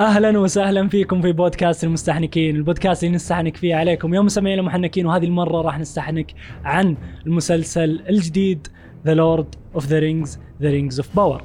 أهلا 0.00 0.38
وسهلا 0.38 0.88
فيكم 0.88 1.22
في 1.22 1.32
بودكاست 1.32 1.84
المستحنكين، 1.84 2.56
البودكاست 2.56 3.04
اللي 3.04 3.14
نستحنك 3.14 3.56
فيه 3.56 3.74
عليكم 3.74 4.14
يا 4.14 4.20
مستمعين 4.20 4.58
المحنكين 4.58 5.06
وهذه 5.06 5.24
المرة 5.24 5.62
راح 5.62 5.78
نستحنك 5.78 6.34
عن 6.64 6.96
المسلسل 7.26 8.02
الجديد 8.08 8.66
The 9.06 9.14
Lord 9.14 9.54
of 9.74 9.86
the 9.86 9.98
Rings 9.98 10.38
The 10.62 10.70
Rings 10.70 11.00
of 11.00 11.16
Power. 11.16 11.42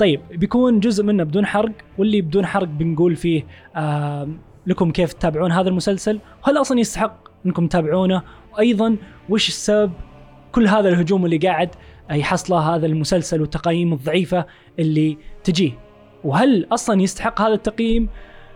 طيب 0.00 0.20
بيكون 0.30 0.80
جزء 0.80 1.04
منه 1.04 1.24
بدون 1.24 1.46
حرق 1.46 1.72
واللي 1.98 2.20
بدون 2.20 2.46
حرق 2.46 2.68
بنقول 2.68 3.16
فيه 3.16 3.46
آه 3.76 4.28
لكم 4.66 4.90
كيف 4.90 5.12
تتابعون 5.12 5.52
هذا 5.52 5.68
المسلسل 5.68 6.20
وهل 6.42 6.56
أصلا 6.56 6.80
يستحق 6.80 7.28
أنكم 7.46 7.66
تتابعونه؟ 7.66 8.22
وأيضا 8.52 8.96
وش 9.28 9.48
السبب 9.48 9.92
كل 10.52 10.68
هذا 10.68 10.88
الهجوم 10.88 11.24
اللي 11.24 11.38
قاعد 11.38 11.70
يحصله 12.10 12.58
هذا 12.58 12.86
المسلسل 12.86 13.40
والتقييم 13.40 13.92
الضعيفة 13.92 14.46
اللي 14.78 15.18
تجيه؟ 15.44 15.72
وهل 16.24 16.66
أصلا 16.72 17.02
يستحق 17.02 17.40
هذا 17.40 17.54
التقييم؟ 17.54 18.08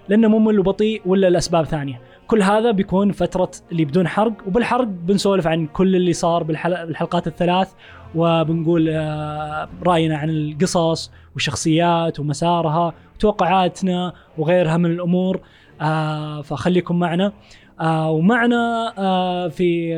لأنه 0.08 0.28
ممل 0.28 0.58
وبطيء 0.58 1.02
ولا 1.06 1.28
الاسباب 1.28 1.64
ثانية. 1.64 2.00
كل 2.26 2.42
هذا 2.42 2.70
بيكون 2.70 3.12
فترة 3.12 3.50
اللي 3.72 3.84
بدون 3.84 4.08
حرق 4.08 4.32
وبالحرق 4.46 4.84
بنسولف 4.84 5.46
عن 5.46 5.66
كل 5.66 5.96
اللي 5.96 6.12
صار 6.12 6.42
بالحلقات 6.42 7.26
الثلاث 7.26 7.72
وبنقول 8.14 8.88
آه، 8.88 9.68
رأينا 9.86 10.16
عن 10.16 10.30
القصص 10.30 11.10
والشخصيات 11.34 12.20
ومسارها 12.20 12.92
وتوقعاتنا 13.16 14.12
وغيرها 14.38 14.76
من 14.76 14.90
الأمور 14.90 15.40
آه، 15.80 16.42
فخليكم 16.42 16.98
معنا. 16.98 17.32
آه 17.80 18.10
ومعنا 18.10 18.94
آه 18.98 19.48
في 19.48 19.94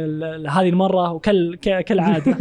هذه 0.48 0.68
المرة 0.68 1.12
وكل 1.12 1.56
كالعادة. 1.56 2.36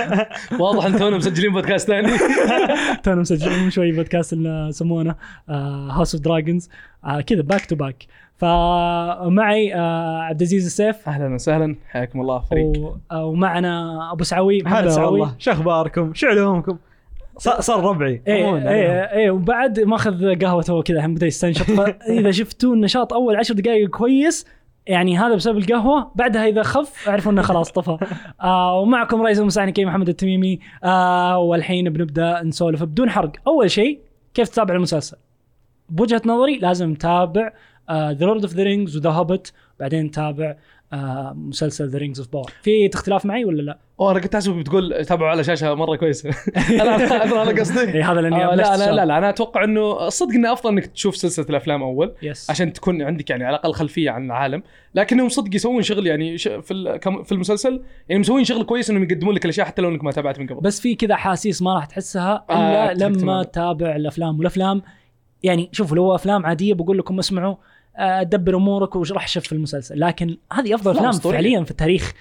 واضح 0.60 0.84
إن 0.86 0.98
تونا 0.98 1.16
مسجلين 1.16 1.52
بودكاست 1.52 1.88
ثاني. 1.88 2.12
تونا 3.04 3.20
مسجلين 3.20 3.70
شوي 3.70 3.92
بودكاست 3.92 4.32
يسمونه 4.68 5.14
House 5.48 6.14
of 6.14 6.24
Dragons 6.24 6.68
كذا 7.26 7.42
back 7.42 7.66
to 7.66 7.76
back 7.76 8.06
فمعي 8.36 9.74
آه 9.74 10.20
عبد 10.22 10.40
العزيز 10.40 10.64
السيف. 10.66 11.08
أهلا 11.08 11.34
وسهلا. 11.34 11.76
حياكم 11.88 12.20
الله 12.20 12.38
فريق. 12.38 12.96
آه، 13.10 13.24
ومعنا 13.24 14.12
أبو 14.12 14.24
سعوي 14.24 14.62
محمد 14.62 14.88
سعوي. 14.88 15.28
شو 15.38 15.50
أخباركم؟ 15.50 16.14
شو 16.14 16.26
علومكم؟ 16.26 16.78
صار 17.38 17.84
ربعي. 17.84 18.22
إيه 18.26 18.68
إيه 18.68 19.02
إيه 19.12 19.30
وبعد 19.30 19.80
ماخذ 19.80 20.38
قهوته 20.44 20.82
كذا 20.82 20.96
الحين 20.96 21.14
بدأ 21.14 21.26
يستنشق 21.26 21.64
فاذا 21.64 22.30
شفتوا 22.40 22.74
النشاط 22.74 23.12
أول 23.12 23.36
عشر 23.36 23.54
دقائق 23.54 23.88
كويس 23.88 24.46
يعني 24.86 25.18
هذا 25.18 25.34
بسبب 25.34 25.58
القهوة. 25.58 26.10
بعدها 26.14 26.46
إذا 26.46 26.62
خف 26.62 27.08
اعرفوا 27.08 27.32
إنه 27.32 27.42
خلاص 27.42 27.72
طفى. 27.72 27.98
آه 28.42 28.78
ومعكم 28.78 29.22
رئيس 29.22 29.38
المساعدين 29.38 29.86
محمد 29.86 30.08
التميمي. 30.08 30.60
آه 30.84 31.38
والحين 31.38 31.90
بنبدأ 31.90 32.42
نسولف 32.42 32.82
بدون 32.82 33.10
حرق. 33.10 33.32
أول 33.46 33.70
شيء 33.70 34.00
كيف 34.34 34.48
تتابع 34.48 34.74
المسلسل؟ 34.74 35.16
بوجهة 35.88 36.22
نظري 36.26 36.58
لازم 36.58 36.94
تتابع. 36.94 37.52
The 37.90 38.26
Lord 38.26 38.42
of 38.42 38.54
the 38.54 38.62
Rings 38.62 38.96
و 38.96 39.00
The 39.00 39.10
Hobbit 39.10 39.52
بعدين 39.80 40.10
تتابع 40.10 40.56
آه 40.92 41.32
مسلسل 41.36 41.88
The 41.88 41.98
Rings 41.98 42.18
of 42.20 42.32
Power 42.32 42.52
في 42.62 42.90
اختلاف 42.94 43.26
معي 43.26 43.44
ولا 43.44 43.62
لا؟ 43.62 43.78
أوه 44.00 44.12
أنا 44.12 44.20
كنت 44.20 44.34
احسبك 44.34 44.56
بتقول 44.56 45.04
تابعوا 45.04 45.30
على 45.30 45.44
شاشة 45.44 45.74
مرة 45.74 45.96
كويسه 45.96 46.30
أنا 46.82 47.42
هذا 47.42 47.60
قصدي. 47.60 47.92
إي 47.94 48.02
هذا 48.02 48.20
لأني 48.20 48.44
آه 48.44 48.54
لا, 48.54 48.76
لا, 48.76 48.92
لا 48.92 49.06
لا 49.06 49.18
أنا 49.18 49.28
أتوقع 49.28 49.64
إنه 49.64 50.06
الصدق 50.06 50.34
إنه 50.34 50.52
أفضل 50.52 50.70
إنك 50.70 50.86
تشوف 50.86 51.16
سلسلة 51.16 51.46
الأفلام 51.50 51.82
أول 51.82 52.14
يس. 52.22 52.50
عشان 52.50 52.72
تكون 52.72 53.02
عندك 53.02 53.30
يعني 53.30 53.44
على 53.44 53.56
الأقل 53.56 53.72
خلفية 53.72 54.10
عن 54.10 54.26
العالم. 54.26 54.62
لكنهم 54.94 55.28
صدق 55.28 55.54
يسوون 55.54 55.82
شغل 55.82 56.06
يعني 56.06 56.38
في 56.38 56.98
في 57.24 57.32
المسلسل 57.32 57.82
يعني 58.08 58.20
مسوين 58.20 58.44
شغل 58.44 58.62
كويس 58.62 58.90
إنهم 58.90 59.02
يقدمون 59.02 59.34
لك 59.34 59.44
الأشياء 59.44 59.66
حتى 59.66 59.82
لو 59.82 59.88
إنك 59.88 60.04
ما 60.04 60.12
تابعت 60.12 60.38
من 60.38 60.46
قبل. 60.46 60.60
بس 60.60 60.80
في 60.80 60.94
كذا 60.94 61.14
احاسيس 61.14 61.62
ما 61.62 61.74
راح 61.74 61.84
تحسها 61.84 62.44
إلا 62.50 62.90
آه 62.90 62.94
لما 62.94 63.42
تتابع 63.42 63.96
الأفلام. 63.96 64.38
والأفلام 64.38 64.82
يعني 65.42 65.68
شوفوا 65.72 65.96
لو 65.96 66.14
أفلام 66.14 66.46
عادية 66.46 66.74
بقول 66.74 66.98
لكم 66.98 67.18
اسمعوا 67.18 67.54
دبر 68.22 68.56
امورك 68.56 68.96
وراح 68.96 69.38
في 69.38 69.52
المسلسل 69.52 70.00
لكن 70.00 70.36
هذه 70.52 70.74
افضل 70.74 70.90
افلام 70.90 71.12
فعليا 71.12 71.64
في 71.64 71.70
التاريخ 71.70 72.12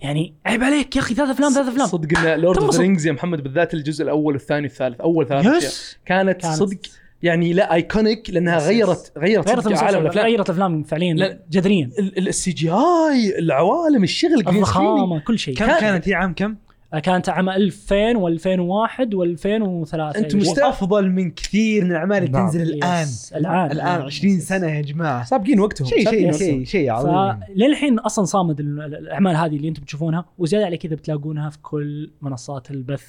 يعني 0.00 0.34
عيب 0.46 0.62
عليك 0.62 0.96
يا 0.96 1.00
أخي 1.00 1.14
ثلاث 1.14 1.30
افلام 1.30 1.52
ثلاث 1.52 1.68
افلام 1.68 1.86
صدق 1.86 2.18
ان 2.18 2.40
Lord 2.40 2.58
of 2.58 2.80
Rings 2.80 3.06
يا 3.06 3.12
محمد 3.12 3.42
بالذات 3.42 3.74
الجزء 3.74 4.04
الأول 4.04 4.34
والثاني 4.34 4.62
والثالث 4.62 5.00
اول 5.00 5.26
ثلاث 5.28 5.46
اشياء 5.46 5.72
كانت, 6.06 6.42
كانت 6.42 6.54
صدق 6.54 6.78
يعني 7.22 7.52
لا 7.52 7.74
iconic 7.74 8.30
لانها 8.30 8.58
غيرت 8.58 9.12
غيرت, 9.18 9.48
غيرت 9.48 9.82
عالم 9.82 10.00
الافلام 10.02 10.26
غيرت 10.26 10.50
الافلام 10.50 10.82
فعليا 10.82 11.40
جذريا 11.50 11.90
ال 11.98 12.50
CGI 12.50 13.38
العوالم 13.38 14.02
الشغل 14.02 14.34
الضخامه 14.34 15.20
كل 15.20 15.38
شيء 15.38 15.54
كم 15.54 15.66
كانت 15.66 16.08
هي 16.08 16.14
عام 16.14 16.34
كم؟ 16.34 16.56
كانت 17.02 17.28
عام 17.28 17.48
2000 17.48 18.14
و2001 18.14 19.14
و2003 19.14 20.16
أنتم 20.16 20.40
افضل 20.62 21.10
من 21.10 21.30
كثير 21.30 21.84
من 21.84 21.90
الأعمال 21.90 22.16
اللي 22.16 22.28
تنزل 22.28 22.62
الآن. 22.62 23.06
الآن. 23.36 23.70
الآن 23.72 24.02
20 24.02 24.40
سنة 24.40 24.66
يا 24.66 24.80
جماعة. 24.80 25.24
سابقين 25.24 25.60
وقتهم. 25.60 25.88
شيء 25.88 26.10
شيء 26.10 26.32
شيء 26.32 26.64
شيء 26.64 26.90
عظيم. 26.90 27.40
للحين 27.56 27.98
أصلا 27.98 28.24
صامد 28.24 28.60
الأعمال 28.60 29.36
هذه 29.36 29.56
اللي 29.56 29.68
أنتم 29.68 29.82
تشوفونها 29.82 30.24
وزيادة 30.38 30.66
على 30.66 30.76
كذا 30.76 30.94
بتلاقونها 30.94 31.50
في 31.50 31.58
كل 31.62 32.10
منصات 32.22 32.70
البث. 32.70 33.04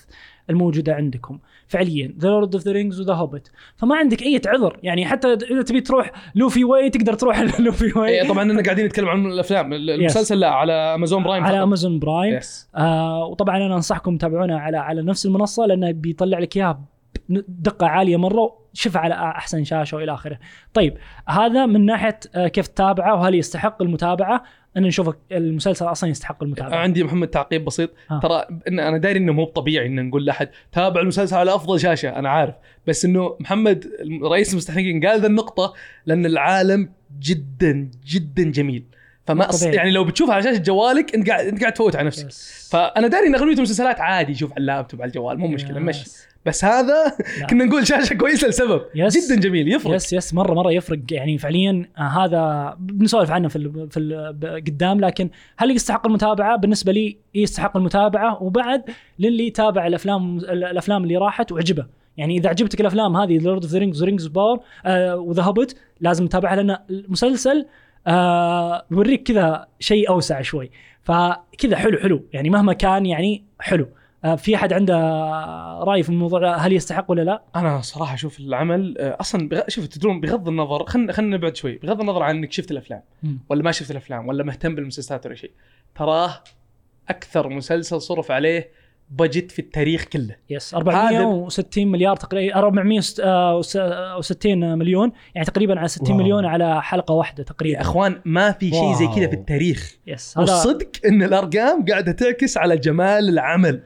الموجودة 0.49 0.93
عندكم. 0.95 1.39
فعليا 1.67 2.13
The 2.19 2.29
Lord 2.29 2.55
of 2.55 2.63
the 2.63 2.71
Rings 2.71 3.01
و 3.01 3.04
The 3.04 3.13
Hobbit 3.13 3.51
فما 3.77 3.95
عندك 3.95 4.21
أي 4.23 4.41
عذر 4.45 4.79
يعني 4.83 5.05
حتى 5.05 5.33
إذا 5.33 5.61
تبي 5.61 5.81
تروح 5.81 6.11
لوفي 6.35 6.63
واي 6.63 6.89
تقدر 6.89 7.13
تروح 7.13 7.39
لوفي 7.59 7.99
واي. 7.99 8.21
إيه 8.21 8.27
طبعا 8.27 8.43
أنا 8.43 8.63
قاعدين 8.63 8.85
نتكلم 8.85 9.09
عن 9.09 9.25
الأفلام. 9.25 9.73
المسلسل 9.73 10.39
لا 10.39 10.49
على 10.49 10.73
Amazon 10.73 11.23
Prime 11.23 11.43
على 11.43 11.63
Amazon 11.63 11.99
Prime 11.99 12.39
آه 12.75 13.25
وطبعا 13.25 13.57
أنا 13.57 13.75
أنصحكم 13.75 14.17
تتابعونه 14.17 14.59
على 14.59 14.77
على 14.77 15.01
نفس 15.01 15.25
المنصة 15.25 15.65
لأنه 15.65 15.91
بيطلع 15.91 16.39
لك 16.39 16.57
إياها 16.57 16.81
دقة 17.47 17.87
عالية 17.87 18.17
مرة 18.17 18.59
شوف 18.73 18.97
على 18.97 19.13
أحسن 19.13 19.63
شاشة 19.63 19.97
وإلى 19.97 20.13
آخره. 20.13 20.39
طيب 20.73 20.97
هذا 21.27 21.65
من 21.65 21.85
ناحية 21.85 22.19
آه، 22.35 22.47
كيف 22.47 22.67
تتابعه 22.67 23.15
وهل 23.15 23.35
يستحق 23.35 23.81
المتابعة؟ 23.81 24.43
ان 24.77 24.83
نشوف 24.83 25.15
المسلسل 25.31 25.85
أصلا 25.85 26.09
يستحق 26.09 26.43
المتابعة. 26.43 26.77
عندي 26.77 27.03
محمد 27.03 27.27
تعقيب 27.27 27.65
بسيط 27.65 27.89
ها. 28.09 28.19
ترى 28.23 28.45
إن 28.67 28.79
أنا 28.79 28.97
داري 28.97 29.19
إنه 29.19 29.33
مو 29.33 29.45
طبيعي 29.45 29.87
إن 29.87 30.07
نقول 30.07 30.25
لأحد 30.25 30.49
تابع 30.71 31.01
المسلسل 31.01 31.35
على 31.35 31.55
أفضل 31.55 31.79
شاشة 31.79 32.09
أنا 32.09 32.29
عارف 32.29 32.55
بس 32.87 33.05
إنه 33.05 33.35
محمد 33.39 33.87
رئيس 34.23 34.51
المستحنكين 34.51 35.05
قال 35.05 35.21
ذا 35.21 35.27
النقطة 35.27 35.73
لأن 36.05 36.25
العالم 36.25 36.89
جدا 37.19 37.91
جدا 38.05 38.43
جميل. 38.43 38.83
فما 39.27 39.49
أص... 39.49 39.63
يعني 39.63 39.91
لو 39.91 40.03
بتشوف 40.03 40.29
على 40.29 40.43
شاشة 40.43 40.57
جوالك 40.57 41.15
أنت 41.15 41.29
قاعد 41.29 41.45
أنت 41.45 41.61
قاعد 41.61 41.73
تفوت 41.73 41.95
على 41.95 42.07
نفسك 42.07 42.27
yes. 42.27 42.69
فأنا 42.71 43.07
داري 43.07 43.27
إن 43.27 43.35
اغلبيه 43.35 43.57
المسلسلات 43.57 44.01
عادي 44.01 44.35
شوف 44.35 44.51
على 44.51 44.61
اللابتوب 44.61 45.01
على 45.01 45.09
الجوال 45.09 45.39
مو 45.39 45.47
مشكلة 45.47 45.79
مشي 45.79 46.09
بس 46.45 46.65
هذا 46.65 47.17
كنا 47.49 47.65
نقول 47.65 47.87
شاشة 47.87 48.13
كويسة 48.13 48.47
لسبب. 48.47 48.81
yes. 48.95 49.27
جدا 49.27 49.41
جميل 49.41 49.73
يفرق. 49.73 49.95
yes 49.95 50.13
yes. 50.13 50.33
مرة 50.33 50.53
مرة 50.53 50.71
يفرق. 50.71 50.99
يعني 51.11 51.37
فعليا 51.37 51.85
آه، 51.97 52.01
هذا 52.01 52.75
بنسولف 52.79 53.31
عنه 53.31 53.47
في 53.47 53.55
ال 53.55 53.89
في 53.91 53.99
ال 53.99 54.63
قدام 54.67 54.99
لكن 54.99 55.29
هل 55.57 55.71
يستحق 55.71 56.07
المتابعة؟ 56.07 56.57
بالنسبة 56.57 56.91
لي 56.91 57.17
يستحق 57.35 57.77
المتابعة. 57.77 58.43
وبعد 58.43 58.83
للي 59.19 59.49
تابع 59.49 59.87
الأفلام 59.87 60.37
الأفلام 60.37 61.03
اللي 61.03 61.17
راحت 61.17 61.51
وعجبه. 61.51 61.85
يعني 62.17 62.37
إذا 62.37 62.49
عجبتك 62.49 62.81
الأفلام 62.81 63.17
هذه 63.17 63.37
Lord 63.37 63.63
of 63.63 63.71
the 63.71 63.79
Rings 63.79 64.01
و 64.01 64.05
Rings 64.05 64.27
Power 64.27 64.59
و 65.13 65.21
The 65.21 65.43
Hobbit 65.43 65.77
لازم 66.01 66.27
تتابعها 66.27 66.55
لأن 66.55 66.77
المسلسل 66.89 67.65
آه 68.07 68.85
بوريك 68.91 69.23
كذا 69.23 69.67
شيء 69.79 70.09
أوسع 70.09 70.41
شوي. 70.41 70.71
فكذا 71.03 71.75
حلو 71.75 71.97
حلو. 71.97 72.25
يعني 72.33 72.49
مهما 72.49 72.73
كان 72.73 73.05
يعني 73.05 73.43
حلو. 73.59 73.87
في 74.37 74.55
أحد 74.55 74.73
عنده 74.73 74.95
رأي 75.83 76.03
في 76.03 76.09
الموضوع؟ 76.09 76.55
هل 76.55 76.73
يستحق 76.73 77.11
ولا 77.11 77.21
لا؟ 77.21 77.41
أنا 77.55 77.81
صراحة 77.81 78.13
أشوف 78.13 78.39
العمل 78.39 78.95
آه 78.99 79.17
أصلا 79.19 79.49
بغ... 79.49 79.61
شوف 79.67 79.87
تدرون 79.87 80.21
بغض 80.21 80.47
النظر 80.47 80.85
خلينا 80.85 81.13
خلينا 81.13 81.37
نبعد 81.37 81.55
شوي. 81.55 81.77
بغض 81.77 82.01
النظر 82.01 82.23
عن 82.23 82.37
إنك 82.37 82.51
شفت 82.51 82.71
الأفلام 82.71 83.01
م. 83.23 83.35
ولا 83.49 83.63
ما 83.63 83.71
شفت 83.71 83.91
الأفلام 83.91 84.27
ولا 84.27 84.43
مهتم 84.43 84.75
بالمسلسلات 84.75 85.25
ولا 85.25 85.35
شيء. 85.35 85.51
تراه 85.95 86.43
أكثر 87.09 87.49
مسلسل 87.49 88.01
صرف 88.01 88.31
عليه 88.31 88.79
budget 89.09 89.51
في 89.51 89.59
التاريخ 89.59 90.03
كله. 90.03 90.35
yes 90.49 90.73
460 90.73 91.87
مليار 91.87 92.15
تقريبا 92.15 92.55
460 92.55 94.77
مليون 94.77 95.11
يعني 95.35 95.47
تقريبا 95.47 95.79
على 95.79 95.87
60 95.87 96.11
wow. 96.11 96.17
مليون 96.17 96.45
على 96.45 96.81
حلقة 96.81 97.13
واحدة 97.13 97.43
تقريبا. 97.43 97.77
يا 97.77 97.81
أخوان 97.81 98.21
ما 98.25 98.51
في 98.51 98.69
شيء 98.69 98.93
زي 98.93 99.07
كذا 99.07 99.27
في 99.27 99.33
التاريخ. 99.33 99.97
yes 100.07 100.37
والصدق 100.37 100.89
إن 101.05 101.23
الأرقام 101.23 101.85
قاعدة 101.85 102.11
تعكس 102.11 102.57
على 102.57 102.77
جمال 102.77 103.29
العمل. 103.29 103.81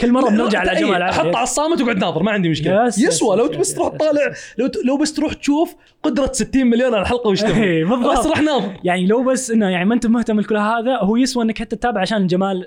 كل 0.00 0.12
مرة 0.12 0.30
بنرجع 0.30 0.72
لجمال 0.72 1.04
حط 1.04 1.36
على 1.36 1.42
الصامت 1.42 1.80
وقعد 1.80 1.96
ناظر 1.96 2.22
ما 2.22 2.30
عندي 2.30 2.48
مشكلة 2.48 2.86
yes 2.86 2.98
يسوى 2.98 3.36
yes 3.36 3.40
لو 3.40 3.46
yes 3.46 3.56
بس 3.56 3.74
تروح 3.74 3.88
تطالع. 3.88 4.20
لو 4.58 4.70
لو 4.84 4.96
بس 4.96 5.14
تروح 5.14 5.32
تشوف 5.32 5.76
قدرة 6.02 6.32
60 6.32 6.66
مليون 6.66 6.94
على 6.94 7.02
الحلقة 7.02 7.30
وش 7.30 7.40
تبغى 7.40 7.64
إيه، 7.64 7.84
بالضبط. 7.84 8.18
بس 8.18 8.26
روح 8.26 8.40
ناظر 8.40 8.72
يعني 8.84 9.06
لو 9.06 9.22
بس 9.24 9.50
إنه 9.50 9.68
يعني 9.68 9.84
ما 9.84 9.94
أنت 9.94 10.06
مهتم 10.06 10.40
لكل 10.40 10.56
هذا 10.56 10.96
هو 10.96 11.16
يسوى 11.16 11.44
إنك 11.44 11.58
حتى 11.58 11.76
تتابع 11.76 12.00
عشان 12.00 12.26
جمال 12.26 12.66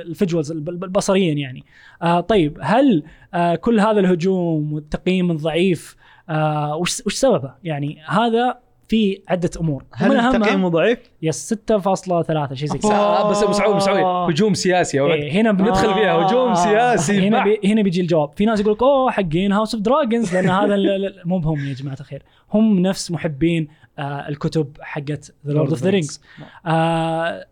ال 0.00 0.06
visuals 0.06 0.52
بصريا 0.52 1.34
يعني 1.34 1.64
آه 2.02 2.20
طيب 2.20 2.58
هل 2.62 3.02
آه 3.34 3.54
كل 3.54 3.80
هذا 3.80 4.00
الهجوم 4.00 4.72
والتقييم 4.72 5.30
الضعيف 5.30 5.96
آه 6.28 6.76
وش 6.76 7.02
وش 7.06 7.14
سببه؟ 7.14 7.54
يعني 7.64 7.98
هذا 8.06 8.65
في 8.88 9.22
عدة 9.28 9.50
أمور. 9.60 9.84
هل 9.94 10.16
التقييم 10.20 10.68
ضعيف؟ 10.68 10.98
yes 11.22 11.54
6.3 11.54 12.54
شيء 12.54 12.68
زي 12.68 12.78
كذا. 12.78 12.92
آه، 12.94 13.30
بس 13.30 13.42
ابو 13.42 13.52
سعود 13.52 13.70
ابو 13.70 13.78
سعود 13.80 14.30
هجوم 14.32 14.54
سياسي. 14.54 15.00
إيه 15.00 15.32
هنا 15.32 15.52
بن- 15.52 15.64
ندخل 15.64 15.94
فيها. 15.94 16.12
هجوم 16.26 16.54
سياسي. 16.54 17.28
هنا. 17.28 17.44
بي 17.44 17.60
هنا 17.64 17.82
بيجي 17.82 18.00
الجواب. 18.00 18.30
في 18.36 18.44
ناس 18.44 18.60
يقول 18.60 18.72
لك 18.72 18.82
أوه 18.82 19.10
حقين 19.10 19.52
House 19.52 19.74
of 19.74 19.82
Dragons 19.84 20.34
لأن 20.34 20.50
هذا 20.50 20.76
مو 21.24 21.38
بهم 21.38 21.68
يا 21.68 21.74
جماعة 21.74 21.96
الخير. 22.00 22.22
هم 22.54 22.78
نفس 22.78 23.10
محبين 23.10 23.68
آه 23.98 24.28
الكتب 24.28 24.76
حقت 24.80 25.32
The 25.46 25.52
Lord 25.52 25.70
of 25.70 25.82
the 25.82 25.90
Rings 25.90 26.20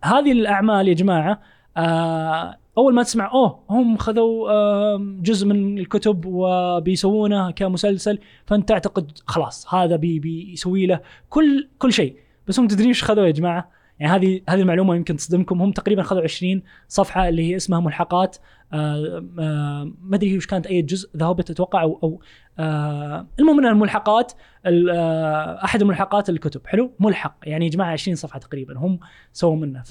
هذه 0.04 0.32
الأعمال 0.32 0.88
يا 0.88 0.94
جماعة 0.94 1.40
آه 1.76 2.56
أول 2.78 2.94
ما 2.94 3.02
تسمع 3.02 3.30
أوه 3.32 3.60
هم 3.70 3.96
خذوا 3.96 4.96
جزء 5.22 5.46
من 5.46 5.78
الكتب 5.78 6.22
وبيسوونه 6.26 7.50
كمسلسل 7.50 8.18
فأنت 8.46 8.68
تعتقد 8.68 9.10
خلاص 9.26 9.74
هذا 9.74 9.96
بي 9.96 10.18
بيسوي 10.18 10.86
له 10.86 11.00
كل 11.28 11.68
كل 11.78 11.92
شيء. 11.92 12.16
بس 12.48 12.60
هم 12.60 12.66
تدري 12.68 12.88
إيش 12.88 13.04
خذوا 13.04 13.26
يا 13.26 13.30
جماعة؟ 13.30 13.70
يعني 13.98 14.12
هذه 14.12 14.40
هذه 14.48 14.60
المعلومة 14.60 14.96
يمكن 14.96 15.16
تصدمكم. 15.16 15.62
هم 15.62 15.72
تقريبا 15.72 16.02
خذوا 16.02 16.22
20 16.22 16.62
صفحة 16.88 17.28
اللي 17.28 17.50
هي 17.50 17.56
اسمها 17.56 17.80
ملحقات. 17.80 18.36
ما 18.72 19.92
أدري 20.14 20.36
وش 20.36 20.46
كانت 20.46 20.66
أي 20.66 20.82
جزء 20.82 21.10
The 21.16 21.26
Hobbit 21.26 21.50
أتوقع 21.50 21.82
أو, 21.82 22.20
آه 22.58 23.26
المهم 23.40 23.56
من 23.56 23.66
الملحقات 23.66 24.32
ال- 24.66 24.90
آه 24.90 25.64
أحد 25.64 25.82
الملحقات 25.82 26.30
الكتب. 26.30 26.66
حلو؟ 26.66 26.90
ملحق. 27.00 27.36
يعني 27.42 27.64
يا 27.64 27.70
جماعة 27.70 27.92
20 27.92 28.14
صفحة 28.16 28.38
تقريبا 28.38 28.78
هم 28.78 28.98
سووا 29.32 29.56
منه. 29.56 29.82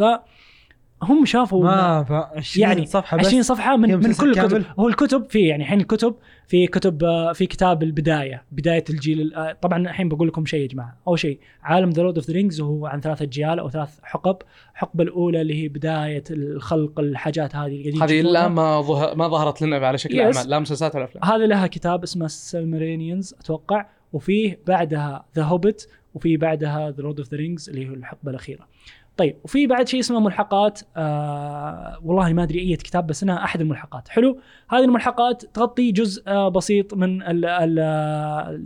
فهم 1.04 1.26
شافوا 1.26 1.64
ما 1.64 2.04
ف 2.04 2.12
20 2.12 2.68
يعني 2.70 2.86
صفحة 2.86 3.18
بس 3.18 3.26
20 3.28 3.44
صفحة 3.44 3.78
من 3.78 3.96
من 3.96 4.14
كل 4.14 4.30
الكتب 4.30 4.34
كامل؟ 4.34 4.66
هو 4.80 4.88
الكتب 4.88 5.26
في 5.30 5.40
يعني 5.40 5.64
الحين 5.64 5.80
الكتب 5.82 6.16
في 6.48 6.68
كتب 6.68 7.04
آه، 7.04 7.34
في 7.34 7.46
كتاب 7.46 7.84
البداية 7.84 8.44
بداية 8.52 8.84
الجيل 8.90 9.22
ال- 9.22 9.36
آه، 9.36 9.58
طبعا 9.62 9.80
الحين 9.80 10.10
بقول 10.10 10.28
لكم 10.28 10.46
شيء 10.46 10.62
يا 10.62 10.68
جماعة 10.68 10.98
أول 11.08 11.20
شيء 11.20 11.40
عالم 11.64 11.90
The 11.90 12.02
Lord 12.02 12.16
of 12.18 12.28
the 12.28 12.34
Rings 12.34 12.62
وهو 12.62 12.86
عن 12.88 13.02
ثلاث 13.02 13.22
اجيال 13.22 13.60
أو 13.60 13.70
ثلاث 13.70 14.00
حقب 14.04 14.38
الحقبة 14.74 15.04
الأولى 15.04 15.42
اللي 15.42 15.64
هي 15.64 15.68
بداية 15.68 16.24
الخلق 16.32 17.00
الحاجات 17.00 17.56
هذه 17.56 17.84
قاعدين 17.84 18.02
هذه. 18.04 18.20
الا 18.22 18.48
ما 18.48 18.82
ظهر 18.82 19.16
ما 19.16 19.28
ظهرت 19.28 19.62
لنا 19.62 19.88
على 19.88 19.98
شكل 19.98 20.14
Yes. 20.18 20.36
أعمال 20.38 20.50
لا 20.50 20.60
مسلسلات 20.60 20.96
ولا 20.96 21.04
أفلام 21.06 21.24
هذه 21.26 21.46
لها 21.46 21.68
كتاب 21.68 22.04
اسمه 22.04 22.26
ال 22.26 22.33
Silmarillions 22.33 23.34
أتوقع 23.40 23.86
وفيه 24.14 24.60
بعدها 24.68 25.26
The 25.36 25.44
Hobbit 25.44 25.90
وفي 26.14 26.38
بعدها 26.38 26.92
The 26.92 27.02
Lord 27.04 27.20
of 27.20 27.30
the 27.32 27.38
Rings 27.38 27.70
اللي 27.70 27.90
هو 27.90 27.94
الحقبة 27.94 28.32
الأخيرة. 28.32 28.68
طيب 29.18 29.38
وفي 29.44 29.68
بعد 29.68 29.88
شيء 29.88 30.00
اسمه 30.00 30.20
ملحقات 30.20 30.80
آه 30.98 32.00
والله 32.04 32.34
ما 32.34 32.44
أدري 32.44 32.60
أي 32.60 32.76
كتاب 32.76 33.08
بس 33.08 33.24
إنها 33.24 33.44
أحد 33.44 33.62
الملحقات. 33.62 34.10
حلو؟ 34.10 34.40
هذه 34.70 34.84
الملحقات 34.84 35.46
تغطي 35.46 35.92
جزء 35.92 36.24
آه 36.28 36.50
بسيط 36.50 36.94
من 36.94 37.24
ال 37.24 37.46
ال 37.46 37.80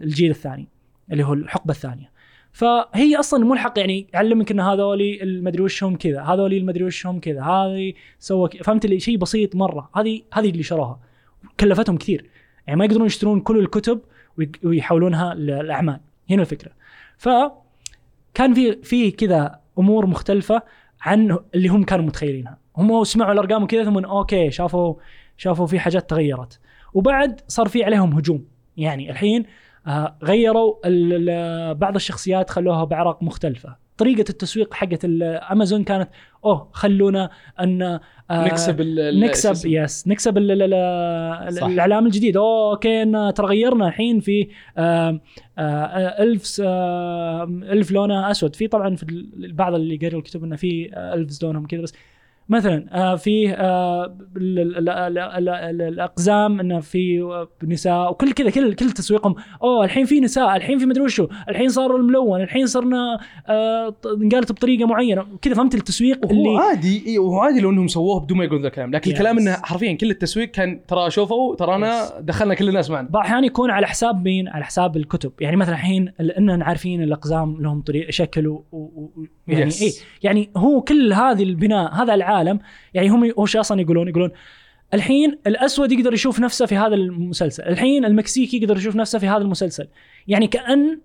الجيل 0.03 0.31
الثاني 0.31 0.67
اللي 1.11 1.23
هو 1.23 1.33
الحقبة 1.33 1.71
الثانية. 1.71 2.11
فهي 2.51 3.15
أصلا 3.19 3.45
ملحق 3.45 3.79
يعني 3.79 4.07
يعلمك 4.13 4.51
إن 4.51 4.59
هذولي 4.59 5.23
المدري 5.23 5.63
وش 5.63 5.83
هم 5.83 5.95
كذا 5.95 6.21
هذولي 6.21 6.57
المدري 6.57 6.83
وش 6.83 7.07
هم 7.07 7.19
كذا 7.19 7.41
هذه 7.43 7.93
سوى 8.19 8.49
فهمت 8.49 8.85
اللي؟ 8.85 8.99
شيء 8.99 9.17
بسيط 9.17 9.55
مرة. 9.55 9.89
هذه 9.95 10.21
هذه 10.33 10.49
اللي 10.49 10.63
شروها. 10.63 10.99
كلفتهم 11.59 11.97
كثير. 11.97 12.29
يعني 12.67 12.79
ما 12.79 12.85
يقدرون 12.85 13.05
يشترون 13.05 13.39
كل 13.41 13.59
الكتب 13.59 14.01
ويحولونها 14.63 15.33
للاعمال 15.33 15.99
هنا 16.29 16.41
الفكرة. 16.41 16.71
ف 17.17 17.29
كان 18.33 18.53
في 18.53 18.81
في 18.83 19.11
كذا 19.11 19.59
أمور 19.79 20.05
مختلفة 20.05 20.61
عن 21.01 21.39
اللي 21.55 21.67
هم 21.67 21.83
كانوا 21.83 22.05
متخيلينها. 22.05 22.57
هم 22.77 23.03
سمعوا 23.03 23.33
الأرقام 23.33 23.63
وكذا 23.63 23.83
ثم 23.83 24.05
أوكي 24.05 24.51
شافوا 24.51 24.95
شافوا 25.37 25.67
في 25.67 25.79
حاجات 25.79 26.09
تغيرت. 26.09 26.59
وبعد 26.93 27.41
صار 27.47 27.67
في 27.67 27.83
عليهم 27.83 28.13
هجوم. 28.13 28.45
يعني 28.77 29.11
الحين 29.11 29.45
آه، 29.87 30.17
غيروا 30.23 30.73
بعض 31.73 31.95
الشخصيات 31.95 32.49
خلوها 32.49 32.83
باعراق 32.83 33.23
مختلفة. 33.23 33.86
طريقة 33.97 34.25
التسويق 34.29 34.73
حقت 34.73 35.05
امازون 35.51 35.83
كانت 35.83 36.09
أوه 36.45 36.69
خلونا 36.73 37.29
أن 37.59 37.81
آه، 37.81 37.99
نكسب 38.31 38.81
ال- 38.81 38.99
ال- 38.99 39.19
شو 39.19 39.25
نكسب؟ 39.25 39.67
يس 39.69 40.07
نكسب 40.07 40.37
ال 40.37 40.51
ال 40.51 40.73
ال 40.73 41.53
صح. 41.53 41.63
الإعلام 41.67 42.05
الجديد 42.05 42.37
أوه 42.37 42.71
أوكي 42.71 43.05
ترى 43.35 43.47
غيرنا 43.47 43.87
الحين 43.87 44.19
في 44.19 44.47
آه، 44.77 45.19
ألف 46.23 46.45
س- 46.45 46.61
آم، 46.65 47.63
ألف 47.63 47.91
لونة 47.91 48.31
أسود 48.31 48.55
في 48.55 48.67
طبعا 48.67 48.95
في 48.95 49.25
بعض 49.53 49.73
اللي 49.73 49.97
قروا 49.97 50.19
الكتب 50.19 50.43
إنه 50.43 50.55
في 50.55 50.89
آه، 50.93 51.13
ألف 51.13 51.43
لونهم 51.43 51.67
كذا 51.67 51.81
بس 51.81 51.93
مثلا 52.49 52.85
آه، 52.91 53.15
في 53.15 53.51
آه، 53.53 54.17
ال- 54.37 54.59
ال- 54.59 54.89
ال- 54.89 55.17
ال- 55.17 55.49
ال- 55.49 55.81
الأقزام 55.81 56.59
انه 56.59 56.79
في 56.79 57.21
آه، 57.21 57.47
نساء 57.63 58.11
وكل 58.11 58.31
كذا 58.31 58.49
كل 58.49 58.73
كل 58.73 58.91
تسويقهم 58.91 59.35
أوه 59.63 59.85
الحين 59.85 60.05
في 60.05 60.19
نساء 60.19 60.55
الحين 60.55 60.79
في 60.79 60.85
مدري 60.85 61.03
وشو 61.03 61.27
الحين 61.49 61.69
صار 61.69 61.95
الملون 61.95 62.41
الحين 62.41 62.65
صرنا 62.67 63.19
انقالت 64.23 64.51
بطريقة 64.51 64.87
معينة 64.87 65.25
كذا 65.41 65.53
فهمت 65.53 65.75
التسويق 65.75 66.25
وهو 66.25 66.31
اللي 66.31 66.57
عادي 66.59 67.03
إي 67.07 67.17
وهو 67.17 67.39
عادي 67.39 67.59
لو 67.59 67.69
إنهم 67.69 67.87
سووه 67.87 68.19
بدون 68.19 68.37
ما 68.37 68.43
يقولون 68.43 68.61
ذا 68.61 68.67
الكلام 68.67 68.91
لكن. 68.91 69.11
الكلام 69.11 69.37
إنه 69.37 69.53
حرفيا 69.63 69.93
كل 69.93 70.09
التسويق 70.09 70.51
كان 70.51 70.79
ترى 70.87 71.09
شوفوا 71.09 71.55
ترانا. 71.55 72.03
دخلنا 72.19 72.53
كل 72.53 72.69
الناس 72.69 72.89
معنا 72.89 73.07
بعض 73.09 73.23
الأحيان 73.23 73.43
يكون 73.43 73.71
على 73.71 73.87
حساب 73.87 74.23
مين؟ 74.23 74.47
على 74.47 74.65
حساب 74.65 74.97
الكتب، 74.97 75.31
يعني 75.41 75.55
مثلا 75.57 75.73
الحين 75.75 76.13
إننا 76.37 76.65
عارفين 76.65 77.03
الأقزام 77.03 77.61
لهم 77.61 77.81
طريقه 77.81 78.11
شكل 78.11 78.47
و, 78.47 78.65
و... 78.71 79.09
يعني 79.47 79.71
Yes. 79.71 79.81
إيه 79.81 79.91
يعني 80.23 80.49
هو 80.57 80.81
كل 80.81 81.13
هذه 81.13 81.43
البناء 81.43 81.93
هذا 81.93 82.13
العالم 82.13 82.36
يعني 82.93 83.09
هم 83.09 83.31
هو 83.39 83.45
شو 83.45 83.59
أصلا 83.59 83.81
يقولون؟ 83.81 84.07
يقولون 84.07 84.31
الحين 84.93 85.39
الأسود 85.47 85.91
يقدر 85.91 86.13
يشوف 86.13 86.39
نفسه 86.39 86.65
في 86.65 86.77
هذا 86.77 86.95
المسلسل، 86.95 87.63
الحين 87.63 88.05
المكسيكي 88.05 88.57
يقدر 88.57 88.77
يشوف 88.77 88.95
نفسه 88.95 89.19
في 89.19 89.27
هذا 89.27 89.37
المسلسل، 89.41 89.87
يعني 90.27 90.47
كأن 90.47 90.99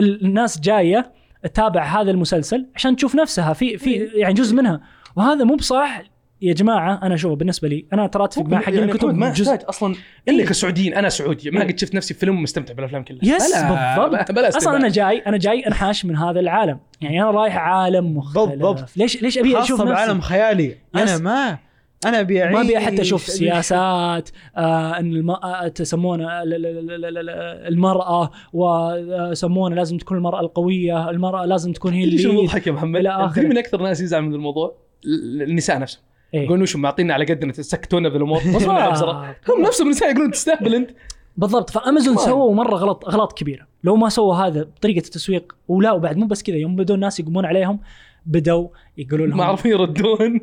ال- 0.00 0.24
الناس 0.24 0.60
جاية 0.60 1.12
تتابع 1.42 1.82
هذا 1.82 2.10
المسلسل 2.10 2.66
عشان 2.74 2.96
تشوف 2.96 3.14
نفسها 3.14 3.52
في 3.52 3.78
في 3.78 3.90
يعني 3.94 4.34
جزء 4.34 4.56
منها، 4.56 4.80
وهذا 5.16 5.44
مو 5.44 5.54
بصح 5.56 6.02
يا 6.42 6.52
جماعة 6.54 7.00
أنا 7.02 7.14
اشوفه 7.14 7.36
بالنسبة 7.36 7.68
لي 7.68 7.86
أنا 7.92 8.06
ترى 8.06 8.24
أتفق 8.24 8.42
مع 8.42 8.60
حق 8.60 8.72
يعني 8.74 8.84
الكتب 8.92 9.08
محمد 9.08 9.18
ما 9.18 9.32
جزء 9.32 9.52
يحتاج 9.52 9.68
أصلا 9.68 9.94
إيه. 10.28 10.34
الا 10.34 10.44
كسعوديين 10.44 10.94
أنا 10.94 11.08
سعودي 11.08 11.50
ما 11.50 11.62
إيه. 11.62 11.68
قد 11.68 11.78
شفت 11.78 11.94
نفسي 11.94 12.14
في 12.14 12.20
فيلم 12.20 12.42
مستمتع 12.42 12.74
بالأفلام 12.74 13.04
كلها 13.04 13.20
يس 13.36 13.52
بالضبط 13.54 14.32
بلا 14.32 14.48
أصلا. 14.48 14.76
أنا 14.76 14.88
جاي 14.88 15.18
أنا 15.18 15.36
جاي 15.38 15.66
أنحاش 15.66 16.04
من 16.04 16.16
هذا 16.16 16.40
العالم 16.40 16.78
يعني 17.00 17.22
أنا 17.22 17.30
رايح 17.30 17.56
عالم 17.56 18.16
مختلف 18.16 18.50
بالضبط. 18.50 18.84
ليش 18.96 19.22
ليش 19.22 19.38
أبي 19.38 19.58
أشوف 19.60 19.80
نفسي 19.80 19.92
بعالم 19.94 20.20
خيالي 20.20 20.76
أنا. 20.94 21.18
ما 21.18 21.58
أنا 22.06 22.20
أبي 22.20 22.44
ما 22.44 22.60
أبي 22.60 22.78
حتى 22.78 23.02
أشوف 23.02 23.22
سياسات 23.22 24.28
آه 24.56 24.98
إن 24.98 25.12
الم... 25.12 25.30
آه، 25.30 25.68
تسمونه 25.68 26.42
ال- 26.42 26.54
ال- 26.54 26.66
ال- 26.66 27.04
ال- 27.04 27.18
ال- 27.18 27.30
المرأة 27.72 28.30
ويسمونه 28.52 29.76
لازم 29.76 29.96
تكون 29.98 30.16
المرأة 30.16 30.40
القوية 30.40 31.10
المرأة 31.10 31.44
لازم 31.46 31.72
تكون 31.72 31.92
هي 31.92 32.06
تدري 32.06 32.18
شو 32.18 32.28
اللي 32.28 32.38
المضحك 32.40 32.66
يا 32.66 32.72
محمد؟ 32.72 33.30
تدري 33.34 33.48
من 33.48 33.58
أكثر 33.58 33.82
ناس 33.82 34.00
يزعل 34.00 34.22
من 34.22 34.34
الموضوع؟ 34.34 34.76
ال- 35.04 35.42
النساء 35.42 35.78
نفسهم 35.78 36.02
إيه. 36.04 36.11
يقولون 36.34 36.62
وش 36.62 36.76
معطينا 36.76 37.14
على 37.14 37.24
قدنا 37.24 37.52
سكتونا 37.52 38.08
بالامور 38.08 38.38
بالضبط. 38.38 38.62
بسرعة 38.92 39.36
هم 39.48 39.62
نفسهم 39.62 39.86
النساء 39.86 40.10
يقولون 40.10 40.30
تستهبل 40.30 40.74
أنت. 40.74 40.90
بالضبط. 41.36 41.70
فأمازون. 41.70 42.16
سووا 42.16 42.54
مرة 42.54 42.74
غلط 42.76 43.04
غلط 43.08 43.32
كبير 43.32 43.66
لو 43.84 43.96
ما 43.96 44.08
سووا 44.08 44.34
هذا 44.34 44.62
بطريقة 44.62 44.98
التسويق 44.98 45.56
ولا 45.68 45.92
وبعد 45.92 46.16
مو 46.16 46.26
بس 46.26 46.42
كذا 46.42 46.56
يوم 46.56 46.76
بدوا 46.76 46.94
الناس 46.96 47.20
يقومون 47.20 47.44
عليهم 47.44 47.80
بدوا 48.26 48.68
يقولوا 48.98 49.26
لهم 49.26 49.36
ما 49.38 49.44
عرفوا 49.44 49.70
يردون. 49.70 50.40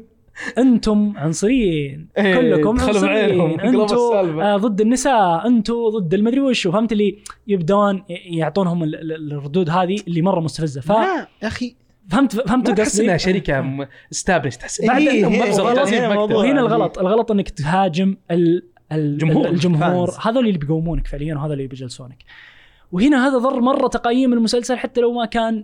أنتم 0.58 1.14
عنصريين. 1.18 2.08
إيه، 2.18 2.36
كلكم 2.36 2.80
عنصريين. 2.80 3.60
أنتم. 3.60 4.40
آه 4.40 4.58
ضد 4.58 4.82
النساء 4.82 5.48
أنتم 5.48 5.90
ضد 5.90 6.14
المدري 6.14 6.40
وش. 6.40 6.68
فهمت 6.68 6.92
اللي 6.92 7.18
يبدون 7.48 8.04
يعطونهم 8.10 8.84
ال- 8.84 8.96
ال- 8.96 9.32
الردود 9.34 9.70
هذه 9.70 10.00
اللي 10.08 10.22
مرة 10.22 10.40
مستفزة. 10.40 10.82
ف- 10.82 10.92
ما 10.92 11.28
يا 11.44 11.48
أخي 11.48 11.76
فهمت 12.10 12.36
فهمت 12.36 12.80
قصدي؟ 12.80 13.06
إنها 13.06 13.18
شركة 13.18 13.88
استابلش 14.12 14.58
تحس 14.58 14.86
بعد 14.86 15.02
إيه، 15.02 15.74
جالسين 15.74 16.04
هنا 16.04 16.62
الغلط 16.62 17.00
الغلط 17.00 17.32
إنك 17.32 17.50
تهاجم 17.50 18.18
ال 18.32 18.64
ال 18.92 19.18
جمهور. 19.18 19.48
الجمهور. 19.48 20.08
الفانز. 20.10 20.28
هذول 20.28 20.48
اللي 20.48 20.58
بيقومونك 20.58 21.08
فعليا 21.08 21.36
وهذول 21.36 21.54
اللي 21.54 21.68
بيجلسونك. 21.68 22.24
وهنا 22.92 23.28
هذا 23.28 23.38
ضر 23.38 23.60
مرة 23.60 23.88
تقييم 23.88 24.34
المسلسل 24.34 24.78
حتى 24.78 25.02
لو 25.02 25.14
ما 25.14 25.26
كان 25.26 25.64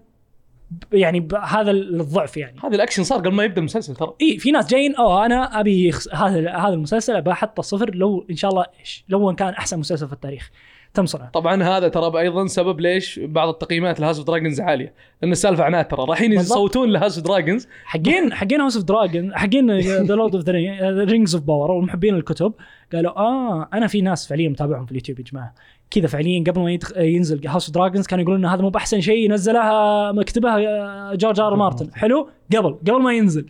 ب- 0.71 0.93
يعني 0.93 1.19
بهذا 1.19 1.71
الضعف 1.71 2.37
يعني. 2.37 2.59
هذا 2.63 2.75
الأكشن 2.75 3.03
صار 3.03 3.17
قبل 3.19 3.31
ما 3.31 3.43
يبدأ 3.43 3.59
المسلسل 3.59 3.95
ترى. 3.95 4.13
اي 4.21 4.37
في 4.37 4.51
ناس 4.51 4.67
جايين 4.67 4.95
أوه 4.95 5.25
أنا 5.25 5.59
أبي. 5.59 5.91
هذا 6.13 6.49
هذا 6.51 6.73
المسلسل 6.73 7.15
أبى 7.15 7.31
أحطه 7.31 7.61
صفر 7.63 7.95
لو 7.95 8.25
إن 8.29 8.35
شاء 8.35 8.51
الله 8.51 8.65
إيش 8.79 9.05
لو 9.09 9.29
إن 9.29 9.35
كان 9.35 9.49
أحسن 9.53 9.79
مسلسل 9.79 10.07
في 10.07 10.13
التاريخ. 10.13 10.51
تم 10.95 11.05
صنعه 11.05 11.29
طبعا 11.29 11.63
هذا 11.63 11.87
ترى 11.87 12.19
أيضا 12.19 12.47
سبب 12.47 12.79
ليش 12.79 13.19
بعض 13.23 13.49
التقييمات 13.49 13.99
ل 13.99 14.02
House 14.02 14.17
of 14.17 14.27
Dragons 14.27 14.61
عالية. 14.61 14.93
لأن 15.21 15.31
السالفة 15.31 15.63
عناد 15.63 15.87
ترى 15.87 16.05
رايحين. 16.05 16.33
يصوتون 16.33 16.89
ل 16.89 16.94
House 16.94 17.17
of 17.17 17.27
Dragons. 17.27 17.67
حقين 17.85 18.33
حقين 18.39 18.61
House 18.61 18.75
of 18.75 18.85
Dragon 18.85 19.35
حقين 19.37 19.79
The 19.79 20.15
Lord 20.15 20.35
of 20.35 20.43
the 20.43 20.51
Rings 21.03 21.35
of 21.35 21.43
Power 21.43 21.71
والمحبين 21.71 22.15
الكتب. 22.15 22.53
قالوا 22.93 23.17
آه 23.17 23.69
أنا 23.73 23.87
في 23.87 24.01
ناس 24.01 24.27
فعليا 24.27 24.49
متابعهم 24.49 24.85
في 24.85 24.91
اليوتيوب 24.91 25.19
يا 25.19 25.23
جماعة. 25.23 25.53
كذا 25.91 26.07
فعليا 26.07 26.43
قبل 26.47 26.61
ما 26.61 26.71
يدخ... 26.71 26.97
ينزل 26.97 27.47
House 27.47 27.65
of 27.67 27.75
Dragons 27.75 28.07
كانوا 28.07 28.23
يقولون 28.23 28.45
إن 28.45 28.51
هذا 28.51 28.61
مو 28.61 28.69
بأحسن 28.69 29.01
شيء 29.01 29.31
نزلها 29.31 30.11
مكتبها 30.11 30.57
آه، 30.67 31.15
جورج 31.15 31.39
آر 31.39 31.55
مارتن. 31.55 31.89
حلو؟ 31.93 32.29
قبل 32.55 32.73
قبل 32.73 33.01
ما 33.01 33.13
ينزل. 33.13 33.45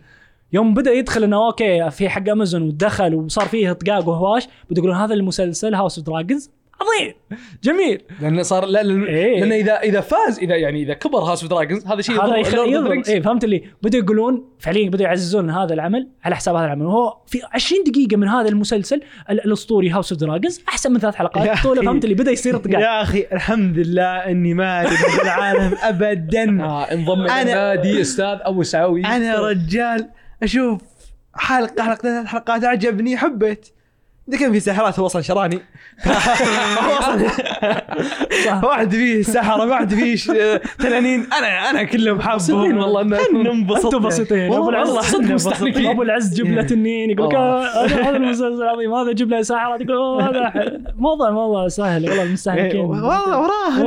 يوم 0.52 0.74
بدأ 0.74 0.92
يدخل 0.92 1.24
إنه 1.24 1.46
okay 1.46 1.90
في 1.90 2.08
حق 2.08 2.28
امازون 2.28 2.62
ودخل 2.62 3.14
وصار 3.14 3.44
فيه 3.44 3.72
طقاق 3.72 4.08
وهواش 4.08 4.48
بدوا 4.70 4.84
يقولون 4.84 5.02
هذا 5.02 5.14
المسلسل 5.14 5.74
House 5.74 5.98
of 5.98 6.06
Dragons 6.06 6.50
عظيم. 6.80 7.14
جميل. 7.64 8.02
لأن 8.20 8.42
صار 8.42 8.64
لا 8.66 8.82
لأن, 8.82 9.04
إيه. 9.04 9.40
لأن 9.40 9.52
اذا 9.52 9.80
إذا 9.80 10.00
فاز 10.00 10.38
إذا 10.38 10.56
يعني 10.56 10.82
إذا 10.82 10.94
كبر 10.94 11.18
House 11.18 11.42
of 11.42 11.50
Dragons 11.50 11.86
هذا 11.86 12.00
شيء 12.00 12.24
هذا 12.24 12.36
يضرب. 12.64 13.02
اي 13.08 13.22
فهمت 13.22 13.44
اللي؟ 13.44 13.62
بدوا 13.82 14.00
يقولون 14.00 14.44
فعليا 14.58 14.88
بدوا 14.90 15.06
يعززون 15.06 15.50
هذا 15.50 15.74
العمل 15.74 16.08
على 16.24 16.36
حساب 16.36 16.54
هذا 16.54 16.64
العمل. 16.64 16.86
وهو 16.86 17.16
في 17.26 17.40
20 17.52 17.84
دقيقة 17.84 18.16
من 18.16 18.28
هذا 18.28 18.48
المسلسل 18.48 19.00
ال- 19.30 19.44
الأسطوري 19.44 19.90
House 19.90 20.12
of 20.12 20.20
Dragons 20.20 20.60
أحسن 20.68 20.92
من 20.92 20.98
ثلاث 20.98 21.14
حلقات. 21.14 21.58
طوله 21.64 21.82
فهمت 21.82 22.04
اللي؟ 22.04 22.14
بدأ 22.14 22.30
يصير 22.30 22.56
طقاق 22.56 22.80
يا 22.86 23.02
أخي 23.02 23.26
الحمد 23.32 23.78
لله 23.78 24.02
إني 24.16 24.54
ما 24.54 24.82
أدري 24.82 25.22
العالم 25.22 25.74
ابدا. 25.90 26.62
آه 26.62 26.82
انضم 26.92 27.20
إلى 27.20 27.28
أنا- 27.28 27.32
النادي 27.40 28.00
أستاذ 28.00 28.38
أبو 28.40 28.62
سعوي. 28.62 29.04
أنا 29.04 29.38
رجال 29.48 30.08
أشوف 30.42 30.80
حلقة 31.34 31.82
حلقتين 31.84 32.10
ثلاث 32.10 32.26
حلقات 32.26 32.64
عجبني 32.64 33.16
حبيت. 33.16 33.68
كان 34.34 34.52
في 34.52 34.60
سحرات 34.60 34.98
هو 34.98 35.06
أصلا 35.06 35.22
شراني. 35.22 35.56
هو 36.84 36.92
أصلا 36.92 37.30
واحد 38.64 38.90
فيه 38.90 39.22
سحرة 39.22 39.66
واحد 39.66 39.94
فيه 39.94 40.16
تنانين. 40.78 41.26
أنا 41.32 41.70
أنا 41.70 41.82
كلهم 41.82 42.20
حابهم. 42.20 42.78
والله 42.78 43.00
إحنا 43.00 43.52
انبسطنا 43.52 43.86
أنتم 43.86 44.06
بسيطين 44.06 44.52
ابو 44.52 44.54
والله 44.54 44.82
العز. 44.82 45.86
أبو 45.86 46.02
العز 46.02 46.34
جيب 46.34 46.46
له 46.46 46.60
إيه. 46.60 46.66
تنين 46.66 47.10
يقول 47.10 47.28
لك 47.28 47.34
آه. 47.34 47.64
آه، 47.66 47.86
هذا 47.86 48.16
المسلسل 48.16 48.62
العظيم 48.62 48.94
هذا 48.94 49.12
جيب 49.12 49.30
له 49.30 49.42
ساحرات 49.42 49.80
يقول 49.80 49.96
أوه، 49.96 50.30
هذا 50.30 50.52
موضوع 50.98 51.30
موضوع 51.30 51.68
سهل 51.68 52.02
والله 52.04 52.22
إيه، 52.22 52.28
المستهلكين 52.28 52.80
والله 52.80 53.40
وراه. 53.40 53.86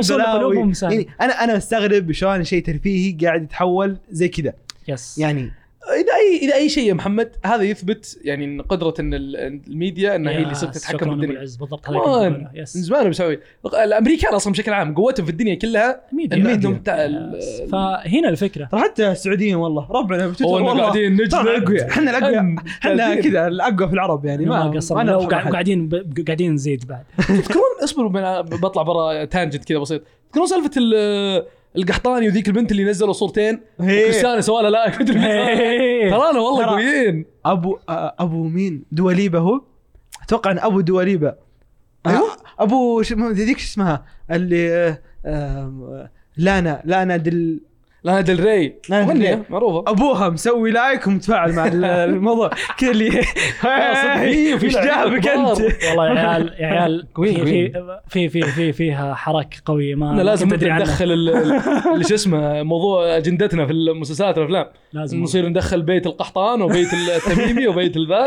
يعني 0.82 1.08
أنا 1.20 1.44
أنا 1.44 1.56
أستغرب 1.56 2.12
شلون 2.12 2.44
شيء 2.44 2.64
ترفيهي 2.64 3.26
قاعد 3.26 3.42
يتحول 3.42 3.96
زي 4.10 4.28
كذا. 4.28 4.52
yes 4.88 5.18
يعني 5.18 5.52
اذا 5.88 6.14
اي 6.14 6.38
اذا 6.48 6.54
أي 6.54 6.68
شيء 6.68 6.88
يا 6.88 6.94
محمد؟ 6.94 7.32
هذا 7.44 7.62
يثبت 7.62 8.18
يعني 8.24 8.44
إن 8.44 8.62
قدرة 8.62 8.94
إن 9.00 9.14
ال- 9.14 9.36
الميديا 9.68 10.16
انها 10.16 10.32
هي 10.32 10.42
اللي 10.42 10.54
صرت 10.54 10.74
تتحكم 10.74 11.10
بالدنيا. 11.10 11.30
العز 11.30 11.56
بالضبط 11.56 11.88
هذا 11.90 12.28
من 12.28 12.46
زمان 12.64 13.10
بسوي 13.10 13.38
الأمريكان 13.84 14.34
أصلا 14.34 14.52
بشكل 14.52 14.72
عام 14.72 14.94
قوتهم 14.94 15.26
في 15.26 15.32
الدنيا 15.32 15.54
كلها 15.54 16.00
ال 16.12 16.15
media. 16.15 16.36
yes. 17.36 17.62
فهنا 17.72 18.28
الفكرة. 18.28 18.64
ترى 18.64 18.80
حتى 18.80 19.10
السعوديين 19.10 19.54
والله 19.56 19.86
بتويتر 20.04 20.44
إنه 20.44 20.48
والله. 20.52 20.82
قاعدين 20.82 21.20
أقوياء. 21.62 21.88
إحنا 21.88 22.18
الاقوياء 22.18 22.54
إحنا. 22.66 23.14
كذا 23.14 23.46
الأقوى 23.46 23.88
في 23.88 23.94
العرب 23.94 24.24
يعني 24.24 24.44
ما 24.46 24.64
ما 24.64 24.70
قصرنا 24.70 25.34
أحد. 25.34 25.52
قاعدين 26.26 26.52
نزيد 26.54 26.86
بعد. 26.88 27.04
تذكرون 27.18 27.64
اصبروا 27.84 28.40
بطلع 28.40 28.82
برا 28.82 29.24
tangent 29.24 29.64
كذا 29.64 29.78
بسيط. 29.78 30.02
تذكرون 30.28 30.46
سالفة 30.46 30.70
ال- 30.76 31.44
القحطاني 31.76 32.28
وذيك 32.28 32.48
البنت 32.48 32.72
اللي 32.72 32.84
نزلوا 32.84 33.12
صورتين. 33.12 33.60
كريستيانو 33.78 34.40
سوى 34.40 34.62
لها 34.62 34.70
like 34.70 35.00
إيه. 35.10 36.10
ترانا 36.10 36.38
والله 36.40 36.66
ترى- 36.66 36.68
قويين. 36.68 37.24
أبو 37.44 37.78
أبو 37.88 38.42
مين؟ 38.44 38.84
دواليبا 38.92 39.38
هو؟ 39.38 39.60
أتوقع 40.22 40.50
إن 40.50 40.58
أبو 40.58 40.80
دواليبا 40.80 41.34
أيوه. 42.06 42.18
آه، 42.20 42.36
ابو 42.62 43.02
ذيك 43.02 43.58
شو 43.58 43.64
اسمها؟ 43.66 44.04
اللي 44.30 44.72
آه، 44.74 44.98
آه، 45.26 46.10
Lana 46.36 46.82
Lana 46.84 47.16
Del 47.16 47.60
Lana 48.04 48.20
Del 48.20 48.44
Rey 48.44 48.74
Lana 48.88 49.02
Del 49.02 49.08
مغنية 49.08 49.34
Rey. 49.34 49.42
معروفة 49.50 49.90
أبوها 49.92 50.28
مسوي 50.28 50.70
like 50.70 51.06
ومتفاعل 51.06 51.52
مع 51.52 51.66
ال- 51.66 51.84
الموضوع 52.14 52.50
كذا 52.78 52.90
اللي 52.90 53.10
في 54.58 54.64
إيش 54.64 54.74
جابك. 54.74 55.28
أنت؟ 55.28 55.60
والله 55.88 56.06
يا 56.06 56.20
عيال 56.28 56.54
يا 56.58 56.66
عيال 56.66 57.06
في. 57.16 57.72
في 58.08 58.28
في 58.28 58.42
في 58.42 58.72
فيها 58.72 59.14
حركة 59.14 59.56
قوية 59.66 59.94
ما 59.94 60.22
لازم. 60.22 60.48
ندخل 60.54 61.12
ال- 61.12 61.28
ال- 61.28 61.60
اللي 61.92 62.04
شو 62.04 62.14
اسمه 62.14 62.62
موضوع 62.62 63.16
أجندتنا 63.16 63.66
في 63.66 63.72
المسلسلات 63.72 64.38
والأفلام 64.38 64.66
لازم 64.92 65.22
نصير 65.22 65.48
ندخل 65.48 65.82
بيت 65.82 66.06
القحطان 66.06 66.62
وبيت 66.62 66.88
التميمي 66.94 67.66
وبيت 67.68 67.96
الذا 67.96 68.26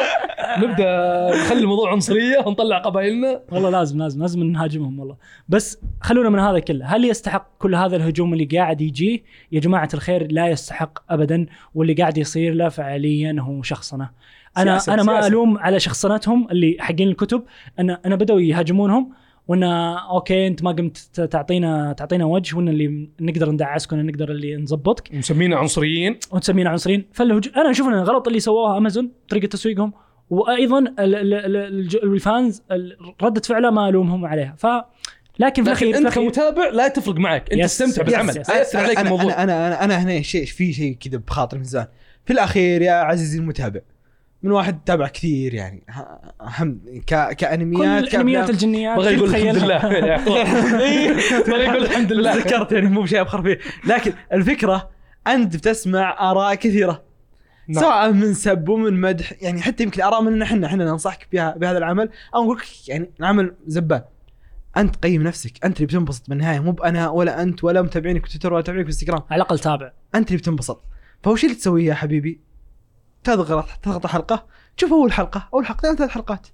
نبدأ 0.57 1.29
نخلي 1.35 1.59
الموضوع 1.59 1.91
عنصرية 1.91 2.37
ونطلع 2.45 2.77
قبائلنا 2.77 3.41
والله 3.51 3.69
لازم 3.69 3.99
لازم 3.99 4.21
لازم 4.21 4.43
نهاجمهم 4.43 4.99
والله 4.99 5.15
بس 5.49 5.79
خلونا 6.01 6.29
من 6.29 6.39
هذا 6.39 6.59
كله 6.59 6.85
هل 6.85 7.05
يستحق 7.05 7.47
كل 7.59 7.75
هذا 7.75 7.95
الهجوم 7.95 8.33
اللي 8.33 8.45
قاعد 8.45 8.81
يجيه 8.81 9.23
جماعة 9.63 9.89
الخير 9.93 10.31
لا 10.31 10.47
يستحق 10.47 10.99
ابدا 11.09 11.45
واللي 11.75 11.93
قاعد 11.93 12.17
يصير 12.17 12.53
له 12.53 12.69
فعليا 12.69 13.35
هو 13.39 13.61
شخصنه 13.61 14.09
أنا 14.57 14.79
سياسة- 14.79 14.89
أنا 14.89 15.03
ما 15.03 15.13
سياسة. 15.13 15.27
ألوم 15.27 15.57
على 15.57 15.79
شخصنتهم 15.79 16.47
اللي 16.51 16.77
حقين 16.79 17.07
الكتب. 17.07 17.43
أنا 17.79 17.99
أنا 18.05 18.15
بدأوا 18.15 18.41
يهاجمونهم 18.41 19.11
وان 19.47 19.63
okay 19.63 20.47
أنت 20.47 20.63
ما 20.63 20.71
قمت 20.71 20.97
تعطينا 21.31 21.93
تعطينا 21.93 22.25
وجه 22.25 22.57
وان 22.57 22.69
اللي 22.69 23.09
نقدر 23.21 23.51
ندعسك 23.51 23.91
وان 23.91 24.05
نقدر 24.05 24.31
اللي 24.31 24.55
نظبطك 24.57 25.15
مسمينا 25.15 25.55
عنصريين. 25.57 26.19
وتسمينا 26.31 26.69
عنصريين. 26.69 27.05
فالهج... 27.13 27.49
أنا 27.57 27.71
أشوف 27.71 27.87
إن 27.87 27.93
غلط 27.93 28.27
اللي 28.27 28.39
سووها 28.39 28.77
أمازون 28.77 29.11
طريقة 29.29 29.45
تسويقهم 29.45 29.93
وأيضا 30.29 30.79
ال... 30.79 30.93
ال... 30.99 31.33
ال... 31.33 31.55
الج- 31.55 31.95
ال 32.03 32.15
fans 32.15 32.63
ال- 32.71 32.97
ردة 33.23 33.41
فعله 33.41 33.69
ما 33.71 33.89
ألومهم 33.89 34.25
عليها. 34.25 34.55
ف 34.57 34.67
لكن 35.39 35.63
في 35.63 35.69
لكن 35.69 35.87
الاخير 35.87 36.07
أنت 36.07 36.15
كمتابع 36.15 36.69
لا 36.69 36.87
تفرق 36.87 37.15
معك. 37.15 37.51
أنت 37.51 37.61
yes، 37.61 37.77
تستمتع 37.77 38.01
yes، 38.01 38.09
بالعمل. 38.09 38.29
yes. 38.37 38.49
ياثر 38.49 38.79
عليك 38.79 38.97
أنا, 38.97 39.09
الموضوع 39.09 39.43
أنا 39.43 39.67
أنا 39.67 39.83
أنا 39.83 40.03
هنا 40.03 40.21
شيء 40.21 40.45
في 40.45 40.73
شيء 40.73 40.97
كذا 40.99 41.17
بخاطري 41.17 41.59
من 41.59 41.65
زمان. 41.65 41.87
في 42.25 42.33
الأخير 42.33 42.81
يا 42.81 42.93
عزيزي 42.93 43.39
المتابع 43.39 43.79
من 44.43 44.51
واحد 44.51 44.79
تابع 44.85 45.07
كثير 45.07 45.53
يعني 45.53 45.83
هم 46.41 46.81
ك... 47.07 47.29
كل 47.29 47.33
كانميات 47.33 47.43
أنميات 47.43 48.03
كأفلام. 48.03 48.49
الجنيات. 48.49 48.97
بغى 48.97 49.13
يقول 49.13 49.29
الحمد. 49.35 49.63
لله. 49.63 49.77
بغى 51.47 51.63
يقول 51.63 51.83
الحمد 51.83 52.13
لله. 52.13 52.35
ذكرت 52.39 52.71
يعني 52.71 52.87
مو 52.87 53.01
بشيء 53.01 53.21
أبخر 53.21 53.41
فيه. 53.41 53.59
لكن 53.87 54.13
الفكرة 54.33 54.89
أنت 55.27 55.55
بتسمع 55.55 56.31
آراء 56.31 56.55
كثيرة. 56.55 57.03
نعم. 57.67 57.83
سواء 57.83 58.11
من 58.11 58.33
سب 58.33 58.69
ومن 58.69 59.01
مدح 59.01 59.33
يعني 59.41 59.61
حتى 59.61 59.83
يمكن 59.83 60.01
آراء 60.01 60.21
مننا 60.21 60.45
إحنا 60.45 60.67
إحنا 60.67 60.85
ننصحك 60.85 61.27
بها 61.31 61.55
بهذا 61.57 61.77
العمل. 61.77 62.09
أو 62.35 62.43
نقول 62.43 62.57
لك 62.57 62.89
يعني 62.89 63.11
العمل 63.19 63.55
زبال. 63.67 64.03
أنت 64.77 64.95
قيم 64.95 65.23
نفسك. 65.23 65.65
أنت 65.65 65.77
اللي 65.77 65.87
بتنبسط 65.87 66.29
بالنهاية. 66.29 66.59
مو 66.59 66.71
بانا 66.71 67.09
ولا 67.09 67.41
أنت 67.41 67.63
ولا 67.63 67.81
متابعينك 67.81 68.25
في 68.25 68.31
تويتر 68.31 68.53
ولا 68.53 68.59
متابعينك 68.61 68.85
في 68.85 68.91
إنستغرام. 68.91 69.21
على 69.31 69.41
الأقل 69.41 69.59
تابع. 69.59 69.91
أنت 70.15 70.27
اللي 70.27 70.37
بتنبسط. 70.37 70.83
فوش 71.23 71.43
اللي 71.43 71.55
تسويه 71.55 71.85
يا 71.89 71.93
حبيبي؟ 71.93 72.39
تضغط 73.23 73.67
تضغط 73.83 74.07
حلقة. 74.07 74.45
تشوف 74.77 74.91
أول 74.93 75.13
حلقة. 75.13 75.49
أول 75.53 75.65
حلقتين 75.65 75.95
ثلاث 75.95 76.09
حلقات. 76.09 76.47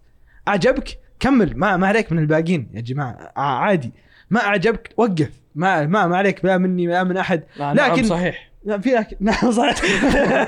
أعجبك؟ 0.48 1.00
كمل. 1.20 1.58
ما 1.58 1.78
ما 1.78 1.88
عليك 1.88 2.12
من 2.12 2.20
الباقيين 2.20 2.70
يا 2.74 2.82
جماعة. 2.82 3.32
ع- 3.36 3.42
عادي. 3.42 3.94
ما 4.30 4.40
أعجبك؟ 4.40 4.94
وقف. 4.98 5.32
ما 5.56 5.86
ما 5.86 6.08
ما 6.08 6.18
عليك. 6.18 6.46
لا 6.46 6.58
مني 6.58 6.88
لا 6.88 7.04
من 7.04 7.18
أحد. 7.18 7.44
لا 7.58 7.74
لكن- 7.74 7.92
لكن 7.94 8.04
صحيح. 8.04 8.49
لا 8.64 8.78
في 8.78 9.06
نعم 9.20 9.52
صح 9.52 9.72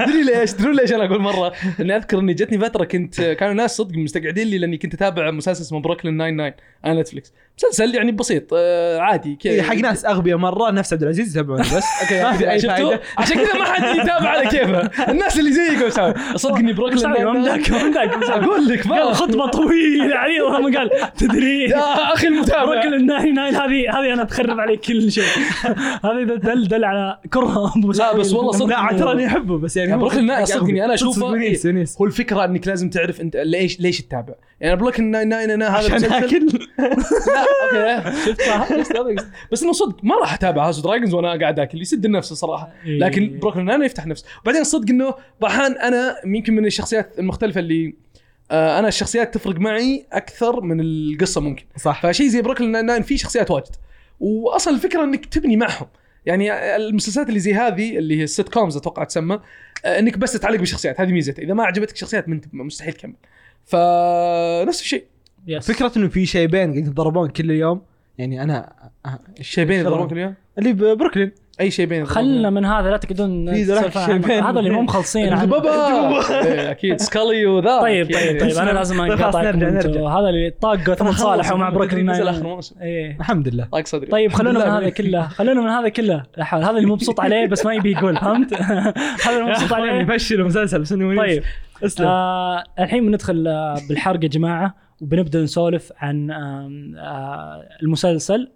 تدري 0.06 0.24
ليش؟ 0.24 0.52
تدري 0.52 0.74
ليش 0.74 0.94
أنا 0.94 1.06
أقول 1.06 1.22
مرة؟ 1.22 1.54
اني 1.80 1.96
أذكر 1.96 2.20
إني 2.20 2.34
جتني 2.34 2.60
فترة 2.60 2.84
كنت 2.84 3.22
كانوا 3.22 3.54
ناس 3.54 3.78
صدق 3.78 3.98
مستقعدين 3.98 4.48
لي 4.48 4.58
لأني 4.58 4.78
كنت 4.78 4.94
أتابع 4.94 5.32
مسلسل 5.32 5.62
اسمه 5.62 5.80
بروكلين 5.80 6.18
99 6.18 6.54
على 6.84 7.02
نتفلكس، 7.02 7.34
مسلسل 7.58 7.96
يعني 7.96 8.12
بسيط 8.12 8.44
آه، 8.54 9.00
عادي 9.00 9.36
كذا 9.36 9.54
إيه، 9.54 9.62
حق 9.62 9.76
ناس 9.76 10.06
أغبياء 10.06 10.38
مرة 10.38 10.72
نفس 10.72 10.94
عبد 10.94 11.04
العزيز 11.04 11.32
يتابعونه 11.32 11.62
بس. 11.62 11.84
أي 12.44 12.60
شفتوا؟ 12.60 12.96
عشان 13.18 13.38
كذا 13.38 13.60
ما 13.60 13.66
حد 13.66 13.98
يتابع 13.98 14.30
على 14.30 14.50
كيفه، 14.50 15.12
الناس 15.12 15.40
اللي 15.40 15.52
زيك 15.52 15.84
مساوي، 15.84 16.14
صدق 16.36 16.56
إني 16.56 16.74
بروكلين 16.74 17.10
مساوي، 17.10 17.26
ما 17.26 17.58
99 17.58 17.90
مداك 17.90 18.16
ما 18.16 18.18
مداك 18.18 18.30
أقول 18.30 18.68
لك 18.68 18.88
قال 18.88 19.16
خطبة 19.16 19.48
طويلة 19.48 20.16
عريضه 20.16 20.60
ما 20.60 20.78
قال. 20.78 20.90
تدري. 21.18 21.64
يا 21.64 22.14
أخي 22.14 22.28
المتابع. 22.28 22.66
بروكلين 22.66 23.08
99 23.08 23.38
هذه 23.40 24.00
هذه 24.00 24.14
أنا 24.14 24.24
تخرب 24.24 24.60
عليك 24.60 24.80
كل 24.80 25.12
شيء. 25.12 25.24
هذه 26.06 26.24
دل 26.24 26.68
دل 26.68 26.84
على 26.86 27.20
كره 27.34 27.74
لا، 28.02 28.18
بس 28.18 28.34
والله 28.34 28.52
صدق 28.52 28.66
لا 28.66 28.98
تراني 28.98 29.28
أحبه 29.28 29.58
بس 29.58 29.78
يعني 29.78 29.98
Brooklyn 29.98 30.26
Nine 30.26 30.40
حق 30.40 30.46
صدقني 30.46 30.86
أنا. 30.86 30.94
أشوفه 30.94 31.34
إيه. 31.34 31.86
هو 32.02 32.06
الفكرة 32.06 32.46
إنك 32.46 32.68
لازم 32.68 32.90
تعرف 32.90 33.22
أنت 33.22 33.38
ليش 33.38 33.80
ليش 33.80 34.02
تتابع. 34.02 34.34
يعني 34.62 34.76
Brooklyn 34.76 35.12
Nine-Nine 35.12 35.52
أنا 35.52 35.68
هذا 35.68 35.96
عشان 35.96 36.14
أكل. 36.14 36.48
لا 37.74 37.98
okay 37.98 38.84
شفت. 38.84 39.26
بس 39.52 39.64
إنه 39.64 39.72
صدق 39.72 40.04
ما 40.04 40.16
راح 40.16 40.34
أتابع 40.34 40.66
House 40.66 40.80
Dragons 40.80 41.14
وأنا 41.14 41.40
قاعد 41.40 41.60
آكل 41.60 41.82
يسد 41.82 42.06
النفس 42.06 42.32
الصراحه 42.32 42.70
إيه. 42.86 43.00
لكن 43.00 43.40
Brooklyn 43.42 43.66
Nine 43.66 43.84
يفتح 43.84 44.06
نفس 44.08 44.26
وبعدين 44.44 44.64
صدق 44.64 44.90
إنه 44.90 45.14
بعض 45.42 45.72
أنا 45.72 46.16
يمكن 46.26 46.56
من 46.56 46.66
الشخصيات 46.66 47.20
المختلفة 47.20 47.60
اللي 47.60 47.96
آه 48.52 48.80
أنا 48.80 48.88
الشخصيات 48.88 49.34
تفرق 49.34 49.60
معي 49.60 50.06
أكثر 50.12 50.62
من 50.62 50.80
القصة 50.82 51.42
ممكن. 51.42 51.66
صح. 51.78 52.02
فشيء 52.04 52.28
زي 52.28 52.42
بروكلين 52.42 52.86
ناين 52.86 53.02
فيه 53.02 53.18
شخصيات 53.18 53.52
واجد. 53.52 53.76
واصلا 54.20 54.74
الفكرة 54.74 55.04
إنك 55.04 55.26
تبني 55.26 55.58
معهم. 55.58 55.88
يعني 56.26 56.76
المسلسلات 56.76 57.30
اللي 57.30 57.40
زي 57.40 57.54
هذه 57.54 57.98
اللي 57.98 58.20
هي 58.20 58.24
السيت 58.24 58.50
كومز 58.50 58.78
أتوقع 58.78 59.04
تسمى 59.04 59.40
آه، 59.86 60.00
إنك 60.00 60.18
بس 60.18 60.34
تتعلق 60.34 60.60
بالشخصيات 60.60 61.02
هذه 61.02 61.12
ميزتها. 61.12 61.44
إذا 61.44 61.54
ما 61.54 61.64
عجبتك 61.64 61.96
شخصيات 61.96 62.30
من 62.30 62.42
مستحيل 62.54 62.94
تكمل. 62.94 63.16
فنفس 63.66 64.82
الشيء. 64.82 65.06
يس 65.48 65.72
فكرة 65.72 65.92
إنه 65.98 66.08
في 66.08 66.26
شيبين 66.26 66.62
قاعدين 66.62 66.86
يتضربون 66.86 67.30
كل 67.30 67.52
يوم 67.52 67.82
يعني 68.18 68.44
أنا 68.44 68.74
آه، 69.06 69.20
الشيء 69.40 69.66
بين 69.66 69.84
شغل. 69.84 69.92
يضربونك 69.92 70.12
اليوم 70.12 70.34
اللي 70.60 70.74
ببروكلين 70.74 71.32
أي 71.60 71.72
شيء 71.72 71.86
بين 71.86 72.06
خلنا 72.06 72.50
من 72.50 72.66
هذا 72.66 72.90
لا 72.90 72.98
تقعدون 72.98 73.54
في 73.54 73.64
ذراك. 73.64 73.98
هذا 73.98 74.60
اللي 74.60 74.70
مو 74.70 74.82
مخلصين. 74.82 75.36
بابا 75.36 75.72
إيه، 76.46 76.72
أكيد. 76.72 77.02
سكالي 77.02 77.46
وذا 77.46 77.82
طيب 77.82 78.14
طيب 78.14 78.40
طيب 78.40 78.58
أنا 78.58 78.72
لازم. 78.72 79.02
نرجع. 79.06 79.30
هذا 80.20 80.30
اللي 80.30 80.54
طاق 80.62 80.76
جوثم 80.76 81.12
صالح 81.12 81.52
ومع 81.52 81.70
بروكلين 81.70 82.12
نزل 82.12 82.24
ناين. 82.26 82.36
اخر 82.36 82.48
موسم 82.48 82.76
إيه. 82.82 83.18
الحمد 83.20 83.48
لله. 83.48 83.68
ضاق 83.72 83.86
صدري. 83.86 84.08
طيب 84.08 84.34
خلونا 84.34 84.60
من 84.66 84.72
هذا. 84.72 84.90
كله. 84.90 85.28
خلونا 85.28 85.62
من 85.62 85.70
هذا 85.70 85.90
كله. 85.90 86.24
لا 86.38 86.44
حول. 86.44 86.64
هذا 86.64 86.78
اللي 86.78 86.88
مبسوط 86.88 87.20
عليه 87.20 87.48
بس 87.48 87.66
ما 87.66 87.74
يبي 87.74 87.92
يقول 87.92 88.18
فهمت؟ 88.18 88.54
هذا 88.54 88.94
اللي 89.40 89.44
مبسوط 89.52 89.74
عليه. 89.74 89.92
يفشل 89.92 90.44
مسلسل 90.44 90.82
بس 90.82 90.92
إنه 90.92 91.18
طيب. 91.22 91.44
اسلم. 91.84 92.08
آه 92.08 92.64
الحين 92.80 93.06
بندخل 93.06 93.48
آه 93.48 93.76
بالحرق 93.90 94.24
يا 94.24 94.30
جماعة 94.30 94.76
وبنبدأ 95.02 95.42
نسولف 95.44 95.92
عن 95.98 96.32
آه 96.32 97.64
المسلسل. 97.84 98.52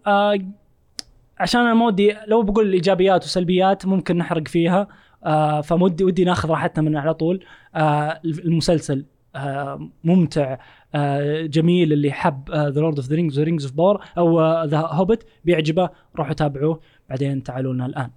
عشان 1.40 1.62
أنا 1.62 1.74
ما 1.74 1.86
ودي 1.86 2.16
لو 2.28 2.42
بقول 2.42 2.74
إيجابيات 2.74 3.24
وسلبيات 3.24 3.86
ممكن 3.86 4.18
نحرق 4.18 4.48
فيها 4.48 4.88
آه 5.26 5.62
فمودي 5.62 6.04
ودي 6.04 6.24
ناخذ 6.24 6.50
راحتنا 6.50 6.84
من 6.90 6.98
على 6.98 7.14
طول. 7.14 7.46
آه 7.76 8.22
المسلسل 8.26 9.06
آه 9.36 9.90
ممتع 10.04 10.58
آه 10.96 11.42
جميل 11.46 11.94
اللي 11.94 12.12
حب 12.12 12.52
The 12.52 12.82
Lord 12.82 12.96
of 13.00 13.10
the 13.10 13.16
Rings 13.16 13.40
The 13.40 13.44
Rings 13.44 13.66
of 13.66 13.74
Power 13.74 14.04
أو 14.18 14.42
The 14.64 14.78
Hobbit 14.78 15.26
بيعجبه 15.46 15.90
روحوا 16.16 16.34
تابعوه. 16.34 16.80
بعدين 17.10 17.44
تعالوا 17.44 17.74
لنا 17.74 17.86
الآن. 17.86 18.10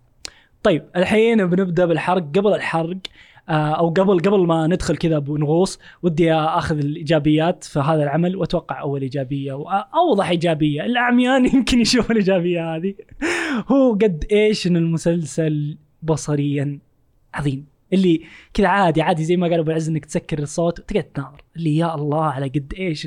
طيب 0.63 0.85
الحين 0.97 1.47
بنبدأ 1.47 1.85
بالحرق. 1.87 2.23
قبل 2.23 2.55
الحرق 2.55 2.97
آه، 2.97 2.99
أو 3.50 3.88
قبل 3.88 4.21
قبل 4.21 4.47
ما 4.47 4.67
ندخل 4.67 4.97
كذا 4.97 5.19
بنغوص 5.19 5.78
ودي 6.02 6.33
أخذ 6.35 6.78
الإيجابيات 6.78 7.64
في 7.64 7.78
هذا 7.78 8.02
العمل 8.02 8.37
وأتوقع 8.37 8.81
أول 8.81 9.02
إيجابية 9.02 9.52
واوضح 9.52 10.28
إيجابية. 10.28 10.85
الأعمى 10.85 11.19
يعني 11.19 11.47
يمكن 11.55 11.81
يشوفوا 11.81 12.12
الإيجابية 12.12 12.76
هذه. 12.76 12.95
هو 13.69 13.93
قد 13.93 14.25
إيش 14.33 14.67
إن 14.67 14.76
المسلسل 14.76 15.78
بصريا 16.02 16.78
عظيم. 17.35 17.67
اللي 17.93 18.23
كذا 18.55 18.69
عادي 18.69 19.02
عادي 19.02 19.25
زي 19.25 19.37
ما 19.37 19.47
قال 19.47 19.59
أبو 19.59 19.71
العز 19.71 19.88
إنك 19.88 20.05
تسكر 20.05 20.38
الصوت 20.38 20.81
وتقعد 20.81 21.02
تناظر. 21.02 21.45
اللي 21.57 21.76
يا 21.76 21.95
الله 21.95 22.25
على 22.25 22.49
قد 22.49 22.75
إيش. 22.78 23.07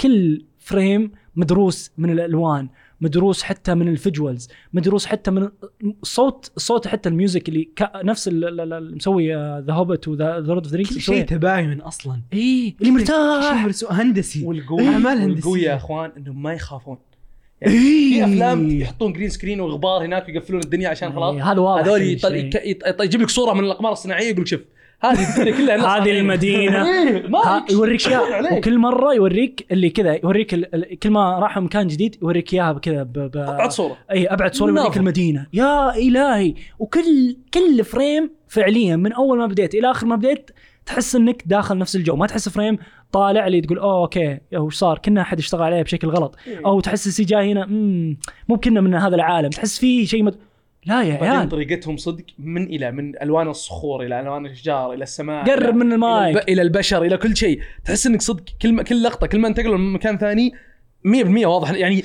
كل 0.00 0.44
frame 0.58 1.12
مدروس 1.36 1.92
من 1.98 2.10
الألوان. 2.10 2.68
مدروس 3.00 3.42
حتى 3.42 3.74
من 3.74 3.88
ال 3.88 3.96
visuals 3.96 4.48
مدروس 4.72 5.06
حتى 5.06 5.30
من 5.30 5.48
الصوت 6.02 6.50
الصوت 6.56 6.86
حتى 6.88 7.08
ال 7.08 7.15
music 7.15 7.48
اللي. 7.48 7.68
نفس 7.94 8.28
ال- 8.28 8.44
ال- 8.44 8.60
ال- 8.60 8.72
اللي 8.72 8.96
مسوي 8.96 9.34
The 9.60 9.72
Hobbit 9.72 10.08
و 10.08 10.15
The 10.15 10.38
Lord 10.38 10.64
of 10.64 10.72
the 10.74 10.82
كل 10.82 11.00
شيء 11.00 11.24
تباين 11.24 11.80
أصلا. 11.80 12.20
اي 12.32 12.76
اللي 12.80 12.90
مرتاح. 12.90 13.66
هندسي. 13.90 14.44
والقوي 14.44 14.88
أعمال 14.88 15.18
هندسية. 15.18 15.34
والقوي 15.34 15.62
يا 15.62 15.76
أخوان 15.76 16.10
إنهم 16.16 16.42
ما 16.42 16.52
يخافون. 16.52 16.98
يعني 17.60 17.74
إيه. 17.74 18.24
في 18.24 18.24
أفلام 18.24 18.80
يحطون 18.80 19.12
green 19.12 19.28
screen 19.28 19.60
وغبار 19.60 20.04
هناك 20.04 20.28
ويقفلون 20.28 20.62
الدنيا 20.62 20.88
عشان 20.88 21.12
خلاص. 21.12 21.34
إيه، 21.34 21.52
هذا 21.52 21.60
واضح 21.60 21.86
هذول 21.86 22.02
يجيب 23.00 23.20
لك 23.20 23.30
صورة 23.30 23.54
من 23.54 23.64
الأقمار 23.64 23.92
الصناعية 23.92 24.28
يقول 24.30 24.40
لك 24.40 24.46
شوف. 24.46 24.60
هذه 25.02 25.30
الدنيا 25.30 25.56
كلها 25.56 25.98
هذه. 25.98 26.20
المدينة. 26.20 26.84
إيه، 26.88 27.26
ما 27.28 27.64
يوريك 27.70 28.08
اياها. 28.08 28.54
وكل 28.54 28.78
مرة 28.78 29.14
يوريك 29.14 29.66
اللي 29.72 29.90
كذا 29.90 30.20
يوريك 30.24 30.54
ال... 30.54 30.98
كل 30.98 31.10
ما 31.10 31.38
راحوا 31.38 31.62
مكان 31.62 31.86
جديد 31.86 32.16
يوريك 32.22 32.54
إياها 32.54 32.72
كذا 32.72 33.02
ب... 33.02 33.12
ب... 33.12 33.36
أبعد 33.36 33.70
صورة. 33.70 33.96
اي 34.10 34.26
أبعد 34.26 34.54
صورة 34.54 34.70
يوريك. 34.70 34.96
المدينة. 34.96 35.46
يا 35.52 35.96
إلهي. 35.96 36.54
وكل 36.78 37.36
كل 37.54 37.84
frame 37.84 38.30
فعليا 38.48 38.96
من 38.96 39.12
أول 39.12 39.38
ما 39.38 39.46
بديت 39.46 39.74
إلى 39.74 39.90
آخر 39.90 40.06
ما 40.06 40.16
بديت 40.16 40.50
تحس 40.86 41.16
إنك 41.16 41.42
داخل 41.46 41.78
نفس 41.78 41.96
الجو. 41.96 42.16
ما 42.16 42.26
تحس 42.26 42.48
frame 42.48 42.78
طالع 43.12 43.46
اللي 43.46 43.60
تقول 43.60 43.78
أوه 43.78 44.00
okay 44.00 44.38
وش 44.54 44.74
صار؟ 44.74 44.98
كنا 44.98 45.20
أحد 45.20 45.38
اشتغل 45.38 45.62
عليه 45.62 45.82
بشكل 45.82 46.08
غلط. 46.08 46.36
أو 46.66 46.80
تحس 46.80 47.06
ال 47.06 47.24
CG 47.24 47.52
هنا 47.52 47.66
مو 48.48 48.56
كنا 48.56 48.80
من 48.80 48.94
هذا 48.94 49.14
العالم. 49.14 49.50
تحس 49.50 49.78
فيه 49.78 50.06
شيء 50.06 50.22
مد... 50.22 50.49
لا 50.90 51.02
يا 51.02 51.14
عيال. 51.24 51.48
طريقتهم 51.48 51.96
صدق 51.96 52.24
من 52.38 52.62
إلى 52.62 52.90
من 52.90 53.22
ألوان 53.22 53.48
الصخور 53.48 54.02
إلى 54.02 54.20
ألوان 54.20 54.46
الاشجار 54.46 54.92
إلى 54.92 55.02
السماء 55.02 55.44
قرب 55.44 55.74
من 55.74 55.92
المايك. 55.92 56.48
إلى 56.48 56.62
البشر 56.62 57.02
إلى 57.02 57.16
كل 57.16 57.36
شيء. 57.36 57.60
تحس 57.84 58.06
إنك 58.06 58.22
صدق 58.22 58.44
كل 58.62 58.82
كل 58.82 59.02
لقطة 59.02 59.26
كل 59.26 59.38
ما 59.38 59.48
انتقلوا 59.48 59.78
من 59.78 59.92
مكان 59.92 60.18
ثاني 60.18 60.52
100% 61.04 61.46
واضح. 61.46 61.70
يعني 61.70 62.02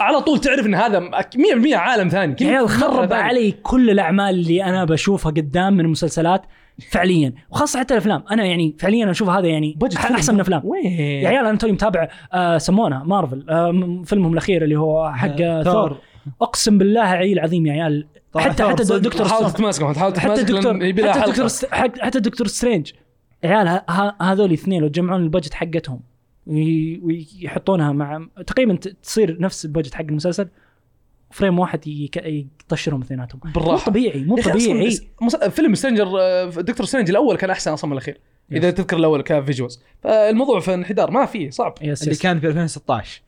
على 0.00 0.20
طول 0.20 0.38
تعرف 0.38 0.66
إن 0.66 0.74
هذا 0.74 1.00
100% 1.00 1.74
عالم 1.74 2.08
ثاني. 2.08 2.36
يا 2.40 2.46
عيال 2.46 2.68
خرب. 2.68 3.12
علي 3.12 3.54
كل 3.62 3.90
الأعمال 3.90 4.34
اللي 4.34 4.64
أنا 4.64 4.84
بشوفها 4.84 5.32
قدام 5.32 5.72
من 5.72 5.80
المسلسلات 5.80 6.42
فعليا. 6.90 7.32
وخاصة 7.50 7.80
حتى 7.80 7.94
الأفلام. 7.94 8.24
أنا 8.30 8.44
يعني 8.44 8.76
فعليا 8.78 9.10
أشوف 9.10 9.28
هذا 9.28 9.46
يعني. 9.46 9.78
أحسن 9.96 10.32
من 10.32 10.40
الافلام 10.40 10.62
وين؟ 10.64 10.84
يا 10.92 11.28
عيال 11.28 11.46
أنا 11.46 11.58
توني 11.58 11.72
متابع 11.72 12.08
آه 12.32 12.58
سمونه 12.58 13.04
مارفل 13.04 13.46
آه 13.50 14.02
فيلمهم 14.04 14.32
الأخير 14.32 14.64
اللي 14.64 14.76
هو 14.76 15.12
حق 15.12 15.40
آه 15.40 15.62
ثور. 15.62 15.96
أقسم 16.42 16.78
بالله 16.78 17.00
عيل 17.00 17.38
عظيم 17.40 17.66
يا 17.66 17.72
عيال 17.72 18.06
حتى 18.36 18.64
حتى. 18.64 18.98
دكتور 18.98 19.28
حاول 19.28 19.50
Strange 19.50 19.54
تتماسك 19.74 19.96
حاول 19.98 20.20
حتى 20.20 20.42
دكتور 20.42 20.74
حتى. 21.12 21.30
دكتور 21.30 21.48
حتى 22.00 22.20
Doctor 22.20 22.46
Strange. 22.46 22.92
يا 23.44 23.48
عيال 23.50 23.80
هذول 24.22 24.46
الاثنين 24.46 24.82
لو 24.82 24.88
تجمعون 24.88 25.22
ال 25.22 25.27
budget 25.27 25.54
حقتهم 25.54 26.00
وي- 26.46 27.00
ويحطونها 27.02 27.92
مع 27.92 28.26
تقريبا 28.46 28.74
تصير 29.02 29.40
نفس 29.40 29.64
ال 29.64 29.68
budget 29.68 29.94
حق 29.94 30.00
المسلسل 30.02 30.48
frame 31.30 31.58
واحد 31.58 31.80
يطشرهم 31.86 33.00
اثنيناتهم. 33.00 33.40
مو 33.56 33.76
طبيعي 33.76 34.24
مو 34.24 34.36
طبيعي. 34.36 34.98
فيلم 35.50 35.74
Strange 35.74 36.20
آه، 36.20 36.44
Doctor 36.44 36.86
Strange 36.86 37.10
الأول 37.10 37.36
كان 37.36 37.50
أحسن 37.50 37.72
أصلا 37.72 37.90
من 37.90 37.96
الأخير 37.96 38.20
إذا 38.52 38.70
تذكر 38.70 38.96
الأول 38.96 39.22
ك 39.22 39.28
visuals. 39.28 39.80
فالموضوع 40.02 40.60
في 40.60 40.74
انحدار 40.74 41.10
ما 41.10 41.26
فيه 41.26 41.50
صعب. 41.50 41.74
yes 41.82 42.02
اللي 42.02 42.12
yes, 42.12 42.22
كان 42.22 42.40
في 42.40 42.46
2016 42.46 43.22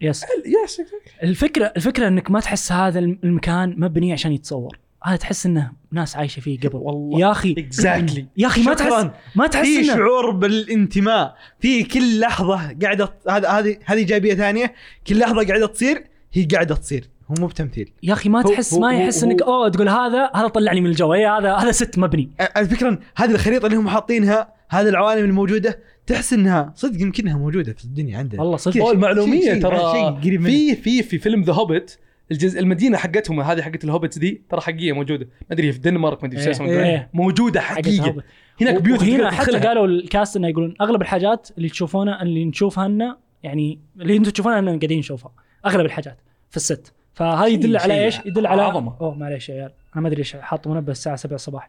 yes. 0.00 0.24
yes 0.64 0.82
الفكرة 1.22 1.72
الفكرة 1.76 2.08
إنك 2.08 2.30
ما 2.30 2.40
تحس 2.40 2.72
هذا 2.72 2.98
المكان 2.98 3.74
مبني 3.78 4.12
عشان 4.12 4.32
يتصور. 4.32 4.78
هذا 5.04 5.16
تحس 5.16 5.46
إنه 5.46 5.70
ناس 5.92 6.16
عايشة 6.16 6.40
فيه 6.40 6.60
قبل. 6.60 6.76
والله. 6.76 7.20
يا 7.20 7.30
أخي 7.30 7.54
exactly 7.58 8.26
يا 8.36 8.46
أخي 8.46 8.62
ما 8.62 8.74
تحس. 8.74 9.06
ما 9.34 9.46
تحس 9.46 9.66
في 9.66 9.78
انه 9.78 9.94
شعور 9.94 10.30
بالانتماء. 10.30 11.34
في 11.60 11.82
كل 11.84 12.20
لحظة 12.20 12.76
قاعدة 12.82 13.14
هذا 13.30 13.48
هذه 13.48 13.78
هذه 13.84 13.98
ايجابيه 13.98 14.34
ثانية. 14.34 14.74
كل 15.06 15.18
لحظة 15.18 15.46
قاعدة 15.46 15.66
تصير 15.66 16.04
هي 16.32 16.44
قاعدة 16.44 16.74
تصير. 16.74 17.04
هو 17.30 17.34
مو 17.40 17.46
بتمثيل. 17.46 17.92
يا 18.02 18.12
أخي 18.12 18.28
ما 18.28 18.38
هو- 18.46 18.50
تحس 18.52 18.74
هو- 18.74 18.80
ما 18.80 18.92
يحس 18.94 19.24
هو- 19.24 19.30
إنك 19.30 19.42
أوه 19.42 19.68
تقول 19.68 19.88
هذا 19.88 20.30
هذا 20.34 20.48
طلعني 20.48 20.80
من 20.80 20.86
الجو. 20.90 21.14
إيه 21.14 21.38
هذا 21.38 21.54
هذا 21.54 21.72
set 21.72 21.98
مبني. 21.98 22.30
الفكرة 22.56 22.98
هذه 23.16 23.30
الخريطة 23.30 23.66
اللي 23.66 23.76
هم 23.76 23.88
حاطينها 23.88 24.52
هذه 24.70 24.88
العوالم 24.88 25.24
الموجودة 25.24 25.78
تحس 26.10 26.32
إنها 26.32 26.72
صدق 26.76 27.02
يمكنها 27.02 27.36
موجودة 27.38 27.72
في 27.72 27.84
الدنيا 27.84 28.18
عندنا 28.18 28.42
والله 28.42 28.56
صدق. 28.56 28.82
هو 28.82 28.90
المعلوميه 28.92 29.54
ترى. 29.54 30.20
في 30.22 30.76
في 30.76 31.02
في 31.02 31.18
فيلم 31.18 31.42
The 31.42 31.52
Hobbit 31.52 31.98
الجزء 32.32 32.60
المدينة 32.60 32.98
حقتهم 32.98 33.40
هذه 33.40 33.62
حقت 33.62 33.84
ال 33.84 33.88
hobbits 33.88 34.18
دي 34.18 34.42
ترى 34.50 34.60
حقيقية 34.60 34.92
موجودة 34.92 35.24
ما 35.24 35.52
أدري 35.52 35.72
في 35.72 35.78
الدنمارك 35.78 36.22
ما 36.22 36.28
أدري 36.28 36.40
في 36.40 36.46
إيه، 36.46 36.50
اسمها 36.50 36.84
إيه. 36.84 37.10
موجودة 37.14 37.62
هوبت. 38.00 38.24
هناك 38.60 38.82
بيوت 38.82 39.00
تقدر 39.00 39.30
حتى. 39.30 39.58
قالوا 39.58 39.86
ال 39.86 39.96
cast 39.96 40.36
إنه 40.36 40.48
يقولون 40.48 40.74
أغلب 40.80 41.02
الحاجات 41.02 41.48
اللي 41.58 41.68
تشوفونها 41.68 42.22
اللي 42.22 42.44
نشوفها 42.44 42.88
لنا 42.88 43.18
يعني 43.42 43.80
اللي 44.00 44.16
أنتم 44.16 44.30
تشوفونها 44.30 44.58
اننا 44.58 44.70
قاعدين 44.70 44.98
نشوفها 44.98 45.32
أغلب 45.66 45.86
الحاجات 45.86 46.18
في 46.50 46.56
ال 46.56 46.65
set 46.65 46.92
فهذا 47.14 47.46
يدل 47.46 47.76
على 47.76 48.04
إيش؟ 48.04 48.18
يدل 48.26 48.46
على 48.46 48.62
عظمة. 48.62 48.96
أوه 49.00 49.14
معليش 49.14 49.48
يا 49.48 49.54
عيال 49.54 49.72
أنا 49.94 50.02
ما 50.02 50.08
أدري 50.08 50.18
إيش 50.18 50.36
حاط 50.36 50.68
منبه 50.68 50.92
الساعة 50.92 51.16
7 51.16 51.34
الصباح 51.34 51.66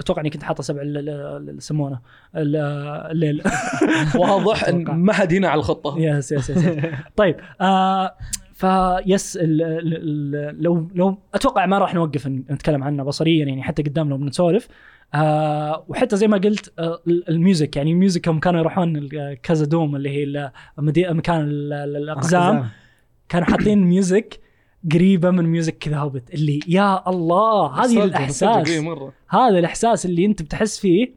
أتوقع 0.00 0.20
إني 0.20 0.30
كنت 0.30 0.42
حاطه 0.42 0.62
7 0.62 0.82
يسمونه 1.56 2.00
ال- 2.36 2.56
الليل. 3.10 3.42
واضح 4.18 4.64
إن. 4.64 4.84
ما 4.84 5.12
حد 5.12 5.34
هنا 5.34 5.48
على 5.48 5.58
الخطة. 5.58 5.94
yes 5.98 6.32
yes 6.32 6.50
yes 6.50 6.68
طيب 7.16 7.36
آه 7.60 8.14
فيس 8.54 9.36
ال 9.36 9.62
ال 9.62 9.94
ال 10.34 10.62
لو 10.62 10.88
لو 10.94 11.18
أتوقع 11.34 11.66
ما 11.66 11.78
راح 11.78 11.94
نوقف 11.94 12.26
نتكلم 12.26 12.84
عنه 12.84 13.02
بصريا 13.02 13.44
يعني 13.46 13.62
حتى 13.62 13.82
قدام 13.82 14.08
لو 14.10 14.16
بنسولف 14.16 14.68
آه 15.14 15.84
وحتى 15.88 16.16
زي 16.16 16.28
ما 16.28 16.36
قلت 16.38 16.72
آه 16.78 16.98
ال- 17.06 17.28
ال 17.28 17.36
music 17.36 17.76
يعني 17.76 17.92
ال 17.92 17.98
music 17.98 18.28
هم 18.28 18.38
كانوا 18.40 18.60
يروحون 18.60 19.08
Khazad-dûm 19.42 19.96
اللي 19.96 20.10
هي 20.10 20.52
مكان 21.14 21.40
ال- 21.40 21.72
ال- 21.72 21.96
الأقزام. 21.96 22.68
كانوا 23.28 23.46
حاطين 23.46 23.78
music 23.84 24.40
قريبة 24.92 25.30
من 25.30 25.44
music 25.44 25.78
كذا 25.78 25.96
هوبت 25.96 26.34
اللي 26.34 26.60
يا 26.68 27.08
الله 27.10 27.84
هذه 27.84 28.04
الإحساس. 28.04 28.68
هذا 29.28 29.58
الإحساس 29.58 30.06
اللي 30.06 30.26
أنت 30.26 30.42
بتحس 30.42 30.78
فيه 30.78 31.14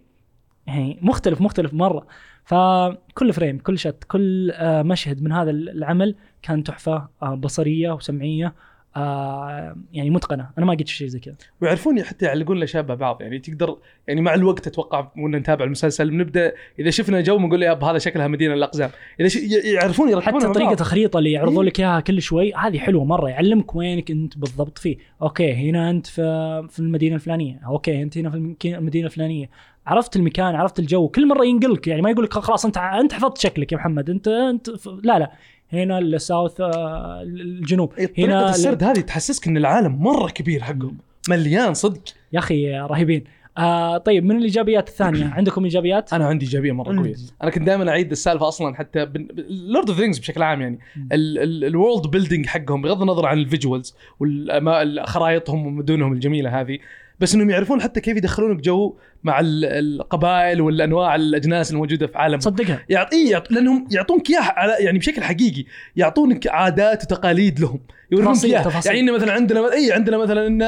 يعني 0.67 1.00
مختلف 1.02 1.41
مختلف 1.41 1.74
مرة. 1.74 2.08
فكل 2.45 3.34
frame 3.34 3.60
كل 3.60 3.80
shot 3.80 4.04
كل 4.08 4.52
آه، 4.52 4.82
مشهد 4.82 5.24
من 5.24 5.32
هذا 5.32 5.52
العمل 5.52 6.15
كان 6.41 6.63
تحفة 6.63 7.08
آه، 7.24 7.36
بصرية 7.36 7.91
وسمعية. 7.91 8.54
آه، 8.95 9.75
يعني 9.93 10.10
متقنة. 10.10 10.49
أنا 10.58 10.65
ما 10.65 10.73
قلت 10.73 10.88
شيء 10.88 11.08
زي 11.08 11.19
كذا. 11.19 11.36
ويعرفون 11.62 12.04
حتى 12.04 12.25
يعلقون 12.25 12.58
الاشياء 12.58 12.84
ببعض 12.84 13.21
يعني 13.21 13.39
تقدر 13.39 13.77
يعني 14.08 14.21
مع 14.21 14.34
الوقت 14.34 14.67
أتوقع 14.67 15.12
وإن 15.17 15.36
نتابع 15.36 15.65
المسلسل 15.65 16.10
بنبدا 16.10 16.54
إذا 16.80 16.89
شفنا 16.89 17.21
جو 17.21 17.38
بنقول 17.38 17.63
يا 17.63 17.73
هذا 17.84 17.97
شكلها 17.97 18.27
مدينة 18.27 18.54
الأقزام. 18.54 18.89
إذا 19.19 19.27
ش... 19.27 19.36
يعرفون 19.65 20.21
حتى 20.21 20.39
طريقة 20.39 20.65
بعض. 20.65 20.80
الخريطة 20.80 21.19
اللي 21.19 21.32
يعرضون 21.32 21.65
لك 21.65 21.80
إياها 21.80 21.99
كل 21.99 22.21
شوي 22.21 22.54
هذه 22.54 22.77
حلوة 22.77 23.06
مرة. 23.06 23.30
يعلمك 23.30 23.75
وينك 23.75 24.12
أنت 24.12 24.38
بالضبط 24.38 24.77
فيه. 24.77 24.97
okay 25.21 25.54
هنا 25.54 25.89
أنت 25.89 26.08
في 26.08 26.21
في 26.69 26.80
المدينة 26.80 27.15
الفلانية. 27.15 27.60
okay 27.65 28.01
أنت 28.01 28.17
هنا 28.17 28.30
في 28.30 28.56
المدينة 28.65 29.06
الفلانية. 29.06 29.49
عرفت 29.88 30.15
المكان 30.15 30.56
عرفت 30.56 30.80
الجو. 30.80 31.08
كل 31.08 31.27
مرة 31.27 31.45
ينقلك 31.45 31.88
يعني 31.88 32.01
ما 32.01 32.10
يقول 32.10 32.25
لك 32.25 32.34
خلاص 32.34 32.65
أنت 32.65 32.77
أنت 32.77 33.13
حفظت 33.13 33.38
شكلك 33.38 33.71
يا 33.71 33.77
محمد. 33.77 34.10
أنت 34.10 34.27
أنت. 34.27 34.69
لا 35.04 35.19
لا. 35.19 35.32
هنا 35.73 35.99
ال 35.99 36.10
south 36.10 36.62
آه، 36.62 37.21
الجنوب. 37.21 37.93
إيه، 37.97 38.12
هنا 38.17 38.49
السرد 38.49 38.84
هذه 38.84 38.99
تحسسك 38.99 39.47
إن 39.47 39.57
العالم 39.57 40.03
مرة 40.03 40.29
كبير 40.29 40.63
حقهم. 40.63 40.97
مليان 41.29 41.73
صدق. 41.73 42.01
يا 42.34 42.39
أخي 42.39 42.71
رهيبين. 42.71 43.23
آه 43.57 43.97
طيب 43.97 44.25
من 44.25 44.38
الإيجابيات 44.38 44.89
الثانية؟ 44.89 45.25
عندكم 45.38 45.63
إيجابيات؟ 45.63 46.13
أنا 46.13 46.25
عندي 46.25 46.45
إيجابية 46.45 46.71
مرة. 46.71 46.97
قوية. 46.97 47.15
أنا 47.43 47.51
كنت 47.51 47.63
دائما 47.63 47.89
أعيد 47.89 48.12
السالفة 48.12 48.47
أصلا 48.47 48.75
حتى 48.75 49.07
Lord 49.49 49.89
of 49.89 49.97
the 49.97 50.06
Rings 50.06 50.19
بشكل 50.19 50.43
عام 50.43 50.62
يعني. 50.62 50.79
ال 51.12 51.27
world 51.27 52.08
building 52.08 52.45
حقهم 52.45 52.81
بغض 52.81 53.01
النظر 53.01 53.25
عن 53.25 53.38
ال 53.38 53.45
visuals 53.45 53.95
وخرائطهم 54.19 55.67
ومدنهم 55.67 56.13
الجميلة 56.13 56.62
هذه. 56.62 56.79
بس 57.21 57.36
إنهم 57.36 57.49
يعرفون 57.49 57.81
حتى 57.81 58.01
كيف 58.01 58.17
يدخلونك 58.17 58.62
جو 58.62 58.95
مع 59.23 59.39
ال- 59.39 59.65
القبائل 59.65 60.62
والأنواع 60.62 61.15
الأجناس 61.15 61.71
الموجودة 61.71 62.07
في 62.07 62.17
عالم. 62.17 62.39
صدقها. 62.39 62.79
يعطي 62.89 63.29
يعط... 63.29 63.51
لأنهم 63.51 63.88
يعطونك 63.91 64.29
إياها 64.29 64.53
على 64.60 64.73
يعني 64.79 64.99
بشكل 64.99 65.23
حقيقي. 65.23 65.65
يعطونك 65.95 66.47
عادات 66.47 67.03
وتقاليد 67.03 67.60
لهم. 67.60 67.79
يورونك 68.12 68.45
إياها. 68.45 68.81
يعني 68.86 68.99
إن 68.99 69.13
مثلا 69.13 69.31
عندنا 69.34 69.73
إي 69.73 69.91
عندنا 69.91 70.17
مثلا 70.17 70.47
إن 70.47 70.62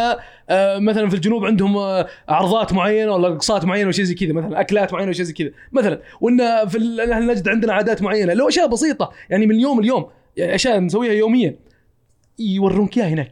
آه 0.49 0.79
مثلا 0.79 1.09
في 1.09 1.15
الجنوب 1.15 1.45
عندهم 1.45 1.77
آه 1.77 2.07
عرضات 2.29 2.73
معينة 2.73 3.11
ولا 3.11 3.27
رقصات 3.27 3.65
معينة 3.65 3.89
وشيء 3.89 4.05
زي 4.05 4.13
كذا 4.13 4.33
مثلا 4.33 4.59
أكلات 4.61 4.93
معينة 4.93 5.09
وشيء 5.09 5.25
زي 5.25 5.33
كذا. 5.33 5.49
مثلا 5.71 5.99
وإن 6.21 6.67
في 6.67 6.77
أهل 7.11 7.27
نجد 7.27 7.49
عندنا 7.49 7.73
عادات 7.73 8.01
معينة. 8.01 8.33
لو 8.33 8.47
أشياء 8.49 8.67
بسيطة 8.67 9.11
يعني 9.29 9.45
من 9.45 9.55
اليوم 9.55 9.79
اليوم 9.79 10.05
يعني 10.37 10.55
أشياء 10.55 10.79
نسويها 10.79 11.13
يوميا 11.13 11.55
يورونك 12.39 12.97
إياها 12.97 13.07
هناك. 13.07 13.31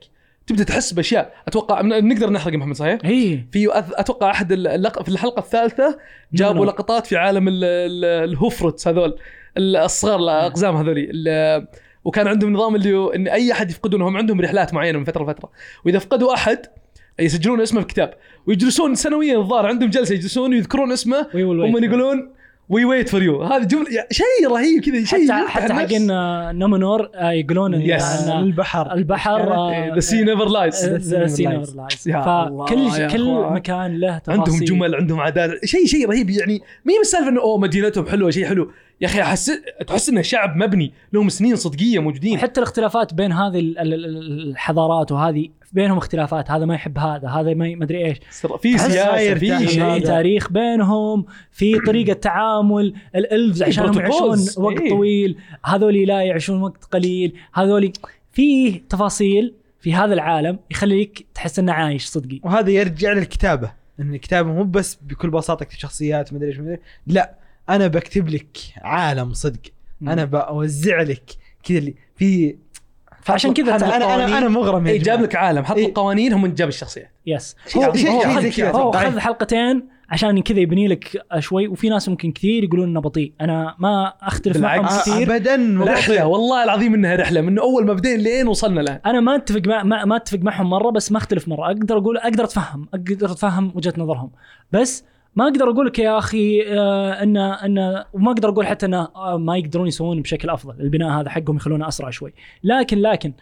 تبدأ 0.51 0.63
تحس 0.63 0.93
بأشياء. 0.93 1.33
أتوقع 1.47 1.81
نقدر 1.81 2.29
نحرق 2.29 2.53
محمد 2.53 2.75
صحيح؟ 2.75 2.99
إي. 3.05 3.45
في 3.51 3.69
أتوقع 3.73 4.31
أحد 4.31 4.51
اللق... 4.51 5.03
في 5.03 5.09
الحلقة 5.09 5.39
الثالثة 5.39 5.97
جابوا. 6.33 6.65
لقطات 6.65 7.07
في 7.07 7.17
عالم 7.17 7.47
ال... 7.47 7.63
ال... 7.63 8.05
ال 8.29 8.36
Harfoots 8.36 8.87
هذول 8.87 9.15
ال- 9.57 9.75
الصغار 9.75 10.19
الأقزام 10.19 10.75
هذولي. 10.75 11.07
ال... 11.13 11.67
وكان 12.05 12.27
عندهم 12.27 12.53
نظام 12.53 12.75
اللي 12.75 13.15
إن 13.15 13.27
أي 13.27 13.51
أحد 13.51 13.69
يفقدونهم 13.69 14.17
عندهم 14.17 14.41
رحلات 14.41 14.73
معينة 14.73 14.99
من 14.99 15.05
فترة 15.05 15.23
لفترة. 15.23 15.51
وإذا 15.85 15.99
فقدوا 15.99 16.33
أحد 16.33 16.65
يسجلون 17.19 17.61
اسمه 17.61 17.81
في 17.81 17.87
كتاب. 17.87 18.13
ويجلسون 18.47 18.95
سنويا 18.95 19.37
الظاهر 19.37 19.65
عندهم 19.65 19.89
جلسة 19.89 20.15
يجلسون 20.15 20.53
ويذكرون 20.53 20.91
اسمه 20.91 21.27
هم 21.33 21.83
يقولون 21.83 22.33
we 22.71 22.85
wait 22.85 23.09
for 23.09 23.23
you 23.23 23.43
هذه 23.43 23.63
جمله 23.63 23.89
يعني 23.91 24.07
شيء 24.11 24.47
رهيب 24.51 24.83
كذا 24.83 25.03
شيء 25.05 25.31
حتى 25.31 25.47
حتى 25.49 25.73
النفس. 25.73 25.85
حقين 25.85 26.07
نومينور 26.59 27.09
آه، 27.15 27.31
يقولون. 27.31 27.73
إن 27.73 27.91
البحر. 28.29 28.93
البحر 28.93 29.69
the 29.93 29.99
sea 29.99 30.23
never 30.23 30.49
lies 30.49 30.75
lies. 30.85 32.07
يا 32.07 32.47
الله 32.47 32.65
يا 32.99 33.07
فكل 33.07 33.17
كل. 33.17 33.53
مكان 33.53 33.99
له 33.99 34.17
تفاصيل. 34.17 34.39
عندهم 34.41 34.59
جمل 34.63 34.95
عندهم 34.95 35.19
عادات 35.19 35.65
شيء 35.65 35.85
شيء 35.85 36.09
رهيب 36.09 36.29
يعني. 36.29 36.61
ما 36.85 36.93
هي 36.93 36.99
بس 37.01 37.07
سالفه 37.11 37.29
إنه 37.29 37.41
أوه 37.41 37.57
مدينتهم 37.57 38.05
حلوة 38.07 38.29
شيء 38.31 38.45
حلو. 38.45 38.71
يا 39.01 39.07
أخي 39.07 39.21
احس 39.21 39.51
تحس 39.87 40.09
إنه 40.09 40.21
شعب 40.21 40.57
مبني. 40.57 40.93
لهم 41.13 41.29
سنين 41.29 41.55
صدقية 41.55 41.99
موجودين. 41.99 42.35
وحتى 42.37 42.59
الاختلافات 42.59 43.13
بين 43.13 43.31
هذه 43.31 43.59
ال- 43.59 43.79
ال- 43.79 43.93
ال- 43.93 44.49
الحضارات 44.51 45.11
وهذه 45.11 45.49
بينهم 45.73 45.97
اختلافات 45.97 46.51
هذا 46.51 46.65
ما 46.65 46.75
يحب 46.75 46.97
هذا 46.97 47.27
هذا 47.27 47.53
ما 47.53 47.77
أدري 47.81 48.05
إيش. 48.05 48.17
في 48.61 48.77
سياسة 48.77 49.35
في 49.35 49.67
شيء. 49.67 50.05
تاريخ 50.05 50.51
بينهم 50.51 51.25
في 51.51 51.79
طريقة 51.79 52.13
تعامل 52.13 52.93
ال 53.15 53.23
elves 53.23 53.63
عشانهم 53.63 53.99
يعيشون 53.99 54.37
protocols. 54.37 54.57
وقت 54.57 54.81
إيه. 54.81 54.89
طويل 54.89 55.37
هذول 55.65 56.01
لا 56.03 56.21
يعيشون 56.21 56.61
وقت 56.61 56.85
قليل 56.85 57.33
هذول 57.53 57.93
في 58.31 58.71
تفاصيل 58.89 59.53
في 59.79 59.93
هذا 59.93 60.13
العالم 60.13 60.59
يخليك 60.71 61.25
تحس 61.33 61.59
إنه 61.59 61.71
عايش 61.71 62.05
صدقي. 62.05 62.39
وهذا 62.43 62.69
يرجع 62.69 63.13
للكتابة 63.13 63.71
إن 63.99 64.13
الكتابة 64.13 64.51
مو 64.51 64.63
بس 64.63 64.97
بكل 65.01 65.29
بساطة 65.29 65.63
اكتب 65.63 65.77
شخصيات 65.77 66.33
مدري 66.33 66.47
إيش 66.49 66.59
مدري 66.59 66.79
لا 67.07 67.35
أنا 67.69 67.87
بكتب 67.87 68.29
لك 68.29 68.57
عالم 68.77 69.33
صدق. 69.33 69.59
أنا 70.01 70.25
بوزع 70.25 71.01
لك 71.01 71.23
كذا 71.63 71.77
اللي 71.77 71.95
في 72.15 72.55
فعشان 73.21 73.53
كذا 73.53 73.75
أنا 73.75 73.95
أنا 73.95 74.15
أنا, 74.25 74.37
أنا 74.37 74.47
مغرم 74.49 74.87
يا 74.87 74.91
اي 74.91 74.97
جاب. 74.97 75.21
لك 75.21 75.35
عالم. 75.35 75.65
حط 75.65 75.77
إيه. 75.77 75.85
القوانين 75.87 76.33
هم 76.33 76.47
جاب 76.47 76.67
الشخصيات. 76.67 77.11
يس 77.25 77.55
شيء- 77.67 77.85
هو- 77.85 77.91
خذ- 78.21 78.39
زي 78.41 78.49
كذا 78.51 78.71
هو 78.71 78.89
ضعيف. 78.91 79.09
خذ 79.13 79.19
حلقتين 79.19 79.87
عشان 80.09 80.41
كذا 80.41 80.59
يبني 80.59 80.87
لك 80.87 81.21
شوي 81.39 81.67
وفي 81.67 81.89
ناس 81.89 82.09
ممكن 82.09 82.31
كثير 82.31 82.63
يقولون 82.63 82.89
إنه 82.89 83.01
بطيء. 83.01 83.33
أنا 83.41 83.75
ما 83.79 84.13
أختلف 84.21 84.57
معهم. 84.57 84.85
كثير. 84.85 85.23
ابدا 85.35 85.77
رحلة 85.81 86.27
والله 86.27 86.63
العظيم 86.63 86.93
إنها 86.93 87.15
رحلة 87.15 87.41
من 87.41 87.59
أول 87.59 87.85
ما 87.85 87.93
بدينا 87.93 88.21
لين 88.21 88.47
وصلنا 88.47 88.81
الان 88.81 88.99
أنا 89.05 89.19
ما 89.19 89.35
أتفق 89.35 89.61
مع 89.67 89.83
ما, 89.83 90.05
ما 90.05 90.15
أتفق 90.15 90.39
معهم 90.39 90.69
مرة 90.69 90.89
بس 90.89 91.11
ما 91.11 91.17
أختلف 91.17 91.47
مرة. 91.47 91.65
أقدر 91.65 91.97
أقول 91.97 92.17
أقدر 92.17 92.43
أتفهم 92.43 92.87
أقدر 92.93 93.31
أتفهم 93.31 93.71
وجهة 93.75 93.93
نظرهم. 93.97 94.31
بس 94.71 95.03
ما 95.35 95.43
أقدر 95.43 95.69
أقول 95.69 95.85
لك 95.87 95.99
يا 95.99 96.17
أخي 96.17 96.61
آه 96.67 97.23
ان 97.23 97.37
ان 97.37 98.03
وما 98.13 98.31
أقدر 98.31 98.49
أقول 98.49 98.67
حتى 98.67 98.85
انه 98.85 99.07
آه 99.15 99.37
ما 99.37 99.57
يقدرون 99.57 99.87
يسوون 99.87 100.21
بشكل 100.21 100.49
أفضل. 100.49 100.73
البناء 100.81 101.09
هذا 101.21 101.29
حقهم 101.29 101.55
يخلونه 101.55 101.87
أسرع 101.87 102.09
شوي. 102.09 102.33
لكن 102.63 102.97
لكن 102.97 103.33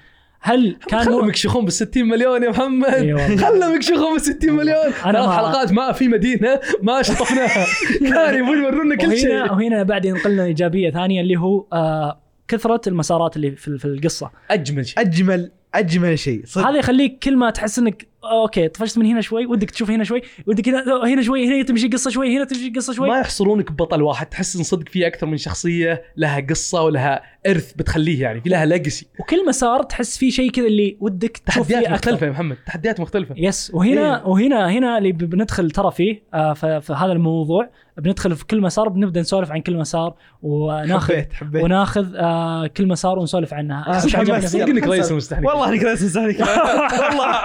هل 0.42 0.78
كان 0.88 1.00
خلهم 1.00 1.30
يكشخون 1.30 1.64
بال 1.64 1.74
60 1.74 2.04
مليون 2.08 2.44
يا 2.44 2.50
محمد. 2.50 3.18
خلهم 3.40 3.76
يكشخون 3.76 4.12
بال 4.14 4.22
60 4.22 4.52
مليون. 4.54 4.78
أنا 4.86 4.94
ثلاث 5.12 5.26
ما- 5.28 5.32
حلقات 5.38 5.72
ما 5.72 5.92
في 5.92 6.08
مدينة 6.08 6.60
ما 6.82 7.02
شطفناها. 7.02 7.66
كانوا 8.14 8.40
يبون 8.40 8.64
يورونا 8.64 8.96
كل 8.96 9.18
شيء. 9.18 9.30
وهنا 9.36 9.52
وهنا 9.52 9.84
بعد 9.84 10.06
ينقلنا 10.06 10.44
إيجابية 10.44 10.92
ثانية 10.92 11.22
اللي 11.22 11.38
هو 11.38 11.66
آه 11.74 12.20
كثرة 12.48 12.82
المسارات 12.88 13.36
اللي 13.36 13.52
في, 13.52 13.78
في 13.78 13.86
القصة. 13.86 14.32
أجمل 14.52 14.86
شيء. 14.86 15.00
أجمل 15.02 15.52
أجمل 15.76 16.20
شيء. 16.20 16.42
صدق. 16.46 16.68
هذا 16.68 16.78
يخليك 16.78 17.20
كل 17.24 17.38
ما 17.38 17.50
تحس 17.50 17.80
إنك 17.80 18.08
أوكي 18.24 18.68
طفشت 18.68 18.98
من 18.98 19.06
هنا 19.06 19.22
شوي 19.22 19.46
ودك 19.46 19.72
تشوف 19.72 19.92
هنا 19.92 20.04
شوي 20.04 20.22
ودك 20.48 20.70
هنا 20.70 20.84
هنا 21.04 21.22
شوي 21.22 21.48
هنا 21.48 21.64
تمشي 21.64 21.88
قصة 21.88 22.12
شوي 22.12 22.38
هنا 22.38 22.44
تمشي 22.44 22.70
قصة 22.70 22.94
شوي. 22.94 23.10
ما 23.10 23.20
يحصرونك 23.20 23.72
ببطل 23.72 24.02
واحد 24.02 24.26
تحس 24.26 24.56
إن 24.56 24.64
صدق 24.64 24.90
في 24.90 25.08
أكثر 25.08 25.28
من 25.28 25.38
شخصية 25.38 26.04
لها 26.18 26.40
قصة 26.40 26.84
ولها 26.84 27.22
إرث 27.48 27.74
بتخليه 27.74 28.22
يعني 28.22 28.42
في 28.42 28.50
لها 28.50 28.66
legacy 28.66 29.08
وكل 29.20 29.46
مسار 29.48 29.84
تحس 29.84 30.18
فيه 30.18 30.30
شيء 30.30 30.52
كذا 30.52 30.66
اللي 30.66 30.98
ودك 31.00 31.38
تشوف 31.38 31.68
تحديات 31.68 31.86
فيه 31.86 31.94
مختلفة 31.94 32.26
يا 32.26 32.32
محمد 32.32 32.58
تحديات 32.66 33.00
مختلفة. 33.00 33.36
yes 33.38 33.72
وهنا 33.74 34.22
إيه. 34.22 34.28
وهنا 34.28 34.72
هنا 34.72 34.98
اللي 34.98 35.12
بندخل 35.12 35.72
ترى 35.72 35.92
فيه 35.92 36.24
آه 36.34 36.54
في 36.54 36.94
هذا 36.98 37.12
الموضوع. 37.12 37.70
بندخل 38.00 38.36
في 38.36 38.46
كل 38.46 38.62
مسار 38.62 38.90
بنبدأ 38.90 39.22
نسولف 39.22 39.52
عن 39.52 39.62
كل 39.62 39.78
مسار 39.78 40.14
وناخذ 40.42 41.14
حبيت 41.14 41.34
حبيت. 41.34 41.64
وناخذ 41.64 42.16
آه 42.16 42.68
كل 42.68 42.88
مسار 42.88 43.20
ونسولف 43.20 43.54
عنها 43.54 43.86
آه،. 43.88 44.00
فيه؟ 44.00 44.40
صدق 44.40 44.62
إنك 44.62 44.88
رئيس 44.88 45.12
المستحيل 45.12 45.46
والله 45.46 45.70
إنك 45.70 45.84
رئيس 45.84 46.04
مستحيل 46.04 46.28
والله. 47.10 47.36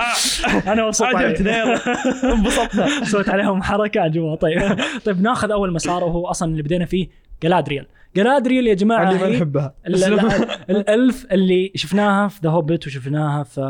أنا 0.72 0.86
مبسوط 0.86 1.06
عجبتنا 1.06 1.58
يلا. 1.58 1.80
انبسطنا. 2.32 3.04
سويت 3.04 3.28
عليهم 3.28 3.62
حركة 3.62 4.00
عجبوها. 4.00 4.36
طيب. 4.36 4.76
طيب 5.04 5.22
ناخذ 5.22 5.50
أول 5.50 5.72
مسار 5.72 6.04
وهو 6.04 6.26
أصلا 6.26 6.50
اللي 6.50 6.62
بدينا 6.62 6.84
فيه 6.84 7.08
جالادريل 7.42 7.86
جالادريل 8.16 8.66
يا 8.66 8.74
جماعة 8.74 9.08
اللي 9.10 9.20
ما 9.20 9.26
هي 9.26 9.36
نحبها 9.36 9.74
ال- 9.86 10.04
ال- 10.04 10.50
الألف 10.70 11.26
اللي 11.32 11.72
شفناها 11.74 12.28
في 12.28 12.40
The 12.44 12.50
Hobbit 12.50 12.86
وشفناها 12.86 13.42
في 13.42 13.60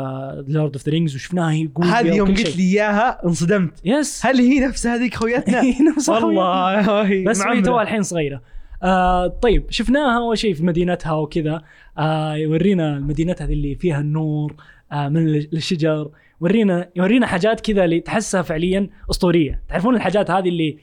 Lord 0.47 0.73
of 0.73 0.85
the 0.85 0.91
Rings 0.91 1.15
وشفناها 1.15 1.51
هي 1.51 1.69
هذه 1.83 2.15
يوم 2.15 2.27
قلت. 2.27 2.55
لي 2.57 2.63
إياها 2.63 3.25
انصدمت. 3.25 3.71
yes 3.85 4.25
هل 4.25 4.37
هي 4.41 4.59
نفس 4.59 4.87
هذيك 4.87 5.15
خويتنا؟ 5.15 5.61
نفس 5.95 6.09
أخويا. 6.09 6.25
والله 6.39 7.01
هي 7.05 7.23
بس 7.23 7.41
هي. 7.41 7.61
توها 7.61 7.81
الحين 7.83 8.01
صغيرة. 8.03 8.41
آه 8.83 9.27
طيب 9.27 9.65
شفناها 9.69 10.17
أول 10.17 10.37
شيء 10.37 10.53
في 10.53 10.63
مدينتها 10.63 11.13
وكذا. 11.13 11.61
آه 11.97 12.35
يورينا 12.35 12.99
مدينتها 12.99 13.45
اللي 13.45 13.75
فيها 13.75 13.99
النور 13.99 14.55
آه 14.91 15.09
من 15.09 15.35
الشجر 15.35 16.09
ورينا 16.39 16.89
يورينا 16.95 17.27
حاجات 17.27 17.61
كذا 17.61 17.85
اللي 17.85 17.99
تحسها 17.99 18.41
فعليا 18.41 18.89
أسطورية. 19.09 19.61
تعرفون 19.69 19.95
الحاجات 19.95 20.31
هذه 20.31 20.49
اللي 20.49 20.77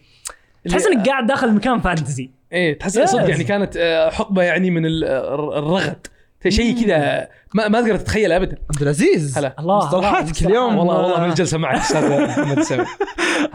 تحس 0.68 0.86
إنك 0.86 1.08
قاعد 1.08 1.26
داخل 1.26 1.54
مكان 1.54 1.80
فانتزي. 1.80 2.30
إيه 2.52 2.78
تحس 2.78 2.98
Yes. 2.98 3.04
صدق 3.04 3.30
يعني 3.30 3.44
كانت 3.44 3.76
آه، 3.76 4.10
حقبة 4.10 4.42
يعني 4.42 4.70
من 4.70 4.86
ال- 4.86 5.04
الر- 5.04 5.58
الرغد. 5.58 6.06
شيء 6.48 6.84
كذا 6.84 7.28
ما, 7.54 7.68
ما 7.68 7.80
تقدر 7.80 7.96
تتخيل 7.96 8.32
ابدا. 8.32 8.56
عبد 8.74 8.82
العزيز. 8.82 9.38
هلا. 9.38 9.54
الله 9.58 9.76
مصطلحاتك 9.78 10.46
اليوم. 10.46 10.76
والله 10.78 10.96
والله 11.02 11.20
من 11.20 11.30
الجلسة 11.30 11.58
معك 11.58 11.76
أستاذ 11.80 12.22
محمد 12.26 12.58
السامي 12.58 12.84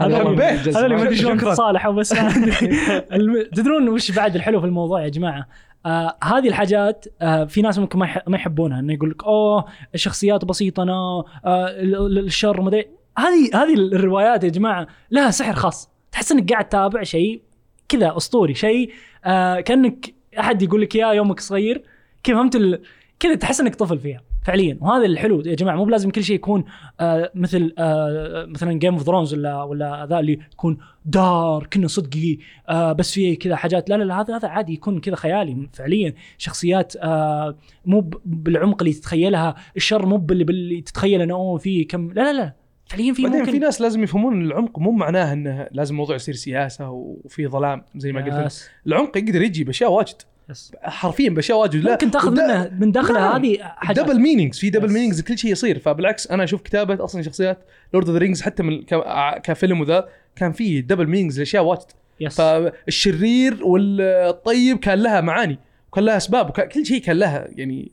هذا 0.00 0.18
حبيت. 0.24 0.40
هذا 0.68 0.84
اللي 0.86 0.96
ما. 0.96 1.02
أدري 1.02 1.16
شلون. 1.16 1.38
تصالحوا 1.38 1.92
بس. 1.92 2.08
تدرون 3.56 3.88
وش 3.88 4.10
بعد 4.10 4.34
الحلو 4.34 4.60
في 4.60 4.66
الموضوع 4.66 5.02
يا 5.04 5.08
جماعة؟ 5.08 5.46
آه 5.86 6.16
هذه 6.24 6.48
الحاجات 6.48 7.04
آه 7.22 7.44
في 7.44 7.62
ناس 7.62 7.78
ممكن 7.78 7.98
ما 7.98 8.22
ما 8.26 8.36
يحبونها. 8.36 8.80
إنه 8.80 8.92
يقول 8.92 9.10
لك 9.10 9.24
أوه 9.24 9.64
الشخصيات 9.94 10.44
بسيطة 10.44 10.82
أنا 10.82 10.92
آه 10.92 11.24
ال- 11.68 11.96
ال- 11.96 12.18
الشر 12.26 12.60
ما 12.60 12.68
أدري. 12.68 12.88
هذه 13.18 13.50
هذه 13.62 13.74
الروايات 13.74 14.44
يا 14.44 14.48
جماعة 14.48 14.86
لها 15.10 15.30
سحر 15.30 15.54
خاص. 15.54 15.90
تحس 16.12 16.32
إنك 16.32 16.52
قاعد 16.52 16.68
تتابع 16.68 17.02
شيء 17.02 17.42
كذا 17.88 18.16
أسطوري 18.16 18.54
شيء 18.54 18.90
آه 19.24 19.60
كأنك 19.60 20.14
أحد 20.38 20.62
يقول 20.62 20.82
لك 20.82 20.96
اياه 20.96 21.14
يومك 21.14 21.40
صغير. 21.40 21.82
كيف 22.22 22.36
فهمت 22.36 22.56
ال... 22.56 22.80
كذا 23.20 23.34
تحس 23.34 23.60
إنك 23.60 23.74
طفل 23.74 23.98
فيها 23.98 24.22
فعليا. 24.44 24.78
وهذا 24.80 25.06
الحلو 25.06 25.40
يا 25.40 25.54
جماعة 25.54 25.76
مو 25.76 25.84
بلازم 25.84 26.10
كل 26.10 26.24
شيء 26.24 26.36
يكون 26.36 26.64
آه 27.00 27.30
مثل 27.34 27.74
آه 27.78 28.46
مثلا 28.48 28.72
Game 28.72 28.94
of 28.94 29.02
Thrones 29.02 29.34
ولا 29.34 29.62
ولا 29.62 30.06
ذا 30.10 30.18
اللي 30.18 30.32
يكون 30.52 30.78
dark 31.04 31.66
لنا 31.72 31.88
صدقي 31.88 32.38
آه 32.68 32.92
بس 32.92 33.12
فيه 33.12 33.38
كذا 33.38 33.56
حاجات. 33.56 33.90
لا 33.90 33.94
لا 33.94 34.04
لا 34.04 34.20
هذا 34.20 34.36
هذا 34.36 34.48
عادي 34.48 34.72
يكون 34.72 35.00
كذا 35.00 35.16
خيالي 35.16 35.68
فعليا. 35.72 36.14
شخصيات 36.38 36.96
آه 36.96 37.56
مو 37.86 38.10
بالعمق 38.24 38.82
اللي 38.82 38.94
تتخيلها 38.94 39.54
الشر 39.76 40.06
مو 40.06 40.16
باللي, 40.16 40.44
باللي 40.44 40.80
تتخيل 40.80 41.22
إنه 41.22 41.34
أوه 41.34 41.58
في 41.58 41.84
كم 41.84 42.12
لا 42.12 42.32
لا 42.32 42.32
لا. 42.32 42.67
فعليا 42.88 43.12
في 43.12 43.22
ممكن 43.22 43.44
في 43.52 43.58
ناس 43.58 43.80
لازم 43.80 44.02
يفهمون 44.02 44.32
إن 44.34 44.42
العمق 44.42 44.78
مو 44.78 44.90
معناه 44.92 45.32
انه 45.32 45.68
لازم 45.72 45.94
الموضوع 45.94 46.16
يصير 46.16 46.34
سياسة 46.34 46.90
وفي 46.90 47.46
ظلام 47.46 47.82
زي 47.96 48.12
ما 48.12 48.20
قلت. 48.24 48.70
العمق 48.86 49.16
يقدر 49.16 49.42
يجي 49.42 49.64
بأشياء 49.64 49.92
واجد 49.92 50.14
yes. 50.50 50.72
حرفيا 50.82 51.30
بأشياء 51.30 51.58
واجد 51.58 51.74
لا 51.76 51.90
ممكن 51.92 52.10
تاخذ 52.10 52.30
منه 52.32 52.70
من 52.80 52.92
داخله. 52.92 53.36
هذه 53.36 53.58
double 53.90 54.20
meanings 54.20 54.58
في 54.58 54.70
double. 54.70 54.92
meanings 54.92 55.20
كل 55.20 55.38
شيء 55.38 55.50
يصير 55.52 55.78
فبالعكس 55.78 56.26
أنا 56.26 56.44
أشوف 56.44 56.62
كتابة 56.62 57.04
أصلا 57.04 57.22
شخصيات 57.22 57.58
Lord 57.94 58.06
of 58.06 58.14
the 58.14 58.18
Rings 58.20 58.42
حتى 58.42 58.62
من 58.62 58.82
ك- 58.82 59.40
كفيلم 59.42 59.80
وذا 59.80 60.08
كان 60.36 60.52
فيه 60.52 60.80
double 60.80 61.06
meanings 61.06 61.38
لأشياء 61.38 61.64
واجد 61.64 61.82
yes 62.20 62.36
فالشرير 62.36 63.64
والطيب 63.64 64.78
كان 64.78 64.98
لها 64.98 65.20
معاني 65.20 65.58
وكان 65.92 66.04
لها 66.04 66.16
أسباب 66.16 66.48
وكان 66.48 66.68
كل 66.68 66.86
شيء 66.86 67.00
كان 67.02 67.16
لها 67.16 67.48
يعني 67.52 67.92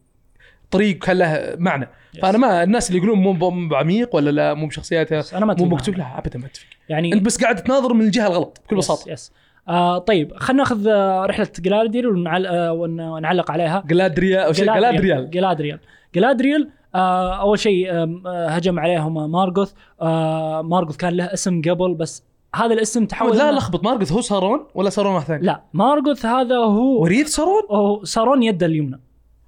طريق 0.71 0.97
كان 0.97 1.17
لها 1.17 1.55
معنى 1.57 1.87
yes. 2.15 2.21
فأنا 2.21 2.37
ما 2.37 2.63
الناس 2.63 2.89
اللي 2.89 2.97
يقولون 2.97 3.19
مو 3.19 3.67
بعميق 3.67 4.15
ولا 4.15 4.29
لا 4.29 4.53
مو 4.53 4.67
بشخصياتها 4.67 5.17
yes. 5.17 5.33
أنا 5.33 5.45
ما 5.45 5.55
مو 5.59 5.65
مكتوب. 5.65 5.97
لا 5.97 6.17
ابدا 6.17 6.39
ما 6.39 6.45
أتفق 6.45 6.65
يعني 6.89 7.13
أنت 7.13 7.25
بس 7.25 7.43
قاعد 7.43 7.55
تناظر 7.55 7.93
من 7.93 8.01
الجهة 8.01 8.27
الغلط 8.27 8.61
بكل 8.65 8.77
yes. 8.77 8.85
بساطة 8.91 9.11
yes 9.11 9.31
آه 9.67 9.97
طيب 9.97 10.33
خلينا 10.35 10.63
ناخذ 10.63 10.87
آه، 10.87 11.25
رحلة 11.25 11.47
جالادريل 11.59 12.07
ونعل... 12.07 12.45
آه 12.45 12.73
ون- 12.73 13.01
ونعلق 13.01 13.51
عليها 13.51 13.83
جالادريل 13.87 14.39
أول 14.39 14.53
شيء 14.53 14.65
جالادريل 14.65 15.29
جالادريل 15.29 15.79
جالادريل 16.15 16.69
آه 16.95 17.41
أول 17.41 17.59
شيء 17.59 17.91
آه 17.91 18.47
هجم 18.47 18.79
عليهم 18.79 19.31
مارغوث 19.31 19.71
آه 20.01 20.61
مارغوث 20.61 20.97
كان 20.97 21.13
له 21.13 21.23
اسم 21.33 21.61
قبل 21.61 21.93
بس 21.93 22.23
هذا 22.55 22.73
الاسم 22.73 23.05
تحول 23.05 23.37
لا 23.37 23.51
لخبط 23.51 23.83
مارغوث 23.83 24.11
هو 24.11 24.21
سارون 24.21 24.65
ولا 24.75 24.89
سارون 24.89 25.13
واحد 25.13 25.25
ثاني؟ 25.27 25.45
لا 25.45 25.61
مارغوث 25.73 26.25
هذا 26.25 26.55
هو 26.55 27.01
وريث 27.01 27.27
سارون؟ 27.27 27.61
هو 27.71 28.03
سارون 28.03 28.43
يده 28.43 28.65
اليمنى 28.65 28.99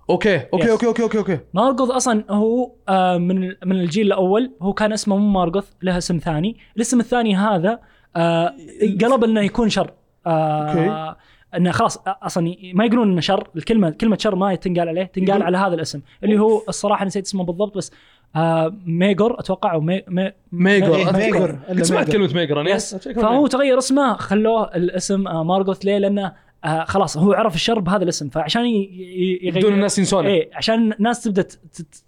okay 0.09 0.35
okay. 0.53 0.71
okay 0.71 0.85
okay 0.87 1.03
okay 1.03 1.17
okay 1.17 1.39
مارغوث 1.53 1.89
أصلا 1.89 2.23
هو 2.29 2.71
آه 2.89 3.17
من 3.17 3.41
من 3.65 3.71
الجيل 3.79 4.07
الأول 4.07 4.51
هو 4.61 4.73
كان 4.73 4.93
اسمه 4.93 5.17
مو 5.17 5.27
مارغوث 5.31 5.65
له 5.81 5.97
اسم 5.97 6.17
ثاني 6.17 6.57
الاسم 6.75 6.99
الثاني 6.99 7.35
هذا 7.35 7.79
آه 8.15 8.53
قلب 9.01 9.23
إنه 9.23 9.41
يكون 9.41 9.69
شر 9.69 9.91
آه 10.27 10.67
okay. 10.69 11.15
إنه 11.55 11.71
خلاص 11.71 11.99
أصلا 12.07 12.55
ما 12.73 12.85
يقولون 12.85 13.11
إنه 13.11 13.21
شر 13.21 13.47
الكلمة 13.55 13.89
كلمة 13.89 14.17
شر 14.17 14.35
ما 14.35 14.55
تنقال 14.55 14.89
عليه 14.89 15.03
تنقال 15.03 15.43
على 15.43 15.57
هذا 15.57 15.75
الاسم 15.75 16.01
اللي 16.23 16.39
هو 16.39 16.61
الصراحة 16.69 17.05
نسيت 17.05 17.25
اسمه 17.25 17.43
بالضبط 17.43 17.77
بس 17.77 17.91
آه 18.35 18.75
major 18.85 19.39
أتوقع 19.39 19.73
أو 19.73 19.81
مي 19.81 20.03
مي 20.07 20.31
major 20.51 20.95
أذكر. 20.95 21.17
major. 21.17 21.59
كنت 21.69 21.83
سمعت. 21.83 22.11
كلمة 22.11 22.33
ميجر 22.33 22.61
أنا 22.61 22.69
yes 22.69 22.95
فهو 22.95 23.47
تغير 23.47 23.77
اسمه 23.77 24.13
خلوه 24.13 24.75
الاسم 24.75 25.27
آه 25.27 25.43
مارغوث 25.43 25.85
ليه؟ 25.85 25.97
لأنه 25.97 26.33
آه 26.63 26.83
خلاص 26.83 27.17
هو 27.17 27.33
عرف 27.33 27.55
الشر 27.55 27.79
بهذا 27.79 28.03
الاسم 28.03 28.29
فعشان 28.29 28.65
يغير 28.65 29.57
بدون 29.57 29.73
الناس 29.73 29.99
ينسونه. 29.99 30.29
إيه 30.29 30.49
عشان 30.53 30.93
الناس 30.93 31.23
تبدأ 31.23 31.47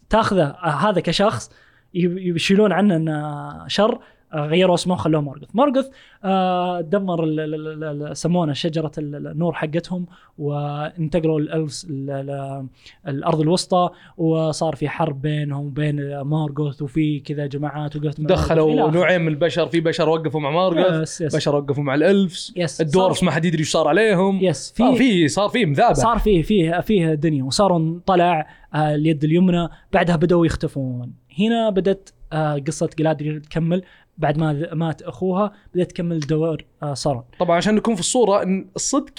تاخذه 0.10 0.44
آه، 0.44 0.90
هذا 0.90 1.00
كشخص 1.00 1.52
يشيلون 1.94 2.72
عنه 2.72 2.96
إنه 2.96 3.68
شر. 3.68 4.00
غيروا 4.36 4.76
اسمه 4.76 4.94
وخلوه 4.94 5.22
مارغوث 5.22 5.50
مارغوث 5.54 5.88
آه، 6.24 6.82
دمر 6.82 7.24
ال- 7.24 7.40
ال- 7.40 7.84
ال- 7.84 8.04
ال- 8.04 8.18
سمونه 8.18 8.54
شجرة 8.54 8.92
ال- 8.98 9.28
النور 9.28 9.54
حقتهم 9.54 10.06
وانتقلوا 10.38 11.40
ال 11.40 11.48
elves 11.48 11.88
ال- 11.90 12.10
ال- 12.10 12.66
الأرض 13.08 13.42
الوسطى 13.42 13.90
وصار 14.18 14.76
في 14.76 14.90
حرب 14.90 15.22
بينهم 15.22 15.66
وبين 15.66 16.22
مارغوث 16.22 16.82
وفي 16.82 17.20
كذا 17.20 17.46
جماعات 17.46 17.96
وقفت 17.96 18.22
دخلوا. 18.22 18.92
نوعين 18.92 19.22
من 19.22 19.28
البشر 19.28 19.68
في 19.68 19.80
بشر 19.80 20.10
وقفوا 20.10 20.40
مع 20.42 20.52
مارغوث 20.52 21.02
yes 21.02 21.22
yes 21.22 21.36
بشر 21.36 21.56
وقفوا 21.56 21.84
مع 21.84 21.96
ال 21.96 22.06
elves 22.06 22.54
yes 22.56 22.82
ال 22.82 22.86
dwarves 22.86 23.16
صار- 23.18 23.26
ما 23.26 23.32
حد 23.32 23.46
يدري 23.46 23.60
إيش 23.60 23.72
صار 23.72 23.88
عليهم. 23.88 24.40
yes 24.44 24.74
صار 24.78 24.92
في 24.94 24.98
في 24.98 25.28
صار 25.28 25.50
في 25.50 25.66
مذابح. 25.66 25.94
صار 25.94 26.18
فيه 26.20 26.42
فيه 26.42 26.80
فيه 26.82 27.14
دنيا 27.14 27.44
وصاروا 27.44 28.00
طلع 28.06 28.48
آه، 28.74 28.96
اليد 28.96 29.24
اليمنى 29.24 29.68
بعدها 29.94 30.16
بدأوا 30.16 30.46
يختفون. 30.46 31.14
هنا 31.40 31.70
بدت 31.70 32.14
آه، 32.34 32.56
قصة 32.68 32.90
جالادريل 33.00 33.42
تكمل. 33.42 33.82
بعد 34.20 34.38
ما 34.38 34.70
مات 34.74 35.02
أخوها 35.02 35.52
بدأت 35.76 35.92
تكمل 35.92 36.20
دور 36.20 36.66
آه، 36.84 36.94
سارون 36.94 37.24
طبعا 37.40 37.58
عشان 37.58 37.76
نكون 37.76 37.94
في 37.96 38.00
الصورة 38.00 38.44
إن 38.44 38.68
الصدق 38.76 39.14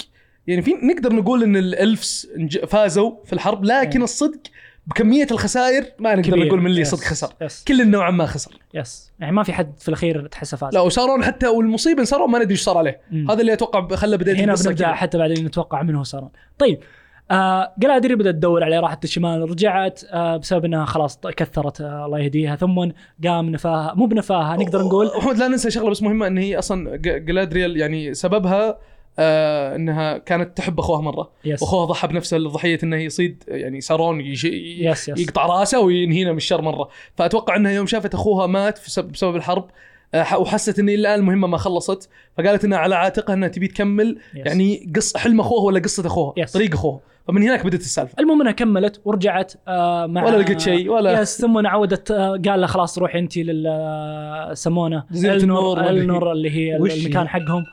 يعني 0.47 0.63
في 0.63 0.73
نقدر 0.83 1.13
نقول 1.13 1.43
إن 1.43 1.57
ال 1.57 1.69
elves 1.69 2.31
انج- 2.37 2.65
فازوا 2.65 3.13
في 3.25 3.33
الحرب 3.33 3.65
لكن 3.65 3.99
إيه. 3.99 4.05
الصدق 4.05 4.41
بكمية 4.87 5.27
الخسائر 5.31 5.85
ما 5.99 6.15
نقدر 6.15 6.31
كبير. 6.31 6.47
نقول 6.47 6.61
من 6.61 6.67
اللي 6.67 6.81
yes. 6.81 6.90
صدق 6.91 7.01
خسر 7.05 7.33
yes 7.43 7.64
كل 7.69 7.91
نوعا 7.91 8.11
ما 8.11 8.27
خسر 8.27 8.59
يس 8.75 9.13
يعني 9.21 9.33
ما 9.33 9.43
في 9.43 9.53
حد 9.53 9.73
في 9.81 9.89
الأخير 9.89 10.27
تحسه 10.27 10.57
فاز 10.57 10.75
لا 10.75 10.81
وسارون 10.81 11.25
حتى 11.25 11.47
والمصيبة 11.49 12.01
إن 12.01 12.05
سارون 12.05 12.31
ما 12.31 12.39
ندري 12.39 12.51
إيش 12.51 12.63
صار 12.63 12.79
عليه 12.79 13.01
مم. 13.11 13.31
هذا 13.31 13.41
اللي 13.41 13.53
أتوقع 13.53 13.97
خلى 13.97 14.17
بداية 14.17 14.45
هنا 14.45 14.55
كذا. 14.55 14.93
حتى 14.93 15.19
بعدين 15.19 15.45
نتوقع 15.47 15.83
منه 15.83 16.05
سارون 16.05 16.31
طيب 16.59 16.81
آه 17.31 17.73
بدأت 17.77 18.07
تدور 18.07 18.64
عليه 18.64 18.81
راحت 18.81 19.05
الشمال 19.05 19.51
رجعت 19.51 20.01
آه 20.11 20.37
بسبب 20.37 20.64
إنها 20.64 20.85
خلاص 20.85 21.21
كثرت 21.21 21.81
آه 21.81 22.07
الله 22.07 22.19
يهديها. 22.19 22.57
ثم 22.57 22.90
قام 23.25 23.51
نفاها 23.51 23.95
مو 23.95 24.07
بنفاها 24.07 24.57
نقدر 24.57 24.83
نقول 24.83 25.11
محمد 25.16 25.37
لا 25.38 25.49
ننسى 25.49 25.71
شغلة 25.71 25.90
بس 25.90 26.03
مهمة 26.03 26.27
إن 26.27 26.38
هي 26.38 26.59
أصلا 26.59 26.97
جالادريل 26.97 27.77
يعني 27.77 28.14
سببها 28.14 28.79
آه 29.19 29.77
إنها 29.77 30.19
كانت 30.19 30.57
تحب 30.57 30.79
أخوها 30.79 31.01
مرة. 31.01 31.31
yes 31.45 31.62
واخوها 31.62 31.85
ضحى 31.85 32.09
بنفسه 32.09 32.37
لضحيه 32.37 32.79
إنه 32.83 32.97
يصيد 32.97 33.45
يعني 33.49 33.81
سارون 33.81 34.21
يش... 34.21 34.45
يس 34.45 35.09
يس 35.09 35.19
يقطع 35.21 35.47
رأسه 35.47 35.81
وينهينا 35.81 36.31
من 36.31 36.37
الشر 36.37 36.62
مرة. 36.62 36.88
فأتوقع 37.16 37.57
إنها 37.57 37.73
يوم 37.73 37.87
شافت 37.87 38.14
أخوها 38.14 38.47
مات 38.47 38.79
بسبب 39.12 39.37
الحرب 39.37 39.69
وحست 40.14 40.79
ان 40.79 40.88
الآن 40.88 41.20
المهمه 41.20 41.49
ما 41.49 41.57
خلصت 41.57 42.11
فقالت 42.38 42.64
إنها 42.64 42.79
على 42.79 42.94
عاتقها 42.94 43.35
إنها 43.35 43.49
تبي 43.49 43.68
تكمل 43.68 44.18
يس. 44.35 44.46
يعني 44.46 44.92
قص 44.96 45.16
حلم 45.16 45.40
أخوها 45.40 45.62
ولا 45.64 45.81
قصة 45.81 46.07
أخوها 46.07 46.35
يس. 46.37 46.53
طريق 46.53 46.75
أخوها. 46.75 47.01
فمن 47.29 47.42
هناك 47.42 47.66
بدأت 47.66 47.81
السالفة. 47.81 48.14
المهم 48.18 48.40
إنها 48.40 48.53
كملت 48.53 49.01
ورجعت 49.05 49.53
آه 49.68 50.07
مع 50.07 50.25
ولا 50.25 50.37
لقيت 50.37 50.61
شيء 50.61 50.90
ولا 50.90 51.20
يس 51.20 51.40
ثم 51.40 51.66
عودت 51.66 52.11
آه 52.11 52.31
قال 52.31 52.61
لها 52.61 52.66
خلاص 52.66 52.99
روحي 52.99 53.18
أنت 53.18 53.37
لل 53.37 54.51
سمونه 54.53 55.05
النور 55.14 55.90
النور 55.90 56.33
اللي 56.33 56.51
هي؟ 56.51 56.77
المكان 56.77 57.29
حقهم. 57.29 57.64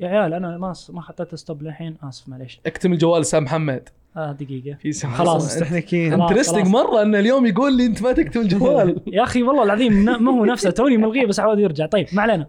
يا 0.00 0.08
عيال 0.08 0.34
أنا 0.34 0.58
ما 0.58 0.72
ما 0.90 1.02
حطيت 1.02 1.34
stop 1.34 1.62
للحين 1.62 1.96
آسف 2.02 2.28
معليش. 2.28 2.60
اكتم 2.66 2.92
الجوال 2.92 3.26
سام 3.26 3.44
محمد. 3.44 3.88
آه 4.16 4.32
دقيقة. 4.32 4.76
في 4.82 4.92
خلاص. 4.92 5.44
مستحنكين. 5.44 6.20
interesting 6.22 6.66
مرة 6.66 7.02
إن 7.02 7.14
اليوم 7.14 7.46
يقول 7.46 7.76
لي 7.76 7.86
أنت 7.86 8.02
ما 8.02 8.12
تكتم 8.12 8.40
الجوال 8.40 9.00
يا 9.12 9.22
أخي 9.22 9.42
والله 9.42 9.62
العظيم 9.62 9.92
ما 10.04 10.32
هو 10.32 10.44
نفسه 10.44 10.70
توني 10.70 10.96
ملغية 10.96 11.26
بس 11.26 11.40
عاود 11.40 11.58
يرجع. 11.58 11.86
طيب 11.86 12.06
ما 12.12 12.22
علينا. 12.22 12.46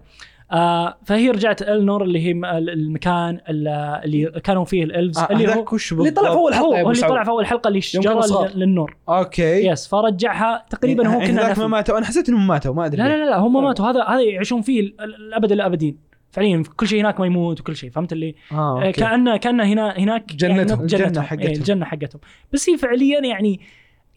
آه 0.52 0.97
فهي 1.06 1.30
رجعت 1.30 1.62
النور 1.62 2.04
اللي 2.04 2.19
هي 2.28 2.32
المكان 2.58 3.39
اللي 3.49 4.32
كانوا 4.43 4.65
فيه 4.65 4.84
الإلفز. 4.84 5.17
آه، 5.17 5.28
اللي 5.32 5.47
هو 5.56 5.65
اللي 5.91 6.12
طلع 6.12 6.30
في؟ 6.30 6.36
أول 6.36 6.54
حلقة. 6.54 6.78
يا 6.78 6.84
هو 6.84 6.91
اللي 6.91 7.02
طلع 7.08 7.23
في 7.23 7.30
أول 7.30 7.45
حلقة 7.45 7.67
اللي 7.67 7.82
شجره 7.82 8.52
للنور. 8.56 8.95
أوكي. 9.10 9.67
يس 9.67 9.88
فرجعها. 9.88 10.65
تقريبا 10.69 11.08
هو 11.08 11.19
كنا. 11.19 11.60
ما 11.60 11.67
ماتوا. 11.67 11.97
أنا 11.97 12.06
حسيت 12.06 12.30
إنهم 12.30 12.47
ماتوا 12.47 12.73
ما 12.73 12.86
أدري 12.86 12.97
لا 13.04 13.08
ليه. 13.08 13.15
لا 13.15 13.30
لا 13.30 13.38
هم 13.39 13.63
ماتوا. 13.63 13.86
هذا 13.86 14.04
هذا 14.04 14.21
يعيشون 14.21 14.62
فيه 14.62 14.80
ال- 14.80 15.02
ال- 15.02 15.15
الأبد 15.15 15.52
الأبدين. 15.52 16.12
فعليا 16.34 16.63
كل 16.76 16.88
شيء 16.88 17.02
هناك 17.02 17.19
ما 17.19 17.26
يموت 17.26 17.60
وكل 17.60 17.76
شيء 17.76 17.89
فهمت 17.89 18.13
اللي 18.13 18.36
آه 18.52 18.86
okay 18.86 18.92
كان 18.91 19.38
كأن 19.38 19.62
هنا 19.62 19.98
هناك 19.98 20.36
جنتهم. 20.36 20.58
يعني 20.58 20.74
الجنة 20.82 21.06
جنتهم 21.06 21.24
حقتهم. 21.24 21.48
إيه 21.48 21.56
الجنه 21.56 21.86
حقتهم 21.86 22.22
بس 22.54 22.69
هي 22.69 22.78
فعليا 22.78 23.19
يعني 23.19 23.60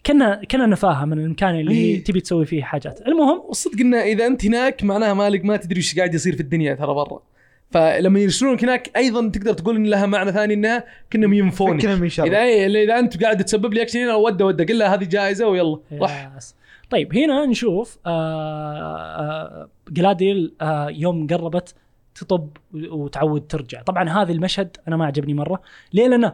كنا 0.06 0.42
كنا 0.50 0.66
نفاهه 0.66 1.04
من 1.04 1.18
المكان 1.18 1.60
اللي 1.60 1.74
هي 1.74 1.94
إيه. 1.94 2.04
تبي 2.04 2.20
تسوي 2.20 2.46
فيه 2.46 2.62
حاجات 2.62 3.00
المهم 3.06 3.42
والصدق 3.46 3.80
إنه 3.80 4.00
إذا 4.00 4.26
أنت 4.26 4.46
هناك 4.46 4.84
معناها 4.84 5.14
مالك 5.14 5.44
ما 5.44 5.56
تدري 5.56 5.76
إيش 5.76 5.96
قاعد 5.96 6.14
يصير 6.14 6.34
في 6.34 6.40
الدنيا 6.40 6.74
ترى 6.74 6.94
برا 6.94 7.22
فلما 7.70 8.20
يرسلونك 8.20 8.64
هناك 8.64 8.96
أيضا 8.96 9.28
تقدر 9.28 9.52
تقول 9.52 9.76
إن 9.76 9.86
لها 9.86 10.06
معنى 10.06 10.32
ثاني 10.32 10.54
إنها 10.54 10.84
كأنهم 11.10 11.32
ينفونك 11.32 11.84
اذا 11.84 12.42
إيه 12.42 12.84
اذا 12.84 12.98
أنت 12.98 13.22
قاعد 13.22 13.44
تسبب 13.44 13.74
لي 13.74 13.82
أكشن 13.82 13.98
هنا 13.98 14.14
وده 14.14 14.46
ودة 14.46 14.64
قل 14.64 14.78
لها 14.78 14.94
هذه 14.94 15.04
جائزه 15.04 15.48
ويلا 15.48 15.78
راح 15.92 16.30
yes. 16.36 16.54
طيب 16.90 17.16
هنا 17.16 17.46
نشوف 17.46 17.98
آه 18.06 18.10
آه 18.10 19.68
جلاديل 19.90 20.54
آه 20.60 20.88
يوم 20.90 21.26
قربت 21.26 21.74
تطب 22.16 22.48
وتعود 22.74 23.46
ترجع. 23.46 23.82
طبعا 23.82 24.08
هذا 24.08 24.32
المشهد 24.32 24.76
أنا 24.88 24.96
ما 24.96 25.06
عجبني 25.06 25.34
مرة. 25.34 25.60
ليه؟ 25.92 26.08
لأنه 26.08 26.32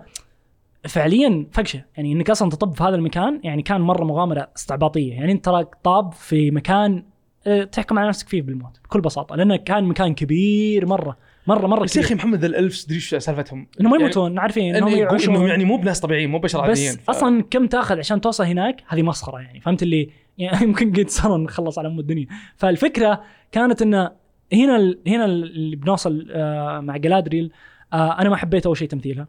فعليا 0.88 1.46
فقشة. 1.52 1.84
يعني 1.96 2.12
إنك 2.12 2.30
أصلا 2.30 2.50
تطب 2.50 2.74
في 2.76 2.82
هذا 2.82 2.94
المكان 2.94 3.40
يعني 3.44 3.62
كان 3.62 3.80
مرة 3.80 4.04
مغامرة 4.04 4.48
استعباطية. 4.56 5.12
يعني 5.14 5.32
أنت 5.32 5.44
تراك 5.44 5.74
طاب 5.84 6.12
في 6.12 6.50
مكان 6.50 7.04
آه، 7.46 7.64
تحكم 7.64 7.98
على 7.98 8.08
نفسك 8.08 8.28
فيه 8.28 8.42
بالموت 8.42 8.80
بكل 8.84 9.00
بساطة. 9.00 9.36
لأنه 9.36 9.56
كان 9.56 9.84
مكان 9.84 10.14
كبير 10.14 10.86
مرة. 10.86 11.16
مرة 11.46 11.66
مرة 11.66 11.80
بس 11.84 11.96
يا 11.96 12.02
أخي 12.02 12.14
محمد 12.14 12.38
ذا 12.38 12.46
الالفز 12.46 12.84
تدري 12.84 12.96
إيش 12.96 13.14
سالفتهم؟ 13.14 13.66
إنهم 13.80 13.90
ما 13.90 13.96
يعني 13.96 14.04
يموتون 14.04 14.38
عارفين 14.38 14.76
إنهم 14.76 14.88
يعيشون. 14.88 15.34
إنهم 15.34 15.46
يعني 15.46 15.64
مو 15.64 15.76
بناس 15.76 16.00
طبيعيين 16.00 16.30
مو 16.30 16.38
بشر 16.38 16.60
عاديين. 16.60 16.92
بس 16.92 16.98
ف- 16.98 17.10
أصلا 17.10 17.42
كم 17.50 17.66
تأخذ 17.66 17.98
عشان 17.98 18.20
توصل 18.20 18.44
هناك؟ 18.44 18.82
هذه 18.88 19.02
مسخرة 19.02 19.38
يعني. 19.40 19.60
فهمت 19.60 19.82
اللي؟ 19.82 20.10
يعني 20.38 20.62
يمكن 20.66 20.92
قد 20.92 21.08
صار 21.08 21.36
نخلص 21.36 21.78
على 21.78 21.88
ام 21.88 21.98
الدنيا. 21.98 22.26
فالفكرة 22.56 23.22
كانت 23.52 23.82
إنه 23.82 24.10
هنا 24.52 24.76
ال- 24.76 24.98
هنا 25.06 25.24
اللي 25.24 25.76
بنوصل 25.76 26.26
آه، 26.30 26.80
مع 26.80 26.96
جلادريل 26.96 27.52
آه، 27.92 28.20
أنا 28.20 28.28
ما 28.30 28.36
حبيت 28.36 28.66
أول 28.66 28.76
شيء 28.76 28.88
تمثيلها. 28.88 29.28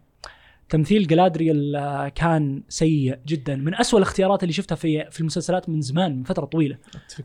تمثيل 0.69 1.07
جلادريل 1.07 1.75
آه، 1.75 2.07
كان 2.09 2.63
سيء 2.69 3.17
جدا. 3.27 3.55
من 3.55 3.75
أسوأ 3.75 3.99
الاختيارات 3.99 4.43
اللي 4.43 4.53
شفتها 4.53 4.75
في 4.75 5.05
في 5.11 5.19
المسلسلات 5.19 5.69
من 5.69 5.81
زمان 5.81 6.15
من 6.17 6.23
فترة 6.23 6.45
طويلة. 6.45 6.77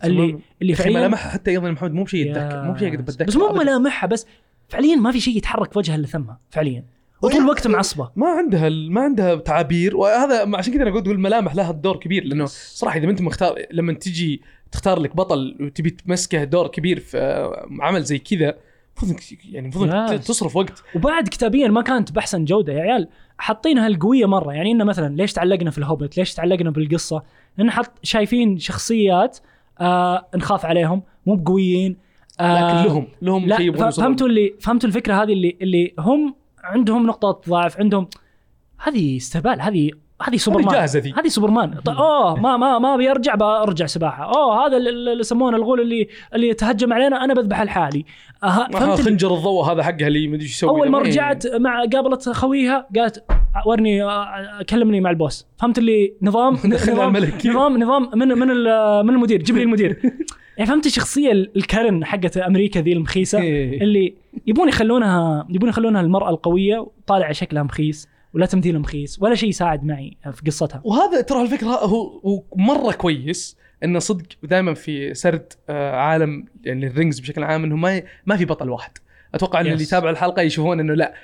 اللي 0.04 0.38
اللي 0.62 0.74
فعليا 0.74 0.98
ملامحها 0.98 1.30
حتى 1.30 1.50
أيضا 1.50 1.70
محمد 1.70 1.92
مو 1.92 2.04
بشيء 2.04 2.30
يتذكر 2.30 2.62
مو 2.64 2.72
بشيء 2.72 2.96
بتذكر 2.96 3.24
بس 3.24 3.36
مو. 3.36 3.48
ملامحها 3.52 4.06
بس 4.06 4.26
فعليا 4.68 4.96
ما 4.96 5.12
في 5.12 5.20
شيء 5.20 5.36
يتحرك 5.36 5.72
في 5.72 5.78
وجهها 5.78 5.94
إلا 5.96 6.06
ثمها 6.06 6.40
فعليا. 6.50 6.84
وطول 7.22 7.40
الوقت 7.40 7.66
معصبة. 7.66 8.10
ما 8.16 8.26
عندها 8.28 8.68
ما 8.68 9.00
عندها 9.00 9.34
تعابير 9.34 9.96
وهذا 9.96 10.56
عشان 10.56 10.72
كذا 10.74 10.82
أنا 10.82 10.90
أقول 10.90 11.10
الملامح 11.10 11.54
لها 11.54 11.70
الدور 11.70 11.96
كبير 11.96 12.24
لأنه 12.24 12.44
صراحة 12.46 12.98
إذا 12.98 13.10
أنت 13.10 13.22
مختار 13.22 13.54
لما 13.72 13.92
تجي 13.92 14.42
تختار 14.72 15.00
لك 15.00 15.16
بطل 15.16 15.56
وتبي 15.60 15.90
تمسكه 15.90 16.44
دور 16.44 16.68
كبير 16.68 17.00
في 17.00 17.50
عمل 17.80 18.02
زي 18.02 18.18
كذا 18.18 18.54
المفروض 19.02 19.20
يعني 19.44 19.68
المفروض. 19.68 20.20
تصرف 20.20 20.56
وقت. 20.56 20.82
وبعد 20.94 21.28
كتابيا 21.28 21.68
ما 21.68 21.82
كانت 21.82 22.12
بأحسن 22.12 22.44
جودة 22.44 22.72
يا 22.72 22.80
عيال. 22.80 23.08
حاطينها 23.38 23.86
القوية 23.86 24.26
مرة. 24.26 24.52
يعني 24.52 24.72
إنه 24.72 24.84
مثلا 24.84 25.16
ليش 25.16 25.32
تعلقنا 25.32 25.70
في 25.70 25.78
الهوبت 25.78 26.16
ليش 26.16 26.34
تعلقنا 26.34 26.70
بالقصة؟ 26.70 27.22
لأن 27.58 27.70
حط 27.70 27.92
شايفين 28.02 28.58
شخصيات 28.58 29.38
آه 29.80 30.26
نخاف 30.34 30.66
عليهم. 30.66 31.02
مو 31.26 31.34
بقويين. 31.34 31.96
آه 32.40 32.78
لكن 32.78 32.88
لهم 32.88 33.08
لهم 33.22 33.46
لا. 33.46 33.90
فهمتوا 33.90 34.26
اللي 34.26 34.54
فهمتوا 34.60 34.88
الفكرة 34.88 35.22
هذه 35.22 35.32
اللي 35.32 35.56
اللي 35.62 35.94
هم 35.98 36.34
عندهم 36.64 37.06
نقطة 37.06 37.40
ضعف 37.48 37.80
عندهم 37.80 38.08
هذه 38.78 39.16
استهبال. 39.16 39.60
هذه 39.60 39.90
هذه 40.22 40.36
سوبرمان. 40.36 40.74
جاهزة 40.74 40.98
ذي. 41.00 41.14
هذه 41.16 41.28
سوبرمان. 41.28 41.70
ط- 41.84 41.88
أوه 41.88 42.40
ما 42.40 42.56
ما 42.56 42.78
ما 42.78 42.96
بيرجع 42.96 43.34
برجع 43.34 43.86
سباحة. 43.86 44.24
أوه 44.24 44.66
هذا 44.66 44.76
اللي 44.76 45.20
يسمونه 45.20 45.56
الغول 45.56 45.80
اللي 45.80 46.08
اللي 46.34 46.54
تهجم 46.54 46.92
علينا 46.92 47.24
أنا 47.24 47.34
بذبح 47.34 47.62
لحالي 47.62 48.04
آه، 48.44 48.68
خنجر 48.96 49.34
الضوء 49.34 49.64
هذا 49.64 49.82
حقها 49.82 50.06
اللي 50.06 50.28
مدري 50.28 50.42
إيش 50.42 50.50
يسوي 50.50 50.70
أول 50.70 50.88
ما. 50.88 50.98
رجعت 50.98 51.46
مع 51.46 51.84
قابلت 51.92 52.28
خويها 52.28 52.88
قالت 52.96 53.24
ورني 53.66 54.02
آه، 54.04 54.62
كلمني 54.70 55.00
مع 55.00 55.10
ال 55.10 55.16
boss. 55.16 55.46
فهمت 55.56 55.78
اللي 55.78 56.14
نظام 56.22 56.54
نظام. 56.64 57.16
نظام 57.46 57.78
نظام 57.82 58.10
من 58.14 58.28
من 58.28 58.48
من 59.06 59.14
المدير 59.14 59.42
جيب 59.42 59.56
لي 59.56 59.62
المدير. 59.62 59.98
يعني 60.58 60.70
فهمت 60.70 60.86
الشخصية 60.86 61.32
ال 61.32 61.44
Karen 61.44 62.04
حقت 62.04 62.36
أمريكا 62.36 62.80
ذي 62.80 62.92
المخيسة؟ 62.92 63.40
إيه. 63.40 63.80
اللي 63.82 64.14
يبون 64.46 64.68
يخلونها 64.68 65.46
يبون 65.50 65.68
يخلونها 65.68 66.00
المرأة 66.00 66.30
القوية 66.30 66.78
وطالع 66.78 67.32
شكلها 67.32 67.62
مخيس. 67.62 68.08
ولا 68.34 68.46
تمثيلها 68.46 68.80
مخيس 68.80 69.22
ولا 69.22 69.34
شيء 69.34 69.48
يساعد 69.48 69.84
معي 69.84 70.16
في 70.32 70.42
قصتها 70.46 70.80
وهذا 70.84 71.20
ترى 71.20 71.42
الفكرة 71.42 71.66
هو 71.68 72.18
هو 72.18 72.42
مرة 72.56 72.92
كويس 72.92 73.56
إنه 73.84 73.98
صدق 73.98 74.26
دائما 74.42 74.74
في 74.74 75.14
سرد 75.14 75.52
آه، 75.68 75.96
عالم 75.96 76.44
يعني 76.64 76.86
ال 76.86 76.92
Rings 76.92 77.20
بشكل 77.20 77.44
عام 77.44 77.64
إنه 77.64 77.76
ما 77.76 78.02
ما 78.26 78.36
في 78.36 78.44
بطل 78.44 78.70
واحد 78.70 78.90
أتوقع 79.34 79.60
إن 79.60 79.66
Yes. 79.66 79.68
اللي 79.68 79.82
يتابع 79.82 80.10
الحلقة 80.10 80.42
يشوفون 80.42 80.80
إنه 80.80 80.94
لا. 80.94 81.14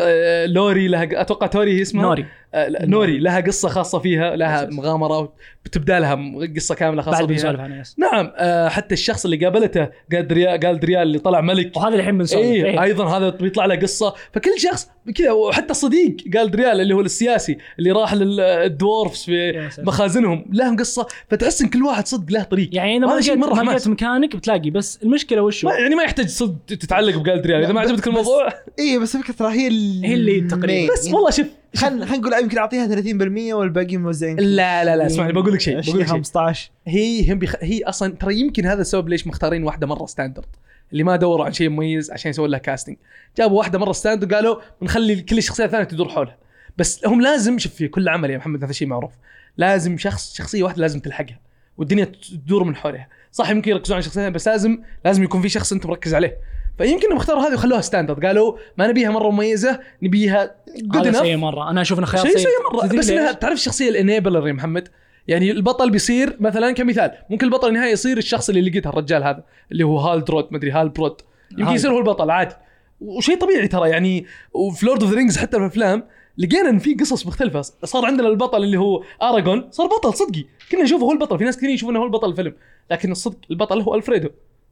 آه، 0.00 0.46
لوري 0.46 0.88
لها 0.88 1.20
أتوقع 1.20 1.46
توري 1.46 1.78
هي 1.78 1.82
اسمها 1.82 2.02
نوري 2.02 2.26
نوري 2.54 3.18
لها 3.18 3.40
قصة 3.40 3.68
خاصة 3.68 3.98
فيها 3.98 4.36
لها. 4.36 4.68
مغامرة 4.70 5.32
بتبدا 5.64 6.00
لها 6.00 6.18
قصة 6.56 6.74
كاملة 6.74 7.02
خاصة 7.02 7.18
بعد 7.18 7.26
فيها 7.26 7.36
بنسولف 7.36 7.60
عنها 7.60 7.80
yes 7.80 7.96
نعم 7.98 8.32
آه، 8.36 8.68
حتى 8.68 8.94
الشخص 8.94 9.24
اللي 9.24 9.36
قابلته 9.44 9.88
قال 10.12 10.58
قالادريال 10.64 11.02
اللي 11.02 11.18
طلع 11.18 11.40
ملك 11.40 11.76
وهذا 11.76 11.94
الحين 11.94 12.18
بنسولف 12.18 12.44
إيه 12.44 12.64
إيه. 12.64 12.82
أيضا 12.82 13.16
هذا 13.18 13.28
بيطلع 13.30 13.64
له 13.66 13.74
قصة 13.76 14.14
فكل 14.32 14.50
شخص 14.58 14.88
كذا 15.14 15.32
وحتى 15.32 15.74
صديق 15.74 16.16
قالادريال 16.36 16.80
اللي 16.80 16.94
هو 16.94 17.00
السياسي 17.00 17.58
اللي 17.78 17.90
راح 17.92 18.14
لل 18.14 18.38
dwarves 18.38 19.24
في. 19.24 19.68
مخازنهم 19.78 20.44
لهم 20.52 20.76
قصة 20.76 21.06
فتحس 21.28 21.62
إن 21.62 21.68
كل 21.68 21.82
واحد 21.82 22.06
صدق 22.06 22.32
له 22.32 22.42
طريق 22.42 22.70
يعني 22.72 22.96
إذا 22.96 23.06
ما 23.06 23.12
لقيت 23.12 23.30
مرة 23.30 23.54
ما 23.54 23.60
حماس. 23.60 23.74
لقيت 23.74 23.88
مكانك 23.88 24.36
بتلاقي 24.36 24.70
بس 24.70 24.98
المشكلة 25.02 25.42
وش 25.42 25.64
ما 25.64 25.72
يعني 25.74 25.94
ما 25.94 26.02
يحتاج 26.02 26.26
صدق 26.28 26.56
تتعلق 26.66 27.16
بقالادريال 27.16 27.64
إذا 27.64 27.72
ما 27.72 27.80
عجبتك 27.80 28.06
الموضوع 28.06 28.48
اي 28.78 28.98
بس 28.98 29.16
الفكرة 29.16 29.34
ترى 29.34 29.52
هي 29.52 29.68
ال- 29.68 30.04
هي 30.04 30.14
اللي 30.14 30.40
تقريباً. 30.40 30.92
بس 30.92 31.12
والله 31.12 31.30
شوف 31.30 31.46
خلينا 31.76 32.06
خلينا 32.06 32.28
نقول 32.28 32.42
يمكن 32.42 32.58
أعطيها 32.58 33.02
30% 33.02 33.54
والباقيين 33.54 34.02
موزعين 34.02 34.36
لا 34.36 34.84
لا 34.84 34.96
لا 34.96 35.06
اسمعني 35.06 35.32
بقول 35.32 35.52
لك 35.52 35.60
شيء 35.60 35.72
بقول 35.72 35.82
20 35.82 35.98
لك 36.00 36.06
شيء. 36.06 36.14
15 36.14 36.70
هي 36.86 37.32
هم 37.32 37.38
بيخ... 37.38 37.54
هي 37.60 37.82
أصلا 37.84 38.14
ترى 38.14 38.40
يمكن 38.40 38.66
هذا 38.66 38.80
السبب 38.80 39.08
ليش 39.08 39.26
مختارين 39.26 39.64
واحدة 39.64 39.86
مرة 39.86 40.06
standard 40.06 40.46
اللي 40.92 41.02
ما 41.02 41.16
دوروا 41.16 41.44
عن 41.44 41.52
شيء 41.52 41.68
مميز 41.68 42.10
عشان 42.10 42.30
يسوون 42.30 42.50
لها 42.50 42.58
casting 42.58 42.96
جابوا 43.38 43.58
واحدة 43.58 43.78
مرة 43.78 43.92
standard 43.92 44.32
وقالوا 44.32 44.56
بنخلي 44.80 45.22
كل 45.22 45.38
الشخصيات 45.38 45.68
الثانية 45.68 45.84
تدور 45.84 46.08
حولها. 46.08 46.36
بس 46.78 47.06
هم 47.06 47.20
لازم 47.20 47.58
شوف 47.58 47.74
في 47.74 47.88
كل 47.88 48.08
عمل 48.08 48.30
يا 48.30 48.36
محمد 48.38 48.64
هذا 48.64 48.72
شيء 48.72 48.88
معروف. 48.88 49.12
لازم 49.56 49.98
شخص 49.98 50.34
شخصية 50.34 50.62
واحدة 50.62 50.80
لازم 50.80 51.00
تلحقها 51.00 51.40
والدنيا 51.78 52.04
تدور 52.04 52.64
من 52.64 52.76
حولها. 52.76 53.08
صح 53.32 53.50
يمكن 53.50 53.70
يركزون 53.70 53.94
على 53.94 54.02
شخصيتين 54.02 54.32
بس 54.32 54.48
لازم 54.48 54.78
لازم 55.04 55.22
يكون 55.22 55.42
في 55.42 55.48
شخص 55.48 55.72
أنت 55.72 55.86
مركز 55.86 56.14
عليه. 56.14 56.36
فيمكن 56.80 57.12
اختاروا 57.12 57.42
هذه 57.42 57.54
وخلوها 57.54 57.80
standard 57.80 58.26
قالوا 58.26 58.56
ما 58.76 58.86
نبيها 58.86 59.10
مرة 59.10 59.30
مميزة 59.30 59.80
نبيها 60.02 60.54
good 60.76 61.06
هذا 61.06 61.18
سيء 61.18 61.34
enough 61.34 61.42
مرة. 61.42 61.70
أنا 61.70 61.80
أشوف 61.80 61.98
إنه 61.98 62.06
خيار 62.06 62.26
شيء 62.26 62.36
سيء. 62.36 62.46
مرة. 62.72 62.98
بس؟ 62.98 63.10
إنها 63.10 63.32
تعرف 63.32 63.54
الشخصية 63.54 63.88
ال 63.88 63.95
enabler 63.95 64.48
يا 64.48 64.52
محمد؟ 64.52 64.88
يعني 65.28 65.50
البطل 65.50 65.90
بيصير 65.90 66.36
مثلا 66.40 66.72
كمثال 66.72 67.10
ممكن 67.30 67.46
البطل 67.46 67.68
النهائي 67.68 67.92
يصير 67.92 68.18
الشخص 68.18 68.48
اللي 68.48 68.70
لقيته 68.70 68.90
الرجال 68.90 69.24
هذا 69.24 69.44
اللي 69.72 69.84
هو 69.84 69.98
هالدرود 69.98 70.46
مدري 70.50 70.70
هالبرود 70.70 71.20
يمكن 71.58 71.72
يصير 71.72 71.92
هو 71.92 71.98
البطل 71.98 72.30
عادي. 72.30 72.54
وشيء 73.00 73.38
طبيعي 73.38 73.68
ترى 73.68 73.90
يعني 73.90 74.26
وفي 74.52 74.86
Lord 74.86 75.02
of 75.02 75.10
the 75.10 75.16
Rings 75.16 75.38
حتى 75.38 75.56
في 75.56 75.62
الأفلام 75.62 76.02
لقينا 76.38 76.68
إن 76.68 76.78
في 76.78 76.94
قصص 76.94 77.26
مختلفة. 77.26 77.62
صار 77.84 78.06
عندنا 78.06 78.28
البطل 78.28 78.64
اللي 78.64 78.76
هو 78.76 79.02
اراجورن 79.22 79.68
صار 79.70 79.86
بطل 79.86 80.14
صدقي. 80.14 80.44
كنا 80.72 80.82
نشوفه 80.82 81.04
هو 81.04 81.12
البطل. 81.12 81.38
في 81.38 81.44
ناس 81.44 81.56
كثير 81.56 81.70
يشوفونه 81.70 82.00
هو 82.00 82.04
البطل 82.04 82.30
الفيلم 82.30 82.54
لكن 82.90 83.12
الصدق 83.12 83.38
البطل 83.50 83.80
هو 83.80 83.94
الفريدو 83.94 84.28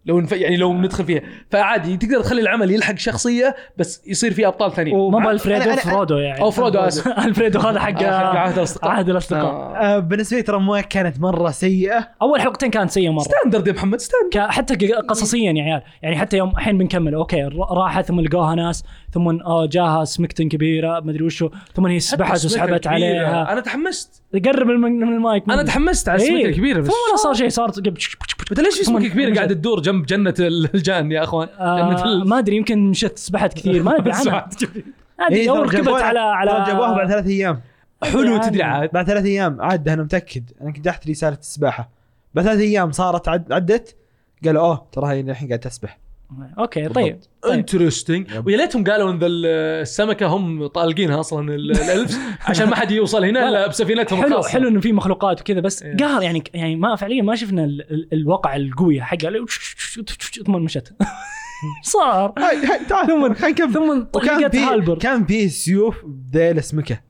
لو 0.08 0.20
نف... 0.20 0.32
يعني 0.32 0.56
لو 0.56 0.72
ندخل 0.72 1.04
فيها. 1.04 1.20
فعادي 1.50 1.96
تقدر 1.96 2.20
تخلي 2.20 2.40
العمل 2.40 2.70
يلحق 2.70 2.96
شخصية 2.98 3.56
بس 3.76 4.02
يصير 4.06 4.32
فيه 4.32 4.48
أبطال 4.48 4.72
ثانيين. 4.72 5.10
بالفريدو 5.10 5.72
أنا- 5.74 5.78
فرودو 5.78 6.16
يعني. 6.16 6.40
أو 6.40 6.50
فرودو، 6.50 6.78
آسف. 6.78 7.08
الفريدو 7.28 7.58
هذا 7.60 7.80
حق 7.80 7.92
حق 8.02 8.04
عهد 8.04 8.58
الأصدقاء. 8.58 8.90
عهد 8.90 9.08
الأصدقاء. 9.10 9.44
آه. 9.44 9.76
آه، 9.76 9.98
بالنسبة 9.98 10.36
لي 10.36 10.42
ترى 10.42 10.60
ما 10.60 10.80
كانت 10.80 11.20
مرة 11.20 11.50
سيئة. 11.50 12.08
أول 12.22 12.40
حلقتين 12.40 12.70
كانت 12.70 12.90
سيئة 12.90 13.10
مرة. 13.10 13.22
standard 13.22 13.66
يا 13.68 13.72
محمد 13.72 14.00
standard. 14.00 14.48
ك- 14.48 14.50
حتى 14.52 14.74
ق- 14.74 15.00
قصصيا 15.08 15.52
يا 15.52 15.62
عيال. 15.62 15.82
يعني 16.02 16.16
حتى 16.16 16.36
يوم 16.36 16.50
الحين 16.50 16.78
بنكمل. 16.78 17.14
okay 17.14 17.42
ر- 17.42 17.72
راحت 17.72 18.04
ثم 18.04 18.20
لقوها 18.20 18.54
ناس 18.54 18.84
ثم 19.12 19.28
آه، 19.28 19.66
جاها 19.66 20.04
سمكتن 20.04 20.48
كبيرة 20.48 21.00
مدري 21.00 21.24
وشو. 21.24 21.48
ثم 21.74 21.86
هي 21.86 22.00
سبحت 22.00 22.44
وسحبت. 22.44 22.86
عليها. 22.86 23.52
أنا 23.52 23.60
تحمست. 23.60 24.22
قرب 24.44 24.66
من 24.66 24.90
من 24.90 25.12
المايك. 25.12 25.44
أنا 25.50 25.62
تحمست 25.62 26.08
على 26.08 26.16
السمكه 26.16 26.36
إيه. 26.38 26.46
الكبيره 26.46 26.80
بس 26.80 26.86
ثم 26.86 27.16
صار 27.16 27.34
شيء 27.34 27.48
صار 27.48 27.70
انت 28.50 28.60
ليش 28.60 28.78
في 28.78 28.84
سمكه 28.84 29.08
كبيره 29.08 29.34
قاعدة 29.34 29.54
تدور 29.54 29.80
جنب 29.80 30.06
جنة 30.06 30.34
الجان 30.40 31.12
يا 31.12 31.22
أخوان؟ 31.24 31.48
آه 31.58 32.04
ال- 32.04 32.28
ما 32.28 32.38
أدري 32.38 32.56
يمكن 32.56 32.90
مشت 32.90 33.18
سبحت 33.18 33.52
كثير 33.54 33.82
ما 33.82 33.96
أدري 33.96 34.12
عنها. 34.18 34.48
أو 35.20 35.64
ترى 35.66 35.78
ركبت 35.78 35.88
على 36.02 36.18
على 36.18 36.64
جابوها 36.66 36.92
بعد 36.92 37.08
ثلاث 37.10 37.26
أيام. 37.26 37.60
حلو 38.02 38.36
تدري 38.38 38.62
عاد. 38.62 38.90
بعد 38.92 39.06
ثلاث 39.06 39.24
أيام 39.24 39.60
عاد 39.60 39.88
أنا 39.88 40.02
متأكد. 40.02 40.50
أنا 40.60 40.70
كنت 40.72 40.84
تحت 40.84 41.08
رسالة 41.10 41.36
السباحة. 41.40 41.90
بعد 42.34 42.44
ثلاث 42.44 42.58
أيام 42.58 42.92
صارت 42.92 43.28
عد 43.28 43.52
عدت. 43.52 43.96
قالوا 44.44 44.62
أوه 44.62 44.86
ترى 44.92 45.06
هي 45.08 45.20
الحين 45.20 45.48
قاعدة 45.48 45.68
تسبح. 45.68 45.98
okay 46.58 46.88
طيب 46.88 47.20
طيب. 47.42 47.52
interesting 47.52 48.30
yep. 48.30 48.46
ويا 48.46 48.56
ليتهم 48.56 48.84
قالوا 48.84 49.10
إن 49.12 49.18
ذا 49.18 49.26
السمكة 49.30 50.26
هم 50.26 50.66
طالقينها 50.66 51.20
أصلا 51.20 51.54
ال- 51.54 51.70
ال 51.70 51.78
elves 51.78 52.18
عشان 52.40 52.68
ما 52.68 52.76
حد 52.76 52.90
يوصل 52.90 53.24
هنا 53.24 53.48
إلا 53.48 53.66
بسفينتهم 53.68 54.22
حلو 54.22 54.28
الخاصة. 54.28 54.48
حلو 54.50 54.68
إنه 54.68 54.80
في 54.80 54.92
مخلوقات 54.92 55.40
وكذا 55.40 55.60
بس 55.60 55.82
إيه. 55.82 55.96
قهر 55.96 56.22
يعني 56.22 56.42
يعني 56.54 56.76
ما 56.76 56.96
فعليا 56.96 57.22
ما 57.22 57.34
شفنا 57.34 57.64
ال- 57.64 57.92
ال- 57.92 58.08
الوقع 58.12 58.56
القويه 58.56 59.00
حقه 59.02 59.46
ثم 60.46 60.52
مشت. 60.52 60.92
صار. 61.82 62.32
هاي 62.38 62.56
هاي 62.56 62.84
تعال 62.88 63.06
ثم- 63.06 63.34
خلينا 63.34 63.48
نكمل. 63.48 63.72
ثم 63.72 64.48
في 64.50 64.58
هالبراند 64.58 64.98
كان 64.98 65.26
في 65.26 65.48
سيوف 65.48 66.04
ذيل 66.34 66.58
السمكة 66.58 67.00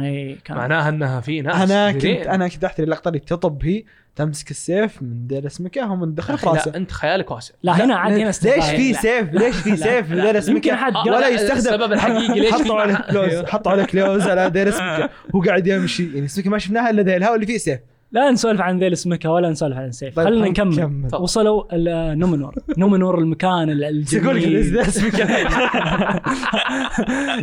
اي 0.00 0.38
كان. 0.44 0.56
معناها 0.56 0.88
إنها 0.88 1.20
في 1.20 1.40
ناس 1.40 1.70
أنا 1.70 1.92
كنت. 1.92 2.04
أنا 2.04 2.48
كنت 2.48 2.64
أحتري 2.64 2.84
اللقطة 2.84 3.08
اللي 3.08 3.18
تطب 3.18 3.64
هي 3.64 3.84
تمسك 4.18 4.50
السيف 4.50 5.02
من 5.02 5.26
ذيل 5.30 5.46
اسمكه 5.46 5.90
ومن 5.92 6.14
دخل 6.14 6.38
في 6.38 6.44
أخي 6.46 6.56
راسه 6.56 6.70
لا 6.70 6.76
أنت 6.76 6.92
خيالك 6.92 7.30
واسع. 7.30 7.54
لا 7.62 7.84
هنا 7.84 7.94
عاد 7.96 8.12
هنا. 8.12 8.24
ليش 8.24 8.36
في 8.70 8.92
لا. 8.92 9.00
سيف؟ 9.00 9.32
ليش 9.32 9.56
في 9.56 9.70
لا، 9.70 9.76
سيف 9.76 10.10
من 10.10 10.16
لا. 10.16 10.76
حد 10.76 10.94
آه، 10.96 11.02
ولا 11.06 11.20
لا، 11.20 11.28
يستخدم. 11.28 11.58
السبب 11.58 11.92
الحقيقي 11.92 12.40
ليش 12.40 12.52
حطوا 12.62 12.74
معها- 12.86 13.10
كلوز 13.10 13.44
حطوا 13.44 13.72
عليه 13.72 13.84
كلوز 13.84 14.22
على 14.28 14.50
ذيل 14.54 14.68
اسمكه 14.68 15.08
هو 15.34 15.42
قاعد 15.42 15.66
يمشي 15.66 16.12
يعني 16.14 16.26
اسمكه 16.26 16.50
ما 16.50 16.58
شفناها 16.58 16.90
إلا 16.90 17.02
ذيلها 17.02 17.30
واللي 17.30 17.46
فيه 17.46 17.58
سيف. 17.58 17.80
لا 18.12 18.30
نسولف 18.30 18.60
عن 18.60 18.78
ذيل 18.78 18.92
اسمكة 18.92 19.30
ولا 19.30 19.50
نسولف 19.50 19.76
عن 19.76 19.92
سيف. 19.92 20.16
طيب، 20.16 20.26
خلينا 20.26 20.40
خلينا 20.44 20.50
نكمل. 20.64 20.84
نكمل. 21.04 21.20
وصلوا 21.22 21.62
ال- 21.72 22.18
نومنور 22.18 22.54
نومنور 22.78 23.18
المكان 23.18 23.70
الجميل. 23.70 24.62
ذيل 24.62 24.78
اسمكه 24.80 25.30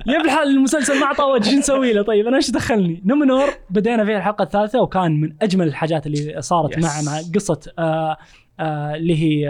يا 0.08 0.22
بالحال 0.22 0.48
المسلسل 0.48 1.00
ما 1.00 1.06
اعطى 1.06 1.24
وجه 1.24 1.50
شو 1.50 1.58
نسوي 1.58 1.94
له؟ 1.94 2.02
طيب 2.02 2.28
أنا 2.28 2.38
إيش 2.38 2.52
دخلني؟ 2.52 3.02
نومنور 3.06 3.48
بدينا 3.70 4.06
فيها 4.06 4.18
الحلقة 4.18 4.44
الثالثة 4.44 4.82
وكان 4.82 5.22
من 5.22 5.34
أجمل 5.42 5.68
الحاجات 5.68 6.08
اللي 6.08 6.42
صارت. 6.42 6.80
مع 6.80 7.02
مع 7.06 7.22
قصة 7.36 7.60
آه 7.80 8.18
آه 8.60 8.96
اللي 8.96 9.16
هي 9.24 9.50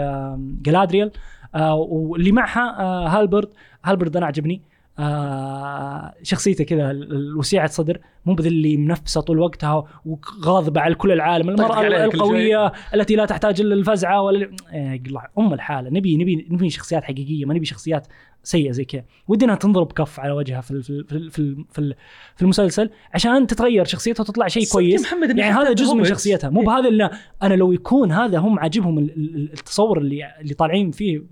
جلادريال 0.62 1.10
آه 1.54 1.74
واللي 1.74 2.32
معها 2.32 2.82
هالبرد. 3.18 3.48
هالبرد 3.84 4.16
أنا 4.16 4.26
عجبني. 4.26 4.62
آه 4.98 6.14
شخصيته 6.22 6.64
كذا 6.64 6.90
ال- 6.90 7.12
ال- 7.12 7.36
وسيعه 7.36 7.66
صدر 7.66 8.00
مو 8.26 8.34
بذي 8.34 8.48
اللي 8.48 8.76
منفسة 8.76 9.20
طول 9.20 9.38
وقتها 9.38 9.84
وغاضبة 10.06 10.80
على 10.80 10.94
كل 10.94 11.12
العالم 11.12 11.48
المرأة 11.48 11.80
القوية 12.04 12.72
التي 12.94 13.16
لا 13.16 13.24
تحتاج 13.26 13.60
إلا 13.60 13.74
الفزعة 13.74 14.22
ولا 14.22 14.50
إيه، 14.72 14.90
يقلع 15.04 15.30
أم 15.38 15.52
الحالة 15.52 15.90
نبي 15.90 16.16
نبي 16.16 16.46
نبي 16.50 16.70
شخصيات 16.70 17.04
حقيقية 17.04 17.44
ما 17.44 17.54
نبي 17.54 17.64
شخصيات 17.66 18.06
سيئة 18.42 18.70
زي 18.70 18.84
كذا. 18.84 19.04
ودنا 19.28 19.54
تنضرب 19.54 19.92
كف 19.92 20.20
على 20.20 20.32
وجهها 20.32 20.60
في 20.60 20.82
في 20.82 21.04
في 21.08 21.30
في 21.30 21.38
ال- 21.38 21.64
في 21.70 21.78
ال- 21.78 21.94
في 22.36 22.42
المسلسل 22.42 22.90
عشان 23.14 23.46
تتغير 23.46 23.84
شخصيتها 23.84 24.22
وتطلع 24.22 24.48
شيء 24.48 24.62
كويس. 24.72 25.02
محمد 25.02 25.38
يعني 25.38 25.54
هذا 25.54 25.72
جزء 25.72 25.94
من 25.94 26.04
شخصيتها 26.04 26.50
مو 26.50 26.60
بهذا 26.62 26.88
اللي 26.88 27.10
أنا 27.42 27.54
لو 27.54 27.72
يكون 27.72 28.12
هذا 28.12 28.38
هم 28.38 28.58
عاجبهم 28.58 28.98
ال- 28.98 29.10
ال- 29.16 29.52
التصور 29.52 29.98
اللي 29.98 30.24
اللي 30.40 30.54
طالعين 30.54 30.90
فيه 30.90 31.22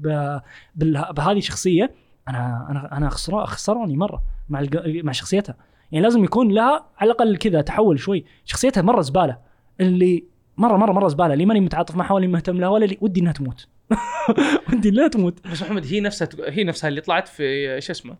بهذه 0.74 1.38
الشخصية 1.38 1.90
أنا 2.28 2.66
أنا 2.70 2.96
أنا 2.96 3.08
خسروا 3.08 3.46
خسروني 3.46 3.96
مرة 3.96 4.22
مع 4.48 4.66
مع 4.86 5.12
شخصيتها. 5.12 5.56
يعني 5.92 6.04
لازم 6.04 6.24
يكون 6.24 6.52
لها 6.52 6.86
على 6.98 7.10
الأقل 7.10 7.36
كذا 7.36 7.60
تحول 7.60 8.00
شوي. 8.00 8.24
شخصيتها 8.44 8.82
مرة 8.82 9.00
زبالة. 9.00 9.38
اللي 9.80 10.24
مرة 10.56 10.76
مرة 10.76 10.92
مرة 10.92 11.08
زبالة. 11.08 11.32
اللي 11.32 11.46
ماني 11.46 11.60
متعاطف 11.60 11.96
معها 11.96 12.12
ولا 12.12 12.26
مهتم 12.26 12.60
لها 12.60 12.68
ولا 12.68 12.84
اللي 12.84 12.98
ودي 13.00 13.20
إنها 13.20 13.32
تموت. 13.32 13.68
ودي 14.72 14.88
انها 14.88 15.08
تموت. 15.08 15.48
بس 15.48 15.62
محمد 15.62 15.86
هي 15.86 16.00
نفسها 16.00 16.28
هي 16.48 16.64
نفسها 16.64 16.88
اللي 16.88 17.00
طلعت 17.00 17.28
في 17.28 17.80
شو 17.80 17.92
اسمه؟ 17.92 18.16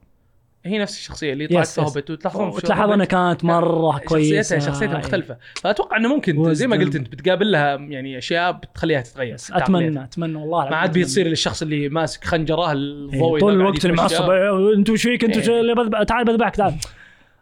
هي 0.67 0.79
نفس 0.79 0.99
الشخصية 0.99 1.33
اللي 1.33 1.47
طلعت 1.47 1.67
في. 1.67 1.81
هوبت 1.81 2.11
وتلاحظون 2.11 2.51
في 2.51 2.57
وتلاحظ 2.57 2.81
أنها 2.83 2.97
هوبت 2.97 3.11
كانت 3.11 3.45
مرة 3.45 3.99
كويسة 3.99 4.59
شخصيتها 4.59 4.73
شخصيتها. 4.73 4.99
مختلفة 4.99 5.37
فأتوقع 5.63 5.97
إنه 5.97 6.09
ممكن 6.09 6.55
زي 6.55 6.67
ما. 6.67 6.77
قلت 6.77 6.97
أنت 6.97 7.09
بتقابل 7.13 7.53
لها 7.53 7.75
يعني 7.77 8.19
أشياء 8.19 8.53
بتخليها 8.53 9.01
تتغير 9.01 9.37
أتمنى 9.53 10.05
أتمنى 10.05 10.37
والله 10.39 10.69
ما 10.71 10.77
عاد 10.77 10.99
بتصير 10.99 11.27
للشخص 11.27 11.63
اللي 11.63 11.89
ماسك 11.89 12.25
خنجره 12.25 12.67
إيه، 12.67 12.73
الضوئي 12.73 13.41
طول 13.41 13.53
ذا 13.53 13.61
الوقت 13.61 13.85
اللي. 13.85 13.97
معصب 13.97 14.31
أنتوا 14.77 14.95
إيش 14.95 15.03
فيك 15.03 15.25
أنتوا 15.25 15.43
إيه. 15.43 16.05
تعال 16.05 16.25
بذبحك 16.25 16.57
تعال 16.57 16.75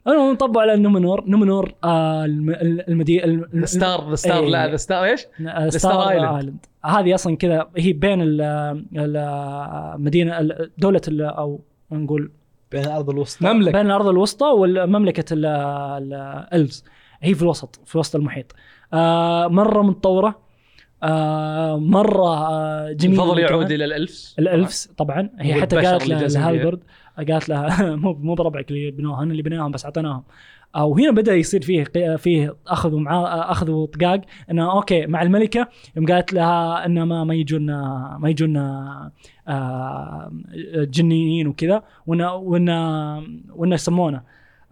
المهم 0.09 0.33
نطبق 0.33 0.61
على 0.61 0.77
نومنور 0.77 1.25
نومنور 1.27 1.75
آه 1.85 2.25
المدينة 2.89 3.47
the 3.57 3.67
star 3.67 4.11
the 4.11 4.15
star. 4.15 4.45
لا 4.45 4.71
the 4.71 4.77
star 4.77 5.05
إيش؟ 5.05 5.21
star 5.21 5.71
star. 5.71 6.11
island 6.11 6.57
هذه 6.85 7.15
أصلا 7.15 7.37
كذا 7.37 7.69
هي 7.77 7.93
بين 7.93 8.23
ال- 8.23 8.85
المدينة 8.97 10.39
ال- 10.41 10.71
دولة 10.79 11.01
أو 11.11 11.61
نقول 11.93 12.31
بين 12.73 12.85
الأرض 12.85 13.11
الوسطى. 13.11 13.53
مملكة. 13.53 13.73
بين 13.73 13.87
الأرض 13.87 14.09
الوسطى 14.09 14.47
ال- 15.33 15.43
الالفز 16.53 16.85
هي 17.23 17.35
في 17.35 17.43
الوسط 17.43 17.81
في 17.87 17.99
وسط 17.99 18.17
المحيط. 18.17 18.55
آه 18.93 19.47
مرة 19.49 19.83
متطورة. 19.83 20.41
آه 21.03 21.77
مرة 21.79 22.49
آه 22.49 22.93
جميلة 22.93 23.23
الفضل 23.23 23.39
يعود. 23.39 23.73
إلى 23.73 23.85
الالفز 23.85 24.37
الالفز 24.39 24.91
طبعا. 24.97 25.31
هي 25.39 25.55
حتى 25.63 25.77
قالت 25.77 26.03
اللي 26.03 26.15
له- 26.15 26.21
جالسين 26.21 26.43
فيها. 26.43 26.53
لهالبرد 26.53 26.83
قالت 27.19 27.49
لها 27.49 27.97
مو 28.03 28.13
مو 28.13 28.35
بربعك 28.35 28.71
اللي 28.71 28.91
بنوها 28.91 29.23
اللي 29.23 29.43
بناهم 29.43 29.71
بس 29.71 29.85
أعطيناهم. 29.85 30.23
أو 30.77 30.95
هنا 30.99 31.11
بدأ 31.11 31.35
يصير 31.35 31.63
فيه 31.63 31.85
فيه 32.17 32.57
أخذ 32.67 32.95
ومع 32.95 33.25
أخذ 33.51 33.71
وطقاق. 33.71 34.21
انه 34.51 34.73
أوكي 34.73 35.07
مع 35.07 35.23
الملكة 35.23 35.69
يوم 35.97 36.07
قالت 36.07 36.33
لها 36.33 36.87
انه 36.87 37.05
ما 37.05 37.25
ما 37.25 37.35
يجون 37.35 37.67
ما 38.17 38.29
يجون 38.29 38.57
آه، 39.49 40.33
جنيين 40.75 41.47
وكذا 41.47 41.83
وإن 42.07 42.23
وإن 42.23 42.69
وإن 43.51 43.73
يسمونه 43.73 44.23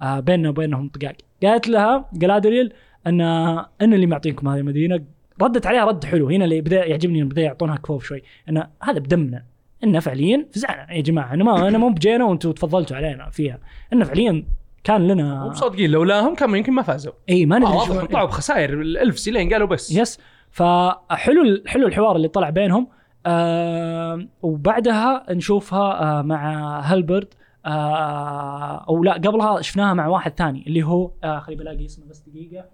آه، 0.02 0.20
بيننا 0.20 0.48
وبينهم 0.48 0.88
طقاق. 0.88 1.14
قالت 1.42 1.68
لها 1.68 2.08
جلادريل 2.12 2.72
إن 3.06 3.20
إن 3.20 3.94
اللي 3.94 4.06
معطينكم 4.06 4.48
هذه 4.48 4.60
المدينة 4.60 5.00
ردت 5.42 5.66
عليها 5.66 5.84
رد 5.84 6.04
حلو. 6.04 6.28
هنا 6.30 6.44
اللي 6.44 6.60
بدأ 6.60 6.84
يعجبني 6.84 7.24
بدأ 7.24 7.42
يعطونها 7.42 7.76
كفوف 7.76 8.04
شوي. 8.04 8.22
إن 8.48 8.64
هذا 8.82 8.98
بدمنا. 8.98 9.44
انه 9.84 10.00
فعليا 10.00 10.46
فزعنا. 10.52 10.92
يا 10.92 11.00
جماعة 11.00 11.34
أنا 11.34 11.44
ما 11.44 11.68
أنا 11.68 11.78
مو 11.78 11.88
بجينا 11.88 12.24
وأنتم 12.24 12.52
تفضلتوا 12.52 12.96
علينا 12.96 13.30
فيها. 13.30 13.58
انه 13.92 14.04
فعليا 14.04 14.44
كان 14.84 15.08
لنا 15.08 15.44
مو 15.44 15.52
صادقين 15.52 15.90
لولاهم 15.90 16.34
كان 16.34 16.54
يمكن 16.54 16.72
ما 16.72 16.82
فازوا. 16.82 17.12
إي 17.28 17.46
ما 17.46 17.58
ندري 17.58 17.72
واضح 17.72 18.00
شو 18.00 18.06
طلعوا 18.06 18.26
بخسائر 18.26 18.80
الالفز 18.80 19.28
لين 19.28 19.52
قالوا 19.52 19.68
بس. 19.68 19.92
يس. 19.92 20.18
فحلو 20.50 21.62
حلو 21.66 21.86
الحوار 21.86 22.16
اللي 22.16 22.28
طلع 22.28 22.50
بينهم. 22.50 22.88
آه 23.26 24.26
وبعدها 24.42 25.26
نشوفها 25.30 26.02
آه 26.18 26.22
مع 26.22 26.80
هالبرد. 26.80 27.34
آه 27.66 28.84
أو 28.88 29.04
لا 29.04 29.12
قبلها 29.12 29.60
شفناها 29.62 29.94
مع 29.94 30.06
واحد 30.06 30.32
ثاني 30.32 30.64
اللي 30.66 30.82
هو 30.82 31.10
آه 31.24 31.38
خلي 31.38 31.56
بلاقي 31.56 31.84
اسمه 31.86 32.04
بس 32.10 32.22
دقيقة. 32.26 32.64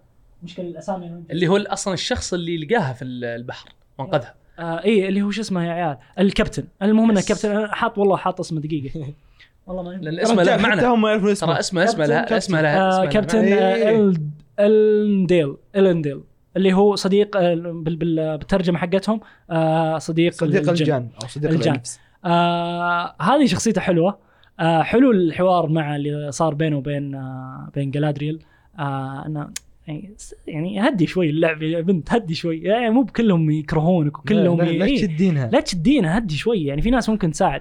مشكله 0.43 0.67
الأسامي 0.67 1.25
اللي 1.31 1.49
هو 1.49 1.57
أصلا 1.57 1.95
الشخص 1.95 2.35
اللي 2.35 2.57
لقاها 2.67 2.93
في 2.93 3.05
البحر 3.05 3.69
وانقذها 3.99 4.35
آه 4.59 4.85
إي 4.85 5.09
اللي 5.09 5.23
هو 5.23 5.31
شو 5.31 5.41
اسمه 5.41 5.65
يا 5.67 5.73
عيال؟ 5.73 5.97
الكابتن. 6.19 6.65
المهم 6.83 7.11
انه. 7.11 7.21
الكابتن 7.21 7.51
أنا 7.51 7.75
حاط 7.75 7.99
والله 7.99 8.17
حاط 8.17 8.41
اسمه 8.41 8.61
دقيقة. 8.61 9.07
والله 9.67 9.83
ما 9.83 9.91
لأن 9.97 10.21
اسمه 10.21 10.43
له 10.43 10.57
معنى. 10.57 10.87
هم 10.87 11.07
يعرفون 11.07 11.31
اسمه. 11.31 11.49
ترى 11.53 11.59
اسمه 11.59 11.85
اسمه 11.85 12.07
كابتن- 12.07 12.11
لها 12.31 12.37
اسمه 12.37 12.61
لها 12.61 13.05
كابتن 13.07 13.39
إيه. 13.39 13.91
ال- 14.01 14.21
إلنديل 14.61 15.57
إلنديل 15.77 16.21
اللي 16.57 16.73
هو 16.73 16.95
صديق 16.97 17.37
آه، 17.37 17.55
بال- 17.55 17.97
بال- 17.97 18.39
بالترجمة 18.39 18.79
حقتهم 18.79 19.21
آه 19.51 19.99
صديق 19.99 20.33
صديق 20.33 20.61
الجن. 20.71 20.73
الجان 20.73 21.09
أو 21.23 21.29
صديق 21.29 21.51
الجان. 21.51 21.73
الالفز 21.75 21.99
آه 22.25 23.15
هذه 23.23 23.47
شخصيته 23.47 23.81
حلوة. 23.81 24.19
آه 24.61 24.83
حلو 24.83 25.11
الحوار 25.11 25.69
مع 25.69 25.97
اللي 25.97 26.33
صار 26.33 26.55
بينه 26.55 26.77
وبين 26.77 27.15
آه 27.15 27.71
بين 27.75 27.91
جلادريل. 27.91 28.43
آه 28.79 29.25
إنه 29.27 29.49
يعني 29.87 30.15
يعني 30.47 30.89
هدي 30.89 31.07
شوي 31.07 31.31
اللعب 31.31 31.63
يا 31.63 31.81
بنت 31.81 32.13
هدي 32.13 32.35
شوي. 32.35 32.61
يعني 32.61 32.91
مو 32.91 33.03
بكلهم 33.03 33.51
يكرهونك 33.51 34.19
وكلهم 34.19 34.59
لا, 34.63 34.65
لا, 34.65 34.71
لا 34.71 34.85
إيه. 34.85 34.97
تشدينها. 34.97 35.51
لا 35.53 35.61
تشدينها 35.61 36.19
هدي 36.19 36.35
شوي. 36.37 36.65
يعني 36.65 36.83
في 36.83 36.91
ناس 36.91 37.09
ممكن 37.09 37.31
تساعد. 37.31 37.61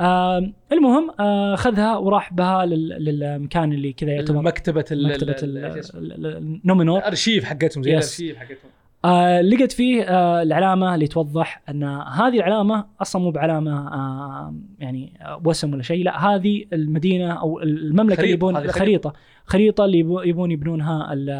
آه 0.00 0.50
المهم 0.72 1.10
آه 1.20 1.54
خذها 1.54 1.96
وراح 1.96 2.32
بها 2.34 2.66
لل- 2.66 3.04
للمكان 3.04 3.72
اللي 3.72 3.92
كذا 3.92 4.10
يعتبر 4.10 4.42
مكتبة 4.42 4.84
مكتبه؟ 4.92 5.36
النومينور 6.24 6.98
الأرشيف 6.98 7.44
حقتهم 7.44 7.82
زي. 7.82 7.90
الأرشيف 7.90 8.36
حقتهم 8.36 8.70
آه 9.04 9.40
لقت 9.40 9.72
فيه 9.72 10.02
آه 10.02 10.42
العلامة 10.42 10.94
اللي 10.94 11.06
توضح 11.06 11.62
أن 11.68 11.84
هذه 12.12 12.36
العلامة 12.36 12.84
أصلا 13.02 13.22
مو 13.22 13.30
بعلامة 13.30 13.88
آه 13.94 14.54
يعني 14.78 15.12
وسم 15.44 15.72
ولا 15.74 15.82
شيء 15.82 16.04
لا 16.04 16.26
هذه 16.34 16.64
المدينة 16.72 17.32
أو 17.32 17.60
المملكة 17.62 18.02
اللي 18.02 18.16
خريطة، 18.16 18.34
يبون 18.58 18.68
خريطة 18.68 19.12
خريطة 19.46 19.84
اللي 19.84 19.98
يبو- 19.98 20.20
يبون 20.22 20.50
يبنونها 20.50 21.12
ال- 21.12 21.30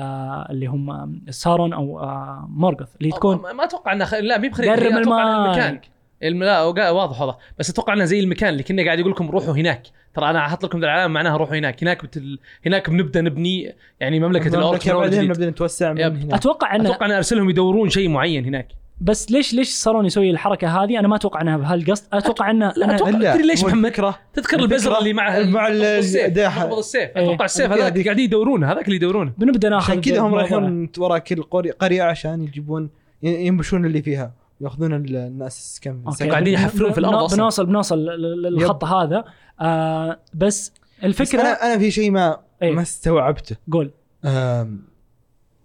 اللي 0.50 0.66
هم 0.66 1.20
سارون 1.30 1.72
أو 1.72 2.00
آه 2.00 2.46
مورغوث 2.50 2.88
اللي 3.00 3.10
تكون 3.12 3.36
ما- 3.36 3.64
أتوقع 3.64 3.92
إنها 3.92 4.06
خ... 4.06 4.14
لا 4.14 4.38
مي 4.38 4.48
بخريطة 4.48 4.72
قرب 4.72 4.82
الماي. 4.86 5.22
المكان 5.22 5.70
الم... 5.70 5.80
لا 6.22 6.62
واضح 6.62 7.20
واضح 7.20 7.38
بس 7.58 7.70
أتوقع 7.70 7.92
انها 7.92 8.04
زي 8.04 8.20
المكان 8.20 8.48
اللي 8.48 8.62
كنا 8.62 8.84
قاعد 8.84 8.98
يقول 8.98 9.12
لكم 9.12 9.30
روحوا 9.30 9.54
هناك 9.54 9.82
ترى 10.14 10.30
أنا 10.30 10.46
أحط 10.46 10.64
لكم 10.64 10.78
ذا 10.80 10.84
العلامة 10.86 11.14
معناها 11.14 11.36
روحوا 11.36 11.56
هناك 11.56 11.82
هناك 11.82 12.04
بتل... 12.04 12.38
هناك 12.66 12.90
بنبدأ 12.90 13.20
نبني 13.20 13.74
يعني 14.00 14.20
مملكة 14.20 14.48
ال 14.58 14.66
orc 14.66 14.88
بعدين. 14.88 15.24
نبدأ 15.24 15.50
نتوسع 15.50 15.92
من 15.92 16.00
yep. 16.00 16.16
هنا 16.16 16.34
أتوقع 16.34 16.74
انه 16.76 16.84
أتوقع 16.90 17.06
إن 17.06 17.10
أرسلهم 17.12 17.50
يدورون 17.50 17.88
شيء 17.88 18.08
معين 18.08 18.44
هناك 18.44 18.68
بس 19.00 19.30
ليش 19.30 19.54
ليش 19.54 19.68
سارون 19.68 20.06
يسوي 20.06 20.30
الحركة 20.30 20.84
هذه 20.84 20.98
أنا 20.98 21.08
ما 21.08 21.16
أتوقع 21.16 21.40
إنها 21.40 21.56
بهالقصد 21.56 22.04
أتوقع 22.12 22.50
انه 22.50 22.72
لا، 22.76 22.84
أنا 22.84 22.94
أتوقع 22.94 23.10
تدري 23.34 23.46
ليش 23.46 23.64
محمد؟ 23.64 23.92
تذكر 24.34 24.58
البزرة 24.58 24.76
الفكرة 24.76 24.98
اللي 24.98 25.12
مع 25.12 25.40
مع 25.42 25.68
ال- 25.68 25.82
السيف 25.84 26.38
السيف 26.78 27.16
إيه. 27.16 27.24
أتوقع 27.24 27.44
السيف 27.44 27.72
هذاك 27.72 27.92
دي. 27.92 28.02
قاعدين 28.04 28.24
يدورونه 28.24 28.72
هذاك 28.72 28.84
اللي 28.84 28.96
يدورونه 28.96 29.32
بنبدأ 29.38 29.68
ناخذ 29.68 29.90
عشان 29.92 30.00
كذا 30.00 30.20
هم. 30.20 30.34
رايحين 30.34 30.90
وراء 30.98 31.18
كل 31.18 31.42
قرية 31.72 32.02
عشان 32.02 32.42
يجيبون 32.42 32.90
ي- 33.22 33.46
ينبشون 33.46 33.84
اللي 33.86 34.02
فيها 34.02 34.32
ياخذون 34.60 34.94
ال- 34.94 35.16
الناس 35.16 35.80
كم. 35.82 36.04
قاعدين 36.30 36.54
يحفرون 36.54 36.92
في 36.92 37.00
أصلاً. 37.00 37.36
بنوصل 37.36 37.66
بنوصل 37.66 37.98
لل- 37.98 38.42
للخط 38.42 38.84
هذا 38.84 39.24
آه 39.60 40.18
بس 40.34 40.70
بس 40.70 40.72
الفكرة 41.04 41.40
أنا 41.40 41.48
أنا 41.52 41.78
في 41.78 41.90
شيء 41.90 42.10
ما 42.10 42.38
إيه. 42.62 42.72
ما 42.74 42.82
استوعبته 42.82 43.56
قول 43.72 43.90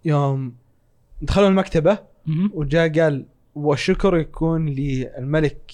يوم 0.06 0.56
دخلوا 1.22 1.48
المكتبة. 1.48 1.98
وجاء 2.54 3.00
قال 3.02 3.26
والشكر 3.56 4.18
يكون 4.18 4.66
للملك 4.70 5.72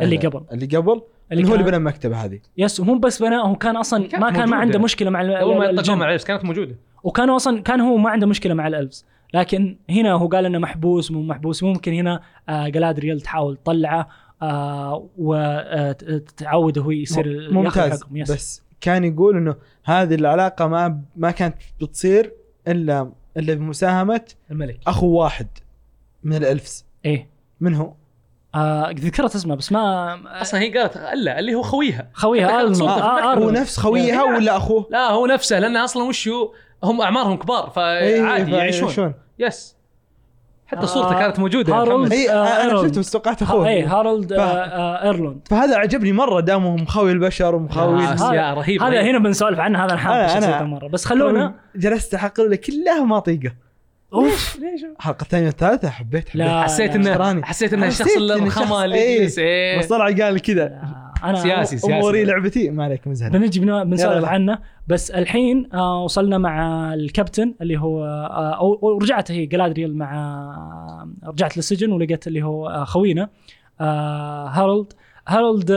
اللي 0.00 0.16
آه، 0.16 0.20
قبل. 0.20 0.44
اللي 0.52 0.66
قبل 0.76 1.02
اللي 1.32 1.48
هو 1.48 1.52
اللي 1.52 1.64
بنى 1.64 1.76
المكتبة 1.76 2.16
هذه 2.24 2.40
يس 2.58 2.80
ومو 2.80 2.98
بس 2.98 3.22
بناء 3.22 3.46
هو 3.46 3.56
كان 3.56 3.76
أصلا 3.76 4.06
كانت 4.08 4.22
ما 4.22 4.30
كان 4.30 4.48
ما. 4.48 4.56
عنده 4.56 4.78
مشكلة 4.78 5.10
مع 5.10 5.20
قبل 5.20 5.58
ما 5.58 5.94
مع 5.94 6.04
العرس 6.06 6.24
كانت 6.24 6.44
موجودة 6.44 6.76
وكان 7.02 7.30
أصلا 7.30 7.62
كان 7.62 7.80
هو 7.80 7.96
ما 7.96 8.10
عنده 8.10 8.26
مشكلة 8.26 8.54
مع 8.54 8.66
الألفز 8.66 9.04
لكن 9.34 9.76
هنا 9.90 10.12
هو 10.12 10.28
قال 10.28 10.46
إنه 10.46 10.58
محبوس 10.58 11.10
مو 11.10 11.22
محبوس 11.22 11.62
ممكن 11.62 11.92
هنا 11.92 12.20
آه 12.48 12.68
جلادريل 12.68 13.20
تحاول 13.20 13.56
تطلعه 13.56 14.08
آه 14.42 15.08
وتعود 15.18 16.78
هو 16.78 16.90
يصير 16.90 17.52
ممتاز 17.52 18.04
يس 18.12 18.32
بس 18.32 18.62
كان 18.80 19.04
يقول 19.04 19.36
إنه 19.36 19.56
هذه 19.84 20.14
العلاقة 20.14 20.66
ما 20.66 21.00
ما 21.16 21.30
كانت 21.30 21.56
بتصير 21.80 22.32
إلا 22.68 23.12
إلا 23.36 23.54
بمساهمة 23.54 24.20
الملك 24.50 24.80
أخو 24.86 25.06
واحد 25.06 25.46
من 26.24 26.36
الألفز 26.36 26.86
إيه 27.04 27.28
من 27.60 27.74
هو؟ 27.74 27.92
آه 28.54 28.90
ذكرت 28.90 29.34
اسمه 29.34 29.54
بس 29.54 29.72
ما 29.72 30.40
أصلا 30.40 30.60
هي 30.60 30.78
قالت 30.78 30.96
ألا 30.96 31.38
اللي 31.38 31.54
هو 31.54 31.62
خويها 31.62 32.10
خويها 32.12 32.60
آه،. 32.60 32.62
آلنو. 32.62 32.86
هو 32.86 33.50
نفس 33.50 33.76
خويها 33.76 34.24
إيه. 34.24 34.36
ولا 34.36 34.56
أخوه؟ 34.56 34.86
لا 34.90 35.10
هو 35.10 35.26
نفسه 35.26 35.58
لأن 35.58 35.76
أصلا 35.76 36.04
وش 36.04 36.28
هو 36.28 36.52
هم 36.84 37.00
أعمارهم 37.00 37.36
كبار 37.36 37.64
إيه، 37.78 38.22
فعادي 38.22 38.50
يعيشون. 38.52 38.84
يعيشون. 38.88 39.14
yes 39.38 39.76
حتى 40.66 40.80
آه، 40.82 40.84
صورته 40.86 41.18
كانت 41.18 41.38
موجودة 41.38 41.74
هارولد. 41.74 42.12
اي 42.12 42.30
آه، 42.30 42.64
أنا. 42.64 42.82
شفته 42.82 43.00
بس 43.00 43.10
توقعت 43.10 43.42
اخوه 43.42 43.68
إيه 43.68 43.96
هارولد 43.98 44.34
ف- 44.34 44.38
آه 44.38 44.42
آه 44.42 45.02
ايرلوند 45.04 45.40
فهذا 45.50 45.76
عجبني 45.76 46.12
مرة 46.12 46.40
دامهم 46.40 46.82
مخاوي 46.82 47.12
البشر 47.12 47.54
ومخاوي 47.54 48.04
آه، 48.04 48.34
يا 48.34 48.54
رهيب 48.54 48.82
هذا. 48.82 49.02
هنا 49.02 49.18
بنسولف 49.18 49.58
عنه 49.60 49.84
هذا 49.84 49.94
نحب 49.94 50.10
أنا- 50.12 50.30
شخصيته 50.34 50.62
مرة. 50.64 50.88
بس 50.88 51.04
خلونا 51.04 51.54
جلست 51.76 52.14
أحقق 52.14 52.40
له 52.40 52.56
كلها 52.56 53.04
ما 53.04 53.18
طيقة. 53.18 53.52
أوف. 54.14 54.58
الحلقة 54.98 55.22
الثانية 55.22 55.46
والثالثه 55.46 55.90
حبيت 55.90 56.28
حبيت. 56.28 56.36
لا، 56.36 56.62
حسيت 56.62 56.94
انه. 56.94 57.42
حسيت 57.44 57.72
إنه 57.72 57.86
الشخص 57.86 58.00
الشخص- 58.00 58.72
اللي 58.72 58.96
إيه. 58.96 59.20
يجلس 59.20 59.38
إيه. 59.38 59.78
بس 59.78 59.86
طلع 59.86 60.04
قال 60.04 60.40
كذا. 60.42 60.82
أنا 61.24 61.36
سياسي 61.42 61.78
سياسي. 61.78 61.98
أموري 61.98 62.24
لعبتي. 62.24 62.70
ما 62.70 62.84
عليك 62.84 63.06
مزهل 63.08 63.30
بنجي 63.30 63.60
بن- 63.60 63.84
بنسولف. 63.84 64.24
عنه. 64.24 64.58
بس 64.88 65.10
الحين 65.10 65.68
آه 65.74 66.02
وصلنا 66.04 66.38
مع 66.38 66.94
الكابتن 66.94 67.54
اللي 67.60 67.78
هو 67.78 68.04
آه 68.04 68.52
أو- 68.56 68.82
أو 68.84 68.98
رجعت 69.02 69.30
هي 69.30 69.46
جلادريل 69.46 69.96
مع 69.96 70.14
آه 70.14 71.10
رجعت 71.28 71.56
للسجن 71.56 71.92
ولقيت 71.92 72.26
اللي 72.26 72.42
هو 72.42 72.68
آه 72.68 72.84
خوينا 72.84 73.28
آه 73.80 74.46
هارولد. 74.48 74.92
هارولد 75.28 75.72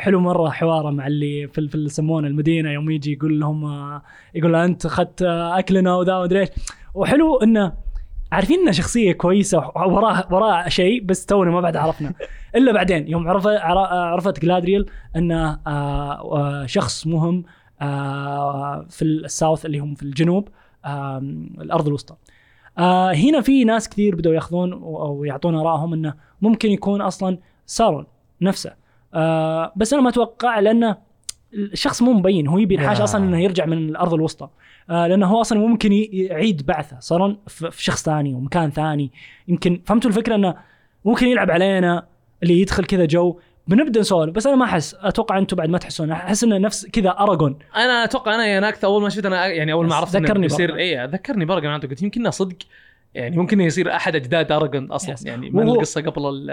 حلو 0.00 0.20
مرة 0.20 0.50
حواره 0.50 0.90
مع 0.90 1.06
اللي 1.06 1.48
في 1.48 1.68
في 1.68 1.74
اللي 1.74 1.86
يسمونه 1.86 2.28
المدينة 2.28 2.70
يوم 2.70 2.90
يجي 2.90 3.12
يقول 3.12 3.40
لهم 3.40 3.64
يقول 4.34 4.52
له 4.52 4.64
أنت 4.64 4.86
اخذت 4.86 5.22
أكلنا 5.22 5.96
وذا 5.96 6.16
ومدري 6.16 6.40
إيش. 6.40 6.48
وحلو 6.94 7.36
إنه 7.36 7.72
عارفين 8.32 8.60
إنه 8.60 8.70
شخصية 8.70 9.12
كويسة 9.12 9.58
وراه 9.76 10.26
وراه 10.30 10.68
شيء 10.68 11.04
بس 11.04 11.26
تونا 11.26 11.50
ما 11.50 11.60
بعد 11.60 11.76
عرفنا. 11.76 12.14
إلا 12.56 12.72
بعدين 12.72 13.08
يوم 13.08 13.28
عرف 13.28 13.46
عرفت 13.46 14.40
جلادريل 14.40 14.86
إنه 15.16 15.60
آه، 15.66 16.62
آه، 16.62 16.66
شخص 16.66 17.06
مهم 17.06 17.44
آه، 17.82 18.86
في 18.90 19.02
الساوث 19.02 19.66
اللي 19.66 19.78
هم 19.78 19.94
في 19.94 20.02
الجنوب 20.02 20.48
الأرض 21.60 21.86
الوسطى. 21.86 22.14
هنا 23.14 23.40
في 23.40 23.64
ناس 23.64 23.88
كثير 23.88 24.16
بدأوا 24.16 24.34
ياخذون 24.34 24.72
أو 24.72 25.24
يعطون 25.24 25.54
آرائهم 25.54 25.92
إنه 25.92 26.14
ممكن 26.42 26.70
يكون 26.70 27.00
أصلا 27.00 27.38
سارون 27.66 28.06
نفسه. 28.40 28.70
بس 29.76 29.92
أنا 29.92 30.02
ما 30.02 30.08
أتوقع 30.08 30.58
لأنه 30.58 30.96
الشخص 31.54 32.02
مو 32.02 32.12
مبين 32.12 32.46
هو 32.46 32.58
يبي 32.58 32.74
الحاجة 32.74 32.98
لا. 32.98 33.04
أصلا 33.04 33.24
إنه 33.24 33.40
يرجع 33.40 33.66
من 33.66 33.78
الأرض 33.78 34.14
الوسطى. 34.14 34.48
لأنه 34.90 35.26
هو 35.26 35.40
أصلا 35.40 35.58
ممكن 35.58 35.92
يعيد 35.92 36.66
بعثه 36.66 37.00
سارون 37.00 37.38
في 37.46 37.84
شخص 37.84 38.04
ثاني 38.04 38.34
ومكان 38.34 38.70
ثاني. 38.70 39.10
يمكن 39.48 39.80
فهمتوا 39.86 40.10
الفكرة 40.10 40.34
إنه 40.34 40.54
ممكن 41.04 41.26
يلعب 41.26 41.50
علينا 41.50 42.06
اللي 42.42 42.60
يدخل 42.60 42.84
كذا 42.84 43.04
جو. 43.04 43.38
بنبدأ 43.68 44.00
نسولف 44.00 44.34
بس 44.34 44.46
أنا 44.46 44.56
ما 44.56 44.64
أحس. 44.64 44.96
أتوقع 45.00 45.38
أنتم 45.38 45.56
بعد 45.56 45.68
ما 45.68 45.78
تحسون. 45.78 46.10
أحس 46.10 46.44
إنه 46.44 46.58
نفس 46.58 46.86
كذا 46.86 47.10
اراجون 47.10 47.58
أنا 47.76 48.04
أتوقع 48.04 48.34
أنا 48.34 48.46
يا 48.46 48.60
ناكت 48.60 48.84
أول 48.84 49.02
ما 49.02 49.08
شفت 49.08 49.26
أنا 49.26 49.46
يعني 49.46 49.72
أول 49.72 49.86
ما 49.86 49.94
عرفت 49.94 50.16
ذكرني 50.16 50.48
برضه. 50.48 50.76
اي 50.76 51.06
ذكرني 51.06 51.44
بارجون 51.44 51.68
أنا 51.68 51.78
قلت 51.78 52.02
يمكن 52.02 52.30
صدق. 52.30 52.56
يعني 53.14 53.36
ممكن 53.36 53.60
يصير 53.60 53.96
أحد 53.96 54.16
أجداد 54.16 54.52
ارجون 54.52 54.92
أصلا. 54.92 55.14
يعني 55.24 55.50
من 55.50 55.68
القصة 55.68 56.00
قبل 56.00 56.46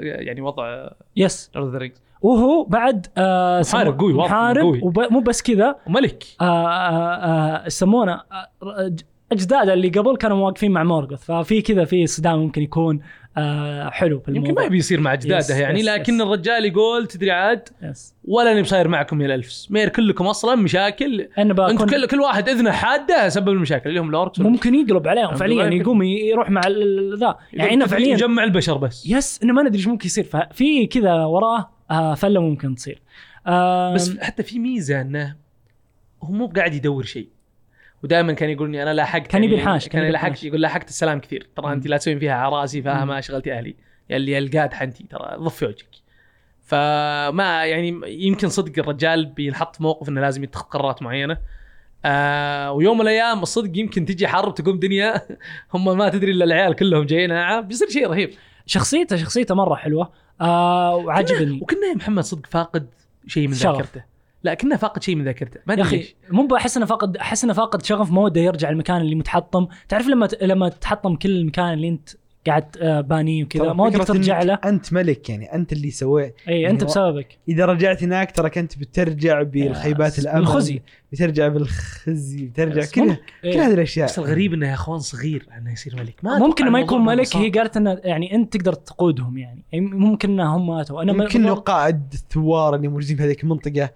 يعني 0.00 0.40
وضع 0.40 0.88
yes 1.16 1.50
Lord 1.54 1.72
the 1.72 1.78
Rings 1.78 2.02
وهو 2.22 2.64
بعد 2.64 3.06
آه 3.18 3.60
محارب 3.60 4.00
قوي، 4.00 4.12
محارب 4.12 4.62
قوي. 4.62 4.80
ومو 4.82 5.20
بس 5.20 5.42
كذا. 5.42 5.76
وملك. 5.86 6.24
آه 6.40 6.44
آه 6.44 7.14
آه 7.14 7.66
يسمونه 7.66 8.12
آه 8.12 8.92
اجداده 9.32 9.72
اللي 9.72 9.88
قبل 9.88 10.16
كانوا 10.16 10.46
واقفين 10.46 10.70
مع 10.70 10.84
مورغوث. 10.84 11.24
ففي 11.24 11.62
كذا 11.62 11.84
في 11.84 12.06
صدام 12.06 12.38
ممكن 12.38 12.62
يكون 12.62 13.00
آه 13.36 13.90
حلو 13.90 14.18
في 14.18 14.30
يمكن 14.30 14.40
الموضوع. 14.40 14.62
ما 14.62 14.66
يبي 14.66 14.78
يصير 14.78 15.00
مع 15.00 15.12
أجداده 15.12 15.54
يعني 15.54 15.82
yes, 15.82 15.86
لكن 15.86 16.18
yes. 16.18 16.22
الرجال 16.22 16.64
يقول 16.64 17.06
تدري 17.06 17.30
عاد 17.30 17.68
yes 17.82 18.14
ولا 18.24 18.52
اني 18.52 18.62
بصاير 18.62 18.88
معكم 18.88 19.20
يا 19.20 19.26
ال 19.26 19.33
elves 19.33 19.70
مير 19.70 19.88
كلكم 19.88 20.26
أصلا 20.26 20.54
مشاكل. 20.54 21.28
أنتم 21.38 21.86
كل 21.86 22.06
كل 22.06 22.20
واحد 22.20 22.48
إذنه 22.48 22.70
حادة 22.70 23.28
سبب 23.28 23.48
المشاكل. 23.48 23.88
اللي 23.88 24.00
هم 24.00 24.10
ال 24.10 24.16
orcs 24.16 24.40
ممكن 24.40 24.74
يقلب 24.74 25.08
عليهم 25.08 25.34
فعليا. 25.34 25.64
يقوم 25.64 26.02
يروح 26.02 26.50
مع 26.50 26.60
ذا. 27.20 27.36
يعني 27.52 27.74
إنه 27.74 27.86
فعليا 27.86 28.12
يجمع 28.12 28.44
البشر 28.44 28.76
بس. 28.76 29.06
yes 29.06 29.40
إنه 29.42 29.52
ما 29.52 29.62
ندري 29.62 29.78
إيش 29.78 29.86
ممكن 29.86 30.06
يصير. 30.06 30.24
ففي 30.24 30.86
كذا 30.86 31.14
وراه 31.14 31.70
آه 31.90 32.14
فله 32.14 32.40
ممكن 32.40 32.74
تصير. 32.74 33.02
آه 33.46 33.94
بس 33.94 34.18
حتى 34.18 34.42
في 34.42 34.58
ميزة 34.58 35.00
أنه 35.00 35.36
هو 36.22 36.32
مو 36.32 36.46
قاعد 36.46 36.74
يدور 36.74 37.04
شيء. 37.04 37.28
ودائما 38.02 38.32
كان 38.32 38.50
يقول 38.50 38.68
اني 38.68 38.82
أنا 38.82 38.94
لاحقت 38.94 39.26
كان 39.26 39.44
يبي 39.44 39.54
يعني 39.54 39.64
الحاش، 39.64 39.84
كان 39.84 39.92
كان 39.92 40.02
يبي 40.02 40.12
لاحقت 40.12 40.30
الحاش. 40.32 40.44
يقول 40.44 40.60
لاحقت 40.60 40.88
السلام 40.88 41.20
كثير. 41.20 41.48
ترى 41.56 41.72
أنت 41.72 41.86
لا 41.86 41.96
تسوين 41.96 42.18
فيها 42.18 42.34
عراسي 42.34 42.82
فاهمه 42.82 43.14
مم. 43.14 43.20
شغلتي 43.20 43.52
أهلي. 43.52 43.76
اللي 44.10 44.38
القاد 44.38 44.74
حنتي 44.74 45.04
ترى 45.10 45.36
ضفي 45.38 45.64
وجهك 45.64 45.88
فما 46.62 47.64
يعني 47.64 48.00
يمكن 48.06 48.48
صدق 48.48 48.72
الرجال 48.78 49.26
بينحط 49.26 49.76
في 49.76 49.82
موقف 49.82 50.08
إنه 50.08 50.20
لازم 50.20 50.44
يتخذ 50.44 50.64
قرارات 50.64 51.02
معينة. 51.02 51.36
آه 52.04 52.72
ويوم 52.72 52.96
من 52.98 53.02
الأيام 53.02 53.42
الصدق 53.42 53.78
يمكن 53.78 54.04
تجي 54.04 54.28
حرب 54.28 54.54
تقوم 54.54 54.78
دنيا. 54.78 55.22
هم 55.74 55.98
ما 55.98 56.08
تدري 56.08 56.30
إلا 56.32 56.44
العيال 56.44 56.76
كلهم 56.76 57.04
جايين. 57.04 57.30
معاه 57.30 57.60
بيصير 57.60 57.88
شيء 57.88 58.06
رهيب. 58.08 58.30
شخصيته 58.66 59.16
شخصيته 59.16 59.54
مرة 59.54 59.74
حلوة. 59.74 60.12
آه 60.40 60.96
وعجبني. 60.96 61.60
وكنا 61.62 61.86
يا 61.86 61.94
محمد 61.94 62.24
صدق 62.24 62.46
فاقد 62.46 62.86
شيء 63.26 63.48
من 63.48 63.54
شغف. 63.54 63.76
ذاكرته. 63.76 64.04
لا 64.42 64.54
كنا 64.54 64.76
فاقد 64.76 65.02
شيء 65.02 65.14
من 65.16 65.24
ذاكرته. 65.24 65.60
ما 65.66 65.74
أدري 65.74 65.82
أخي 65.82 66.14
مو 66.30 66.46
بحس 66.46 66.76
إنه 66.76 66.86
فاقد 66.86 67.16
أحس 67.16 67.44
إنه 67.44 67.52
فاقد 67.52 67.84
شغف 67.84 68.10
ما 68.12 68.20
وده 68.20 68.40
يرجع 68.40 68.70
المكان 68.70 69.00
اللي 69.00 69.14
متحطم. 69.14 69.66
تعرف 69.88 70.06
لما 70.08 70.26
ت- 70.26 70.42
لما 70.42 70.68
تحطم 70.68 71.16
كل 71.16 71.30
المكان 71.30 71.72
اللي 71.72 71.88
أنت 71.88 72.08
قاعد 72.46 72.76
آه، 72.80 73.00
بانيه 73.00 73.44
وكذا. 73.44 73.72
ما 73.72 73.84
ودك 73.84 74.04
ترجع 74.06 74.42
له. 74.42 74.54
أنت 74.54 74.92
ملك 74.92 75.30
يعني 75.30 75.54
أنت 75.54 75.72
اللي 75.72 75.90
سويت. 75.90 76.34
إي 76.48 76.60
يعني 76.60 76.74
انت 76.74 76.84
بسببك. 76.84 77.38
إذا 77.48 77.64
رجعت 77.64 78.02
هناك 78.02 78.30
تراك 78.30 78.58
أنت 78.58 78.78
بترجع 78.78 79.42
بالخيبات 79.42 80.18
يس، 80.18 80.18
الامل 80.18 80.40
بالخزي. 80.40 80.82
بترجع 81.12 81.48
بالخزي 81.48 82.46
بترجع 82.46 82.84
كل 82.94 83.00
ممكن. 83.00 83.16
كل. 83.42 83.48
هذه 83.48 83.74
الأشياء. 83.74 84.06
بس 84.06 84.18
الغريب 84.18 84.54
إنه 84.54 84.68
يا 84.68 84.74
إخوان 84.74 84.98
صغير 84.98 85.46
إنه 85.58 85.72
يصير 85.72 85.96
ملك. 85.96 86.14
ما 86.22 86.38
ممكن 86.38 86.68
ما 86.68 86.80
يكون 86.80 87.04
ملك. 87.04 87.36
هي 87.36 87.50
قالت 87.50 87.76
إنه 87.76 88.00
يعني 88.04 88.34
أنت 88.34 88.56
تقدر 88.56 88.72
تقودهم 88.72 89.38
يعني. 89.38 89.62
يعني 89.72 89.86
ممكن 89.86 90.30
إنه 90.30 90.56
هم 90.56 90.66
ماتوا. 90.66 91.02
أنا 91.02 91.12
يمكن 91.12 91.44
انه 91.44 91.54
قائد 91.54 92.02
الثوار 92.12 92.74
اللي 92.74 92.88
موجودين 92.88 93.16
في 93.16 93.22
هذيك 93.22 93.44
المنطقة. 93.44 93.90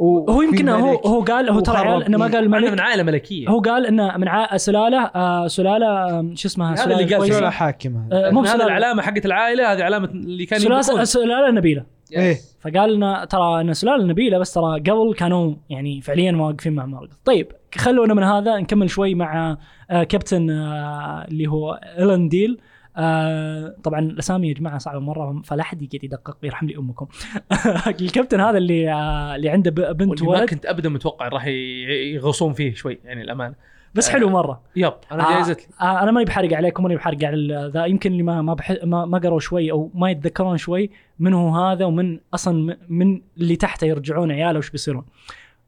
هو 0.00 0.42
يمكن 0.42 0.68
هو 0.68 0.90
ملك. 0.90 1.06
هو 1.06 1.20
قال 1.20 1.50
هو 1.50 1.60
ترى 1.60 2.06
إنه 2.06 2.18
ما 2.18 2.26
إيه. 2.26 2.32
قال 2.32 2.44
الملك 2.44 2.72
من 2.72 2.80
عائلة 2.80 3.02
ملكية. 3.02 3.48
هو 3.48 3.60
قال 3.60 3.86
إنه 3.86 4.16
من 4.16 4.28
ع... 4.28 4.56
سلالة 4.56 4.98
آه 5.04 5.46
سلالة 5.46 6.20
شو 6.34 6.48
اسمها؟ 6.48 6.72
هذا 6.72 6.76
سلالة 6.76 7.00
اللي 7.00 7.14
قال. 7.16 7.28
سلالة 7.28 7.50
حاكمة. 7.50 8.08
آه، 8.12 8.30
مو 8.30 8.40
بسلاله 8.40 8.64
العلامة 8.66 9.02
حقت 9.02 9.26
العائلة 9.26 9.72
هذه 9.72 9.82
علامة 9.82 10.08
اللي 10.08 10.46
كان 10.46 10.58
سلاله. 10.58 11.04
سلالة 11.04 11.50
نبيلة. 11.50 11.84
إيه. 12.16 12.36
فقال 12.60 12.94
لنا 12.94 13.24
ترى 13.24 13.60
ان 13.60 13.74
سلالة 13.74 14.04
نبيلة 14.04 14.38
بس 14.38 14.52
ترى 14.52 14.80
قبل 14.80 15.14
كانوا 15.16 15.54
يعني 15.70 16.00
فعليا 16.00 16.36
واقفين 16.36 16.72
مع 16.72 16.86
مارغت 16.86 17.10
طيب 17.24 17.52
خلونا 17.74 18.14
من 18.14 18.22
هذا 18.22 18.56
نكمل 18.56 18.90
شوي 18.90 19.14
مع 19.14 19.56
آه 19.90 20.02
كابتن 20.02 20.50
آه 20.50 21.24
اللي 21.28 21.46
هو 21.46 21.80
إلن 21.98 22.28
ديل. 22.28 22.58
آه 22.98 23.74
طبعا 23.84 24.00
الأسامي 24.00 24.48
يا 24.48 24.54
جماعة 24.54 24.78
صعبة 24.78 24.98
مرة 25.00 25.42
فلا 25.44 25.62
أحد 25.62 25.82
يقعد 25.82 26.04
يدقق 26.04 26.36
يرحم 26.42 26.66
لي 26.66 26.76
أمكم. 26.76 27.06
الكابتن 28.00 28.40
هذا 28.40 28.58
اللي 28.58 28.92
آه 28.92 29.34
اللي 29.36 29.48
عنده 29.48 29.70
ب- 29.70 29.96
بنت 29.96 30.10
واللي 30.10 30.26
ما 30.26 30.30
ولد. 30.40 30.48
كنت 30.50 30.66
ابدا 30.66 30.88
متوقع 30.88 31.28
راح 31.28 31.46
يغوصون 31.46 32.52
فيه 32.52 32.74
شوي 32.74 32.98
يعني 33.04 33.22
الأمانة. 33.22 33.54
بس 33.94 34.08
حلو 34.08 34.28
مرة. 34.30 34.60
yep 34.76 34.92
أنا 35.12 35.28
آه 35.30 35.34
جايزت 35.34 35.60
لي 35.60 35.66
آه 35.80 36.02
أنا 36.02 36.10
ماني 36.10 36.24
بحرق 36.26 36.52
عليكم 36.56 36.82
ماني 36.82 36.96
بحرق 36.96 37.24
على 37.24 37.70
ذا. 37.74 37.84
يمكن 37.86 38.12
اللي 38.12 38.22
ما 38.22 38.42
ما, 38.42 38.54
بح... 38.54 38.74
ما, 38.84 39.04
ما 39.04 39.18
قروا 39.18 39.40
شوي 39.40 39.70
أو 39.72 39.90
ما 39.94 40.10
يتذكرون 40.10 40.56
شوي 40.56 40.90
من 41.18 41.34
هو 41.34 41.56
هذا 41.56 41.84
ومن 41.84 42.20
أصلا 42.34 42.76
من 42.88 43.20
اللي 43.38 43.56
تحته 43.56 43.84
يرجعون 43.84 44.32
عياله 44.32 44.58
وش 44.58 44.70
بيصيرون. 44.70 45.04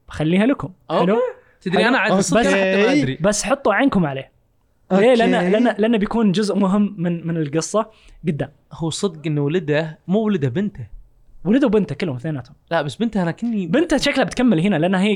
بخليها 0.07 0.45
لكم. 0.45 0.69
okay. 0.91 1.05
حلو؟ 1.05 1.17
تدري 1.61 1.87
أنا 1.87 1.97
عاد. 1.97 2.11
الصدق 2.11 2.39
حتى 2.41 2.83
ما 2.85 2.91
أدري. 2.91 3.17
بس 3.21 3.43
حطوا 3.43 3.73
عينكم 3.73 4.05
عليه. 4.05 4.31
ليه؟ 4.99 5.13
لأن 5.13 5.33
okay. 5.33 5.49
لأن 5.49 5.75
لأنه 5.77 5.97
بيكون 5.97 6.31
جزء 6.31 6.55
مهم 6.55 6.95
من 6.97 7.27
من 7.27 7.37
القصة 7.37 7.85
قدام 8.27 8.49
هو 8.73 8.89
صدق 8.89 9.21
إنه 9.25 9.41
ولده 9.41 9.99
مو 10.07 10.19
ولده 10.19 10.49
بنته. 10.49 10.87
ولده 11.45 11.67
وبنته 11.67 11.95
كلهم 11.95 12.15
اثنيناتهم. 12.15 12.55
لا 12.71 12.81
بس 12.81 12.95
بنته 12.95 13.21
أنا 13.21 13.31
كني 13.31 13.67
بنته 13.67 13.97
شكلها 13.97 14.23
بتكمل 14.25 14.59
هنا 14.59 14.75
لانها 14.75 15.01
هي 15.01 15.13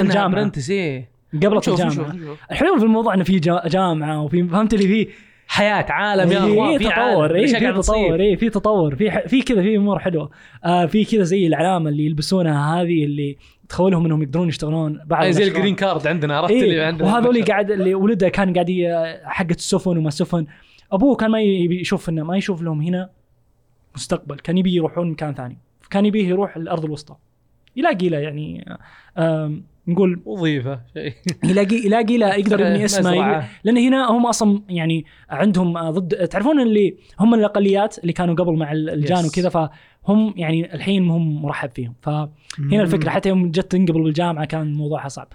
الجامعة. 0.00 0.30
apprentice 0.42 0.70
إيه. 0.70 1.08
شوف 1.64 1.80
الجامعة. 1.80 2.36
الحلو 2.50 2.78
في 2.78 2.84
الموضوع 2.84 3.14
إنه 3.14 3.24
في 3.24 3.38
جا- 3.38 3.62
جامعة 3.66 4.22
وفي 4.22 4.48
فهمت 4.48 4.74
اللي 4.74 4.86
فيه 4.88 5.06
حياة 5.48 5.86
عالم 5.88 6.32
يا 6.32 6.38
اخوان 6.38 6.78
في 6.78 6.84
في 6.84 6.90
تطور 6.90 7.34
اي 7.36 7.46
في 7.46 7.70
تطور. 7.72 8.20
اي 8.20 8.36
في 8.36 8.50
تطور. 8.50 8.96
في 8.96 9.10
في 9.28 9.42
كذا 9.42 9.62
في 9.62 9.76
أمور 9.76 9.98
حلوة. 9.98 10.30
آه 10.64 10.86
في 10.86 11.04
كذا 11.04 11.22
زي 11.22 11.46
العلامة 11.46 11.90
اللي 11.90 12.06
يلبسونها 12.06 12.74
هذه 12.82 13.04
اللي 13.04 13.36
تخولهم 13.68 14.04
انهم 14.04 14.22
يقدرون 14.22 14.48
يشتغلون 14.48 15.00
آه، 15.12 15.30
زي. 15.30 15.48
ال 15.48 15.52
green 15.52 15.74
card 15.74 16.06
عندنا 16.06 16.36
عرفت 16.36 16.50
اللي 16.50 16.64
إيه 16.64 16.86
عندنا؟ 16.86 17.08
وهذول 17.08 17.36
اللي 17.36 17.42
قاعد 17.42 17.70
اللي 17.70 17.94
ولده 17.94 18.28
كان 18.28 18.52
قاعد 18.52 18.66
حقة 19.24 19.54
السفن 19.54 19.98
وما 19.98 20.08
السفن. 20.08 20.46
أبوه 20.92 21.16
كان 21.16 21.30
ما 21.30 21.40
يبي 21.40 21.80
يشوف 21.80 22.08
انه 22.08 22.22
ما 22.22 22.36
يشوف 22.36 22.62
لهم 22.62 22.80
هنا 22.80 23.10
مستقبل. 23.94 24.36
كان 24.36 24.58
يبي 24.58 24.74
يروحون 24.74 25.10
مكان 25.10 25.34
ثاني. 25.34 25.58
كان 25.90 26.06
يبيه 26.06 26.28
يروح 26.28 26.56
الأرض 26.56 26.84
الوسطى. 26.84 27.16
يلاقي 27.76 28.08
له 28.08 28.18
يعني 28.18 28.76
نقول 29.88 30.22
وظيفة 30.24 30.80
شيء. 30.94 31.12
يلاقي 31.44 31.76
يلاقي 31.76 32.18
له 32.18 32.34
يقدر 32.34 32.60
يبني 32.66 32.84
اسمه 32.84 33.46
لأن 33.64 33.76
هنا 33.78 34.10
هم 34.10 34.26
أصلا 34.26 34.62
يعني 34.68 35.04
عندهم 35.30 35.76
آه، 35.76 35.90
ضد 35.90 36.28
تعرفون 36.28 36.60
اللي 36.60 36.96
هم 37.20 37.34
الأقليات 37.34 37.98
اللي 37.98 38.12
كانوا 38.12 38.34
قبل 38.34 38.56
مع 38.58 38.72
ال- 38.72 38.90
الجان 38.90 39.22
Yes. 39.22 39.26
وكذا 39.26 39.48
فهم 39.48 40.34
يعني 40.36 40.74
الحين 40.74 41.10
هم 41.10 41.42
مرحب 41.42 41.70
فيهم. 41.70 41.94
فهنا 42.02 42.28
الفكرة 42.82 43.10
حتى 43.10 43.28
يوم 43.28 43.50
جت 43.50 43.72
تنقبل 43.72 44.02
بالجامعة 44.02 44.44
كان 44.44 44.72
موضوعها 44.72 45.08
صعب. 45.08 45.28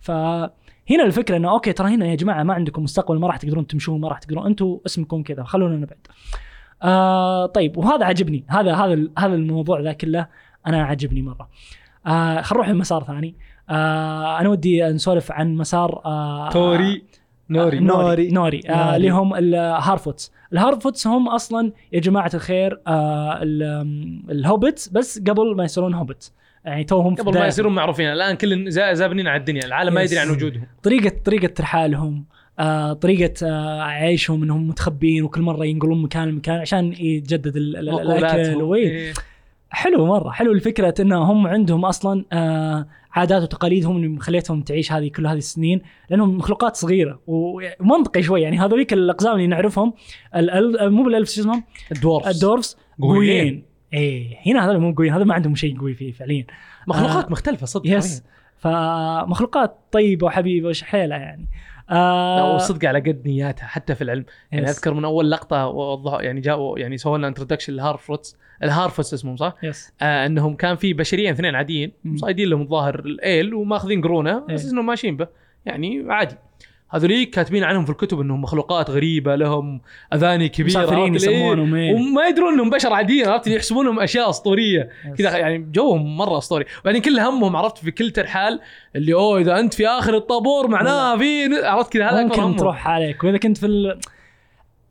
فهنا 0.00 1.04
الفكرة 1.04 1.36
إنه 1.36 1.50
okay 1.50 1.72
ترى 1.72 1.88
هنا 1.94 2.06
يا 2.06 2.14
جماعة 2.14 2.42
ما 2.42 2.54
عندكم 2.54 2.82
مستقبل 2.82 3.18
ما 3.18 3.26
راح 3.26 3.36
تقدرون 3.36 3.66
تمشون 3.66 4.00
ما 4.00 4.08
راح 4.08 4.18
تقدرون 4.18 4.46
أنتم 4.46 4.78
اسمكم 4.86 5.22
كذا 5.22 5.42
خلونا 5.44 5.76
نبعد. 5.76 6.06
آه 6.82 7.46
طيب 7.46 7.76
وهذا 7.76 8.04
عجبني. 8.04 8.44
هذا 8.48 8.74
هذا 8.74 9.08
هذا 9.18 9.34
الموضوع 9.34 9.80
ذا 9.80 9.92
كله 9.92 10.26
أنا 10.66 10.82
عجبني 10.82 11.22
مرة. 11.22 11.48
آه 12.06 12.40
خل 12.40 12.56
نروح 12.56 12.68
لمسار 12.68 13.04
ثاني. 13.04 13.34
آه 13.70 14.40
أنا 14.40 14.48
ودي 14.48 14.82
نسولف 14.82 15.32
عن 15.32 15.54
مسار 15.56 16.00
آه 16.04 16.50
نوري 16.50 17.02
نوري. 17.50 17.76
آه، 17.78 17.80
نوري 17.80 18.04
نوري. 18.04 18.30
نوري. 18.30 18.60
آه. 18.68 18.96
اللي 18.96 19.10
هم 19.10 19.34
ال 19.34 19.44
Harfoots. 19.44 20.32
ال 20.52 20.58
Harfoots 20.58 21.06
هم 21.06 21.28
أصلا 21.28 21.72
يا 21.92 22.00
جماعة 22.00 22.30
الخير 22.34 22.80
آه 22.86 23.38
ال- 23.42 24.22
ال 24.30 24.37
Hobbits 24.37 24.88
بس 24.88 25.18
قبل 25.18 25.56
ما 25.56 25.64
يصيرون 25.64 25.94
Hobbits 25.94 26.32
يعني 26.64 26.84
توهم 26.84 27.14
قبل 27.14 27.38
ما. 27.38 27.46
يصيرون 27.46 27.74
معروفين. 27.74 28.06
الآن 28.12 28.36
كل 28.36 28.70
زا- 28.72 28.92
زابنين 28.92 29.28
على 29.28 29.40
الدنيا. 29.40 29.64
العالم 29.64 29.94
ما. 29.94 30.02
يدري 30.02 30.18
عن 30.18 30.30
وجودهم. 30.30 30.62
طريقه 30.82 31.12
طريقة 31.24 31.46
ترحالهم 31.46 32.24
آه 32.58 32.92
طريقة 32.92 33.34
آه 33.46 33.82
عيشهم 33.82 34.42
إنهم 34.42 34.68
متخبين 34.68 35.22
وكل 35.24 35.42
مرة 35.42 35.64
ينقلون 35.64 36.02
مكان 36.02 36.28
لمكان 36.28 36.60
عشان 36.60 36.92
يتجدد 36.92 37.56
ال- 37.56 37.76
ال- 37.76 38.00
الأكل. 38.00 38.74
إيه. 38.74 39.12
حلو 39.70 40.06
مرة. 40.06 40.30
حلو 40.30 40.52
الفكرة 40.52 40.94
انه 41.00 41.22
هم 41.22 41.46
عندهم 41.46 41.84
أصلا 41.84 42.24
آه 42.32 42.86
عادات 43.12 43.42
وتقاليد 43.42 43.84
هم 43.86 43.96
اللي 43.96 44.08
مخليتهم 44.08 44.62
تعيش 44.62 44.92
هذه 44.92 45.08
كل 45.08 45.26
هذه 45.26 45.38
السنين 45.38 45.82
لأنهم 46.10 46.36
مخلوقات 46.36 46.76
صغيرة 46.76 47.20
ومنطقي 47.26 48.22
شوي. 48.22 48.42
يعني 48.42 48.58
هذوليك 48.58 48.92
الأقزام 48.92 49.34
اللي 49.34 49.46
نعرفهم 49.46 49.92
ال- 50.36 50.50
ال- 50.50 50.90
مو 50.92 51.02
بالألف 51.04 51.30
شو 51.30 51.40
اسمهم 51.40 51.64
ال 51.92 51.97
dwarves. 51.97 52.34
ال 52.34 52.39
dwarves 52.39 52.76
قويين. 53.02 53.64
إيه 53.92 54.36
هنا 54.46 54.64
هذول 54.66 54.78
مو 54.78 54.92
قويين 54.94 55.12
هذا 55.12 55.24
ما 55.24 55.34
عندهم 55.34 55.54
شيء 55.54 55.78
قوي 55.80 55.94
فيه 55.94 56.12
فعليا. 56.12 56.46
مخلوقات 56.88 57.24
آه، 57.24 57.30
مختلفة 57.30 57.66
صدق 57.66 57.86
yes. 57.86 58.22
فمخلوقات 58.58 59.76
طيبة 59.92 60.26
وحبيبة 60.26 60.68
وشحيلة 60.68 61.16
يعني. 61.16 61.48
آه 61.90 62.54
وصدق 62.54 62.88
على 62.88 62.98
قد 63.00 63.22
نياتها 63.26 63.66
حتى 63.66 63.94
في 63.94 64.04
العلم. 64.04 64.24
يعني 64.52 64.64
yes. 64.64 64.78
أذكر 64.78 64.94
من 64.94 65.04
أول 65.04 65.30
لقطة 65.30 65.66
وضحوا 65.66 66.22
يعني 66.22 66.40
جاءوا 66.40 66.78
يعني 66.78 66.98
سووا 66.98 67.18
لنا 67.18 67.28
introduction 67.28 67.72
لل 67.72 67.85
Harfoots 67.85 68.36
ال 68.62 68.68
Harfoots 68.68 69.14
اسمهم 69.14 69.36
صح؟ 69.36 69.54
yes 69.62 69.92
آه 70.02 70.26
إنهم 70.26 70.54
كان 70.54 70.76
في 70.76 70.92
بشريين 70.92 71.30
اثنين 71.30 71.54
عاديين. 71.54 71.92
صايدين 72.14 72.48
لهم 72.48 72.62
الظاهر 72.62 72.98
الأيل 72.98 73.54
وماخذين 73.54 74.02
قرونة 74.02 74.38
بس 74.38 74.64
إيه. 74.64 74.72
إنهم 74.72 74.86
ماشيين 74.86 75.16
به 75.16 75.28
يعني 75.66 76.04
عادي 76.08 76.34
هذوليك 76.92 77.30
كاتبين 77.30 77.64
عنهم 77.64 77.84
في 77.84 77.90
الكتب 77.90 78.20
إنهم 78.20 78.42
مخلوقات 78.42 78.90
غريبة 78.90 79.36
لهم 79.36 79.80
أذاني 80.14 80.48
كبيرة؟ 80.48 81.06
يسمونهم 81.14 81.74
إيه. 81.74 81.94
وما 81.94 82.26
يدرون 82.26 82.52
إنهم 82.52 82.70
بشر 82.70 82.92
عاديين 82.92 83.28
عرفت 83.28 83.46
يحسبونهم 83.46 84.00
أشياء 84.00 84.30
أسطورية. 84.30 84.90
كذا 85.18 85.36
يعني 85.36 85.58
جوهم 85.72 86.16
مرة 86.16 86.38
أسطوري 86.38 86.64
وبعدين 86.82 87.02
كل 87.02 87.20
همهم 87.20 87.56
عرفت 87.56 87.78
في 87.78 87.90
كل 87.90 88.10
ترحال 88.10 88.60
اللي 88.96 89.14
أوه 89.14 89.40
إذا 89.40 89.60
أنت 89.60 89.74
في 89.74 89.86
آخر 89.86 90.16
الطابور 90.16 90.68
معناه 90.68 91.16
في 91.16 91.60
عرفت 91.64 91.92
كذا 91.92 92.10
هذا 92.10 92.22
ممكن. 92.22 92.56
تروح 92.56 92.88
عليك 92.88 93.24
وإذا 93.24 93.36
كنت 93.36 93.58
في 93.58 93.66
ال... 93.66 94.00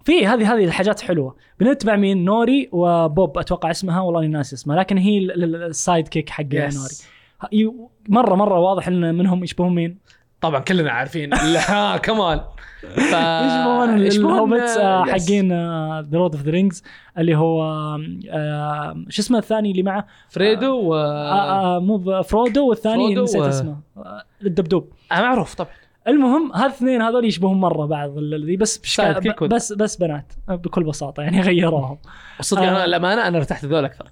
في 0.10 0.28
هذه 0.28 0.54
هذه 0.54 0.64
الحاجات 0.66 1.02
حلوة. 1.02 1.36
بنتبع 1.60 1.96
مين 1.96 2.26
نوري 2.26 2.70
وبوب 2.72 3.38
أتوقع 3.38 3.72
اسمها 3.72 4.02
والله 4.02 4.20
إني 4.20 4.28
ناسي 4.28 4.56
اسمها 4.56 4.78
لكن 4.78 4.98
هي 4.98 5.18
ال- 5.18 5.44
ال- 5.44 5.64
ال 5.64 6.08
sidekick 6.08 6.30
حق 6.30 6.44
yes. 6.52 7.08
نوري 7.54 7.74
مره 8.10 8.36
مرة 8.36 8.60
واضح 8.60 8.88
إن 8.88 9.16
منهم 9.16 9.44
يشبهون 9.44 9.76
مين؟ 9.76 9.98
طبعا 10.42 10.60
كلنا 10.60 10.92
عارفين. 10.92 11.34
ها 11.70 11.98
كمان 11.98 12.42
ف 12.96 13.14
يشبهون 14.08 14.54
ال 14.54 14.56
Hobbits. 14.56 14.78
حقين 15.12 15.52
The 16.02 16.18
Lord 16.18 16.36
of 16.36 16.44
the 16.44 16.52
Rings 16.52 16.84
اللي 17.18 17.36
هو 17.38 17.64
شو 19.10 19.22
اسمه 19.22 19.38
الثاني 19.38 19.72
اللي 19.72 19.84
معه؟ 19.84 20.08
فريدو 20.30 20.80
و 20.82 20.96
آه 20.96 21.76
آه 21.76 21.80
مو 21.80 22.22
فرودو 22.24 22.70
والثاني 22.70 23.16
نسيت 23.16 23.42
اسمه. 23.42 23.78
آه، 23.98 24.24
الدبدوب. 24.46 24.90
معروف 25.12 25.56
طبعا. 25.56 25.72
المهم 26.08 26.52
هذا 26.56 26.66
الاثنين 26.66 27.02
هذول 27.02 27.26
يشبهون 27.26 27.58
مرة 27.58 27.86
بعض 27.86 28.18
ال- 28.18 28.46
ذي 28.46 28.58
بس 28.58 28.78
بشكل؟ 28.78 29.48
بس 29.48 29.74
بس 29.74 29.96
بنات 29.96 30.34
آه، 30.50 30.56
بكل 30.56 30.84
بساطة 30.84 31.24
يعني 31.24 31.42
غيروهم 31.50 31.98
آه. 32.54 32.58
أنا 32.58 32.86
الامانه 32.86 33.28
أنا 33.28 33.38
ارتحت 33.38 33.66
ذول 33.66 33.86
أكثر 33.86 34.06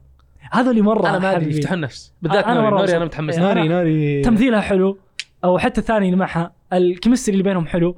هذول 0.52 0.84
مرة 0.84 1.10
أنا 1.10 1.20
ما 1.20 1.36
أدري. 1.36 1.50
يفتحون 1.50 1.78
النفس 1.78 2.14
بالذات 2.22 2.44
أنا 2.46 2.54
نوري 2.54 2.68
مرة 2.72 2.78
نوري 2.80 2.98
أنا. 2.98 3.06
متحمس 3.06 3.34
إيه. 3.38 3.42
نوري 3.44 3.54
ناري 3.68 3.70
ناري 3.70 4.22
تمثيلها 4.22 4.62
حلو 4.62 4.98
أو 5.44 5.58
حتى 5.58 5.82
الثاني 5.82 6.06
اللي 6.06 6.18
معها 6.18 6.52
ال 6.74 6.80
chemistry 6.80 7.34
اللي 7.34 7.44
بينهم 7.44 7.68
حلو 7.68 7.96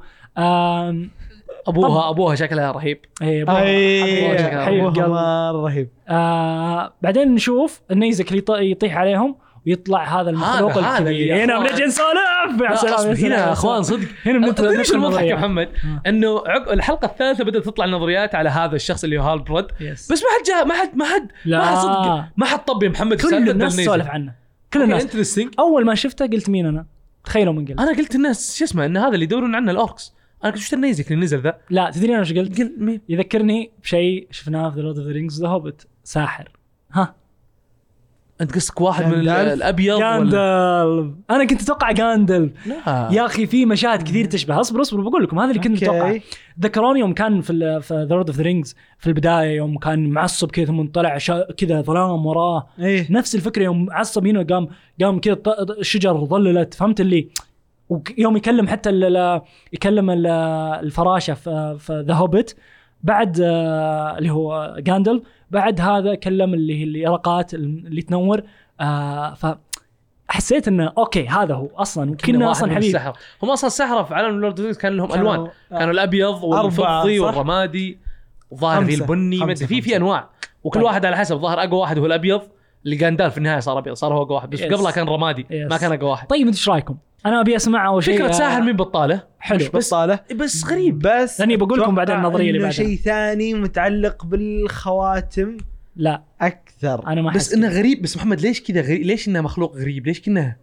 ابوها 1.67 2.09
أبوها 2.09 2.35
شكلها 2.35 2.71
رهيب 2.71 2.99
إيه 3.21 3.43
أبوها 3.43 3.61
أي 3.63 4.37
شكلها 4.39 4.65
حبيب 4.65 4.79
أبوها 4.85 4.91
قلب. 5.03 5.09
مرة 5.11 5.51
رهيب 5.51 5.89
آه 6.09 6.93
بعدين 7.01 7.33
نشوف 7.33 7.81
النيزك 7.91 8.31
اللي 8.31 8.41
يط- 8.41 8.59
يطيح 8.59 8.97
عليهم 8.97 9.35
ويطلع 9.67 10.21
هذا 10.21 10.29
المخلوق 10.29 10.77
الكبير. 10.77 11.07
اللي 11.07 11.43
هنا. 11.43 11.59
بنجي 11.59 11.85
نسولف. 11.85 12.09
يا 12.61 12.67
لا، 12.69 12.75
سلام 12.75 13.15
هنا 13.15 13.35
يا 13.35 13.51
أخوان. 13.51 13.83
صدق. 13.83 14.07
هنا 14.25 14.47
بنت- 14.47 14.57
تدري 14.57 14.79
إيش 14.79 14.87
ندخل 14.87 14.95
المضحك 14.95 15.23
يا. 15.25 15.35
محمد؟ 15.35 15.69
آه. 15.85 16.09
إنه 16.09 16.43
عقب 16.47 16.69
الحلقة 16.73 17.05
الثالثة 17.05 17.43
بدأت 17.43 17.65
تطلع 17.65 17.85
نظريات 17.85 18.35
على 18.35 18.49
هذا 18.49 18.75
الشخص 18.75 19.03
اللي 19.03 19.17
هو 19.19 19.23
هالبرد. 19.23 19.67
بس 19.81 20.11
ما 20.11 20.17
حد 20.37 20.45
جاء 20.47 20.65
ما 20.65 20.73
حد 20.73 20.95
ما 20.95 21.05
حد 21.05 21.31
ما 21.45 21.65
حد 21.65 21.77
صدق. 21.77 22.25
ما 22.37 22.45
حد 22.45 22.59
طب 22.65 22.83
يا 22.83 22.89
محمد 22.89 23.21
كل 23.21 23.49
الناس 23.49 23.75
سولف 23.75 24.07
عنه. 24.07 24.33
كل 24.73 24.81
الناس. 24.81 25.39
أول 25.59 25.85
ما 25.85 25.95
شفته 25.95 26.27
قلت 26.27 26.49
مين 26.49 26.65
أنا؟ 26.65 26.85
تخيلوا 27.23 27.53
من 27.53 27.65
قلت. 27.65 27.79
أنا 27.79 27.97
قلت 27.97 28.15
الناس 28.15 28.57
شو 28.57 28.65
اسمه 28.65 28.85
إن 28.85 28.97
هذا 28.97 29.13
اللي 29.13 29.23
يدورون 29.23 29.55
عنه 29.55 29.71
ال 29.71 29.78
orcs. 29.78 30.13
أنا 30.43 30.51
قلت 30.51 30.61
وش 30.61 30.73
النيزك 30.73 31.11
اللي 31.11 31.23
نزل 31.23 31.41
ذا؟ 31.41 31.57
لا 31.69 31.91
تدري 31.91 32.11
أنا 32.11 32.19
إيش 32.19 32.33
قلت؟ 32.33 32.61
قلت 32.61 32.71
مين؟ 32.77 33.01
يذكرني 33.09 33.71
بشيء 33.83 34.27
شفناه 34.31 34.69
في 34.69 34.75
The 34.75 34.81
Lord 34.81 34.97
of 34.97 35.07
the 35.07 35.13
Rings 35.13 35.41
The 35.41 35.47
Hobbit 35.47 35.87
ساحر. 36.03 36.51
ها. 36.93 37.15
انت 38.41 38.55
قصدك 38.55 38.81
واحد 38.81 39.05
من 39.05 39.11
جاندالف؟ 39.23 39.53
الأبيض 39.53 39.95
ولا؟ 39.95 39.99
جاندلف. 40.17 41.15
أنا 41.29 41.45
كنت 41.45 41.61
أتوقع 41.61 41.91
جاندلف. 41.91 42.51
لا. 42.67 43.09
يا 43.11 43.25
أخي 43.25 43.47
في 43.47 43.65
مشاهد 43.65 44.03
كثير 44.03 44.25
تشبه. 44.25 44.59
أصبر 44.59 44.81
أصبر 44.81 45.01
بقول 45.01 45.23
لكم 45.23 45.39
هذا 45.39 45.49
اللي 45.51 45.61
كنت. 45.63 45.83
متوقع 45.83 46.17
ذكروني 46.61 46.99
يوم 46.99 47.13
كان 47.13 47.41
في 47.41 47.53
The 47.91 48.05
Lord 48.05 48.27
of 48.29 48.37
the 48.37 48.43
Rings 48.43 48.75
في 48.99 49.07
البداية 49.07 49.55
يوم 49.57 49.77
كان 49.77 50.09
معصب 50.09 50.51
كذا 50.51 50.65
ثم 50.65 50.87
طلع 50.87 51.17
شا- 51.17 51.51
كذا 51.57 51.81
ظلام 51.81 52.25
وراه. 52.25 52.67
إيه. 52.79 53.11
نفس 53.11 53.35
الفكرة 53.35 53.63
يوم 53.63 53.87
عصب 53.91 54.27
هنا 54.27 54.43
قام 54.43 54.67
قام 55.01 55.19
كذا 55.19 55.37
الشجر 55.79 56.25
ظللت. 56.25 56.73
فهمت 56.73 57.01
اللي؟ 57.01 57.29
ويوم 57.89 58.37
يكلم 58.37 58.67
حتى 58.67 58.89
ال- 58.89 59.17
ال- 59.17 59.41
يكلم 59.73 60.09
ال- 60.09 60.27
الفراشة 60.83 61.33
في 61.77 62.03
The 62.07 62.13
Hobbit 62.13 62.55
بعد 63.03 63.39
آه، 63.41 64.17
اللي 64.17 64.29
هو 64.31 64.75
جاندلف 64.79 65.21
بعد 65.51 65.81
هذا 65.81 66.15
كلم 66.15 66.53
اللي 66.53 66.79
هي 66.79 66.83
اليرقات 66.83 67.53
اللي 67.53 68.01
تنور 68.01 68.41
آه، 68.81 69.33
ف 69.33 69.45
حسيت 70.29 70.67
إنه 70.67 70.93
أوكي 70.97 71.27
هذا 71.27 71.53
هو 71.55 71.67
أصلا 71.75 72.15
كنا 72.15 72.51
أصلا 72.51 72.69
حبيب 72.75 72.83
السحرة 72.89 73.13
هم 73.43 73.49
أصلا 73.49 73.67
السحرة 73.67 74.03
في 74.03 74.13
عالم 74.13 74.39
Lord 74.41 74.59
of 74.59 74.77
كان 74.77 74.93
لهم 74.97 75.07
كانوا- 75.07 75.35
ألوان 75.35 75.51
كانوا 75.69 75.93
الأبيض 75.93 76.43
والفضي؟ 76.43 77.19
والرمادي 77.19 77.97
وظاهر 78.51 78.85
في. 78.85 78.93
البني 78.95 79.37
ما 79.37 79.55
في 79.55 79.81
في. 79.81 79.95
أنواع 79.95 80.29
وكل 80.63 80.79
طيب. 80.79 80.85
واحد 80.87 81.05
على 81.05 81.17
حسب 81.17 81.37
ظاهر 81.37 81.59
أقوى 81.63 81.79
واحد 81.79 81.97
هو 81.99 82.05
الأبيض 82.05 82.41
اللي 82.85 82.95
جاندال 82.95 83.31
في 83.31 83.37
النهاية 83.37 83.59
صار 83.59 83.77
أبيض 83.77 83.93
صار 83.93 84.13
هو 84.13 84.21
أقوى 84.21 84.35
واحد 84.35 84.49
بس 84.49 84.59
Yes. 84.61 84.63
قبلها 84.73 84.91
كان 84.91 85.07
رمادي 85.09 85.43
Yes. 85.43 85.69
ما 85.71 85.77
كان 85.77 85.91
أقوى 85.91 86.09
واحد 86.09 86.27
طيب 86.27 86.47
إنت 86.47 86.55
إيش 86.55 86.69
رأيكم؟ 86.69 86.95
أنا 87.25 87.41
أبي 87.41 87.55
أسمع 87.55 87.87
أول 87.87 88.03
شيء 88.03 88.15
فكرة 88.15 88.27
آه، 88.27 88.31
ساحر 88.31 88.61
مين 88.61 88.75
بطالة 88.75 89.23
حلو 89.39 89.57
مش 89.57 89.69
بطالة. 89.69 90.19
بس 90.35 90.65
غريب. 90.65 90.99
بس 90.99 91.39
لأني 91.39 91.57
بقول 91.57 91.79
لكم 91.79 91.95
بعدين 91.95 92.15
أتوقع 92.15 92.27
النظرية 92.27 92.47
اللي 92.49 92.59
بعدها. 92.59 92.71
شيء 92.71 92.95
ثاني 92.97 93.53
متعلق 93.53 94.25
بالخواتم 94.25 95.57
لا. 95.95 96.21
أكثر. 96.41 97.07
أنا 97.07 97.21
ما 97.21 97.31
بس 97.31 97.53
إنه. 97.53 97.69
غريب 97.69 98.01
بس 98.01 98.17
محمد 98.17 98.41
ليش 98.41 98.61
كذا 98.61 98.81
غريب؟ 98.81 99.01
ليش 99.01 99.27
إنه 99.27 99.41
مخلوق 99.41 99.75
غريب؟ 99.75 100.07
ليش 100.07 100.21
كنا 100.21 100.55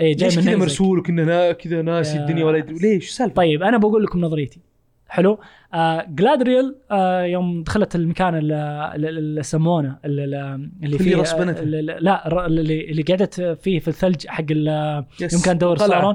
إيه 0.00 0.16
جاي 0.16 0.28
ليش 0.28 0.38
من 0.38 0.44
كذا. 0.44 0.56
مرسول 0.56 0.98
وكنا 0.98 1.24
نا- 1.24 1.52
كذا 1.52 1.82
ناسي 1.82 2.16
يا- 2.16 2.20
الدنيا 2.22 2.44
ولا 2.44 2.58
يدري 2.58 2.74
ليش؟ 2.78 3.04
شو 3.04 3.10
السالفه 3.10 3.34
طيب 3.34 3.62
أنا 3.62 3.78
بقول 3.78 4.04
لكم 4.04 4.20
نظريتي. 4.20 4.60
حلو 5.08 5.38
آه 5.74 6.06
جالادريل 6.08 6.74
آه 6.90 7.22
يوم 7.22 7.62
دخلت 7.62 7.94
المكان 7.94 8.34
اللي, 8.34 8.92
اللي 8.94 9.40
يسمونه 9.40 9.98
اللي, 10.04 10.66
فيه. 10.98 11.14
اللي 11.62 11.82
لا 11.82 12.46
اللي, 12.46 12.90
اللي 12.90 13.02
قعدت 13.02 13.40
فيه 13.40 13.78
في 13.78 13.88
الثلج 13.88 14.26
حق. 14.26 14.44
يوم 14.50 15.04
كان 15.44 15.58
دور. 15.58 15.76
سارون 15.78 16.14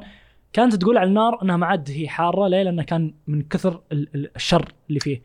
كانت 0.53 0.75
تقول 0.75 0.97
على 0.97 1.07
النار 1.09 1.41
إنها 1.43 1.57
ما 1.57 1.65
عاد 1.65 1.89
هي 1.91 2.07
حارة 2.07 2.47
ليه؟ 2.47 2.63
لأنه 2.63 2.83
كان 2.83 3.13
من 3.27 3.41
كثر 3.41 3.81
ال- 3.91 4.07
ال- 4.15 4.31
الشر 4.35 4.71
اللي 4.89 4.99
فيه. 4.99 5.21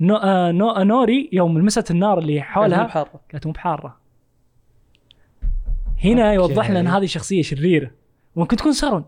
no 0.00 0.16
آه 0.16 0.50
no 0.52 0.70
آه 0.70 0.84
نوري 0.84 1.28
يوم 1.32 1.58
لمست 1.58 1.90
النار 1.90 2.18
اللي 2.18 2.42
حولها. 2.42 3.04
كانت 3.28 3.46
مو 3.46 3.52
بحارة. 3.52 3.96
هنا 6.04 6.32
يوضح 6.32 6.70
لنا 6.70 6.80
إن. 6.80 6.86
هذه 6.86 7.06
شخصية 7.06 7.42
شريرة 7.42 7.90
ممكن 8.36 8.56
تكون 8.56 8.72
سارون 8.72 9.04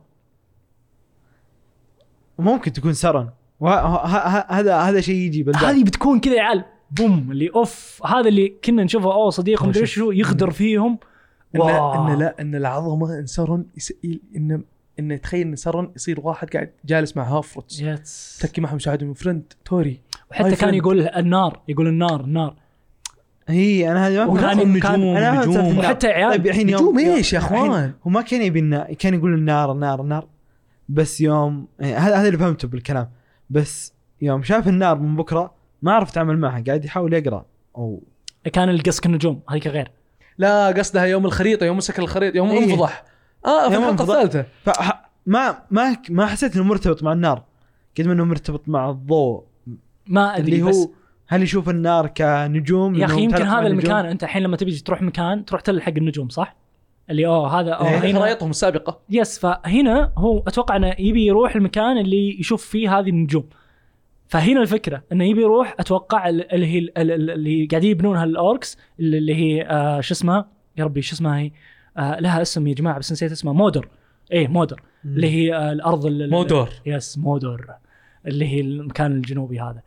ممكن 2.39 2.73
تكون 2.73 2.93
سرن 2.93 3.19
ه- 3.27 3.33
هذا 3.65 4.77
هذا 4.77 5.01
شيء 5.01 5.15
يجي 5.15 5.43
بالبال 5.43 5.65
هذه 5.65 5.85
بتكون 5.85 6.21
كذا 6.21 6.35
يا 6.35 6.43
عيال 6.43 6.65
بوم 6.91 7.33
اللي 7.33 7.51
أوف 7.55 8.03
هذا 8.07 8.29
اللي 8.29 8.49
كنا 8.65 8.85
نشوفه 8.85 9.13
أوه 9.13 9.31
صديق 9.31 9.65
مدري. 9.65 9.87
شو 9.87 10.11
يغدر 10.11 10.51
فيهم. 10.51 10.99
ان 11.57 12.19
لا 12.19 12.35
إن 12.41 12.55
العظمة 12.55 13.19
إن 13.19 13.27
سارون. 13.27 13.67
ان 14.37 14.63
إن 15.01 15.21
تخيل 15.21 15.47
إن 15.47 15.57
سارون 15.57 15.93
يصير 15.97 16.21
واحد 16.21 16.51
قاعد 16.51 16.71
جالس 16.85 17.17
مع 17.17 17.23
هافروتس 17.23 17.81
يس. 17.81 18.39
تكي 18.43 18.61
معهم 18.61 18.77
مساعدهم 18.77 19.15
فريند 19.15 19.53
توري 19.65 20.01
وحتى 20.31 20.57
كان. 20.57 20.75
يقول 20.75 21.01
النار 21.09 21.61
يقول 21.69 21.89
النار 21.89 22.21
النار 22.25 22.55
هي 23.49 23.91
أنا 23.93 24.07
هذا 24.09 24.25
ما 24.27 24.33
وكان- 24.33 24.59
فهمت. 24.59 24.83
كان- 24.83 25.03
أنا 25.17 25.41
نجوم. 25.47 25.79
وحتى 25.79 26.07
عيال 26.07 26.31
طيب 26.31 26.47
الحين 26.47 26.67
نجوم 26.67 26.99
إيش 26.99 27.33
يا 27.33 27.39
الحين 27.39 27.57
أخوان؟ 27.59 27.93
هو 28.07 28.11
ما 28.11 28.23
كان 28.23 28.43
يبي 28.43 28.59
النار 28.61 28.95
كان 28.95 29.15
يقول 29.15 29.35
النار 29.35 29.73
النار 29.73 30.01
النار 30.01 30.27
بس 30.89 31.21
يوم 31.21 31.67
يعني 31.81 31.95
هذا 31.95 32.17
هذا 32.17 32.27
اللي 32.27 32.39
فهمته 32.39 32.69
بالكلام 32.69 33.09
بس 33.51 33.93
يوم 34.23 34.43
شاف 34.43 34.69
النار 34.69 34.99
من 34.99 35.17
بكرة 35.17 35.55
ما 35.83 35.93
عرف 35.93 36.11
يتعامل 36.11 36.39
معها 36.39 36.63
قاعد 36.67 36.85
يحاول 36.85 37.13
يقرأ 37.15 37.45
أو 37.77 38.03
كان 38.53 38.69
القص 38.69 39.01
النجوم 39.07 39.41
هذيك 39.51 39.67
غير 39.67 39.91
لا 40.39 40.67
قصدها 40.67 41.05
يوم 41.05 41.27
الخريطة 41.27 41.67
يوم 41.67 41.77
مسك 41.77 41.99
الخريطة 41.99 42.37
يوم 42.37 42.51
إيه. 42.51 42.65
انفضح 42.65 43.05
آه 43.47 43.69
في 43.69 43.75
يوم 43.75 43.85
الحلقة. 43.85 44.03
الثالثة 44.23 44.47
فح- 44.65 45.11
ما 45.27 45.59
ما 45.71 45.97
ما 46.11 46.27
حسيت 46.27 46.55
إنه 46.57 46.65
مرتبط 46.65 47.03
مع 47.03 47.13
النار 47.13 47.43
قد 47.99 48.07
ما 48.07 48.13
انه 48.13 48.25
مرتبط 48.25 48.69
مع 48.69 48.91
الضوء 48.91 49.45
ما 50.07 50.37
أدري 50.37 50.53
اللي 50.53 50.71
بس 50.71 50.77
هو 50.77 50.91
هل 51.29 51.43
يشوف 51.43 51.69
النار 51.69 52.07
كنجوم 52.07 52.95
يا 52.95 53.05
أخي 53.05 53.23
يمكن 53.23 53.43
هذا؟ 53.43 53.67
المكان 53.67 54.07
أنت 54.07 54.25
الحين 54.25 54.43
لما 54.43 54.57
تبي 54.57 54.79
تروح 54.79 55.03
مكان 55.03 55.45
تروح 55.45 55.61
تلحق 55.61 55.93
النجوم 55.97 56.29
صح؟ 56.29 56.57
اللي 57.11 57.27
اوه 57.27 57.61
هذا 57.61 57.71
اوه 57.73 57.89
إيه. 58.03 58.11
هنا 58.11 58.19
خرائطهم 58.19 58.51
السابقه 58.51 59.01
yes 59.11 59.39
فهنا 59.39 60.13
هو 60.19 60.39
أتوقع 60.47 60.77
إنه 60.77 60.95
يبي 60.99 61.27
يروح 61.27 61.57
المكان 61.57 61.99
اللي 61.99 62.41
يشوف 62.41 62.65
فيه 62.67 62.99
هذه 62.99 63.09
النجوم. 63.09 63.49
فهنا 64.29 64.63
الفكرة 64.63 65.03
إنه 65.13 65.25
يبي 65.25 65.43
يروح 65.43 65.75
أتوقع 65.81 66.29
ال- 66.29 66.53
اللي 66.53 66.67
هي 66.67 66.79
ال- 66.79 66.99
ال- 66.99 67.31
اللي 67.31 67.67
قاعدين 67.71 67.91
يبنونها 67.91 68.25
ال 68.25 68.35
Orcs 68.35 68.77
اللي 69.01 69.35
هي 69.35 69.63
آه 69.63 70.01
شو 70.01 70.15
اسمها؟ 70.15 70.49
يا 70.77 70.85
ربي 70.85 71.03
شو 71.03 71.15
اسمها 71.15 71.39
هي؟ 71.39 71.51
آه 71.97 72.21
لها 72.21 72.43
اسم 72.43 72.67
يا 72.67 72.75
جماعة 72.75 72.99
بس 72.99 73.13
نسيت 73.13 73.33
اسمها. 73.33 73.53
موردور. 73.53 73.89
إيه 74.33 74.49
موردور. 74.49 74.83
اللي 75.05 75.31
هي 75.31 75.55
آه 75.57 75.73
الأرض 75.73 76.07
ال- 76.07 76.23
ال- 76.23 76.31
موردور. 76.31 76.69
yes 76.87 77.19
موردور. 77.19 77.67
اللي 78.27 78.47
هي 78.49 78.61
المكان 78.61 79.13
الجنوبي 79.13 79.61
هذا. 79.61 79.83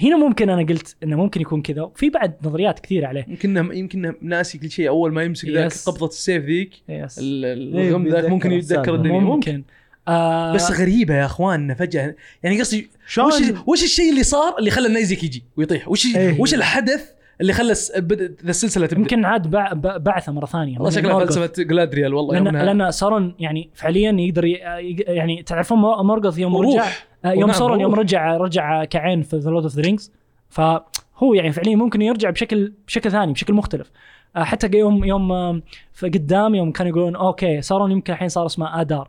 فهنا 0.00 0.16
ممكن 0.16 0.50
أنا 0.50 0.62
قلت 0.62 0.96
إنه 1.02 1.16
ممكن 1.16 1.40
يكون 1.40 1.62
كذا 1.62 1.82
وفي 1.82 2.10
بعد 2.10 2.34
نظريات 2.44 2.78
كثيرة 2.80 3.06
عليه. 3.06 3.24
يمكن 3.28 3.70
يمكن 3.72 4.14
ناسي 4.22 4.58
كل 4.58 4.70
شيء 4.70 4.88
أول 4.88 5.12
ما 5.12 5.22
يمسك 5.22 5.48
ذاك. 5.48 5.72
قبضة 5.86 6.06
السيف 6.06 6.44
ذيك 6.44 6.70
يس 6.88 7.18
ال- 7.18 7.44
ال- 7.44 7.76
إيه، 7.76 7.88
الغم 7.88 8.08
ذاك 8.08 8.24
ممكن 8.24 8.52
يتذكر. 8.52 8.94
الدنيا. 8.94 9.12
ممكن. 9.20 9.26
ممكن. 9.52 9.62
آه 10.08 10.54
بس 10.54 10.70
غريبة 10.80 11.14
يا 11.14 11.24
أخوان 11.24 11.74
فجأة 11.74 12.14
يعني 12.42 12.60
قصدي 12.60 12.88
وش 13.18 13.42
وش 13.66 13.82
الشيء 13.84 14.10
اللي 14.10 14.22
صار 14.22 14.58
اللي 14.58 14.70
خلى 14.70 14.86
النيزك 14.88 15.24
يجي 15.24 15.44
ويطيح؟ 15.56 15.88
وش 15.88 16.16
إيه. 16.16 16.40
وش 16.40 16.54
الحدث 16.54 17.10
اللي 17.40 17.52
خلى 17.52 17.72
السلسلة 17.72 18.86
تبدأ؟ 18.86 19.00
يمكن 19.00 19.24
عاد 19.24 19.42
بع- 19.46 19.72
بع- 19.74 19.96
بعثة 19.96 20.32
مرة 20.32 20.46
ثانية. 20.46 20.74
والله 20.78 20.90
شكلها. 20.90 21.24
فلسفة 21.24 21.52
جلادريال 21.62 22.14
والله 22.14 22.38
لأن 22.38 22.56
لأن 22.76 22.90
سارون 22.90 23.34
يعني 23.38 23.70
فعليا 23.74 24.12
يقدر 24.12 24.44
يعني 25.08 25.42
تعرفون 25.42 25.78
مور- 25.78 26.02
مورغوث 26.02 26.38
يوم. 26.38 26.56
رجع؟ 26.56 26.84
يوم 27.32 27.42
ونعم، 27.42 27.52
سارون 27.52 27.80
يوم. 27.80 27.94
رجع 27.94 28.36
رجع 28.36 28.84
كعين 28.84 29.22
في 29.22 29.36
The 29.36 29.50
Lord 29.50 29.62
of 29.62 29.72
the 29.72 29.82
Rings 29.82 30.12
فهو 30.48 31.34
يعني 31.34 31.52
فعليا 31.52 31.76
ممكن 31.76 32.02
يرجع 32.02 32.30
بشكل 32.30 32.72
بشكل 32.86 33.10
ثاني 33.10 33.32
بشكل 33.32 33.54
مختلف 33.54 33.90
آه، 34.36 34.44
حتى 34.44 34.78
يوم 34.78 35.04
يوم 35.04 35.32
آه، 35.32 35.60
في 35.92 36.08
قدام 36.08 36.54
يوم 36.54 36.72
كانوا 36.72 36.90
يقولون 36.90 37.16
أوكي 37.16 37.62
سارون 37.62 37.92
يمكن 37.92 38.12
الحين 38.12 38.28
صار 38.28 38.46
اسمه 38.46 38.80
آدار 38.80 39.08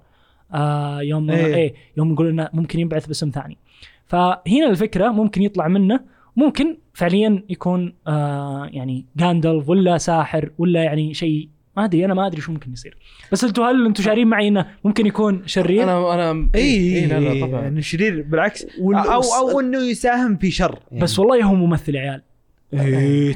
آه 0.54 1.02
يوم. 1.02 1.30
إيه, 1.30 1.56
إيه 1.56 1.74
يوم 1.98 2.14
يقولون 2.14 2.40
إنه 2.40 2.50
ممكن 2.54 2.80
ينبعث 2.80 3.08
باسم 3.08 3.30
ثاني 3.30 3.58
فهنا 4.06 4.70
الفكرة 4.70 5.10
ممكن 5.10 5.42
يطلع 5.42 5.68
منه 5.68 6.00
ممكن 6.36 6.78
فعليا 6.94 7.44
يكون 7.50 7.94
آه 8.08 8.70
يعني 8.72 9.06
جاندلف 9.16 9.70
ولا 9.70 9.98
ساحر 9.98 10.52
ولا 10.58 10.84
يعني 10.84 11.14
شيء 11.14 11.50
ما 11.78 11.86
أدري 11.86 12.06
أنا 12.06 12.14
ما 12.14 12.28
أدري 12.28 12.42
شو 12.42 12.52
ممكن 12.52 12.74
يصير 12.74 12.98
بس 13.32 13.44
أنتم 13.44 13.62
هل 13.64 13.86
أنتم 13.86 14.04
شارين 14.04 14.28
معي 14.28 14.48
إنه 14.48 14.66
ممكن 14.84 15.06
يكون 15.06 15.42
شرير؟ 15.46 15.84
أنا 15.84 16.14
أنا 16.32 16.50
إي 16.56 16.62
إيه، 16.62 17.06
لا 17.06 17.20
لا 17.20 17.46
طبعا 17.48 17.68
انه 17.68 17.82
شرير 17.82 18.22
بالعكس 18.22 18.66
أو 18.80 19.22
أو 19.22 19.60
إنه 19.60 19.78
يساهم 19.78 20.38
في 20.38 20.52
شر 20.52 20.80
يعني. 20.92 21.04
بس 21.04 21.20
والله 21.20 21.44
هو 21.44 21.56
ممثل 21.56 21.96
يا 21.96 22.00
عيال 22.02 22.22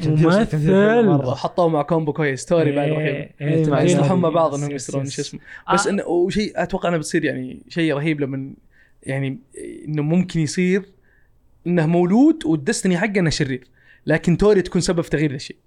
تمثيل- 0.01 1.05
ممثل. 1.05 1.31
حطوه 1.35 1.67
مع 1.69 1.81
كومبو 1.81 2.13
كويس 2.13 2.45
توري 2.45 2.71
بعد 2.75 2.89
رهيب 2.89 3.29
يصلحون 3.85 4.19
مع. 4.21 4.29
بعض 4.29 4.53
إنهم 4.55 4.71
يصيرون. 4.71 5.05
شو 5.05 5.21
اسمه 5.21 5.39
بس 5.73 5.87
آه. 5.87 5.91
إنه 5.91 6.03
وشيء 6.05 6.51
أتوقع 6.55 6.89
إنه 6.89 6.97
بتصير 6.97 7.25
يعني 7.25 7.63
شيء 7.69 7.93
رهيب 7.93 8.21
لما 8.21 8.53
يعني 9.03 9.39
إنه 9.87 10.01
ممكن 10.01 10.39
يصير 10.39 10.85
إنه 11.67 11.85
مولود 11.85 12.45
والدستني 12.45 12.97
حقه 12.97 13.19
إنه 13.19 13.29
شرير 13.29 13.67
لكن 14.05 14.37
نوري 14.38 14.61
تكون 14.61 14.81
سبب 14.81 15.01
في 15.01 15.09
تغيير 15.09 15.31
الشيء 15.33 15.57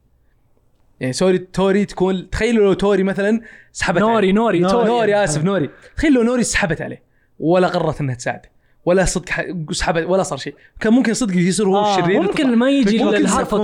يعني 1.01 1.13
sorry 1.13 1.39
نوري 1.39 1.85
تكون 1.85 2.31
تخيلوا 2.31 2.65
لو 2.65 2.73
توري 2.73 3.03
مثلا 3.03 3.41
سحبت 3.73 4.01
نوري 4.01 4.17
عليه. 4.17 4.33
نوري 4.33 4.59
نوري. 4.59 4.73
توري. 4.73 4.89
نوري 4.89 5.25
أسف 5.25 5.45
نوري 5.45 5.71
تخيل 5.97 6.13
لو 6.13 6.23
نوري 6.23 6.43
سحبت 6.43 6.83
عليه 6.83 7.03
ولا 7.41 7.69
قررت 7.69 8.01
إنها 8.01 8.15
تساعده 8.15 8.51
ولا 8.85 9.05
صدق 9.05 9.31
سحبت 9.71 10.07
ولا 10.07 10.23
صار 10.23 10.39
شيء 10.39 10.55
كان 10.81 10.93
ممكن 10.93 11.15
صدق 11.15 11.37
يصير 11.37 11.67
هو 11.67 11.77
آه، 11.77 11.99
الشرير 11.99 12.23
ممكن 12.23 12.57
ما 12.57 12.71
يجي 12.71 12.97
يكون 12.97 13.11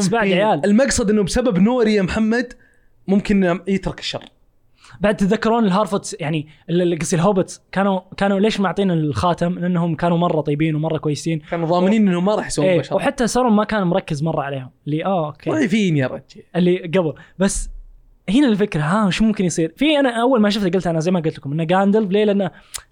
بعد 0.08 0.14
عيال 0.14 0.64
المقصد 0.64 1.10
إنه 1.10 1.22
بسبب 1.22 1.58
نوري 1.58 1.94
يا 1.94 2.02
محمد 2.02 2.52
ممكن 3.08 3.60
يترك 3.68 3.98
الشر 4.00 4.24
بعد 5.00 5.16
تتذكرون 5.16 5.64
ال 5.64 5.70
Harfoots 5.70 6.16
يعني 6.20 6.48
قصدي 7.00 7.16
ال 7.16 7.22
Hobbits 7.22 7.62
كانوا 7.72 8.00
كانوا 8.16 8.40
ليش 8.40 8.60
معطينا 8.60 8.94
الخاتم؟ 8.94 9.58
لأنهم 9.58 9.94
كانوا 9.94 10.18
مرة 10.18 10.40
طيبين 10.40 10.74
ومرة 10.74 10.98
كويسين. 10.98 11.38
كانوا 11.50 11.68
ضامنين 11.68 12.08
إنه 12.08 12.20
ما 12.20 12.34
راح 12.34 12.46
يسوون 12.46 12.68
إيه 12.68 12.78
بشر. 12.78 12.96
وحتى 12.96 13.26
سارون 13.26 13.52
ما 13.52 13.64
كان 13.64 13.82
مركز 13.82 14.22
مرة 14.22 14.42
عليهم. 14.42 14.70
اللي 14.86 15.04
آه 15.04 15.26
أوكي. 15.26 15.50
ضعيفين 15.50 15.96
يا 15.96 16.06
رجال 16.06 16.44
اللي 16.56 16.78
قبل. 16.78 17.12
بس 17.38 17.68
هنا 18.30 18.48
الفكرة 18.48 18.80
ها 18.80 19.10
شو 19.10 19.24
ممكن 19.24 19.44
يصير؟ 19.44 19.72
في 19.76 19.98
أنا 19.98 20.20
أول 20.22 20.40
ما 20.40 20.50
شفته 20.50 20.70
قلت 20.70 20.86
أنا 20.86 21.00
زي 21.00 21.10
ما 21.10 21.20
قلت 21.20 21.38
لكم 21.38 21.52
إنه 21.52 21.64
جاندلف 21.64 22.10
ليه؟ 22.10 22.24
لأنه 22.24 22.50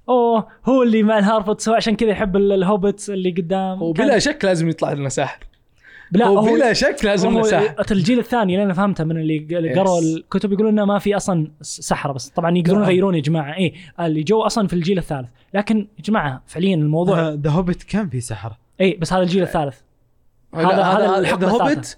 أوه 0.09 0.47
هو 0.69 0.83
اللي 0.83 1.03
مع 1.03 1.19
ال 1.19 1.24
Harfoots 1.24 1.69
هو 1.69 1.75
عشان 1.75 1.97
كذا 1.97 2.11
يحب 2.11 2.37
ال- 2.37 2.53
ال 2.53 2.60
Hobbits 2.60 3.11
اللي 3.11 3.31
قدام. 3.31 3.83
وبلا 3.83 4.09
كان- 4.09 4.21
شك 4.21 4.45
لازم 4.45 4.69
يطلع 4.69 4.93
لنا 4.93 5.09
ساحر. 5.09 5.39
هو 6.17 6.41
بلا 6.55 6.73
شك 6.73 6.97
لازم 7.05 7.43
ساحر 7.43 7.75
الجيل 7.91 8.19
الثاني 8.19 8.53
اللي 8.55 8.65
أنا 8.65 8.75
فهمته 8.75 9.05
من 9.05 9.17
اللي 9.21 9.75
قروا. 9.75 10.01
الكتب 10.01 10.53
يقولون 10.53 10.73
إنه 10.73 10.85
ما 10.85 10.99
في 10.99 11.17
أصلا 11.17 11.51
سحرة 11.61 12.13
بس 12.13 12.29
طبعا 12.29 12.57
يقدرون 12.59 12.81
لا. 12.81 12.87
يغيرون 12.87 13.15
يا 13.15 13.21
جماعة 13.21 13.55
إيه 13.57 13.73
اللي 14.01 14.23
جو 14.23 14.43
أصلا 14.43 14.67
في 14.69 14.73
الجيل 14.73 14.99
الثالث 14.99 15.29
لكن 15.55 15.79
يا 15.99 16.03
جماعة 16.05 16.43
فعليا 16.47 16.75
الموضوع 16.77 17.29
The 17.29 17.51
Hobbit 17.51 17.83
كان 17.83 18.09
في 18.09 18.21
سحرة 18.21 18.59
اي 18.81 18.99
بس 19.01 19.13
هذا 19.13 19.23
الجيل 19.23 19.43
الثالث 19.43 19.77
هذا 20.55 20.67
هذا- 20.83 21.37
The. 21.37 21.49
Hobbit 21.49 21.97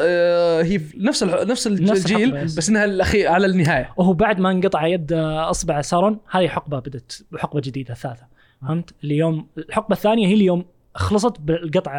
آه، 0.00 0.62
هي 0.62 0.80
نفس 0.96 1.22
نفس 1.22 1.66
الج- 1.66 1.90
نفس 1.90 2.06
الجيل. 2.12 2.32
بس 2.44 2.68
إنها 2.68 2.84
الأخير 2.84 3.28
على 3.28 3.46
النهاية 3.46 3.90
وهو 3.96 4.12
بعد 4.12 4.40
ما 4.40 4.50
انقطع 4.50 4.86
يد 4.86 5.12
آه، 5.12 5.50
أصبع 5.50 5.80
سارون 5.80 6.18
هذه 6.30 6.48
حقبة 6.48 6.78
بدت 6.78 7.24
حقبة 7.38 7.60
جديدة 7.60 7.94
الثالثه 7.94 8.26
فهمت؟ 8.62 8.94
اليوم 9.04 9.46
الحقبة 9.58 9.92
الثانية 9.92 10.26
هي 10.26 10.34
اليوم 10.34 10.64
خلصت 10.98 11.40
بالقطع 11.40 11.92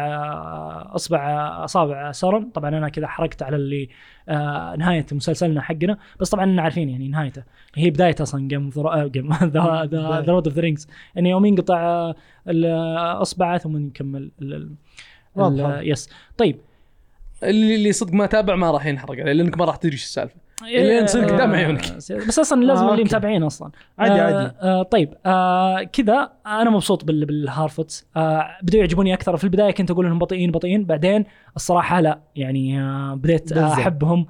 أصبع 0.94 1.48
أصابع 1.64 2.12
سارون 2.12 2.50
طبعا 2.50 2.68
أنا 2.68 2.88
كذا 2.88 3.06
حركت 3.06 3.42
على 3.42 3.56
اللي 3.56 3.88
آه، 4.28 4.76
نهاية 4.76 5.06
مسلسلنا 5.12 5.60
حقنا. 5.60 5.98
بس 6.20 6.30
طبعا 6.30 6.60
عارفين 6.60 6.88
يعني 6.88 7.08
نهايته. 7.08 7.42
هي 7.74 7.90
بدايه 7.90 8.14
أصلا 8.20 8.48
جيم 8.48 8.70
جيم 8.88 9.32
The 9.32 9.84
The 9.92 10.24
Lord 10.28 10.46
of 10.46 10.54
the 10.56 10.60
Rings 10.60 10.88
يعني 11.14 11.30
يوم 11.30 11.44
ينقطع 11.44 12.12
الاصبع 12.48 13.58
ثم 13.58 13.76
نكمل 13.76 14.30
ال-. 14.42 14.70
ال- 15.38 15.90
yes. 15.90 16.10
طيب. 16.38 16.56
اللي 17.42 17.74
اللي 17.74 17.92
صدق 17.92 18.12
ما 18.12 18.26
تابع 18.26 18.54
ما 18.56 18.70
راح 18.70 18.86
ينحرق 18.86 19.10
عليه 19.20 19.32
لأنك 19.32 19.58
ما 19.58 19.64
راح 19.64 19.76
تدري 19.76 19.92
إيش 19.92 20.02
السالفة. 20.02 20.36
لين 20.62 21.06
تصير 21.06 21.24
قدام 21.24 21.54
عيونك. 21.54 21.92
بس 22.28 22.38
أصلا 22.38 22.64
لازم 22.64 22.84
آه، 22.86 22.92
اللي. 22.92 23.04
متابعين 23.04 23.42
أصلا. 23.42 23.70
عادي، 23.98 24.14
آه 24.14 24.22
عادي. 24.24 24.52
آه 24.62 24.82
طيب 24.82 25.14
آه 25.26 25.82
كذا 25.82 26.30
أنا 26.46 26.70
مبسوط 26.70 27.04
بال 27.04 27.24
بال 27.26 27.42
Harfoots 27.42 28.06
آه 28.16 28.46
بدوا 28.62 28.80
يعجبوني 28.80 29.14
أكثر. 29.14 29.36
في 29.36 29.44
البداية 29.44 29.70
كنت 29.70 29.90
أقول 29.90 30.06
إنهم 30.06 30.18
بطيئين 30.18 30.50
بطيئين. 30.50 30.84
بعدين 30.84 31.24
الصراحة 31.56 32.00
لا 32.00 32.18
يعني 32.36 32.82
آه 32.82 33.14
بديت 33.14 33.52
آه. 33.52 33.72
أحبهم. 33.72 34.26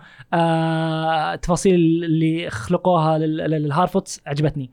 آه 0.51 1.35
التفاصيل 1.35 1.75
اللي 1.75 2.51
خلقوها 2.51 3.19
لل- 3.19 3.37
لل- 3.37 3.63
لل 3.63 3.74
Harfoots 3.74 4.21
عجبتني. 4.27 4.71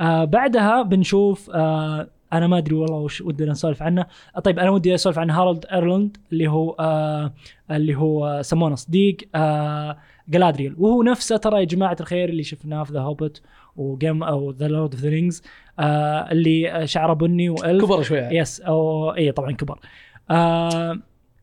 آه 0.00 0.24
بعدها 0.24 0.82
بنشوف 0.82 1.50
آه 1.54 2.08
أنا 2.32 2.46
ما 2.46 2.58
أدري 2.58 2.74
والله 2.74 2.96
وش 2.96 3.20
ودنا 3.20 3.50
نسولف 3.50 3.82
عنه. 3.82 4.06
آه 4.36 4.40
طيب 4.40 4.58
أنا 4.58 4.70
ودي 4.70 4.94
أسولف 4.94 5.18
عن 5.18 5.30
هارولد 5.30 5.66
ايرلند 5.72 6.16
اللي 6.32 6.48
هو 6.48 6.70
آه 6.80 7.32
اللي 7.70 7.94
هو 7.94 8.26
آه، 8.26 8.42
سمونه 8.42 8.74
صديق 8.74 9.16
آه 9.34 9.96
جلادريال 10.28 10.74
وهو 10.78 11.02
نفسه 11.02 11.36
ترى 11.36 11.60
يا 11.60 11.64
جماعة 11.64 11.96
الخير 12.00 12.28
اللي 12.28 12.42
شفناه 12.42 12.84
في 12.84 12.92
ذا 12.92 13.00
هوبت 13.00 13.42
وجيم 13.76 14.22
أو 14.22 14.50
ذا 14.50 14.68
لورد 14.68 14.92
اوف 14.92 15.00
ذا 15.02 15.08
رينجز 15.08 15.42
اللي 15.80 16.70
آه، 16.70 16.84
شعره 16.84 17.12
بني 17.12 17.48
وإلف. 17.48 17.84
كبر 17.84 18.02
شوي 18.02 18.18
يعني. 18.18 18.36
يس 18.36 18.60
أو 18.60 19.10
اي 19.14 19.32
طبعا 19.32 19.52
كبر. 19.52 19.78
آه 20.30 20.98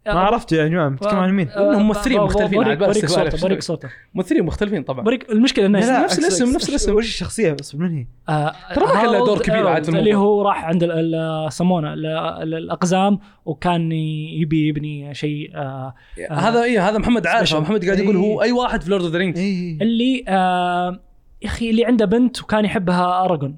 ما 0.08 0.20
عرفت 0.20 0.52
يا 0.52 0.68
جماعة 0.68 0.90
بتتكلم 0.90 1.20
عن 1.20 1.32
مين؟ 1.34 1.50
آه، 1.50 1.70
إنهم 1.72 1.88
ممثلين 1.88 2.22
مختلفين 2.22 2.72
استغفار 2.82 3.30
صوته. 3.30 3.42
بوريك 3.42 3.62
صوته 3.62 3.90
ممثلين 4.14 4.44
مختلفين 4.46 4.84
طبعا 4.84 5.04
بوريك 5.04 5.30
المشكلة 5.30 5.66
إنه 5.66 6.04
نفس 6.04 6.20
الاسم، 6.20 6.54
نفس 6.56 6.70
الاسم. 6.70 6.96
وش 6.96 7.06
الشخصية 7.06 7.54
بس 7.54 7.76
من 7.76 7.98
هي؟ 7.98 8.06
آه، 8.30 8.54
ترى 8.76 8.86
ما 8.86 8.94
كان 8.94 9.06
له 9.06 9.26
دور 9.26 9.42
كبير 9.42 9.68
عاد 9.68 9.84
في 9.84 9.90
اللي. 10.00 10.16
هو 10.16 10.42
راح 10.42 10.66
عند 10.66 10.84
ال- 10.84 11.16
ال- 11.16 11.54
سمونه 11.54 11.94
ال- 11.94 12.06
ال- 12.06 12.54
الأقزام 12.54 13.20
وكان 13.46 13.92
يبي 13.92 14.68
يبني 14.68 15.14
شيء 15.14 15.52
آه 15.56 15.94
هذا 16.32 16.64
اي 16.64 16.80
هذا 16.80 16.98
محمد 16.98 17.28
عارف. 17.28 17.54
محمد 17.56 17.86
قاعد 17.86 18.00
يقول 18.00 18.16
هو 18.16 18.42
أي 18.42 18.52
واحد 18.52 18.82
في 18.84 18.90
Lord 18.90 19.04
of 19.04 19.12
the 19.14 19.18
Rings 19.18 19.40
اللي 19.82 20.18
يا 20.28 21.46
أخي 21.46 21.70
اللي 21.70 21.86
عنده 21.86 22.06
بنت 22.06 22.42
وكان 22.42 22.66
يحبها 22.66 23.26
اراجورن 23.26 23.58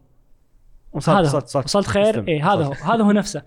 وصلت 0.93 1.35
وصلت. 1.35 1.65
وصلت 1.65 1.87
خير. 1.87 2.27
اي 2.27 2.39
هذا 2.41 2.63
هو. 2.63 2.71
هذا 2.71 3.03
هو 3.03 3.11
نفسه 3.11 3.41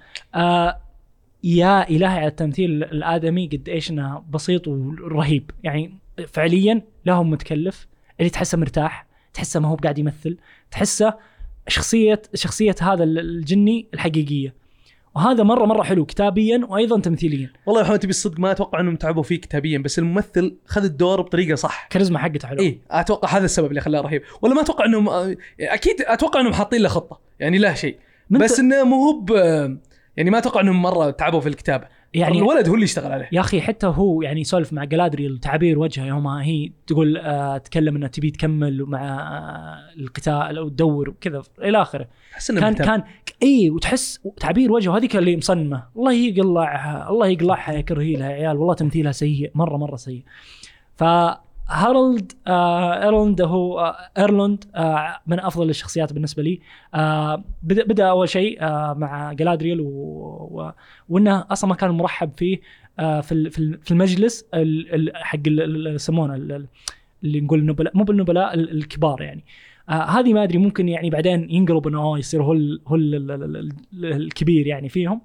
يا 1.45 1.89
إلهي 1.89 2.19
على 2.19 2.27
التمثيل 2.27 2.85
الآدمي 2.85 3.47
قد 3.47 3.69
إيش 3.69 3.91
إنه 3.91 4.25
بسيط 4.31 4.69
ورهيب. 4.69 5.51
يعني 5.63 5.99
فعليا 6.29 6.83
لا 7.05 7.13
هو 7.13 7.25
متكلف 7.25 7.87
اللي 8.21 8.31
تحسه 8.31 8.59
مرتاح 8.59 9.07
تحسه 9.35 9.61
ما 9.61 9.69
هو 9.69 9.75
قاعد 9.75 9.99
يمثل 9.99 10.37
تحسه 10.71 11.15
شخصية 11.69 12.23
شخصية 12.35 12.75
هذا 12.81 13.05
الجني 13.05 13.87
الحقيقية. 13.95 14.55
وهذا 15.17 15.43
مرة 15.43 15.65
مرة 15.65 15.83
حلو 15.83 16.07
كتابيا 16.07 16.67
وأيضا 16.69 17.01
تمثيليا. 17.01 17.51
والله 17.67 17.81
يا 17.81 17.87
محمد 17.87 17.99
تبي 17.99 18.11
الصدق؟ 18.11 18.41
ما 18.41 18.51
أتوقع 18.51 18.81
إنهم 18.81 18.97
تعبوا 18.97 19.23
فيه 19.23 19.41
كتابيا 19.41 19.79
بس 19.79 19.99
الممثل 19.99 20.57
خذ 20.67 20.85
الدور 20.85 21.21
بطريقة 21.21 21.55
صح. 21.55 21.87
كاريزما 21.91 22.19
حقته 22.19 22.49
حلو. 22.49 22.61
اي 22.61 22.81
أتوقع 22.91 23.37
هذا 23.37 23.45
السبب 23.45 23.69
اللي 23.69 23.81
خلاه 23.81 24.01
رهيب. 24.01 24.23
ولا 24.43 24.55
ما 24.55 24.61
أتوقع 24.61 24.85
إنهم 24.85 25.37
أكيد 25.61 25.97
أتوقع 26.01 26.41
إنهم 26.41 26.53
حاطين 26.53 26.83
له 26.83 26.89
خطة 26.89 27.21
يعني 27.41 27.59
لا 27.59 27.75
شيء. 27.75 27.97
بس 28.31 28.61
إنه 28.61 28.85
مو 28.85 28.97
هو 28.97 29.25
يعني 30.17 30.31
ما 30.31 30.39
أتوقع 30.39 30.61
إنهم 30.61 30.83
مرة 30.83 31.11
تعبوا 31.11 31.41
في 31.41 31.49
الكتابه 31.49 31.87
يعني 32.15 32.39
الولد 32.39 32.69
هو 32.69 32.75
اللي 32.75 32.85
يشتغل 32.85 33.13
عليه. 33.13 33.29
يا 33.33 33.41
أخي 33.41 33.61
حتى 33.61 33.87
هو 33.87 34.23
يعني 34.23 34.41
يسولف 34.41 34.73
مع 34.73 34.85
جلادريل 34.85 35.39
تعابير 35.39 35.79
وجهه 35.79 36.05
يوم 36.05 36.27
هي 36.27 36.71
تقول 36.87 37.17
آه 37.17 37.59
تكلم 37.59 37.97
انها 37.97 38.09
تبي 38.09 38.31
تكمل 38.31 38.85
مع 38.85 39.01
آه 39.01 40.01
القتال 40.01 40.59
أو 40.59 40.69
تدور 40.69 41.11
وكذا 41.11 41.43
إلى 41.63 41.83
آخره. 41.83 42.09
إنه 42.51 42.61
كان 42.61 42.73
مهتم. 42.73 42.85
كان 42.85 43.03
اي 43.43 43.71
وتحس 43.71 44.21
تعابير 44.41 44.73
وجهه 44.73 44.97
هذيك 44.97 45.17
اللي 45.17 45.37
مصنمة. 45.37 45.83
الله 45.97 46.13
يقلعها 46.13 47.11
الله 47.11 47.27
يقلعها 47.27 47.73
يا 47.73 47.81
كرهيلها 47.81 48.31
يا 48.31 48.35
عيال 48.35 48.57
والله 48.57 48.75
تمثيلها 48.75 49.13
سيء 49.13 49.51
مرة 49.55 49.77
مرة 49.77 49.97
سيء. 49.97 50.23
فهارولد 51.69 52.33
آه 52.47 53.03
إلروند 53.05 53.41
هو 53.43 53.81
آه 53.81 53.97
إلروند 54.19 54.65
آه 54.75 55.17
من 55.27 55.41
أفضل 55.41 55.71
الشخصيات 55.71 56.13
بالنسبة 56.13 56.43
لي. 56.43 56.61
آه 56.95 57.45
بدأ, 57.63 58.05
أول 58.09 58.29
شيء 58.29 58.63
آه 58.63 58.93
مع 58.95 59.33
جلادريل 59.33 59.81
و... 59.81 59.87
و... 60.51 60.73
وإنه 61.09 61.45
أصلا 61.51 61.71
ما 61.71 61.77
كان 61.77 61.91
مرحب 61.91 62.31
فيه 62.37 62.61
آه 62.99 63.21
في 63.21 63.51
في 63.51 63.59
ال- 63.59 63.79
في 63.83 63.91
المجلس 63.91 64.45
ال- 64.55 64.95
ال- 64.95 65.17
حق 65.17 65.39
يسمونه 65.47 66.35
ال- 66.35 66.53
ال- 66.53 66.67
اللي 67.25 67.41
نقول 67.41 67.59
النبلاء 67.59 67.97
مو 67.97 68.05
بالنبلاء 68.05 68.55
ال- 68.55 68.71
الكبار 68.71 69.23
يعني. 69.23 69.45
آه 69.89 69.93
هذه 69.93 70.33
ما 70.35 70.43
أدري 70.43 70.59
ممكن 70.59 70.89
يعني 70.89 71.11
بعدين 71.11 71.51
ينقلب 71.51 71.87
إنه 71.87 72.19
يصير 72.19 72.43
هو 72.43 72.53
ال 72.53 72.81
هو 72.87 72.95
ال 72.97 73.73
الكبير 74.05 74.67
يعني 74.67 74.89
فيهم. 74.89 75.21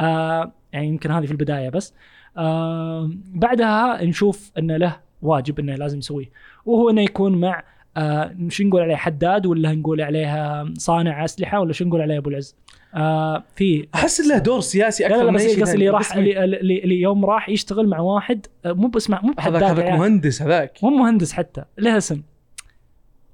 آه 0.00 0.52
يعني 0.72 0.86
يمكن 0.88 1.10
هذه 1.10 1.26
في 1.26 1.32
البداية 1.32 1.68
بس. 1.68 1.94
آه 2.36 3.10
بعدها 3.34 4.04
نشوف 4.04 4.52
إنه 4.58 4.76
له 4.76 5.11
واجب 5.22 5.58
إنه 5.60 5.74
لازم 5.74 5.98
يسويه. 5.98 6.30
وهو 6.66 6.90
إنه 6.90 7.02
يكون 7.02 7.40
مع 7.40 7.62
آه 7.96 8.34
شو 8.48 8.64
نقول 8.64 8.82
عليه 8.82 8.96
حداد 8.96 9.46
ولا 9.46 9.72
نقول 9.72 10.00
عليه 10.00 10.64
صانع 10.78 11.24
أسلحة 11.24 11.60
ولا 11.60 11.72
شو 11.72 11.84
نقول 11.84 12.00
عليه 12.00 12.18
أبو 12.18 12.30
العز؟ 12.30 12.56
آه 12.94 13.44
في 13.56 13.88
أحس 13.94 14.20
له 14.20 14.38
دور 14.38 14.60
سياسي 14.60 15.02
لا 15.04 15.08
أكثر 15.08 15.24
لا 15.24 15.30
من 15.30 15.36
بس 15.36 15.42
شيء 15.42 15.62
قصدي 15.62 15.74
اللي. 15.74 15.88
راح 15.88 16.00
بس 16.00 16.12
اللي, 16.12 16.44
اللي, 16.44 16.82
اللي 16.84 17.00
يوم 17.00 17.24
راح 17.24 17.48
يشتغل 17.48 17.88
مع 17.88 17.98
واحد 17.98 18.46
آه، 18.64 18.72
مو 18.72 18.88
بس 18.88 19.10
مع 19.10 19.20
مو 19.22 19.32
بحداد 19.32 19.56
هذاك 19.62 19.70
هذاك 19.70 19.84
يعني. 19.84 19.98
مهندس 19.98 20.42
هذاك. 20.42 20.78
مو 20.82 20.90
مهندس 20.90 21.32
حتى 21.32 21.64
له 21.78 21.96
اسم. 21.96 22.22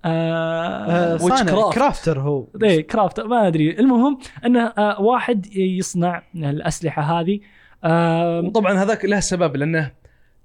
آه 0.04 1.14
آه، 1.14 1.16
craft. 1.16 1.74
crafter 1.74 2.20
هو. 2.20 2.46
إيه 2.62 2.86
craft 2.86 3.20
ما 3.20 3.46
أدري. 3.46 3.70
المهم 3.70 4.18
انه 4.46 4.66
آه 4.66 5.00
واحد 5.00 5.46
يصنع 5.56 6.22
الأسلحة 6.34 7.02
هذه. 7.02 7.40
آه 7.84 8.40
وطبعا 8.40 8.82
هذاك 8.82 9.04
له 9.04 9.20
سبب 9.20 9.56
لأنه 9.56 9.92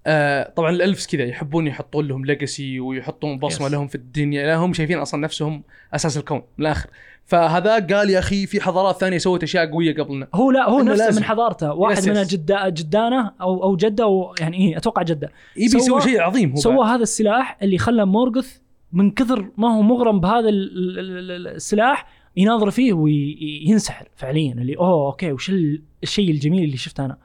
آه 0.08 0.54
طبعا 0.56 0.70
ال 0.70 0.76
elves 0.76 1.08
كذا 1.08 1.24
يحبون 1.24 1.68
يحطون 1.68 2.08
لهم 2.08 2.26
legacy 2.26 2.80
ويحطون 2.80 3.40
بصمة 3.40 3.68
Yes. 3.68 3.72
لهم 3.72 3.88
في 3.88 3.96
الدنيا 3.96 4.46
لا 4.46 4.56
هم 4.56 4.74
شايفين 4.74 4.98
أصلا 5.00 5.22
نفسهم 5.22 5.64
أساس 5.94 6.18
الكون 6.18 6.38
من 6.38 6.66
الآخر 6.66 6.90
فهذا 7.26 7.74
قال 7.80 8.10
يا 8.10 8.20
أخي 8.20 8.46
في 8.48 8.62
حضارات 8.62 8.98
ثانية 9.00 9.18
سوت 9.18 9.44
أشياء 9.44 9.66
قوية 9.72 9.96
قبلنا 9.96 10.28
هو 10.34 10.52
لا 10.52 10.70
هو 10.70 10.82
نفسه 10.82 11.06
لازم. 11.06 11.22
من 11.22 11.28
حضارته 11.28 11.74
واحد 11.74 11.98
yes، 11.98 12.08
من 12.08 12.16
yes. 12.16 12.28
جدة 12.28 12.70
جدانه 12.70 13.32
أو 13.42 13.64
أو 13.64 13.76
جدة 13.76 14.04
أو 14.04 14.36
يعني 14.40 14.58
إيه 14.58 14.78
أتوقع 14.78 15.02
جدة 15.02 15.32
يبي 15.58 15.66
يسوي 15.78 16.02
شيء 16.02 16.22
عظيم 16.22 16.50
هو 16.50 16.56
سوى. 16.56 16.86
هذا 16.88 17.04
السلاح 17.04 17.58
اللي 17.62 17.78
خلى 17.78 18.06
مورغث 18.06 18.58
من 18.94 19.12
كثر 19.12 19.50
ما 19.58 19.76
هو 19.76 19.82
مغرم 19.82 20.20
بهذا 20.20 20.50
ال- 20.50 21.00
ال- 21.00 21.32
ال- 21.32 21.48
السلاح 21.48 22.08
يناظر 22.38 22.72
فيه 22.72 22.94
وينسحر 22.94 24.08
فعليا 24.16 24.54
اللي 24.54 24.78
oh 24.78 25.06
okay 25.08 25.32
وش 25.32 25.50
ال- 25.50 25.82
الشيء 26.04 26.32
الجميل 26.32 26.64
اللي 26.64 26.78
شفته 26.78 27.06
أنا 27.06 27.18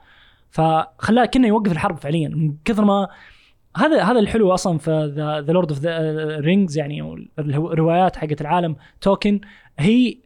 فخلاه 0.51 1.25
كنا 1.25 1.47
يوقف 1.47 1.71
الحرب 1.71 1.97
فعليا. 1.97 2.29
من 2.29 2.53
كثر 2.65 2.85
ما 2.85 3.07
هذا 3.77 4.03
هذا 4.03 4.19
الحلو 4.19 4.53
أصلا 4.53 4.77
في 4.77 5.13
the 5.47 5.53
Lord 5.53 5.71
of 5.71 5.79
the 5.79 5.99
Rings 6.39 6.77
يعني 6.77 7.27
الروايات 7.39 8.15
حقت 8.15 8.41
العالم 8.41 8.75
تولكين 9.01 9.41
هي 9.79 10.17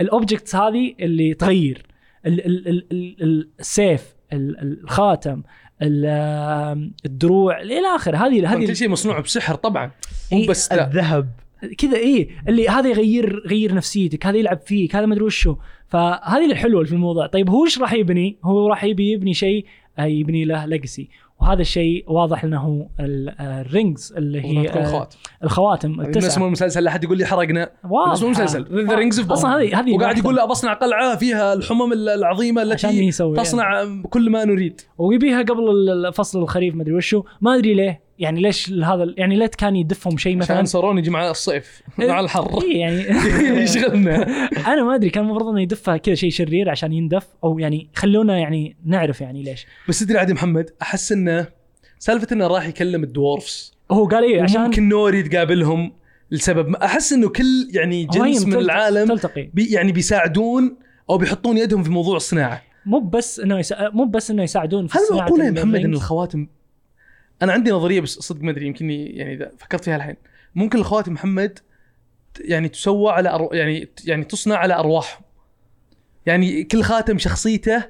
ال 0.00 0.07
objects 0.07 0.56
هذه 0.56 0.94
اللي 1.00 1.34
تغير. 1.34 1.86
ال- 2.26 2.46
ال- 2.46 2.68
ال- 2.68 3.16
ال- 3.22 3.48
السيف 3.60 4.14
ال- 4.32 4.80
الخاتم 4.82 5.42
ال- 5.82 6.90
الدروع 7.06 7.60
إلى 7.60 7.94
آخره. 7.96 8.16
هذه 8.16 8.40
كل 8.40 8.46
هذه 8.46 8.72
شيء 8.72 8.88
مصنوع 8.88 9.20
بسحر 9.20 9.54
طبعا. 9.54 9.90
مو 10.32 10.46
بس. 10.48 10.72
الذهب. 10.72 11.28
كذا 11.78 11.96
إيه 11.96 12.28
اللي 12.48 12.68
هذا 12.68 12.88
يغير 12.88 13.42
غير 13.46 13.74
نفسيتك 13.74 14.26
هذا 14.26 14.36
يلعب 14.36 14.60
فيك 14.66 14.96
هذا 14.96 15.06
ما 15.06 15.14
أدري 15.14 15.24
وشو. 15.24 15.56
فهذه 15.88 16.50
الحلوة 16.52 16.84
في 16.84 16.92
الموضوع. 16.92 17.26
طيب 17.26 17.50
هو 17.50 17.64
إيش 17.64 17.78
راح 17.78 17.92
يبني؟ 17.92 18.38
هو 18.44 18.68
راح 18.68 18.84
يبي 18.84 19.12
يبني 19.12 19.34
شيء 19.34 19.64
آه، 19.98 20.04
يبني 20.04 20.44
له 20.44 20.66
legacy 20.66 21.08
وهذا 21.40 21.60
الشيء 21.60 22.04
واضح 22.06 22.44
إنه 22.44 22.60
هو 22.60 22.86
ال- 23.00 23.28
آه، 23.28 23.60
ال 23.60 23.69
rings 23.69 24.14
اللي 24.16 24.40
هي 24.44 24.68
آه، 24.68 24.84
خوات 24.84 25.14
الخواتم 25.44 25.92
الناس 25.92 26.06
التسعة. 26.06 26.38
مو 26.40 26.46
المسلسل 26.46 26.84
لا 26.84 26.90
حد 26.90 27.04
يقول 27.04 27.18
لي 27.18 27.26
حرقنا. 27.26 27.70
اسمه 28.12 28.28
مسلسل 28.28 28.86
the 28.86 28.94
Rings 28.94 29.20
of 29.20 29.32
أصلا 29.32 29.56
هذه 29.56 29.80
هذه 29.80 29.92
وقاعد. 29.94 30.18
يقول 30.18 30.36
لا 30.36 30.44
بصنع 30.44 30.72
قلعة 30.72 31.16
فيها 31.16 31.52
الحمم 31.54 31.92
العظيمة 31.92 32.62
التي 32.62 32.88
يسوي 32.88 33.36
يعني. 33.36 33.48
تصنع 33.48 33.84
كل 34.10 34.30
ما 34.30 34.44
نريد. 34.44 34.80
ويبيها 34.98 35.42
قبل 35.42 36.12
فصل 36.14 36.42
الخريف 36.42 36.74
ما 36.74 36.82
أدري 36.82 36.94
وشو. 36.94 37.22
ما 37.40 37.54
أدري 37.54 37.74
ليه. 37.74 38.07
يعني 38.18 38.40
ليش 38.40 38.72
هذا 38.72 39.14
يعني 39.16 39.36
ليت 39.36 39.54
كان 39.54 39.76
يدفهم 39.76 40.16
شيء 40.16 40.36
مثلا؟ 40.36 40.56
عشان 40.56 40.66
سارون 40.66 40.98
يجي 40.98 41.10
مع 41.10 41.30
الصيف 41.30 41.82
مع 41.98 42.20
الحر. 42.20 42.62
إيه 42.62 42.80
يعني 42.80 43.02
يشغلنا. 43.64 44.22
أنا 44.72 44.84
ما 44.84 44.94
أدري 44.94 45.10
كان 45.10 45.24
المفروض 45.24 45.48
إنه 45.48 45.62
يدفها 45.62 45.96
كذا 45.96 46.14
شيء 46.14 46.30
شرير 46.30 46.70
عشان 46.70 46.92
يندف 46.92 47.26
أو 47.44 47.58
يعني 47.58 47.88
خلونا 47.94 48.38
يعني 48.38 48.76
نعرف 48.84 49.20
يعني 49.20 49.42
ليش. 49.42 49.66
بس 49.88 50.00
تدري 50.00 50.18
عاد 50.18 50.28
يا 50.28 50.34
محمد 50.34 50.70
أحس 50.82 51.12
إنه 51.12 51.46
سالفة 51.98 52.26
إنه 52.32 52.46
راح 52.46 52.66
يكلم 52.66 53.04
الدورفس 53.04 53.72
هو 53.90 54.04
قال 54.06 54.24
إيه 54.24 54.42
عشان 54.42 54.60
ممكن 54.60 54.88
نوري 54.88 55.22
تقابلهم 55.22 55.92
لسبب 56.30 56.68
ما. 56.68 56.84
أحس 56.84 57.12
إنه 57.12 57.28
كل 57.28 57.68
يعني 57.70 58.04
جنس 58.04 58.46
من 58.46 58.54
العالم 58.54 59.08
تلتقي. 59.08 59.50
بي 59.54 59.66
يعني 59.66 59.92
بيساعدون 59.92 60.76
أو 61.10 61.18
بيحطون 61.18 61.58
يدهم 61.58 61.82
في 61.82 61.90
موضوع 61.90 62.16
الصناعة. 62.16 62.62
مو 62.86 63.00
بس 63.00 63.40
إنه 63.40 63.58
يسا... 63.58 63.90
مو 63.90 64.04
بس 64.04 64.30
إنه 64.30 64.42
يساعدون 64.42 64.86
في 64.86 64.98
هل 64.98 65.16
معقولة 65.18 65.44
يا 65.44 65.50
محمد 65.50 65.80
إن؟ 65.80 65.94
الخواتم 65.94 66.46
أنا 67.42 67.52
عندي 67.52 67.70
نظرية 67.70 68.00
بس 68.00 68.18
صدق 68.18 68.42
ما 68.42 68.50
أدري 68.50 68.66
يمكن 68.66 68.90
يعني 68.90 69.34
إذا 69.34 69.52
فكرت 69.58 69.84
فيها 69.84 69.96
الحين. 69.96 70.16
ممكن 70.54 70.78
الخواتم 70.78 71.12
محمد 71.12 71.58
يعني 72.40 72.68
تسوى 72.68 73.12
على 73.12 73.28
أرو... 73.28 73.50
يعني 73.52 73.88
يعني 74.04 74.24
تصنع 74.24 74.56
على 74.56 74.74
أرواحهم. 74.74 75.24
يعني 76.26 76.64
كل 76.64 76.82
خاتم 76.82 77.18
شخصيته 77.18 77.84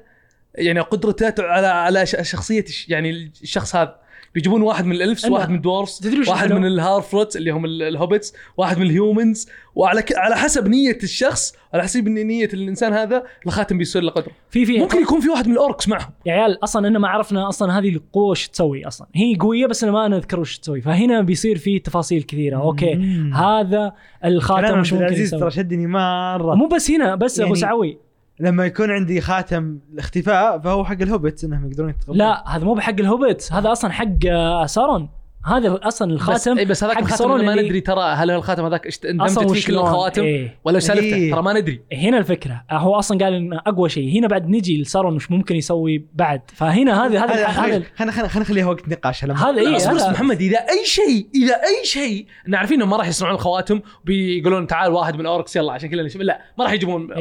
يعني 0.55 0.79
قدرته 0.79 1.43
على 1.43 1.67
على 1.67 2.05
شخصية 2.05 2.65
يعني 2.87 3.31
الشخص 3.41 3.75
هذا. 3.75 3.99
بيجيبون 4.35 4.61
واحد 4.61 4.85
من 4.85 4.91
ال 4.91 4.97
elves 4.97 5.25
أنا- 5.25 5.31
واحد 5.31 5.49
من 5.49 5.55
ال 5.55 5.64
dwarves 5.64 6.29
واحد؟ 6.29 6.53
من 6.53 6.65
ال 6.65 6.74
Harfoot 6.74 7.35
اللي 7.35 7.51
هم 7.51 7.65
ال- 7.65 7.83
ال 7.83 7.89
hobbits 7.89 8.33
واحد 8.57 8.77
من 8.77 8.85
ال 8.85 8.94
humans 8.94 9.47
وعلى 9.75 10.01
ك... 10.01 10.15
على 10.15 10.35
حسب 10.35 10.67
نية 10.67 10.97
الشخص 11.03 11.53
على 11.73 11.83
حسب 11.83 12.07
نية 12.07 12.49
الإنسان 12.53 12.93
هذا 12.93 13.23
الخاتم 13.45 13.77
بيصير 13.77 14.01
له 14.01 14.11
قدرة. 14.11 14.31
في 14.49 14.65
في 14.65 14.79
ممكن 14.79 15.01
يكون 15.01 15.19
في 15.21 15.29
واحد 15.29 15.47
من 15.47 15.53
ال 15.53 15.60
orcs 15.60 15.87
معهم. 15.87 16.09
يا 16.25 16.33
عيال 16.33 16.63
أصلا 16.63 16.87
أنا 16.87 16.99
ما 16.99 17.07
عرفنا 17.07 17.49
أصلا 17.49 17.79
هذه 17.79 17.89
القوه 17.89 18.23
وش 18.29 18.47
تسوي 18.47 18.87
أصلا. 18.87 19.07
هي 19.15 19.35
قوية 19.35 19.65
بس 19.65 19.83
أنا 19.83 19.91
ما 19.93 20.07
نذكر 20.07 20.39
وش 20.39 20.57
تسوي. 20.59 20.81
فهنا 20.81 21.21
بيصير 21.21 21.57
في 21.57 21.79
تفاصيل 21.79 22.23
كثيرة. 22.23 22.57
okay. 22.57 22.95
مم. 22.95 23.33
هذا 23.33 23.93
الخاتم 24.25 24.79
وش 24.79 24.93
عبد 24.93 24.93
ممكن 24.93 24.97
العزيز 25.05 25.27
يسوي. 25.27 25.39
ترى 25.39 25.51
شدني 25.51 25.87
مرة. 25.87 26.55
مو 26.55 26.67
بس 26.67 26.91
هنا 26.91 27.15
بس 27.15 27.39
أبو 27.39 27.47
يعني- 27.47 27.59
سعوي. 27.59 27.97
لما 28.39 28.65
يكون 28.65 28.91
عندي 28.91 29.21
خاتم 29.21 29.79
الاختفاء 29.93 30.59
فهو 30.59 30.85
حق 30.85 31.01
الهوبت 31.01 31.43
إنهم 31.43 31.67
يقدرون 31.67 31.89
يتغطون 31.89 32.17
لا 32.17 32.55
هذا 32.55 32.65
مو 32.65 32.73
بحق 32.73 32.93
الهوبت 32.99 33.49
هذا 33.53 33.71
أصلا 33.71 33.91
حق 33.91 34.25
آه، 34.31 34.65
سارون. 34.65 35.09
هذا 35.45 35.79
أصلا 35.83 36.07
بس 36.07 36.13
الخاتم 36.13 36.57
اي 36.57 36.65
بس 36.65 36.83
هذاك 36.83 36.99
الخاتم 36.99 37.45
ما 37.45 37.55
ندري 37.55 37.81
ترى 37.81 38.03
هل 38.03 38.31
الخاتم 38.31 38.65
هذاك 38.65 39.05
اندمجت 39.05 39.51
فيه 39.51 39.67
كل 39.67 39.73
الخواتم 39.73 40.23
إيه. 40.23 40.59
ولا 40.63 40.79
سلفته 40.79 41.15
إيه. 41.15 41.31
ترى 41.31 41.41
ما 41.41 41.53
ندري. 41.53 41.81
هنا 41.93 42.17
الفكرة. 42.17 42.63
هو 42.71 42.95
أصلا 42.95 43.17
قال 43.25 43.33
انه 43.33 43.57
أقوى 43.57 43.89
شيء. 43.89 44.19
هنا 44.19 44.27
بعد 44.27 44.49
نجي 44.49 44.81
لسارون 44.81 45.15
وش 45.15 45.31
ممكن 45.31 45.55
يسوي 45.55 46.05
بعد. 46.13 46.41
فهنا 46.55 47.05
هذا 47.05 47.23
هذا 47.25 47.33
هذا 47.33 47.47
خلينا 47.47 47.83
خلينا 47.95 48.11
خلينا 48.11 48.39
نخليها 48.39 48.65
وقت 48.65 48.89
نقاش. 48.89 49.23
هذا 49.25 49.57
إيه، 49.57 49.67
لا، 49.67 49.77
اصبر 49.77 49.91
هذا- 49.91 49.97
اصبر 49.97 50.11
محمد 50.11 50.41
إذا 50.41 50.57
أي 50.57 50.85
شيء 50.85 51.27
إذا 51.35 51.53
أي 51.53 51.85
شيء 51.85 52.25
إن 52.47 52.55
عارفين 52.55 52.77
انهم 52.77 52.89
ما 52.89 52.97
راح 52.97 53.07
يصنعون 53.07 53.35
الخواتم 53.35 53.81
بيقولون 54.05 54.67
تعال 54.67 54.91
واحد 54.91 55.15
من 55.15 55.25
orcs 55.25 55.55
يلا 55.55 55.73
عشان 55.73 55.89
كذا 55.89 56.01
لا 56.01 56.41
ما 56.57 56.63
راح 56.63 56.73
يجيبون. 56.73 57.11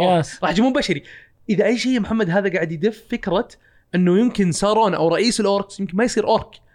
راح 0.43 0.51
يجيبون 0.51 0.73
بشري. 0.73 1.03
إذا 1.51 1.65
أي 1.65 1.79
شيء 1.79 1.93
يا 1.93 2.01
محمد 2.01 2.31
هذا 2.31 2.53
قاعد 2.53 2.73
يدف 2.73 3.05
فكرة 3.11 3.49
إنه 3.95 4.19
يمكن 4.19 4.53
سارون 4.53 4.95
أو 4.95 5.09
رئيس 5.09 5.41
الأوركس 5.41 5.81
يمكن 5.81 5.97
ما 5.97 6.05
يصير 6.05 6.27
أورك. 6.27 6.68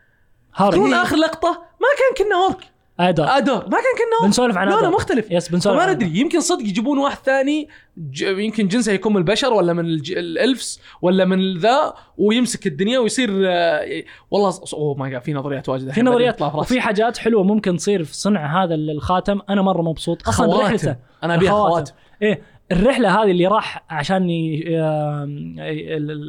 هارد 0.55 0.73
تكون 0.73 0.93
آخر 0.93 1.15
لقطة 1.15 1.49
ما 1.51 1.87
كان 1.99 2.25
كنا 2.25 2.35
اورك 2.35 2.57
ادر 2.99 3.23
أدور. 3.37 3.55
ما 3.55 3.61
كان 3.61 3.93
كنا 3.97 4.15
اورك 4.19 4.25
بنسولف 4.25 4.57
عن 4.57 4.67
لا 4.67 4.75
هذا 4.75 4.81
لا 4.81 4.89
مختلف. 4.89 5.31
يس 5.31 5.49
بنسولف 5.49 5.75
فما 5.75 5.83
عن 5.89 5.95
ندري. 5.95 6.19
يمكن 6.19 6.39
صدق 6.39 6.61
يجيبون 6.61 6.97
واحد 6.97 7.17
ثاني 7.17 7.69
ج... 7.97 8.21
يمكن 8.21 8.67
جنسه 8.67 8.91
يكون 8.91 9.13
من 9.13 9.17
البشر 9.17 9.53
ولا 9.53 9.73
من 9.73 9.85
الج... 9.85 10.11
الألفس 10.11 10.79
ولا 11.01 11.25
من 11.25 11.57
ذا 11.57 11.93
ويمسك 12.17 12.67
الدنيا 12.67 12.99
ويصير 12.99 13.29
آه، 13.47 14.03
والله 14.31 14.49
ص- 14.49 14.73
أوه 14.73 14.95
ماي 14.95 15.11
جاد 15.11 15.21
في 15.21 15.33
نظريات 15.33 15.69
واجد 15.69 15.91
في 15.91 16.01
نظريات. 16.01 16.41
وفي 16.41 16.81
حاجات 16.81 17.17
حلوة 17.17 17.43
ممكن 17.43 17.77
تصير 17.77 18.03
في 18.03 18.15
صنع 18.15 18.63
هذا 18.63 18.75
الخاتم. 18.75 19.39
أنا 19.49 19.61
مرة 19.61 19.81
مبسوط. 19.81 20.27
أصلا. 20.27 20.61
رحلته 20.61 20.95
أنا 21.23 21.35
أبيها. 21.35 21.51
خواتم. 21.51 21.93
إيه. 22.21 22.41
الرحلة 22.73 23.23
هذه 23.23 23.31
اللي 23.31 23.47
راح 23.47 23.83
عشان 23.89 24.29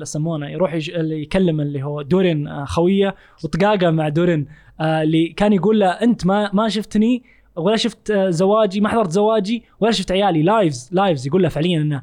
يسمونه 0.01 0.49
يروح 0.49 0.75
يج... 0.75 0.91
اللي 0.91 1.23
يكلم 1.23 1.61
اللي 1.61 1.83
هو 1.83 2.03
دورين 2.03 2.49
آه، 2.49 2.65
خوية 2.65 3.15
وطقاقه 3.45 3.91
مع 3.91 4.09
دورين 4.09 4.47
آه، 4.81 5.03
اللي 5.03 5.29
كان 5.29 5.53
يقول 5.53 5.81
له 5.81 5.87
أنت 5.87 6.27
ما 6.27 6.51
ما 6.53 6.69
شفتني 6.69 7.23
ولا 7.57 7.77
شفت 7.77 8.11
آه، 8.11 8.31
زواجي 8.31 8.81
ما 8.81 8.89
حضرت 8.89 9.11
زواجي 9.11 9.63
ولا 9.81 9.93
شفت 9.93 10.13
عيالي 10.13 10.43
lives 10.43 10.89
lives 10.93 11.27
يقول 11.27 11.43
له 11.43 11.49
فعليا 11.49 11.81
إنه 11.81 12.03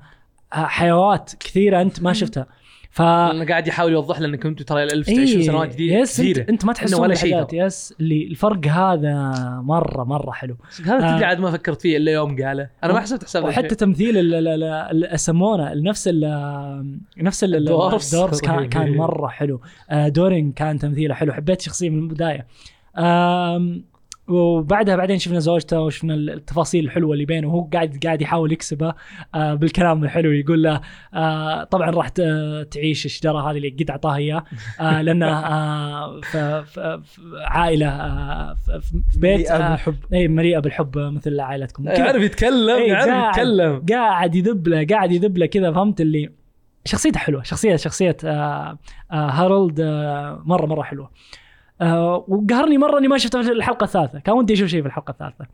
حيوات 0.52 1.32
كثيرة 1.39 1.82
أنت 1.82 2.02
ما 2.02 2.14
شفتها. 2.22 2.48
ف 2.94 3.02
قاعد 3.02 3.68
يحاول 3.68 3.92
يوضح 3.92 4.20
لنا 4.20 4.28
انكم 4.28 4.50
أنتم 4.50 4.66
ترى 4.66 4.84
ال 4.84 4.89
elf 4.89 5.07
تعيشون 5.08 5.39
إيه، 5.42 5.48
سنوات 5.48 5.74
جديدة. 5.74 5.96
yes 5.99 6.20
انت, 6.20 6.38
أنت 6.38 6.66
ما 6.66 6.74
تحسون 6.74 7.02
ولا 7.02 7.16
شيء 7.16 7.48
yes. 7.53 7.93
اللي 8.00 8.28
الفرق 8.28 8.68
هذا 8.68 9.32
مره 9.64 10.04
مرة 10.04 10.32
حلو. 10.32 10.56
هذا 10.86 11.08
آه. 11.10 11.14
تدري 11.16 11.26
عاد 11.26 11.39
ما 11.39 11.52
فكرت 11.52 11.82
فيه 11.82 11.98
إلا 11.98 12.12
يوم 12.12 12.44
قاله. 12.44 12.70
أنا 12.84 12.94
ما 12.94 13.00
حسبت 13.00 13.24
حساب 13.24 13.44
وحتى 13.44 13.76
تمثيل 13.76 14.18
ال- 14.18 14.34
ال- 14.36 14.48
ال- 14.48 14.64
ال- 14.64 15.06
السمونه 15.14 15.74
نفس 15.74 16.10
ال 16.14 16.96
نفس 17.18 17.44
ال- 17.44 17.56
ال- 17.56 17.60
الدوارفز. 17.60 18.14
الدوارفز 18.16 18.42
كان, 18.42 18.70
كان 18.70 18.96
مرة 18.98 19.28
حلو. 19.28 19.62
آه، 19.89 20.08
دورين 20.08 20.52
كان 20.52 20.80
تمثيله 20.80 21.14
حلو. 21.16 21.34
حبيت 21.34 21.60
الشخصيه 21.60 21.89
من 21.89 22.00
البداية. 22.04 22.48
وبعدها 24.32 24.95
بعدين 24.95 25.17
شفنا 25.19 25.39
زوجته 25.39 25.79
وشفنا 25.82 26.13
التفاصيل 26.13 26.86
الحلوة 26.86 27.13
اللي 27.13 27.25
بينه 27.25 27.47
وهو 27.47 27.61
قاعد 27.73 27.99
قاعد 28.03 28.21
يحاول 28.21 28.51
يكسبها 28.51 28.95
آه، 29.36 29.53
بالكلام 29.53 30.03
الحلو 30.03 30.32
يقول 30.32 30.63
له 30.63 30.82
آه، 31.13 31.63
طبعا 31.63 31.89
راح 31.91 32.07
تعيش 32.71 33.05
الشجرة 33.05 33.51
هذه 33.51 33.57
اللي 33.57 33.69
قد 33.69 33.89
اعطاها 33.89 34.15
إياه 34.15 34.43
آه، 34.79 35.01
لأنه 35.05 35.25
عائلة 37.45 37.89
في 38.53 39.19
بيت 39.19 39.51
مليئة 39.51 39.55
آه، 39.55 39.69
بالحب. 39.71 39.95
اي 40.13 40.27
مليئة 40.27 40.59
بالحب 40.59 40.97
مثل 40.97 41.39
عائلتكم. 41.39 41.88
يعرف 41.88 42.21
يتكلم 42.21 42.69
إيه، 42.77 42.89
يعرف 42.91 43.07
قاعد- 43.09 43.29
يتكلم. 43.38 43.86
قاعد 43.89 44.36
يذب 44.36 44.67
له 44.67 44.86
قاعد 44.89 45.11
يذب 45.11 45.38
له 45.38 45.45
كذا 45.45 45.71
فهمت 45.71 46.01
اللي؟ 46.01 46.29
شخصيته 46.86 47.19
حلوة 47.19 47.43
شخصيه 47.43 47.75
شخصية 47.75 48.17
آه 48.25 48.77
آه 49.11 49.29
هارولد 49.29 49.79
آه 49.79 50.41
مره 50.45 50.65
مرة 50.65 50.82
حلوة. 50.84 51.11
آه 51.82 52.25
وقهرني 52.27 52.77
مرة 52.77 52.99
إني 52.99 53.07
ما 53.07 53.17
شفته 53.17 53.41
في 53.41 53.51
الحلقة 53.51 53.84
الثالثة 53.84 54.19
كان 54.19 54.36
ودي 54.36 54.53
أشوف 54.53 54.67
شيء 54.67 54.82
في 54.82 54.88
الحلقة 54.88 55.11
الثالثة 55.11 55.45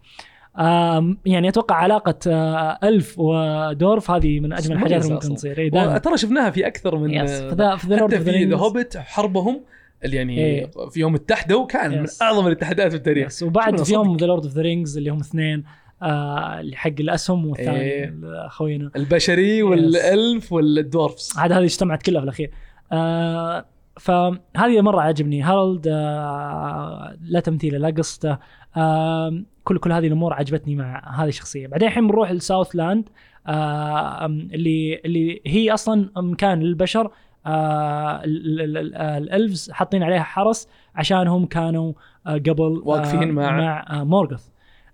آه 0.58 1.16
يعني 1.26 1.50
أتوقع 1.50 1.76
علاقة 1.76 2.20
آه 2.28 2.80
elf 2.84 3.16
و 3.20 3.35
dwarf 3.35 4.12
هذه 4.12 4.40
من 4.40 4.54
أجمل 4.54 4.76
الحاجات 4.76 5.04
اللي 5.04 5.14
ممكن. 5.14 5.36
تصير. 5.36 5.98
ترى 5.98 6.18
شفناها 6.18 6.50
في 6.50 6.68
أكثر 6.68 6.98
من 6.98 7.14
yes 7.14 7.42
حتى 7.42 7.56
the 7.56 8.16
في 8.16 8.46
the. 8.46 8.56
Hobbit 8.56 8.98
حربهم 8.98 9.62
اللي 10.06 10.18
يعني 10.18 10.38
إيه. 10.38 10.72
في 10.90 11.00
يوم 11.00 11.16
اتحدوا 11.16 11.66
كان 11.66 11.92
من 11.92 12.04
yes. 12.04 12.22
أعظم 12.22 12.48
الاتحادات 12.48 12.92
في 12.92 12.98
التاريخ 12.98 13.28
yes 13.28 13.44
وبعد 13.44 13.84
في 13.84 13.94
يوم. 13.94 14.18
the 14.18 14.26
Lord 14.26 14.44
of 14.44 14.54
the 14.54 14.62
Rings 14.62 14.98
اللي 14.98 15.10
هم 15.10 15.20
اثنين 15.20 15.64
آه 16.02 16.60
اللي 16.60 16.76
حق 16.76 16.92
الأسهم 17.00 17.46
والثاني 17.46 17.80
إيه. 17.80 18.14
أخوينا 18.24 18.92
البشري 18.96 19.64
وال 19.64 20.00
elf 20.00 20.54
وال 20.54 20.72
dwarves 20.72 21.34
عاد 21.38 21.52
هذه 21.52 21.64
اجتمعت 21.64 22.04
كلها 22.04 22.20
في 22.22 22.24
الأخير 22.24 22.52
آه 22.92 23.66
فهذه 24.00 24.82
مرة 24.82 25.02
عجبني 25.02 25.42
هارولد 25.42 25.88
آه 25.88 27.18
لا 27.22 27.40
تمثيله 27.40 27.78
لا 27.78 27.90
قصته 27.98 28.38
آه 28.78 29.44
كل 29.64 29.78
كل 29.78 29.92
هذه 29.92 30.08
الأمور 30.08 30.34
عجبتني 30.34 30.76
مع 30.76 31.12
هذه 31.24 31.28
الشخصية. 31.28 31.68
بعدين 31.68 31.88
الحين 31.88 32.08
بنروح 32.08 32.32
ل 32.32 32.76
Southland 32.76 33.10
آه 33.48 34.26
أم، 34.26 34.40
اللي 34.54 35.02
اللي 35.06 35.42
هي 35.46 35.74
أصلا 35.74 36.10
مكان 36.18 36.60
للبشر 36.60 37.12
آه 37.46 38.24
ال- 38.24 38.62
ال- 38.62 38.78
ال- 38.78 38.96
الألفز 38.96 39.72
حاطين 39.72 40.04
عليها 40.04 40.24
حرس 40.24 40.68
عشانهم 40.96 41.46
كانوا 41.46 41.94
آه 42.28 42.34
قبل 42.34 42.82
واقفين 42.86 43.32
مع- 43.32 43.58
مع 43.90 44.04
مورغوث. 44.04 44.48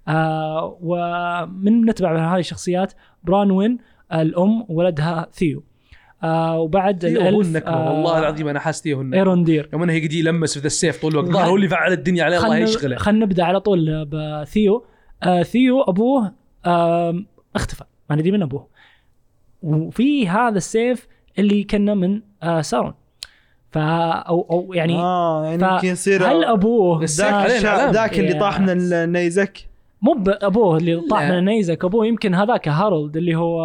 آه 0.08 0.78
ومن 0.82 1.86
نتبع 1.86 2.34
هذه 2.34 2.40
الشخصيات؟ 2.40 2.94
برانوين 3.24 3.78
الأم 4.14 4.66
ولدها 4.70 5.28
ثيو. 5.32 5.64
آه 6.24 6.58
وبعد 6.60 7.06
الالف 7.06 7.48
النكمه 7.48 7.92
والله 7.92 8.20
العظيم 8.20 8.48
أنا 8.48 8.60
حاسس 8.60 8.84
ثيو 8.84 8.96
هو 8.96 9.02
النكمه 9.02 9.20
ايروندير 9.20 9.70
يوم 9.74 9.84
إنه 9.84 9.94
يقعد 9.94 10.14
يلمس 10.14 10.54
في 10.54 10.60
ذا 10.60 10.68
السيف 10.68 11.02
طول 11.02 11.12
الوقت 11.12 11.36
هو 11.36 11.56
اللي 11.56 11.68
فعل 11.68 11.92
الدنيا 11.92 12.24
عليه 12.24 12.38
الله 12.38 12.58
يشغله 12.58 12.96
خلينا 12.96 13.26
نبدأ 13.26 13.44
على 13.44 13.60
طول 13.60 14.06
بثيو 14.06 14.86
آه 15.24 15.44
ثيو 15.44 15.82
أبوه 15.82 16.32
آه 16.66 17.24
اختفى 17.56 17.84
ما 18.10 18.16
ندري 18.16 18.32
من 18.32 18.42
أبوه 18.42 18.68
وفي 19.64 20.28
هذا 20.28 20.58
السيف 20.58 21.08
اللي 21.40 21.64
كنا 21.64 21.94
من 21.94 22.22
آه 22.44 22.62
سارون 22.62 22.94
فا 23.72 23.82
أو 24.10 24.48
أو 24.52 24.74
يعني 24.74 24.96
آه 24.96 25.46
يعني 25.46 25.60
ف- 25.60 25.72
يمكن 25.72 25.88
يصير 25.88 26.28
هل 26.32 26.44
أبوه 26.46 27.00
ذاك. 27.06 27.50
ذاك 27.94 28.20
اللي 28.20 28.34
طاح 28.34 28.60
من. 28.60 28.70
النيزك 28.70 29.58
مو 30.02 30.14
بابوه 30.14 30.78
اللي 30.78 31.02
طاح. 31.10 31.24
من 31.24 31.38
النيزك 31.38 31.86
أبوه 31.86 32.06
يمكن 32.08 32.36
هذاك 32.36 32.68
هارولد 32.68 33.18
اللي 33.18 33.36
هو 33.36 33.62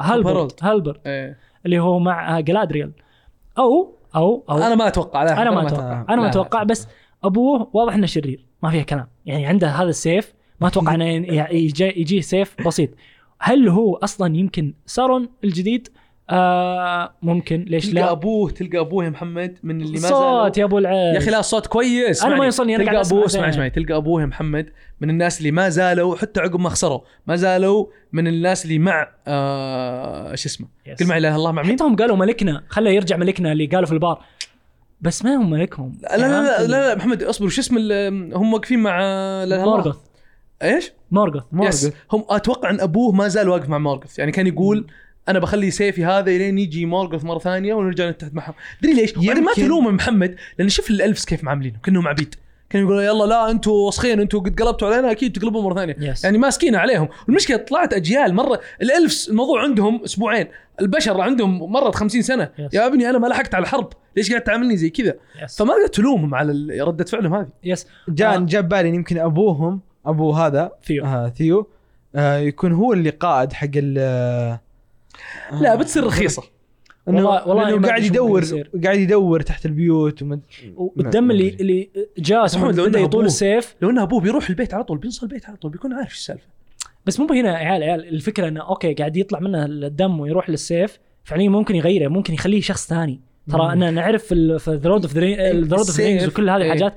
هالبرت 0.00 0.34
هارولد. 0.34 0.52
هالبرت 0.62 1.06
إيه. 1.06 1.47
اللي 1.68 1.78
هو 1.78 1.98
مع 1.98 2.40
جلادريال 2.40 2.92
أو 3.58 3.94
أو 4.16 4.44
أو 4.50 4.56
أنا 4.56 4.74
ما 4.74 4.88
أتوقع 4.88 5.22
لا 5.22 5.42
أنا 5.42 5.50
ما 5.50 5.66
أتوقع 5.66 5.92
أتوقع. 5.92 6.14
أنا 6.14 6.22
ما. 6.22 6.28
أتوقع 6.28 6.62
بس 6.62 6.88
أبوه 7.24 7.70
واضح 7.72 7.94
إنه 7.94 8.06
شرير 8.06 8.46
ما 8.62 8.70
فيها 8.70 8.82
كلام 8.82 9.06
يعني 9.26 9.46
عنده 9.46 9.68
هذا 9.68 9.88
السيف 9.88 10.34
ما 10.60 10.68
أتوقع 10.68 10.94
إنه 10.94 11.04
يجي 11.04 12.00
يجيه 12.00 12.20
سيف 12.20 12.66
بسيط 12.66 12.90
هل 13.40 13.68
هو 13.68 13.94
أصلا 13.94 14.36
يمكن 14.36 14.74
سارون 14.86 15.28
الجديد 15.44 15.88
آه 16.30 17.12
ممكن. 17.22 17.64
ليش 17.68 17.86
تلقى 17.86 18.02
لا؟ 18.02 18.10
أبوه 18.10 18.50
تلقى 18.50 18.78
أبوه 18.78 19.04
يا 19.04 19.10
محمد 19.10 19.58
من 19.62 19.80
اللي 19.80 19.92
ما 19.92 19.98
زالوا. 19.98 20.44
صوت 20.44 20.58
يا 20.58 20.64
أبو 20.64 20.78
العز 20.78 21.14
يا 21.14 21.18
أخي 21.18 21.30
لا 21.30 21.38
الصوت 21.38 21.66
كويس. 21.66 22.24
أنا 22.24 22.36
ما. 22.36 22.44
يوصلني، 22.44 22.76
تلقى 22.76 22.90
قاعد 22.90 23.06
أبوه 23.06 23.26
اسمع 23.26 23.40
زين. 23.42 23.50
اسمعي 23.50 23.70
تلقى 23.70 23.96
أبوه 23.96 24.20
يا 24.20 24.26
محمد 24.26 24.70
من 25.00 25.10
الناس 25.10 25.38
اللي 25.38 25.50
ما 25.50 25.68
زالوا 25.68 26.16
حتى 26.16 26.40
عقب 26.40 26.60
ما 26.60 26.68
خسروا 26.68 27.00
ما 27.26 27.36
زالوا 27.36 27.86
من 28.12 28.26
الناس 28.28 28.64
اللي 28.64 28.78
مع 28.78 29.08
آه 29.26 30.34
شو 30.34 30.48
اسمه؟ 30.48 30.66
معي 30.86 30.96
لا 31.00 31.16
إله 31.16 31.28
إلا 31.28 31.36
الله 31.36 31.52
مع 31.52 31.62
مين؟ 31.62 31.72
حتى 31.72 31.84
هم 31.84 31.96
قالوا 31.96 32.16
ملكنا. 32.16 32.64
خله 32.68 32.90
يرجع 32.90 33.16
ملكنا 33.16 33.52
اللي 33.52 33.66
قالوا 33.66 33.86
في 33.86 33.92
البار. 33.92 34.24
بس 35.00 35.24
ما 35.24 35.36
هم 35.36 35.50
ملكهم. 35.50 35.98
لا 36.02 36.16
لا 36.16 36.26
لا, 36.26 36.66
لا, 36.66 36.88
لا 36.88 36.94
محمد 36.94 37.22
اصبر. 37.22 37.46
وش 37.46 37.58
اسم 37.58 37.76
ال- 37.78 38.34
هم 38.34 38.52
واقفين 38.52 38.78
مع. 38.78 38.98
مورغوث. 39.46 39.96
إيش؟ 40.62 40.92
مورغوث 41.10 41.42
yes 41.62 41.92
هم 42.12 42.24
أتوقع 42.28 42.70
إن 42.70 42.80
أبوه 42.80 43.12
ما 43.12 43.28
زال 43.28 43.48
واقف 43.48 43.68
مع 43.68 43.78
مورغوث. 43.78 44.18
يعني 44.18 44.32
كان 44.32 44.46
يقول 44.46 44.86
أنا 45.28 45.38
بخلي 45.38 45.70
سيفي 45.70 46.04
هذا 46.04 46.30
إلين 46.30 46.58
يجي 46.58 46.86
مورغوث 46.86 47.24
مرة 47.24 47.38
ثانية 47.38 47.74
ونرجع 47.74 48.10
نتحد 48.10 48.34
معهم. 48.34 48.54
تدري 48.82 48.92
ليش؟ 48.94 49.16
وبعدين 49.16 49.44
ما 49.44 49.50
يمكن- 49.50 49.62
تلومه 49.62 49.90
محمد 49.90 50.36
لأن 50.58 50.68
شوف 50.68 50.90
ال 50.90 50.96
elves 50.96 51.24
كيف 51.24 51.44
معاملينهم 51.44 51.80
كانهم 51.84 52.08
عبيد 52.08 52.34
كانوا 52.70 52.86
يقولوا 52.88 53.02
يلا 53.02 53.24
لا 53.24 53.50
أنتم 53.50 53.70
وسخين 53.70 54.20
أنتم 54.20 54.38
قد 54.40 54.60
قلبتوا 54.62 54.88
علينا 54.88 55.10
أكيد 55.10 55.32
تقلبون 55.32 55.64
مرة 55.64 55.74
ثانية. 55.74 55.96
yes. 56.00 56.24
يعني 56.24 56.38
ماسكين 56.38 56.74
عليهم. 56.76 57.08
المشكلة 57.28 57.56
طلعت 57.56 57.92
أجيال 57.94 58.34
مرة 58.34 58.60
ال 58.82 58.90
elves 58.90 59.28
الموضوع 59.28 59.62
عندهم 59.62 60.02
أسبوعين. 60.04 60.46
البشر 60.80 61.20
عندهم 61.20 61.72
مرت 61.72 61.94
50 61.94 62.22
سنة. 62.22 62.50
yes. 62.58 62.74
يا 62.74 62.86
ابني 62.86 63.10
أنا 63.10 63.18
ما 63.18 63.26
لحقت 63.26 63.54
على 63.54 63.62
الحرب 63.62 63.88
ليش 64.16 64.30
قاعد 64.30 64.42
تعاملني 64.42 64.76
زي 64.76 64.90
كذا؟ 64.90 65.14
yes 65.44 65.58
فما 65.58 65.74
تقدر 65.74 65.86
تلومهم 65.86 66.34
على 66.34 66.52
ردة 66.80 67.04
فعلهم 67.04 67.34
هذه. 67.34 67.48
yes 67.64 67.86
جاء 68.08 68.34
آه. 68.36 68.38
جاب 68.38 68.68
بالي 68.68 68.88
يمكن 68.88 69.18
أبوهم 69.18 69.80
أبو 70.06 70.32
هذا 70.32 70.72
ثيو. 70.84 71.04
آه 71.04 71.28
ثيو 71.28 71.68
آه 72.14 72.36
يكون 72.38 72.72
هو 72.72 72.92
اللي 72.92 73.10
قائد 73.10 73.52
حق 73.52 73.68
ال 73.76 74.58
لا 75.60 75.74
بتصير 75.74 76.04
رخيصة 76.06 76.42
إنه 77.08 77.16
والله- 77.16 77.48
والله 77.48 77.76
ما 77.78 77.88
قاعد 77.88 78.04
يدور. 78.04 78.44
قاعد 78.84 78.98
يدور 78.98 79.40
تحت 79.40 79.66
البيوت 79.66 80.22
ومد... 80.22 80.40
والدم 80.76 81.24
ما 81.24 81.32
اللي. 81.32 81.48
اللي 81.48 81.88
جاء 82.18 82.44
محمد 82.44 82.76
لو 82.76 82.84
بدا 82.86 82.98
إنه 82.98 83.04
يطول 83.06 83.20
أبوه. 83.20 83.24
السيف 83.26 83.74
لو 83.82 83.90
ان 83.90 83.98
أبوه 83.98 84.20
بيروح 84.20 84.48
البيت 84.48 84.74
على 84.74 84.84
طول 84.84 84.98
بيوصل 84.98 85.26
البيت 85.26 85.46
على 85.46 85.56
طول 85.56 85.70
بيكون 85.70 85.92
عارف 85.92 86.08
إيش 86.08 86.16
السالفة 86.18 86.46
بس 87.06 87.20
مو 87.20 87.26
هنا 87.26 87.62
يا 87.62 87.68
عيال 87.68 87.82
عيال 87.82 88.08
الفكرة 88.08 88.48
إنه 88.48 88.60
أوكي 88.68 88.94
قاعد 88.94 89.16
يطلع 89.16 89.40
منه 89.40 89.64
الدم 89.64 90.20
ويروح 90.20 90.50
للسيف 90.50 90.98
فعليا 91.24 91.48
ممكن 91.48 91.74
يغيره 91.74 92.08
ممكن 92.08 92.34
يخليه 92.34 92.60
شخص 92.60 92.88
ثاني 92.88 93.20
ترى. 93.50 93.72
أنا 93.72 93.90
نعرف 93.90 94.24
في 94.24 94.34
the 94.68 94.88
Lord 94.88 95.02
of 95.04 95.14
the 95.16 95.52
Lord 95.52 95.72
of 95.72 95.88
السيف. 95.88 96.28
وكل 96.28 96.50
هذه 96.50 96.56
إيه. 96.60 96.64
الحاجات 96.66 96.94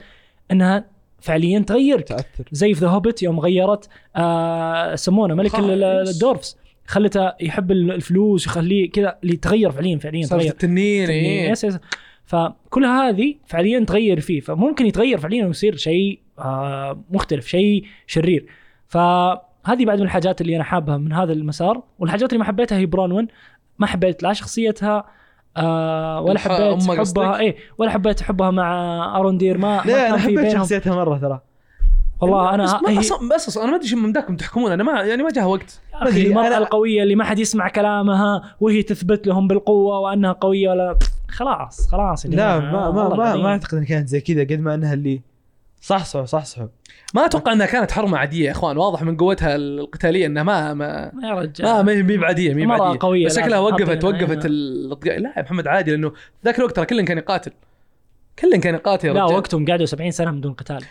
إنها 0.52 0.86
فعليا 1.22 1.60
تغير 1.60 2.00
تأثر 2.00 2.44
زي 2.52 2.74
في 2.74 2.82
The 2.82 2.88
Hobbit 2.88 3.24
يوم 3.24 3.40
غيرت 3.40 3.90
آه 4.16 4.96
سمونه 4.96 5.34
ملك. 5.36 5.52
ال 5.60 5.72
dwarves 5.72 6.58
خلته 6.92 7.34
يحب 7.42 7.72
ال- 7.72 7.92
الفلوس 7.92 8.46
يخليه 8.46 8.92
كذا 8.92 9.18
اللي 9.24 9.38
تغير 9.38 9.72
فعليا 9.72 9.98
فعليا 9.98 10.26
تغير. 10.28 10.52
التنين 10.52 11.10
إيه. 11.10 11.50
yes 11.52 11.64
yes. 11.64 11.80
فكل 12.26 12.86
هذه 12.86 13.36
فعليا 13.46 13.80
تغير 13.86 14.20
فيه. 14.20 14.40
فممكن 14.40 14.86
يتغير 14.86 15.18
فعليا 15.18 15.46
ويصير 15.46 15.76
شيء 15.76 16.20
آه 16.40 17.04
مختلف 17.12 17.48
شيء 17.48 17.84
شرير. 18.08 18.46
فهذه 18.88 19.86
بعد 19.86 19.98
من 20.00 20.06
الحاجات 20.06 20.42
اللي 20.42 20.56
أنا 20.56 20.64
حابها 20.64 20.98
من 20.98 21.14
هذا 21.14 21.34
المسار. 21.34 21.84
والحاجات 22.00 22.30
اللي 22.30 22.40
ما 22.40 22.46
حبيتها 22.46 22.78
هي 22.78 22.86
برونوين 22.86 23.28
ما 23.80 23.88
حبيت 23.88 24.24
لا 24.24 24.34
شخصيتها 24.34 25.06
آه 25.58 26.22
ولا 26.22 26.40
حبيت؟ 26.40 26.84
حبها 27.00 27.40
اي 27.40 27.56
ولا 27.78 27.92
حبيت 27.92 28.22
حبها 28.22 28.52
مع 28.52 29.18
اروندير 29.20 29.58
ما 29.58 29.78
ما 29.86 29.92
لا 29.92 29.98
كان 29.98 30.06
أنا 30.14 30.18
حبيت 30.18 30.54
شخصيتها 30.54 30.96
مرة 30.96 31.18
ترى. 31.18 31.42
والله 32.22 32.54
أنا 32.56 32.64
بس 32.64 32.74
ما 32.74 33.00
أصلا 33.00 33.30
بس 33.36 33.48
أصلاً 33.48 33.64
أنا 33.64 33.72
ما 33.72 33.78
أدري 33.78 33.88
شو 33.88 33.98
من 33.98 34.12
ذاكم 34.12 34.36
تحكمون 34.36 34.72
أنا 34.72 34.84
ما 34.84 35.02
يعني 35.02 35.24
ما 35.24 35.30
جاء 35.30 35.48
وقت 35.48 35.82
أخي 35.94 36.28
المراه 36.28 36.50
أنا- 36.50 36.54
القوية 36.58 37.04
اللي 37.04 37.16
ما 37.16 37.24
حد 37.24 37.40
يسمع 37.40 37.70
كلامها 37.70 38.56
وهي 38.60 38.84
تثبت 38.84 39.28
لهم 39.28 39.48
بالقوة 39.48 40.00
وأنها 40.00 40.32
قوية 40.32 40.70
ولا 40.70 40.98
خلاص 41.38 41.88
خلاص 41.88 42.26
لا 42.26 42.60
ما 42.60 42.92
ما 42.92 43.10
ما. 43.10 43.36
ما 43.36 43.50
أعتقد 43.50 43.74
انها 43.74 43.86
كانت 43.88 44.08
زي 44.08 44.22
كذا 44.22 44.42
قد 44.44 44.60
ما 44.60 44.74
أنها 44.76 44.94
اللي 44.94 45.22
صحصحوا 45.82 46.26
صحصحوا. 46.26 46.68
ما 47.16 47.26
أتوقع 47.26 47.54
إنها 47.54 47.66
كانت 47.66 47.92
حرمة 47.92 48.18
عادية 48.18 48.46
يا 48.46 48.52
إخوان 48.52 48.78
واضح 48.78 49.04
من 49.04 49.18
قوتها 49.18 49.56
القتالية 49.56 50.26
إنها 50.26 50.44
ما 50.44 50.74
ما 50.74 51.12
يا 51.24 51.34
رجال. 51.34 51.68
ما 51.68 51.82
ما 51.82 51.92
هي 51.92 52.02
بعاديه 52.18 52.54
ما 52.54 52.78
بعاديه 52.78 53.00
قوية، 53.02 53.26
بس 53.26 53.40
شكلها 53.40 53.60
وقفت 53.60 54.06
حاطين 54.06 54.24
وقفت. 54.24 54.46
لا 55.06 55.34
يا 55.38 55.42
محمد 55.42 55.68
عادي 55.68 55.92
لأنه 55.92 56.12
ذاك 56.46 56.60
الوقت 56.60 56.76
ترى 56.76 56.86
كلن 56.86 57.06
كان 57.06 57.18
يقاتل. 57.18 57.52
كلن 58.40 58.60
كان 58.60 58.74
يقاتل 58.76 59.08
يا 59.08 59.14
لا 59.14 59.24
وقتهم 59.24 59.66
قعدوا 59.66 59.86
70 59.86 60.12
سنة 60.12 60.32
من 60.32 60.42
دون 60.42 60.54
قتال. 60.54 60.84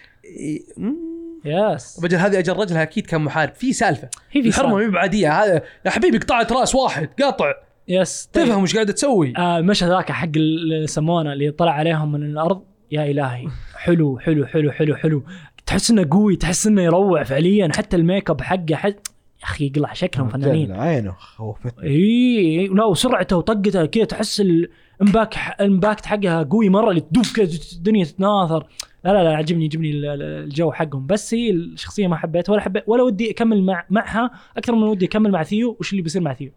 يس 1.45 2.01
رجل 2.05 2.17
هذه 2.17 2.39
أجل 2.39 2.57
رجلها 2.57 2.83
أكيد 2.83 3.07
كان 3.07 3.21
محارب. 3.21 3.55
في 3.55 3.73
سالفة. 3.73 4.09
هي 4.31 4.43
في 4.43 4.49
الحرمة 4.49 4.81
هي 4.81 4.91
بعادية. 4.91 5.43
هذا 5.43 5.63
يا 5.87 5.91
حبيبي 5.91 6.19
قطعت 6.19 6.53
رأس 6.53 6.75
واحد. 6.75 7.09
قاطع. 7.23 7.53
يس 7.89 8.31
طيب. 8.33 8.45
تفهم 8.45 8.63
وش 8.63 8.75
قاعدة 8.75 8.93
تسوي. 8.93 9.33
آه 9.37 9.59
المشهد 9.59 9.91
ذاك 9.91 10.13
حق 10.13 10.29
اللي 10.37 10.77
يسمونه 10.77 11.33
اللي 11.33 11.51
طلع 11.51 11.73
عليهم 11.73 12.13
من 12.13 12.23
الأرض. 12.23 12.63
يا 12.91 13.11
إلهي. 13.11 13.49
حلو 13.75 14.19
حلو 14.19 14.47
حلو 14.47 14.73
حلو 14.73 14.97
حلو. 14.97 15.23
تحس 15.67 15.91
إنه 15.91 16.07
قوي 16.11 16.37
تحس 16.37 16.67
إنه 16.67 16.83
يروع 16.83 17.23
فعليا. 17.23 17.69
حتى 17.77 17.97
الميك 17.97 18.31
أب 18.31 18.41
حقه 18.41 18.75
حد 18.75 19.01
يا 19.41 19.45
أخي 19.45 19.67
يقلع 19.67 19.93
شكلهم 19.93 20.29
فنانين. 20.29 20.73
عينه 20.73 21.13
خوفتني. 21.13 21.89
إي 21.89 22.67
لا 22.67 22.85
وسرعته 22.85 23.37
وطقته 23.37 23.87
كذا 23.87 24.05
تحس 24.05 24.41
ال 24.41 24.54
impact 24.54 25.35
ال 25.61 25.67
impact 25.67 26.07
حقها 26.07 26.43
قوي 26.43 26.69
مرة. 26.69 26.91
اللي 26.91 27.01
تدوف 27.01 27.37
كذا 27.37 27.59
الدنيا 27.73 28.05
تتناثر. 28.05 28.67
لا 29.05 29.11
لا 29.13 29.25
لا 29.25 29.37
عجبني 29.37 29.67
ال- 29.75 30.23
الجو 30.23 30.73
حقهم. 30.73 31.07
بس 31.07 31.35
هي 31.35 31.51
الشخصية 31.51 32.07
ما 32.07 32.17
حبيتها 32.17 32.53
ولا 32.53 32.61
حبيت 32.63 32.85
ولا 32.87 33.03
ودي 33.03 33.31
أكمل 33.31 33.63
مع 33.63 33.87
معها 33.91 34.31
أكثر 34.57 34.75
من 34.75 34.83
ودي 34.83 35.07
أكمل 35.07 35.31
مع 35.31 35.43
ثيو. 35.43 35.77
وش 35.81 35.91
اللي 35.93 36.03
بيصير 36.03 36.23
مع 36.23 36.35
ثيو؟ 36.35 36.51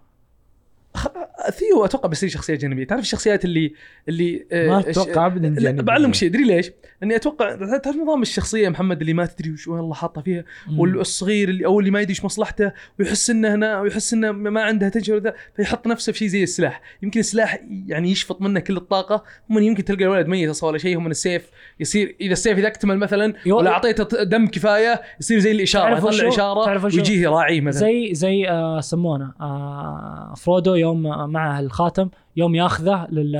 ثيو 1.51 1.85
أتوقع 1.85 2.09
بيصير 2.09 2.29
شخصيه 2.29 2.55
جانبية 2.55 2.87
تعرف 2.87 3.01
الشخصيات 3.01 3.45
اللي 3.45 3.73
اللي 4.09 4.45
آه، 4.51 4.67
ما 4.67 4.83
أبداً 5.25 5.49
لا، 5.49 5.61
جانبية. 5.61 5.83
بعلمك 5.83 6.15
شيء 6.15 6.29
ادري 6.29 6.43
ليش؟ 6.43 6.71
لاني 7.01 7.15
أتوقع 7.15 7.77
تعرف 7.77 7.97
نظام 7.97 8.21
الشخصية 8.21 8.69
محمد 8.69 9.01
اللي 9.01 9.13
ما 9.13 9.25
تدري 9.25 9.51
وش 9.51 9.67
وين 9.67 9.79
الله 9.79 9.93
حاطه 9.93 10.21
فيها 10.21 10.43
والصغير 10.77 11.49
اللي 11.49 11.65
أو 11.65 11.79
اللي 11.79 11.91
ما 11.91 12.01
يدري 12.01 12.09
إيش 12.09 12.25
مصلحته 12.25 12.71
ويحس 12.99 13.29
إنه 13.29 13.55
هنا 13.55 13.81
ويحس 13.81 14.13
إنه 14.13 14.31
ما 14.31 14.61
عنده 14.61 14.89
تنشر 14.89 15.17
ذا 15.17 15.33
فيحط 15.55 15.87
نفسه 15.87 16.11
في 16.11 16.17
شيء 16.17 16.27
زي 16.27 16.43
السلاح 16.43 16.81
يمكن 17.03 17.19
السلاح 17.19 17.59
يعني 17.87 18.11
يشفط 18.11 18.41
منه 18.41 18.59
كل 18.59 18.77
الطاقة 18.77 19.23
هم 19.49 19.59
يمكن 19.59 19.85
تلقى 19.85 20.03
الولد 20.03 20.27
ميت 20.27 20.49
أصلا 20.49 20.69
ولا 20.69 20.77
شيء 20.77 20.97
هم 20.97 21.03
من 21.03 21.11
السيف 21.11 21.49
يصير 21.79 22.15
إذا 22.21 22.33
السيف 22.33 22.57
إذا 22.57 22.67
أكتمل 22.67 22.97
مثلا 22.97 23.33
ولا 23.47 23.71
أعطيته 23.71 24.23
دم 24.23 24.47
كفاية 24.47 25.01
يصير 25.19 25.39
زي 25.39 25.51
الإشارة 25.51 25.97
يطلع؟ 25.97 26.27
اشاره؟ 26.27 26.85
ويجيه 26.85 27.29
راعيه 27.29 27.61
مثلا 27.61 27.81
زي 27.81 28.13
زي 28.13 28.49
آه 28.49 28.79
سمونه 28.79 29.33
آه 29.41 30.33
فرودو 30.37 30.82
يوم 30.83 31.29
معه 31.31 31.59
الخاتم 31.59 32.09
يوم 32.35 32.55
ياخذه 32.55 33.07
لل 33.11 33.35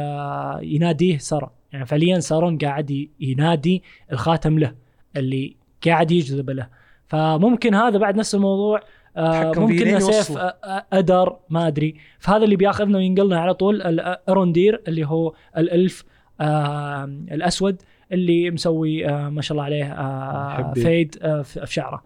يناديه 0.62 1.18
سارون. 1.18 1.50
يعني 1.72 1.86
فعليا 1.86 2.20
سارون 2.20 2.58
قاعد 2.58 3.08
ينادي 3.20 3.84
الخاتم 4.12 4.60
له 4.60 4.74
اللي 5.18 5.56
قاعد 5.86 6.12
يجذب 6.12 6.50
له. 6.50 6.68
فممكن 7.08 7.76
هذا 7.76 7.98
بعد 7.98 8.16
نفس 8.16 8.36
الموضوع 8.36 8.80
آه 9.18 9.52
ممكن 9.58 10.00
سيف. 10.00 10.38
آه، 10.38 10.42
آه، 10.64 10.86
أدر 10.94 11.36
ما 11.50 11.68
أدري. 11.68 11.96
فهذا 12.20 12.44
اللي 12.44 12.56
بياخذنا 12.56 12.98
وينقلنا 12.98 13.40
على 13.40 13.54
طول 13.54 13.82
ال- 13.82 14.18
أروندير 14.30 14.82
اللي 14.88 15.06
هو 15.08 15.34
الألف 15.58 16.04
آه 16.42 17.04
الأسود 17.32 17.82
اللي 18.12 18.52
مسوي 18.52 19.08
آه 19.10 19.30
ما 19.30 19.42
شاء 19.42 19.52
الله 19.56 19.64
عليه 19.64 19.86
آه. 19.94 20.74
فيد 20.74 21.16
آه 21.22 21.42
في 21.42 21.66
في 21.66 21.74
شعره. 21.74 22.04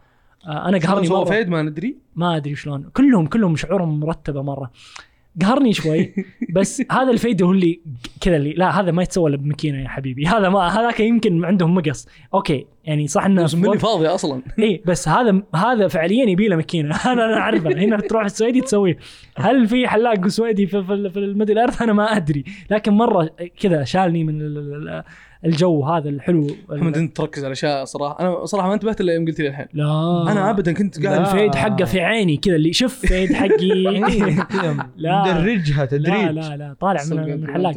آه 0.47 0.69
أنا 0.69 0.77
قهرني 0.77 1.09
مرة. 1.09 1.23
فيد 1.25 1.49
ما 1.49 1.61
ندري. 1.61 1.97
ما 2.15 2.35
أدري 2.38 2.55
شلون. 2.55 2.89
كلهم 2.93 3.27
كلهم 3.27 3.55
شعورهم 3.55 3.99
مرتبة 3.99 4.41
مرة. 4.41 4.71
قهرني 5.41 5.73
شوي 5.73 6.13
بس 6.49 6.81
هذا 6.91 7.11
ال 7.11 7.18
fade 7.18 7.43
هو 7.43 7.51
اللي 7.51 7.81
كذا 8.21 8.35
اللي 8.35 8.53
لا 8.53 8.79
هذا 8.79 8.91
ما 8.91 9.03
يتسوى 9.03 9.29
إلا 9.29 9.38
بماكينه 9.38 9.83
يا 9.83 9.88
حبيبي. 9.88 10.27
هذا 10.27 10.49
ما 10.49 10.67
هذاك 10.67 10.99
يمكن 10.99 11.45
عندهم 11.45 11.75
مقص. 11.75 12.07
أوكي 12.33 12.65
يعني 12.83 13.07
صح 13.07 13.25
إنه 13.25 13.43
بس 13.43 13.55
مني 13.55 13.77
فاضيه 13.77 14.15
أصلا. 14.15 14.41
اي 14.59 14.81
بس 14.85 15.07
هذا 15.07 15.41
هذا 15.55 15.88
فعليا 15.88 16.29
يبي 16.29 16.47
له 16.47 16.55
ماكينه 16.55 16.95
أنا 17.11 17.25
أنا 17.25 17.38
أعرفه 17.38 17.69
هنا 17.69 17.97
تروح 17.97 18.23
السويدي 18.23 18.61
تسويه. 18.61 18.97
هل 19.38 19.67
في 19.67 19.88
حلاق 19.88 20.27
سويدي 20.27 20.67
في 20.67 20.83
في, 20.83 21.09
في 21.09 21.19
ال 21.19 21.25
Middle 21.25 21.59
Earth؟ 21.59 21.81
أنا 21.81 21.93
ما 21.93 22.17
أدري. 22.17 22.43
لكن 22.71 22.93
مرة 22.93 23.29
كذا 23.59 23.83
شالني 23.83 24.23
من 24.23 24.41
الجو 25.47 25.83
هذا 25.83 26.09
الحلو 26.09 26.47
محمد 26.69 26.97
انت 26.97 27.17
تركز 27.17 27.43
على 27.43 27.51
أشياء 27.51 27.85
صراحة. 27.85 28.19
أنا 28.19 28.45
صراحة 28.45 28.67
ما 28.67 28.73
انتبهت 28.73 29.01
إلا 29.01 29.13
يوم 29.13 29.25
قلت 29.25 29.39
لي 29.39 29.47
الحين. 29.47 29.65
لا. 29.73 30.25
أنا 30.31 30.49
ابدا 30.49 30.73
كنت 30.73 31.05
قاعد 31.05 31.19
لا. 31.19 31.31
ال 31.33 31.38
fade 31.38 31.55
حقه 31.55 31.85
في 31.85 31.99
عيني 32.01 32.37
كذا 32.37 32.55
اللي 32.55 32.73
شوف 32.73 32.95
fade 33.05 33.33
حقي. 33.33 33.67
لا. 34.97 35.23
مدرجها 35.23 35.79
لا 35.79 35.85
تدريج. 35.85 36.31
لا 36.31 36.57
لا 36.57 36.75
طالع 36.79 36.97
صدق 36.99 37.19
من 37.23 37.33
الحلاق. 37.43 37.73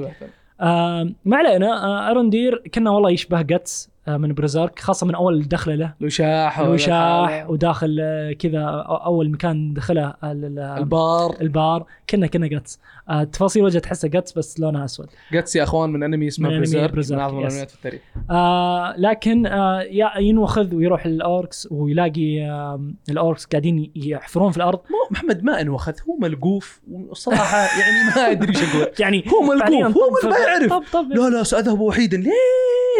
آه 0.60 1.10
ما 1.24 1.36
علينا. 1.36 1.84
آه 1.84 2.10
اروندير 2.10 2.62
كنا 2.74 2.90
والله 2.90 3.10
يشبه 3.10 3.42
جاتس 3.42 3.90
آه 4.08 4.16
من 4.16 4.34
Berserk 4.34 4.78
خاصة 4.78 5.06
من 5.06 5.14
أول 5.14 5.42
دخله 5.48 5.74
له. 5.74 5.94
لو 6.00 6.08
شاح 6.08 6.60
لو 6.60 6.76
شاح 6.76 7.50
وداخل 7.50 7.98
آه، 8.00 8.32
كذا 8.32 8.64
أول 8.88 9.30
مكان 9.30 9.74
دخله 9.74 10.08
ال- 10.24 10.44
ال- 10.44 10.58
البار. 10.58 11.36
البار. 11.40 11.84
كنا 12.10 12.26
كنا 12.26 12.46
جاتس. 12.46 12.80
آه 13.11 13.24
تفاصيل 13.24 13.64
وجه 13.64 13.78
تحسه 13.78 14.08
جاتس 14.08 14.32
بس 14.32 14.61
لونها 14.61 14.84
أسود 14.84 15.06
جاتس 15.32 15.56
يا 15.56 15.62
أخوان 15.62 15.90
من 15.90 16.02
انمي 16.02 16.28
اسمه 16.28 16.48
Berserk 16.48 16.94
من 17.11 17.18
اعظم. 17.18 17.38
الانميات 17.38 17.70
في 17.70 17.76
التاريخ 17.76 18.00
آه 18.30 18.94
لكن 18.98 19.46
آه 19.46 19.80
يا- 19.80 20.18
ينوخذ 20.18 20.74
ويروح 20.74 21.06
لل 21.06 21.27
orcs 21.27 21.68
ويلاقي 21.70 22.42
آه 22.50 22.80
ال 23.11 23.17
orcs 23.17 23.44
قاعدين 23.46 23.92
يحفرون 23.96 24.50
في 24.52 24.56
الأرض 24.56 24.78
مو 24.78 24.96
محمد 25.11 25.44
ما 25.44 25.61
انوخذ 25.61 25.92
هو 26.08 26.16
ملقوف 26.20 26.80
والصراحه 26.90 27.58
يعني 27.58 28.11
ما 28.16 28.30
أدري 28.30 28.48
إيش 28.48 28.62
أقول 28.74 28.86
يعني 29.00 29.24
هو 29.32 29.42
ملقوف، 29.42 29.96
هو 29.96 30.30
ما 30.30 30.36
يعرف. 30.38 30.70
طب 30.72 30.82
طب 30.92 31.12
لا 31.12 31.30
لا 31.30 31.42
ساذهب 31.42 31.80
وحيدا 31.80 32.16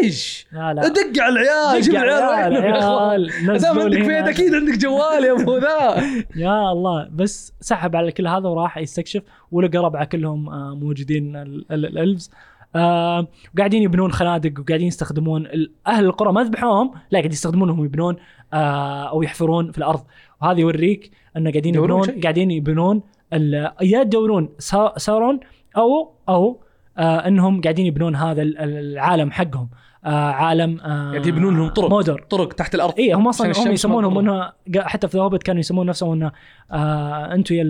ليش؟ 0.03 0.47
لا 0.53 0.75
لا 0.75 0.89
دق 0.89 1.23
على 1.23 1.33
العيال 1.41 1.81
جيب 1.83 1.95
العيال 1.95 2.57
عيال، 2.57 3.59
دام 3.59 3.79
عندك 3.79 3.99
هنا. 3.99 4.29
أكيد 4.31 4.55
عندك 4.55 4.79
جوال 4.79 5.25
يا 5.25 5.33
أبو 5.33 5.57
ذا 5.59 6.03
يا 6.45 6.73
الله 6.73 7.09
بس 7.13 7.53
سحب 7.61 7.97
على 7.97 8.13
كل 8.13 8.27
هذا 8.27 8.49
وراح 8.49 8.79
يستكشف 8.79 9.23
ولقى 9.53 9.79
ربعه 9.79 10.05
كلهم 10.05 10.49
آه، 10.49 10.75
موجودين 10.75 11.37
ال- 11.37 11.65
ال- 11.73 11.87
ال 11.87 11.93
elves. 11.93 12.31
آه 12.77 13.27
وقاعدين 13.55 13.83
يبنون 13.83 14.13
خنادق 14.13 14.61
وقاعدين 14.61 14.87
يستخدمون 14.87 15.47
أهل 15.87 16.05
القرى 16.05 16.33
ما 16.33 16.43
ذبحوهم 16.45 16.91
لا 17.11 17.19
قاعد 17.19 17.33
يستخدمونهم 17.33 17.85
يبنون 17.85 18.17
آه 18.53 19.05
أو 19.09 19.23
يحفرون 19.23 19.73
في 19.73 19.79
الأرض. 19.79 20.01
وهذا 20.43 20.61
يوريك 20.61 21.11
انه 21.37 21.51
قاعدين 21.51 21.75
يبنون 21.75 22.03
شيء. 22.05 22.23
قاعدين 22.23 22.51
يبنون 22.51 23.03
يا 23.33 23.73
يدورون 23.83 24.49
سا- 24.59 24.93
سارون 24.97 25.41
أو 25.77 26.13
أو 26.29 26.61
آه 26.99 27.27
أنهم 27.29 27.61
قاعدين 27.61 27.87
يبنون 27.87 28.17
هذا 28.17 28.43
ال- 28.43 28.59
ال- 28.59 28.93
العالم 28.93 29.31
حقهم. 29.31 29.69
عالم 30.05 30.81
آه 30.81 31.11
قاعد 31.11 31.27
يبنون 31.27 31.57
لهم 31.57 31.69
طرق 31.69 31.91
موردور. 31.91 32.27
طرق 32.31 32.53
تحت 32.53 32.75
الأرض. 32.75 32.95
اي 32.99 33.13
هم 33.13 33.29
أصلا 33.29 33.53
هم 33.59 33.73
يسمونهم 33.73 34.19
إنه 34.19 34.53
حتى 34.77 35.09
في 35.09 35.17
The 35.17 35.23
Hobbit 35.23 35.43
كانوا 35.43 35.61
يسمون 35.61 35.87
نفسهم 35.87 36.13
إنه 36.13 36.33
آه 36.71 37.35
أنتم 37.35 37.55
يا 37.55 37.63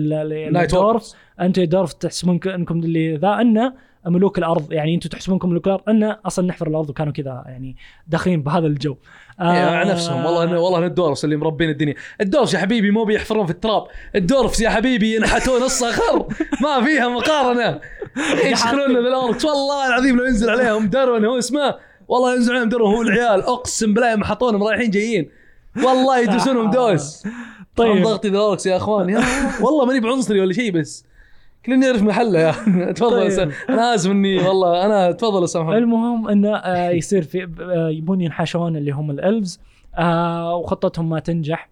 ال 0.63 0.71
dwarf 0.71 1.13
أنتم 1.41 1.61
يا 1.61 1.65
ال 1.65 1.70
dwarf 1.70 1.93
تحسبون 1.93 2.39
إنكم 2.45 2.79
اللي 2.79 3.15
ذا 3.15 3.41
إن 3.41 3.73
ملوك 4.05 4.37
الأرض 4.37 4.73
يعني 4.73 4.95
أنتم 4.95 5.09
تحسبونكم 5.09 5.49
ملوك 5.49 5.67
الأرض 5.67 5.89
إن 5.89 6.03
أصلا 6.03 6.47
نحفر 6.47 6.67
الأرض 6.67 6.89
وكانوا 6.89 7.13
كذا 7.13 7.43
يعني 7.45 7.75
داخلين 8.07 8.43
بهذا 8.43 8.67
الجو. 8.67 8.95
آه 9.39 9.75
على 9.75 9.91
نفسهم. 9.91 10.25
والله 10.25 10.43
أنا 10.43 10.57
والله 10.59 10.77
أنا 10.77 10.85
الدورس 10.85 11.25
اللي 11.25 11.35
مربين 11.35 11.69
الدنيا. 11.69 11.95
الدورس 12.21 12.53
يا 12.53 12.59
حبيبي 12.59 12.91
مو 12.91 13.03
بيحفرون 13.03 13.45
في 13.45 13.51
التراب. 13.51 13.83
الدورفس 14.15 14.61
يا 14.61 14.69
حبيبي 14.69 15.15
ينحتون 15.15 15.63
الصخر. 15.63 16.27
ما 16.61 16.85
فيها 16.85 17.07
مقارنة. 17.07 17.79
يشغلون 18.45 18.93
بالاوركس 18.93 19.45
والله 19.45 19.87
العظيم 19.87 20.17
لو 20.17 20.25
ينزل 20.25 20.49
عليهم 20.49 20.87
درون 20.87 21.25
هو 21.25 21.37
اسمه 21.37 21.75
والله 22.11 22.29
عليهم 22.29 22.69
درون 22.69 22.93
هو 22.95 23.01
العيال 23.01 23.41
اقسم 23.43 23.93
بالله 23.93 24.15
ما 24.15 24.25
حطونهم 24.25 24.63
رايحين 24.63 24.89
جايين. 24.89 25.29
والله 25.83 26.19
يدوسونهم 26.19 26.71
دوس. 26.77 27.23
طيب. 27.75 28.03
ضغطي 28.03 28.29
ذا 28.29 28.37
الاوركس 28.37 28.65
يا 28.65 28.77
اخوان. 28.77 29.09
يا 29.09 29.19
والله 29.63 29.85
ماني 29.85 29.99
بعنصري 29.99 30.39
ولا 30.41 30.53
شيء 30.53 30.71
بس. 30.71 31.05
كلنا 31.65 31.77
نعرف 31.87 32.01
محله 32.01 32.39
يا 32.39 32.51
تفضل 32.95 33.37
طيب. 33.37 33.51
أنا 33.69 33.95
آسف 33.95 34.11
إني 34.11 34.47
والله 34.47 34.85
أنا 34.85 35.11
تفضل 35.11 35.43
أستاذ 35.43 35.61
محمد. 35.61 35.75
المهم 35.75 36.27
انه 36.29 36.55
آه 36.55 36.89
يصير 36.89 37.23
في 37.23 37.49
آه 37.61 37.89
يبون 37.89 38.21
ينحشون 38.21 38.75
اللي 38.77 38.91
هم 38.91 39.11
ال 39.11 39.19
elves 39.19 39.59
آه 39.97 40.55
وخطتهم 40.55 41.09
ما 41.09 41.19
تنجح. 41.19 41.69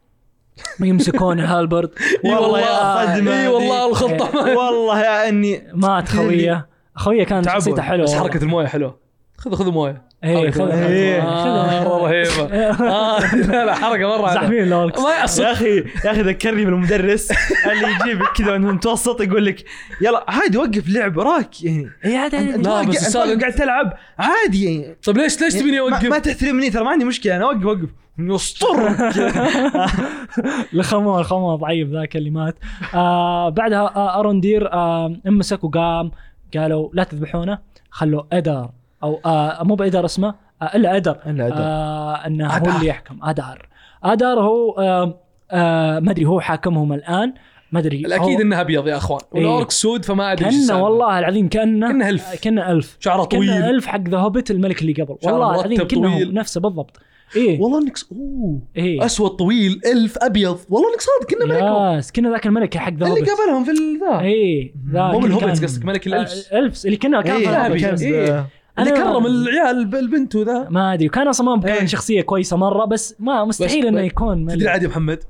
يمسكون 0.80 1.40
هالبرد 1.40 1.90
إي 2.26 2.34
والله 2.36 2.60
يا 2.60 3.16
صدمة 3.16 3.42
إي 3.42 3.48
والله. 3.48 3.90
الخطة. 3.90 4.32
ما 4.34 4.42
والله 4.54 5.02
يا 5.02 5.30
إني 5.30 5.68
مات 5.74 6.10
خويه 6.10 6.68
خويه 6.96 7.24
كان 7.24 7.42
تعبوا. 7.44 7.60
شخصيته 7.60 7.82
حلوة 7.82 8.04
بس. 8.04 8.14
حركة 8.14 8.44
الموية 8.44 8.66
حلوة. 8.68 8.98
خذ 9.38 9.56
خذ 9.56 9.72
موية. 9.72 10.09
إيه 10.24 10.38
حركة 10.38 10.52
خذها 10.52 10.88
إيه. 10.88 11.22
خذها 11.22 11.84
رهيبه 11.84 12.44
آه، 12.90 13.36
لا 13.36 13.66
لا 13.66 13.76
حركة 13.76 14.08
مرة. 14.08 14.34
زحمين 14.34 14.64
ال 14.64 14.71
orcs 14.71 15.00
ما 15.02 15.10
يا 15.10 15.52
أخي 15.52 15.76
يا 15.78 16.12
أخي 16.12 16.22
ذكرني 16.22 16.66
بالمدرس. 16.66 17.32
اللي 17.32 17.88
يجيبك 18.02 18.28
كذا 18.36 18.52
وانت 18.52 18.66
متوسط 18.66 19.22
يقول 19.22 19.46
لك 19.46 19.64
يلا 20.02 20.26
عادي 20.28 20.58
وقف 20.58 20.90
لعب 20.90 21.18
وراك. 21.18 21.64
يعني 21.64 21.90
واقف 22.06 22.56
أنت- 22.94 23.42
قاعد 23.42 23.54
تلعب. 23.54 23.94
عادي. 24.20 24.66
يعني 24.66 24.96
طيب 25.04 25.18
ليش 25.18 25.42
ليش 25.42 25.54
تبيني 25.54 25.80
ما, 25.80 25.90
ما 25.90 25.96
اوقف؟ 26.08 26.18
تحترمني 26.18 26.70
ترى 26.70 26.84
ما 26.84 26.90
عندي 26.90 27.06
مشكلة 27.06 27.36
أنا 27.36 27.44
أوقف 27.46 27.64
أوقف. 27.66 27.90
يسطر 28.20 28.88
الخمار 30.74 31.20
الخمار 31.20 31.56
ضعيف 31.56 31.90
ذاك 31.90 32.16
اللي 32.16 32.30
مات. 32.30 32.56
آه 32.94 33.50
بعدها 33.50 33.80
آه 33.96 34.20
اروندير 34.20 34.74
آه 34.74 35.16
انمسك 35.28 35.64
وقام 35.64 36.12
قالوا 36.58 36.90
لا 36.94 37.04
تذبحونه 37.04 37.60
خلوا 37.92 38.24
إدار. 38.34 38.70
أو 39.04 39.20
آه 39.26 39.64
مو 39.64 39.76
بادار 39.76 40.06
اسمه 40.06 40.36
آه 40.62 40.66
إلا 40.76 40.96
أدر. 40.96 41.18
إلا 41.28 41.48
أدر. 41.48 41.56
آه 41.58 42.14
إنه 42.28 42.48
هو. 42.48 42.76
اللي 42.76 42.88
يحكم. 42.88 43.20
أدار. 43.24 43.68
أدار 44.04 44.40
هو 44.40 44.72
آه 44.72 45.20
آه 45.52 46.00
ما 46.00 46.12
أدري 46.12 46.26
هو 46.26 46.40
حاكمهم 46.40 46.94
الآن. 46.94 47.34
ما 47.72 47.80
أدري 47.80 47.98
الأكيد 48.06 48.36
هو- 48.36 48.42
إنه 48.42 48.62
أبيض 48.62 48.88
يا 48.88 48.98
أخوان. 48.98 49.20
إيه. 49.36 49.40
وال 49.42 49.54
orc 49.54 49.72
سود 49.72 50.06
فما 50.06 50.32
أدري 50.32 50.46
كأنه 50.46 50.58
السالفة. 50.58 50.84
والله 50.84 51.20
العظيم 51.20 51.50
كأنه 51.50 51.88
كأنه 51.88 52.10
elf. 52.10 52.36
كأنه 52.42 52.72
elf. 52.72 52.98
شعره 53.00 53.26
كأنه 53.26 53.46
طويل. 53.46 53.64
elf 53.64 53.86
حق 53.88 54.00
The 54.08 54.18
Hobbit 54.18 54.52
الملك 54.52 54.82
اللي 54.82 54.94
قبل. 54.94 55.16
والله 55.24 55.56
العظيم 55.56 55.78
كأنه 55.88 56.12
طويل. 56.12 56.34
نفسه 56.34 56.62
بالضبط. 56.62 56.98
إيه. 57.36 57.62
والله 57.62 57.82
إنك 57.82 57.98
أوه. 58.12 58.60
إيه. 58.78 59.06
أسود 59.06 59.30
طويل 59.30 59.82
elf 59.94 60.18
أبيض. 60.18 60.60
والله 60.70 60.90
إنك 60.94 61.02
صادق 61.02 61.30
كنا 61.30 61.46
ملكهم 61.54 61.96
yes 61.96 62.12
كنا 62.12 62.30
ذاك 62.30 62.46
الملك 62.46 62.78
حق 62.78 62.94
ذا 62.94 63.08
اللي 63.08 63.20
قبلهم 63.22 63.64
في 63.64 63.72
ذا. 64.02 64.20
إيه 64.20 64.74
ذاك 64.94 65.14
مو 65.14 65.26
ال 65.26 65.31
hobbits 65.31 65.64
قصدك 65.64 65.86
ملك 65.86 66.08
ال 66.08 66.16
elves 66.16 66.54
آه، 66.54 66.60
elves 66.60 66.86
اللي 66.86 66.98
كنا 66.98 67.22
كان 67.22 67.36
إيه،. 67.36 67.80
كان- 67.82 67.96
إيه. 67.98 68.46
اللي 68.80 68.92
كرم 68.92 69.26
العيال 69.26 69.78
الب- 69.78 69.96
البنت 69.96 70.36
وذا. 70.36 70.68
ما 70.70 70.94
أدري. 70.94 71.08
وكان 71.08 71.28
أصلا 71.28 71.56
ما 71.56 71.62
كان 71.62 71.72
إيه. 71.78 71.86
شخصية 71.86 72.22
كويسة 72.22 72.58
مرة 72.58 72.86
بس 72.86 73.16
ما 73.20 73.46
مستحيل 73.46 73.82
بس- 73.82 73.88
إنه 73.88 74.02
يكون 74.02 74.46
تدري 74.46 74.58
ملك 74.58 74.68
عاد 74.68 74.84
يا 74.84 74.88
محمد؟ 74.88 75.24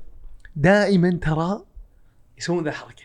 دائما 0.56 1.18
ترى 1.22 1.64
يسوون 2.38 2.64
ذا 2.64 2.70
الحركه 2.70 3.02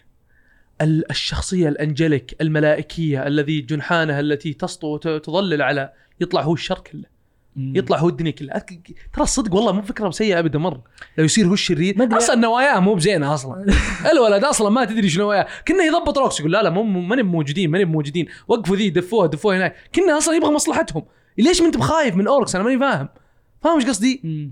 ال- 0.81 1.11
الشخصية 1.11 1.69
ال 1.69 1.77
angelic 1.77 2.35
الملائكية 2.41 3.27
الذي 3.27 3.61
جنحانها 3.61 4.19
التي 4.19 4.53
تسطو 4.53 4.87
وتظلل 4.93 5.61
على 5.61 5.93
يطلع 6.21 6.41
هو 6.41 6.53
الشر 6.53 6.79
كله. 6.79 7.14
يطلع 7.57 7.97
هو 7.97 8.09
الدنيا 8.09 8.31
كلها. 8.31 8.65
ترى 9.13 9.23
الصدق 9.23 9.55
والله 9.55 9.71
مو 9.71 9.81
فكرة 9.81 10.09
سيئة 10.09 10.39
أبدا 10.39 10.59
مرة. 10.59 10.83
لو 11.17 11.25
يصير 11.25 11.47
هو 11.47 11.53
الشرير. 11.53 12.17
أصلا 12.17 12.35
نواياه 12.35 12.79
مو 12.79 12.93
بزينة 12.93 13.33
أصلا. 13.33 13.65
الولد 14.11 14.43
أصلا 14.43 14.69
ما 14.69 14.85
تدري 14.85 15.09
شو 15.09 15.19
نواياه. 15.19 15.47
كنا 15.67 15.83
يضبط 15.83 16.17
orcs 16.17 16.39
يقول 16.39 16.51
لا 16.51 16.63
لا 16.63 16.69
مو 16.69 16.83
ماني 16.83 17.23
موجودين 17.23 17.71
ماني 17.71 17.85
موجودين. 17.85 18.27
وقفوا 18.47 18.75
ذي 18.75 18.89
دفوها 18.89 19.27
دفوها 19.27 19.57
هناك. 19.57 19.75
كنا 19.95 20.17
أصلا 20.17 20.35
يبغى 20.35 20.51
مصلحتهم. 20.51 21.05
ليش 21.37 21.61
ما 21.61 21.67
أنت 21.67 21.77
بخايف 21.77 22.15
من 22.15 22.27
orcs؟ 22.27 22.55
أنا 22.55 22.63
ماني 22.63 22.79
فاهم. 22.79 23.09
فاهم 23.63 23.79
إيش 23.79 23.85
قصدي؟ 23.85 24.51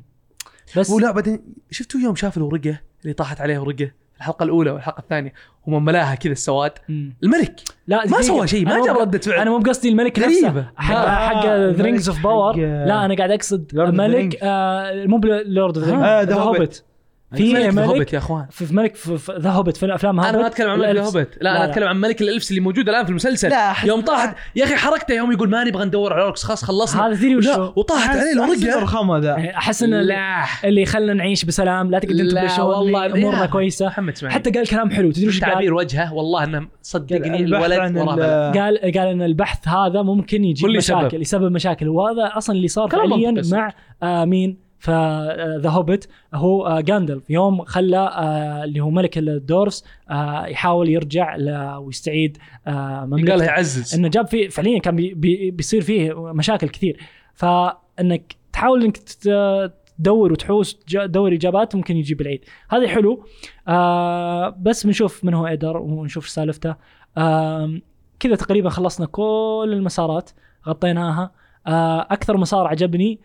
بس 0.78 0.90
ولا 0.90 1.12
بعدين 1.12 1.40
شفتوا 1.72 2.00
يوم 2.00 2.16
شاف 2.16 2.38
الورقة 2.38 2.80
اللي 3.04 3.14
طاحت 3.14 3.42
عليه 3.42 3.60
ورقة؟ 3.60 4.03
الحلقة 4.24 4.44
الأولى 4.44 4.72
والحلقة 4.72 5.00
الثانية 5.00 5.34
هم 5.68 5.86
ملاها 5.86 6.16
كذا 6.16 6.32
السواد. 6.32 6.72
الملك 7.24 7.62
لا 7.88 8.06
ما. 8.08 8.22
سوى 8.22 8.48
شيء، 8.48 8.66
ما 8.66 8.76
أنا 8.76 8.86
جاب 8.86 8.96
مو- 8.96 9.02
ردة 9.02 9.20
فعل. 9.20 9.40
أنا 9.40 9.50
مو 9.52 9.58
بقصدي 9.58 9.90
الملك 9.90 10.20
غريبة. 10.20 10.48
نفسه 10.50 10.66
حق 10.76 10.96
آه، 10.96 11.10
حق 11.28 11.46
ذا 11.46 11.84
Rings 11.84 12.10
of 12.10 12.24
Power 12.24 12.56
لا 12.58 13.06
أنا 13.06 13.16
قاعد 13.16 13.32
أقصد 13.32 13.72
ملك. 13.76 14.40
آه، 14.44 15.06
مو 15.06 15.18
Lord 15.46 15.78
of 15.78 15.88
The 15.88 16.36
Hobbit 16.36 16.84
في 17.36 17.54
ملك 17.54 17.80
هوبت 17.80 18.14
يا 18.14 18.18
أخوان. 18.18 18.46
في 18.50 18.74
ملك 18.76 18.98
The 19.40 19.50
Hobbit 19.50 19.78
في 19.78 19.86
الأفلام 19.86 20.20
أنا 20.20 20.38
ما 20.38 20.48
أتكلم 20.48 20.70
عن 20.70 20.80
ملك 20.80 20.96
The. 20.96 21.04
Hobbit 21.04 21.38
لا, 21.42 21.52
أنا 21.52 21.66
أتكلم 21.66 21.88
عن 21.88 21.98
ملك 21.98 22.22
ال 22.22 22.26
elves 22.26 22.50
اللي 22.52 22.62
موجود 22.62 22.90
الآن 22.90 23.04
في 23.04 23.10
المسلسل. 23.10 23.50
لا، 23.50 23.74
يوم 23.86 24.02
طاحت 24.02 24.36
يا 24.56 24.64
أخي 24.64 24.76
حركته 24.76 25.14
يوم 25.14 25.32
يقول 25.32 25.50
ما 25.50 25.64
نبغى 25.64 25.86
ندور 25.86 26.14
على 26.14 26.24
orcs 26.24 26.44
خلاص 26.44 26.64
خلصنا. 26.64 27.08
هذا 27.08 27.16
تدري 27.16 27.34
لا 27.34 27.38
وشو؟ 27.38 27.74
وطاحت 27.76 28.18
عليه 28.18 28.34
الورقه 28.34 28.78
الرخامه 28.78 29.18
ذا 29.18 29.28
يعني 29.30 29.58
أحس 29.58 29.84
إن 29.84 29.94
لا 30.02 30.44
اللي 30.64 30.82
يخلنا 30.82 31.14
نعيش 31.14 31.46
بسلام 31.46 31.92
لا 31.92 32.00
تقعد 32.00 32.16
لا، 32.16 32.42
تبلشون 32.42 32.66
والله، 32.66 33.06
أمورنا 33.06 33.46
كويسة. 33.46 33.86
محمد 33.86 34.14
اسمعني 34.14 34.36
حتى 34.36 34.52
قال 34.52 34.68
كلام 34.68 34.92
حلو. 34.92 35.12
تدري 35.12 35.28
وش 35.28 35.42
قال؟ 35.42 35.52
تعبير 35.52 35.74
وجهه 35.74 36.14
والله 36.14 36.44
إنه 36.44 36.68
صدقني 36.82 37.40
البحث 37.40 37.72
الولد. 37.72 38.58
قال 38.58 38.78
قال 38.82 38.98
إن 39.08 39.22
البحث 39.22 39.68
هذا 39.68 40.02
ممكن 40.02 40.44
يجيب 40.44 40.68
كل 40.68 40.78
مشاكل 40.78 41.10
سبب. 41.10 41.22
يسبب 41.22 41.52
مشاكل. 41.52 41.88
وهذا 41.90 42.32
أصلا 42.38 42.56
اللي 42.56 42.68
صار 42.68 42.90
فعليا 42.90 43.42
مع 43.52 43.74
آه 44.04 44.26
مين؟ 44.26 44.58
ف 44.84 45.05
The 45.05 45.70
Hobbit 45.70 46.10
هو 46.34 46.68
آه 46.68 46.82
جاندلف 46.82 47.30
يوم 47.30 47.66
خلى 47.66 47.98
آه 47.98 48.64
اللي 48.64 48.80
هو 48.80 48.90
ملك 48.90 49.18
ال 49.18 49.26
dwarves 49.26 49.86
آه 50.10 50.46
يحاول 50.46 50.90
يرجع 50.90 51.38
ويستعيد 51.78 52.38
آه 52.68 53.00
قال 53.00 53.10
مملكته 53.10 53.44
يعزز 53.44 53.96
إنه 53.96 54.08
جاب 54.08 54.28
فيه 54.28 54.48
فعليا 54.50 54.80
كان 54.80 54.96
بي 54.96 55.14
بي 55.14 55.52
بيصير 55.52 55.82
فيه 55.82 56.34
مشاكل 56.34 56.70
كثير. 56.70 57.00
فإنك 57.34 58.36
تحاول 58.54 58.84
إنك 58.84 58.98
تدور 58.98 60.32
وتحوس 60.32 60.76
تدور 60.76 61.34
إجابات 61.34 61.76
ممكن 61.76 61.98
يجيب 61.98 62.22
العيد. 62.22 62.46
هذا 62.70 62.88
حلو. 62.88 63.26
آه 63.68 64.50
بس 64.50 64.86
بنشوف 64.86 65.24
من 65.24 65.34
هو 65.34 65.48
ايدر 65.48 65.78
ونشوف 65.78 66.30
سالفته. 66.30 66.76
آه 67.18 67.80
كذا 68.20 68.36
تقريبا 68.36 68.70
خلصنا 68.70 69.06
كل 69.06 69.70
المسارات 69.74 70.30
غطيناها. 70.68 71.32
آه 71.68 72.08
أكثر 72.12 72.38
مسار 72.38 72.68
عجبني 72.68 73.20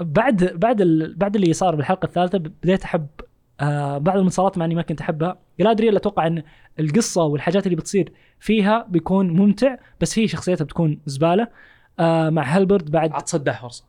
بعد 0.00 0.44
بعد 0.44 0.80
ال 0.80 1.14
بعد 1.14 1.36
اللي 1.36 1.52
صار 1.52 1.74
بالحلقة 1.76 2.06
الثالثة 2.06 2.38
بديت 2.38 2.84
أحب 2.84 3.06
آه 3.60 3.98
بعض 3.98 4.16
المسارات 4.18 4.58
مع 4.58 4.64
إني 4.64 4.74
ما 4.74 4.82
كنت 4.82 5.00
أحبها. 5.00 5.38
جلادريل 5.60 5.96
أتوقع 5.96 6.26
إن 6.26 6.42
القصة 6.80 7.24
والحاجات 7.24 7.66
اللي 7.66 7.76
بتصير 7.76 8.12
فيها 8.40 8.86
بيكون 8.88 9.30
ممتع 9.30 9.76
بس 10.00 10.18
هي 10.18 10.28
شخصيتها 10.28 10.64
بتكون 10.64 10.98
زبالة. 11.06 11.48
آه 11.98 12.30
مع 12.30 12.42
هالبرد 12.56 12.90
بعد 12.90 13.12
عاد 13.12 13.50
فرصه 13.60 13.84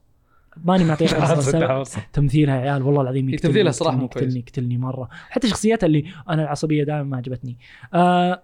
ماني 0.65 0.83
معطيه 0.83 1.05
عاد 1.15 1.35
فرصة. 1.35 1.51
صدح 1.51 1.67
فرصه 1.67 2.01
تمثيلها 2.13 2.55
يا 2.55 2.71
عيال 2.71 2.81
والله 2.83 3.01
العظيم 3.01 3.29
يقتلني 3.29 3.53
تمثيلها 3.53 3.71
صراحة 3.71 3.91
يقتلني 3.91 4.01
مو 4.03 4.09
كويس. 4.09 4.23
يقتلني 4.23 4.39
يقتلني 4.47 4.77
مرة. 4.77 5.09
حتى 5.29 5.47
شخصيتها 5.47 5.87
اللي 5.87 6.05
أنا 6.29 6.43
العصبية 6.43 6.83
دائما 6.83 7.03
ما 7.03 7.17
عجبتني. 7.17 7.57
آه 7.93 8.41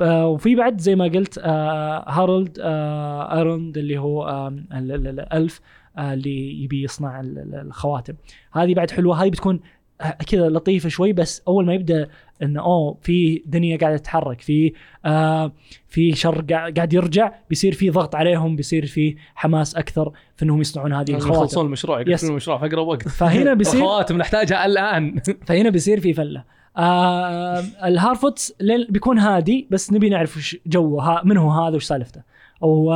آه 0.00 0.26
وفي 0.26 0.54
بعد 0.54 0.80
زي 0.80 0.94
ما 0.96 1.04
قلت 1.04 1.38
آه 1.38 2.04
هارولد 2.10 2.58
آه 2.60 3.36
ايروند 3.38 3.78
اللي 3.78 3.98
هو 3.98 4.24
آه 4.28 4.48
ال- 4.48 4.64
ال- 4.72 4.92
ال- 5.06 5.20
الالف 5.20 5.60
اللي 6.00 6.62
يبي 6.64 6.82
يصنع 6.82 7.20
ال- 7.20 7.38
ال- 7.38 7.54
الخواتم. 7.66 8.14
هذه 8.52 8.74
بعد 8.74 8.90
حلوة. 8.90 9.22
هذه 9.22 9.30
بتكون 9.30 9.60
آه، 10.00 10.16
كذا 10.26 10.48
لطيفة 10.48 10.88
شوي 10.88 11.12
بس 11.12 11.42
أول 11.48 11.66
ما 11.66 11.74
يبدأ 11.74 12.08
انه 12.42 12.60
أوه 12.62 12.96
في 13.02 13.42
دنيا 13.46 13.76
قاعدة 13.78 13.96
تتحرك 13.96 14.40
في 14.40 14.72
آه 15.04 15.52
في 15.88 16.12
شر 16.12 16.40
قاع- 16.50 16.70
قاعد 16.70 16.92
يرجع 16.92 17.32
بيصير 17.48 17.72
في 17.72 17.90
ضغط 17.90 18.14
عليهم 18.14 18.56
بيصير 18.56 18.86
في 18.86 19.16
حماس 19.34 19.76
أكثر 19.76 20.12
في 20.36 20.44
إنهم 20.44 20.60
يصنعون 20.60 20.92
هذه 20.92 21.10
الخواتم. 21.14 21.34
يخلصون 21.34 21.66
المشروع. 21.66 22.00
يقفلون 22.00 22.30
المشروع 22.30 22.58
في 22.58 22.66
أقرب 22.66 22.86
وقت. 22.86 23.08
فهنا 23.08 23.54
بيصير 23.60 23.80
الخواتم 23.80 24.16
نحتاجها 24.18 24.66
الآن. 24.66 25.20
فهنا 25.46 25.70
بيصير 25.70 26.00
في 26.00 26.12
فلة. 26.12 26.44
آه 26.76 27.58
الهارفوتس 27.84 28.54
بيكون 28.88 29.18
هادي 29.18 29.66
بس 29.70 29.92
نبي 29.92 30.08
نعرف 30.08 30.36
وش 30.36 30.56
جوه 30.66 31.24
من 31.24 31.36
هو 31.36 31.50
هذا 31.50 31.76
وش 31.76 31.84
سالفته. 31.84 32.22
و 32.60 32.94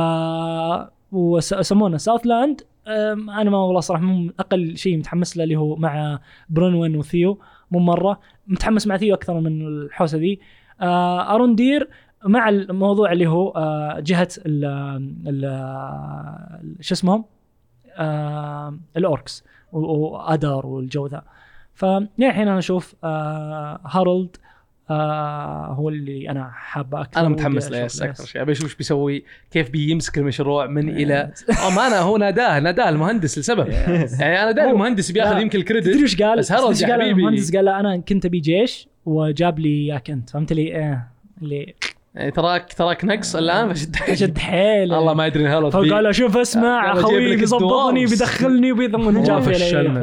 ويسمونه 1.11 1.97
Southland 1.97 2.61
أنا 2.87 3.49
ما 3.49 3.57
والله 3.57 3.79
صراحة 3.79 4.03
مو 4.03 4.31
أقل 4.39 4.77
شيء 4.77 4.97
متحمس 4.97 5.37
له 5.37 5.43
اللي 5.43 5.55
هو 5.55 5.75
مع 5.75 6.19
برونوين 6.49 6.95
وثيو. 6.95 7.39
مو 7.71 7.79
مرة. 7.79 8.19
متحمس 8.47 8.87
مع 8.87 8.97
ثيو 8.97 9.15
أكثر 9.15 9.39
من 9.39 9.67
الحوسة 9.67 10.17
ذي. 10.17 10.39
آه 10.81 11.35
اروندير 11.35 11.89
مع 12.25 12.49
الموضوع 12.49 13.11
اللي 13.11 13.27
هو 13.27 13.49
آه 13.49 13.99
جهة 13.99 14.29
ال 14.45 15.45
شو 16.81 16.93
اسمهم؟ 16.93 17.25
آه 17.97 18.79
ال 18.97 19.06
orcs 19.06 19.43
وآدار 19.71 20.65
والجو 20.65 21.07
ذا. 21.07 21.23
فلين 21.73 22.09
الحين 22.19 22.47
أنا 22.47 22.59
أشوف 22.59 22.95
هارولد 23.85 24.37
آه 24.89 25.65
هو 25.65 25.89
اللي 25.89 26.29
أنا 26.29 26.49
حابة 26.53 27.01
أكثر 27.01 27.19
أنا 27.19 27.29
متحمس 27.29 27.71
له. 27.71 27.85
أكثر 27.85 28.25
شيء. 28.25 28.41
أبي 28.41 28.51
أشوف 28.51 28.63
إيش 28.65 28.75
بيسوي 28.75 29.23
كيف 29.51 29.69
بيمسك 29.69 30.17
المشروع 30.17 30.65
من 30.67 30.89
إلى 30.89 31.31
أو 31.63 31.69
ما 31.69 31.87
أنا 31.87 31.99
هو 31.99 32.17
ناداه 32.17 32.59
ناداه 32.59 32.89
المهندس 32.89 33.37
لسبب. 33.39 33.67
يعني 33.69 34.43
أنا 34.43 34.51
داري 34.51 34.67
هو- 34.67 34.73
المهندس 34.73 35.11
بياخذ 35.11 35.33
لا. 35.33 35.39
يمكن 35.39 35.65
تدري 35.65 35.77
ال 35.79 35.82
credit 35.82 36.03
وش 36.03 36.21
قال؟ 36.21 36.39
بس 36.39 36.47
تدري 36.47 36.91
قال. 36.91 37.01
المهندس 37.01 37.55
قال 37.55 37.65
لا 37.65 37.79
أنا 37.79 37.97
كنت 37.97 38.25
أبي 38.25 38.39
جيش 38.39 38.87
وجاب 39.05 39.59
لي 39.59 39.69
إياك 39.69 40.09
أنت. 40.09 40.29
فهمت 40.29 40.53
لي؟ 40.53 40.61
إيه 40.61 41.07
اللي 41.41 41.73
يعني 42.15 42.31
تراك 42.31 42.73
تراك 42.73 43.05
نقص 43.05 43.35
الآن؟ 43.35 43.73
فشد 43.73 43.95
شد 44.13 44.37
حيله 44.37 44.99
الله 44.99 45.13
ما 45.13 45.27
يدري 45.27 45.47
هارولد 45.47 45.75
بي- 45.77 45.89
فقال 45.89 46.05
أشوف 46.05 46.37
اسمع 46.37 46.81
قال 46.81 46.91
أجيب 46.91 47.05
أخوي 47.05 47.35
بيظبطني 47.35 47.67
ال 48.03 48.04
dwarves. 48.04 48.09
بيدخلني 48.11 48.73
بيضمن 48.73 49.05
والله 49.05 49.23
جاب 49.23 49.47
لي 49.49 49.53
فشلنا. 49.55 49.99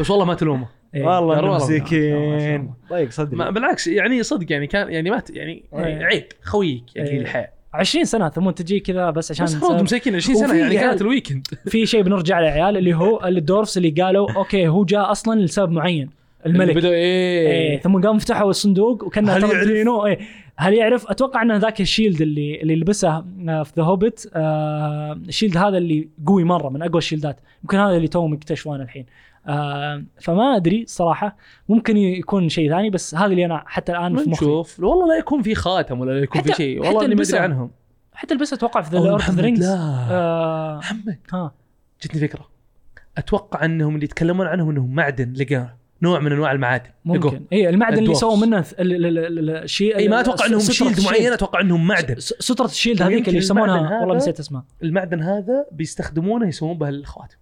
بس 0.00 0.10
والله 0.10 0.24
ما 0.24 0.34
تلومه. 0.34 0.79
إيه. 0.94 1.04
والله 1.06 1.56
مسكين 1.56 2.70
صدري 3.08 3.36
ما 3.36 3.50
بالعكس 3.50 3.86
يعني 3.86 4.22
صدق 4.22 4.52
يعني 4.52 4.66
كان 4.66 4.92
يعني 4.92 5.10
ما 5.10 5.22
يعني 5.30 5.64
إيه. 5.74 6.04
عيب 6.04 6.24
خويك 6.42 6.96
يعني 6.96 7.10
إيه. 7.10 7.20
الحياة 7.20 7.50
20 7.74 8.04
سنة 8.04 8.28
ثم 8.28 8.50
تجي 8.50 8.80
كذا 8.80 9.10
بس 9.10 9.30
عشان 9.30 9.44
بس 9.46 9.54
نسولف. 9.54 9.82
مساكين 9.82 10.16
20 10.16 10.38
سنة 10.38 10.54
يعني 10.54 10.74
كانت 10.74 11.00
ال 11.00 11.06
weekend 11.06 11.46
في 11.66 11.86
شيء 11.86 12.02
بنرجع 12.02 12.40
له 12.40 12.46
يا 12.46 12.52
عيال 12.52 12.76
اللي 12.76 12.94
هو 12.94 13.24
ال 13.24 13.30
dwarves 13.30 13.76
اللي 13.78 13.90
قالوا 13.90 14.32
okay 14.32 14.68
هو 14.68 14.84
جاء 14.84 15.10
أصلا 15.10 15.40
لسبب 15.40 15.70
معين 15.70 16.10
الملك 16.46 16.76
بدأ 16.76 16.88
إيه, 16.88 17.48
إيه 17.48 17.80
ثم 17.80 18.00
قاموا 18.00 18.18
فتحوا 18.18 18.50
الصندوق 18.50 19.04
وكان 19.04 19.28
هل 19.28 19.42
يعرف؟ 19.42 19.68
إيه 19.68 20.18
هل 20.56 20.74
يعرف؟ 20.74 21.10
أتوقع 21.10 21.42
ان 21.42 21.56
ذاك 21.56 21.80
ال 21.80 21.86
shield 21.86 22.20
اللي 22.20 22.62
اللي 22.62 22.76
لبسه 22.76 23.24
آه، 23.48 23.62
في 23.62 23.72
The 23.76 23.82
Hobbit 23.82 24.30
آه 24.34 25.12
ال 25.12 25.18
shield 25.18 25.56
هذا 25.56 25.78
اللي 25.78 26.08
قوي 26.26 26.44
مرة 26.44 26.68
من 26.68 26.82
أقوى 26.82 26.98
ال 26.98 27.03
shield 27.03 27.35
ات 27.35 27.40
يمكن 27.62 27.78
هذا 27.78 27.96
اللي 27.96 28.08
توهم 28.08 28.34
يكتشفونه 28.34 28.82
الحين 28.82 29.06
آه 29.46 30.04
فما 30.20 30.56
أدري 30.56 30.84
صراحة. 30.86 31.36
ممكن 31.68 31.96
يكون 31.96 32.48
شيء 32.48 32.70
ثاني 32.70 32.90
بس 32.90 33.14
هذا 33.14 33.26
اللي 33.26 33.44
أنا 33.46 33.62
حتى 33.66 33.92
الآن 33.92 34.16
في 34.16 34.30
مخي. 34.30 34.46
نشوف. 34.46 34.80
والله 34.80 35.08
لا 35.08 35.18
يكون 35.18 35.42
في 35.42 35.54
خاتم 35.54 36.00
ولا 36.00 36.12
لا 36.12 36.18
يكون 36.22 36.42
في 36.42 36.52
شيء. 36.52 36.80
والله 36.80 37.04
اني 37.04 37.14
ما 37.14 37.22
ادري. 37.22 37.38
عنهم. 37.38 37.70
حتى 38.14 38.34
لبسه 38.34 38.54
أتوقع 38.54 38.80
في 38.80 38.96
The 38.96 38.98
of 39.10 39.20
محمد، 39.20 39.40
Rings 39.40 39.70
لا. 39.70 39.76
آه 40.10 40.78
محمد. 40.78 41.18
ها. 41.32 41.52
جتني 42.02 42.20
فكرة. 42.20 42.48
أتوقع 43.18 43.64
أنهم 43.64 43.94
اللي 43.94 44.04
يتكلمون 44.04 44.46
عنهم 44.46 44.70
انهم 44.70 44.94
معدن 44.94 45.32
لقاه 45.32 45.76
نوع 46.02 46.20
من 46.20 46.32
أنواع 46.32 46.52
المعادن. 46.52 46.90
ممكن. 47.04 47.42
اي 47.52 47.68
المعدن 47.68 47.98
اللي. 47.98 48.14
سووا 48.14 48.36
منه 48.36 48.64
الشيء 48.78 49.96
أي 49.96 50.08
ما 50.08 50.20
أتوقع 50.20 50.46
إنهم 50.46 50.60
shield. 50.60 51.00
معين 51.04 51.32
أتوقع 51.32 51.60
إنهم 51.60 51.86
معدن. 51.86 52.14
س- 52.14 52.34
سترة 52.38 52.64
ال 52.64 52.69
shield 52.69 53.02
هذيك 53.02 53.14
ويمكن 53.14 53.28
اللي 53.28 53.38
يسمونها. 53.38 54.00
والله 54.00 54.16
نسيت 54.16 54.40
اسمها. 54.40 54.64
المعدن 54.82 55.22
هذا 55.22 55.66
بيستخدمونه 55.72 56.48
يسوون 56.48 56.78
به 56.78 56.88
الخواتم. 56.88 57.36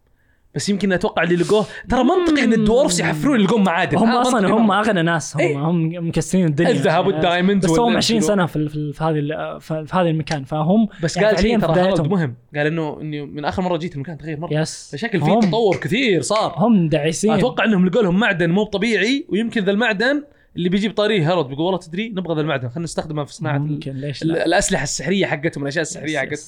بس 0.55 0.69
يمكن 0.69 0.93
أتوقع 0.93 1.23
اللي 1.23 1.37
لقوه 1.37 1.67
ترى 1.89 2.05
منطقي 2.05 2.45
إن 2.45 2.53
ال 2.53 2.59
dwarves 2.59 3.01
يحفرون 3.01 3.41
يلقون 3.41 3.65
معادن 3.65 3.99
هم 3.99 4.09
آه، 4.11 4.21
أصلا 4.21 4.49
هم. 4.49 4.71
أغنى 4.73 5.03
ناس. 5.03 5.37
هم 5.37 5.41
إيه. 5.41 5.57
هم 5.71 6.09
مكسرين 6.09 6.47
الدنيا. 6.47 6.71
الذهب 6.71 7.05
يعني. 7.05 7.07
وال 7.15 7.26
diamond 7.26 7.65
بس 7.65 7.71
هم 7.79 7.87
وال- 7.87 7.97
20 7.97 8.21
سنة 8.21 8.47
في 8.47 8.69
في 8.93 9.05
هذه 9.05 9.59
في 9.59 9.87
هذا 9.93 10.09
المكان. 10.11 10.45
فهم 10.45 10.89
بس 11.03 11.17
يعني 11.17 11.29
قال 11.29 11.39
شيء 11.41 11.59
ترى. 11.59 12.09
مهم. 12.09 12.35
قال 12.57 12.67
إنه 12.67 13.01
اني 13.01 13.23
من 13.27 13.45
آخر 13.45 13.63
مرة 13.63 13.77
جيت 13.77 13.95
المكان 13.95 14.19
تغير 14.19 14.41
مرة. 14.41 14.53
yes 14.55 14.91
فشكل 14.93 15.21
في 15.21 15.37
تطور 15.49 15.77
كثير 15.77 16.23
صار. 16.23 16.55
هم 16.57 16.89
دعيسين 16.89 17.33
أتوقع 17.33 17.65
إنهم 17.65 17.87
لقوا 17.87 18.03
لهم 18.03 18.19
معدن 18.21 18.51
مو 18.51 18.65
طبيعي 18.65 19.27
ويمكن 19.29 19.65
ذا 19.65 19.71
المعدن 19.71 20.25
اللي 20.57 20.69
بيجيب 20.69 20.95
طاريه 20.95 21.29
هيرود 21.31 21.49
بيقول 21.49 21.65
والله 21.65 21.79
تدري 21.79 22.09
نبغى 22.09 22.35
ذا 22.35 22.41
المعدن. 22.41 22.69
خلينا 22.69 22.85
نستخدمه 22.85 23.25
في 23.25 23.35
صناعة 23.35 23.59
ممكن 23.59 23.93
ليش 23.93 24.23
ال- 24.23 24.29
لا؟ 24.29 24.47
الأسلحة 24.47 24.83
السحرية 24.83 25.27
حقتهم 25.27 25.63
الأشياء 25.63 25.83
السحرية 25.83 26.19
حقتهم. 26.19 26.39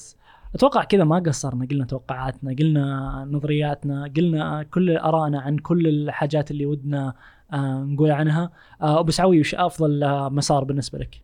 أتوقع 0.55 0.83
كذا 0.83 1.03
ما 1.03 1.19
قصرنا 1.19 1.65
قلنا 1.65 1.85
توقعاتنا 1.85 2.55
قلنا 2.59 3.27
نظرياتنا 3.31 4.11
قلنا 4.17 4.63
كل 4.63 4.97
آرائنا 4.97 5.41
عن 5.41 5.57
كل 5.57 5.87
الحاجات 5.87 6.51
اللي 6.51 6.65
ودنا 6.65 7.13
آه 7.53 7.79
نقول 7.83 8.11
عنها 8.11 8.51
آه 8.81 8.99
أبو 8.99 9.11
سعوي 9.11 9.39
وش 9.39 9.55
أفضل 9.55 10.03
آه 10.03 10.29
مسار 10.29 10.63
بالنسبة 10.63 10.99
لك؟ 10.99 11.21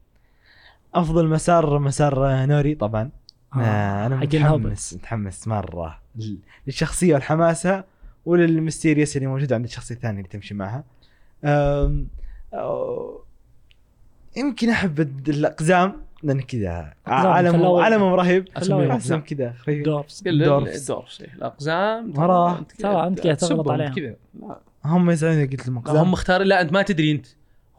أفضل 0.95 1.27
مسار 1.27 1.79
مسار 1.79 2.45
نوري 2.45 2.75
طبعا 2.75 3.09
آه، 3.55 3.57
آه 3.59 4.05
أنا. 4.05 4.15
متحمس 4.15 4.93
متحمس 4.93 5.47
مرة 5.47 5.99
لل- 6.15 6.37
للشخصية 6.67 7.13
والحماسة 7.13 7.83
وللمستيريس 8.25 9.17
اللي 9.17 9.27
موجود 9.27 9.53
عند 9.53 9.63
الشخصية 9.65 9.95
الثانية 9.95 10.17
اللي 10.17 10.29
تمشي 10.29 10.53
معها 10.53 10.83
أم... 11.43 12.07
أو... 12.53 13.21
يمكن 14.37 14.69
أحب 14.69 14.99
الأقزام 15.29 16.01
لأن 16.23 16.41
كذا. 16.41 16.93
الأول. 17.07 17.83
عالمهم 17.83 18.13
رهيب. 18.13 18.47
أحسهم. 18.57 19.21
كذا 19.21 19.53
خفيف 19.61 19.85
دورفز 19.85 20.21
دورفز. 20.27 21.21
الأقزام. 21.35 22.13
مرة. 22.15 22.61
ترى 22.79 23.07
أنت 23.07 23.19
كذا 23.19 23.33
تغلط 23.33 23.69
عليهم. 23.69 23.93
كذا. 23.93 24.15
هم 24.85 25.09
يزعلون 25.09 25.37
اذا 25.37 25.51
قلت 25.51 25.67
لهم 25.67 25.77
هم 25.77 25.83
اقزام 25.87 26.11
مختار 26.11 26.41
لا 26.43 26.61
أنت 26.61 26.73
ما 26.73 26.81
تدري 26.81 27.11
أنت. 27.11 27.25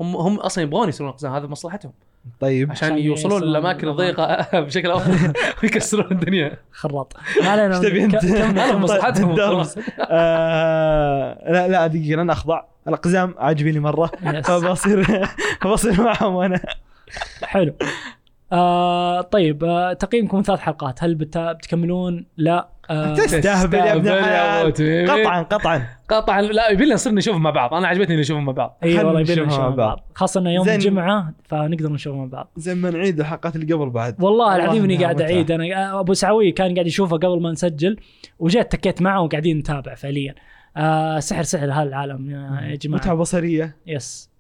هم 0.01 0.17
هم 0.17 0.37
أصلا 0.37 0.65
يبغون 0.65 0.89
يصيرون 0.89 1.13
أقزام 1.13 1.33
هذا 1.33 1.47
مصلحتهم. 1.47 1.93
طيب. 2.41 2.71
عشان 2.71 2.93
عشان 2.93 3.05
يوصلون 3.05 3.43
للاماكن. 3.43 3.89
الضيقه 3.89 4.47
بشكل 4.61 4.91
أفضل. 4.91 5.33
ويكسرون 5.63 6.13
الدنيا. 6.13 6.57
خراط. 6.71 7.17
ما 7.43 7.49
علينا. 7.49 7.77
إيش 7.79 7.87
تبي 7.87 8.05
أنت؟ 8.05 8.25
مصلحتهم. 8.75 9.37
آه 10.01 11.53
لا 11.53 11.69
لا 11.69 11.87
دقيقة 11.87 12.23
لن 12.23 12.31
أخضع. 12.31 12.63
الأقزام 12.89 13.35
عاجبيني 13.39 13.81
مرة. 13.81 14.07
فبصير 14.45 15.27
فبصير 15.61 16.03
معهم 16.03 16.35
وأنا 16.35 16.61
حلو. 17.43 17.75
آه 18.53 19.21
طيب 19.21 19.65
آه 19.65 19.93
تقييمكم 19.93 20.43
ثلاث 20.43 20.61
حلقات. 20.61 21.05
هل 21.05 21.15
بت- 21.15 21.39
بتكملون؟ 21.39 22.27
لا. 22.37 22.69
آه 22.91 23.15
تستهبل 23.15 23.79
يا 23.79 23.95
ابن 23.95 24.09
الحلال. 24.09 25.11
قطعا 25.11 25.43
قطعا. 25.43 25.87
قطعا. 26.09 26.43
لا 26.43 26.71
يبي 26.71 26.85
لنا 26.85 26.95
نصير 26.95 27.15
نشوف 27.15 27.37
مع 27.37 27.51
بعض. 27.51 27.75
أنا 27.75 27.89
عجبتني 27.89 28.17
نشوفهم 28.17 28.45
مع 28.45 28.53
بعض. 28.53 28.79
اي 28.83 28.97
والله 28.97 29.21
يبينا 29.21 29.33
نشوفها 29.33 29.47
نشوف 29.47 29.61
مع 29.61 29.69
بعض. 29.69 30.01
خاصة 30.15 30.41
انه 30.41 30.51
يوم 30.51 30.65
زين. 30.65 30.75
الجمعة 30.75 31.33
فنقدر 31.45 31.93
نشوف 31.93 32.17
مع 32.17 32.25
بعض. 32.25 32.51
زي 32.57 32.75
ما 32.75 32.91
نعيد 32.91 33.21
الحلقات 33.21 33.57
اللي 33.57 33.75
قبل 33.75 33.91
بعد. 33.91 34.23
والله 34.23 34.57
العظيم 34.57 34.85
إني 34.85 34.97
قاعد. 34.97 35.21
أعيد. 35.23 35.51
أنا 35.51 36.01
أبو 36.01 36.15
سعوي 36.15 36.53
كان 36.53 36.75
قاعد 36.75 36.87
يشوفه 36.87 37.17
قبل 37.17 37.43
ما 37.43 37.51
نسجل 37.53 37.97
وجيت 38.39 38.73
تكيت 38.73 39.03
معه 39.03 39.21
وقاعدين 39.23 39.59
نتابع 39.59 39.95
فعليا. 39.95 40.35
آه 40.77 41.19
سحر 41.19 41.43
سحر 41.43 41.71
هالعالم 41.71 42.31
يا 42.31 42.77
جماعة. 42.77 43.01
متعة 43.01 43.15
بصرية. 43.15 43.77
yes. 43.87 44.31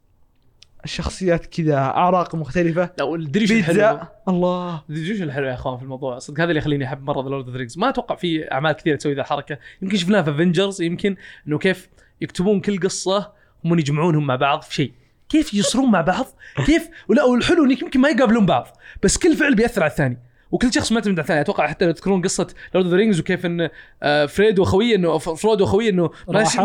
الشخصيات 0.84 1.46
كذا 1.46 1.76
أعراق 1.76 2.34
مختلفة. 2.34 2.90
لو 2.98 3.16
تدري 3.16 3.46
شو 3.46 3.54
الحلو 3.54 4.00
الله. 4.28 4.82
تدري 4.88 5.18
شو 5.18 5.24
الحلو 5.24 5.46
يا 5.46 5.54
أخوان 5.54 5.76
في 5.76 5.82
الموضوع. 5.82 6.18
صدق 6.18 6.40
هذا 6.40 6.48
اللي 6.48 6.58
يخليني 6.58 6.84
أحب 6.84 7.02
مرة 7.02 7.22
The 7.22 7.28
Lord 7.28 7.48
of 7.48 7.78
ما 7.78 7.88
أتوقع 7.88 8.14
في 8.14 8.52
أعمال 8.52 8.72
كثيرة 8.72 8.96
تسوي 8.96 9.14
ذا 9.14 9.20
الحركة. 9.20 9.58
يمكن 9.82 9.96
شفناها 9.96 10.22
في 10.22 10.30
Avengers 10.30 10.82
يمكن 10.82 11.16
إنه 11.48 11.58
كيف 11.58 11.88
يكتبون 12.20 12.60
كل 12.60 12.80
قصة 12.80 13.32
هم 13.64 13.78
يجمعونهم 13.78 14.26
مع 14.26 14.36
بعض 14.36 14.62
في 14.62 14.74
شيء. 14.74 14.92
كيف 15.28 15.54
يصرون 15.54 15.90
مع 15.90 16.00
بعض؟ 16.00 16.26
كيف؟ 16.66 16.88
ولا 17.08 17.24
والحلو 17.24 17.64
إنك 17.64 17.82
يمكن 17.82 18.00
ما 18.00 18.08
يقابلون 18.08 18.46
بعض 18.46 18.76
بس 19.02 19.18
كل 19.18 19.36
فعل 19.36 19.54
بيأثر 19.54 19.82
على 19.82 19.90
الثاني. 19.90 20.18
وكل 20.52 20.72
شخص 20.72 20.92
معتمد 20.92 21.12
على 21.12 21.20
الثاني 21.22 21.40
أتوقع 21.40 21.66
حتى 21.66 21.84
لو 21.86 21.90
تذكرون 21.92 22.22
قصة 22.22 22.46
Lord 22.74 22.86
of 22.86 22.94
Rings 22.94 23.20
وكيف 23.20 23.46
إن 23.46 23.68
آه، 24.02 24.26
فريد 24.26 24.58
واخويه 24.58 24.94
إنه 24.96 25.18
ف- 25.18 25.28
فرودو 25.28 25.64
واخويه 25.64 25.90
إنه. 25.90 26.10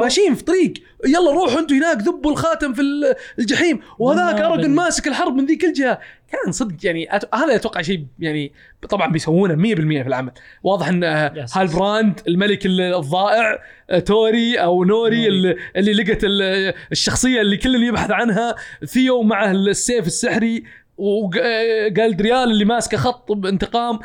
ماشيين 0.02 0.36
في 0.36 0.44
طريق. 0.44 0.74
يلا 1.06 1.32
روحوا 1.32 1.60
أنتم 1.60 1.76
هناك 1.76 1.98
ذبوا 1.98 2.32
الخاتم 2.32 2.74
في 2.74 2.82
ال- 2.82 3.16
الجحيم. 3.40 3.80
وهذاك 4.00 4.42
بن- 4.60 4.70
ماسك 4.70 5.08
الحرب 5.08 5.36
من 5.36 5.46
ذيك 5.46 5.64
الجهة. 5.66 6.00
كان 6.32 6.52
صدق 6.52 6.76
يعني 6.86 7.16
أت... 7.16 7.36
هذا 7.36 7.56
أتوقع 7.56 7.82
شيء 7.82 8.06
يعني 8.20 8.54
طبعا 8.90 9.12
بيسوونه 9.12 9.56
100% 9.56 10.02
في 10.02 10.08
العمل. 10.08 10.32
واضح 10.64 10.88
إن 10.88 11.04
آه،. 11.04 11.46
هالبراند 11.54 12.20
الملك 12.28 12.66
ال- 12.66 12.82
الضائع 12.82 13.60
آه، 13.90 14.00
توري 14.00 14.56
أو 14.56 14.84
نوري. 14.84 15.28
اللي, 15.28 15.56
اللي 15.76 15.94
لقت 15.94 16.24
ال- 16.24 16.74
الشخصية 16.92 17.42
اللي 17.42 17.58
كل 17.58 17.84
يبحث 17.84 18.12
عنها. 18.12 18.56
ثيو 18.86 19.22
معه 19.24 19.52
السيف 19.52 20.08
السحري. 20.08 20.64
وجالدريال 20.98 22.52
اللي 22.52 22.66
ماسكه 22.66 22.98
خط 22.98 23.32
بانتقام 23.32 24.00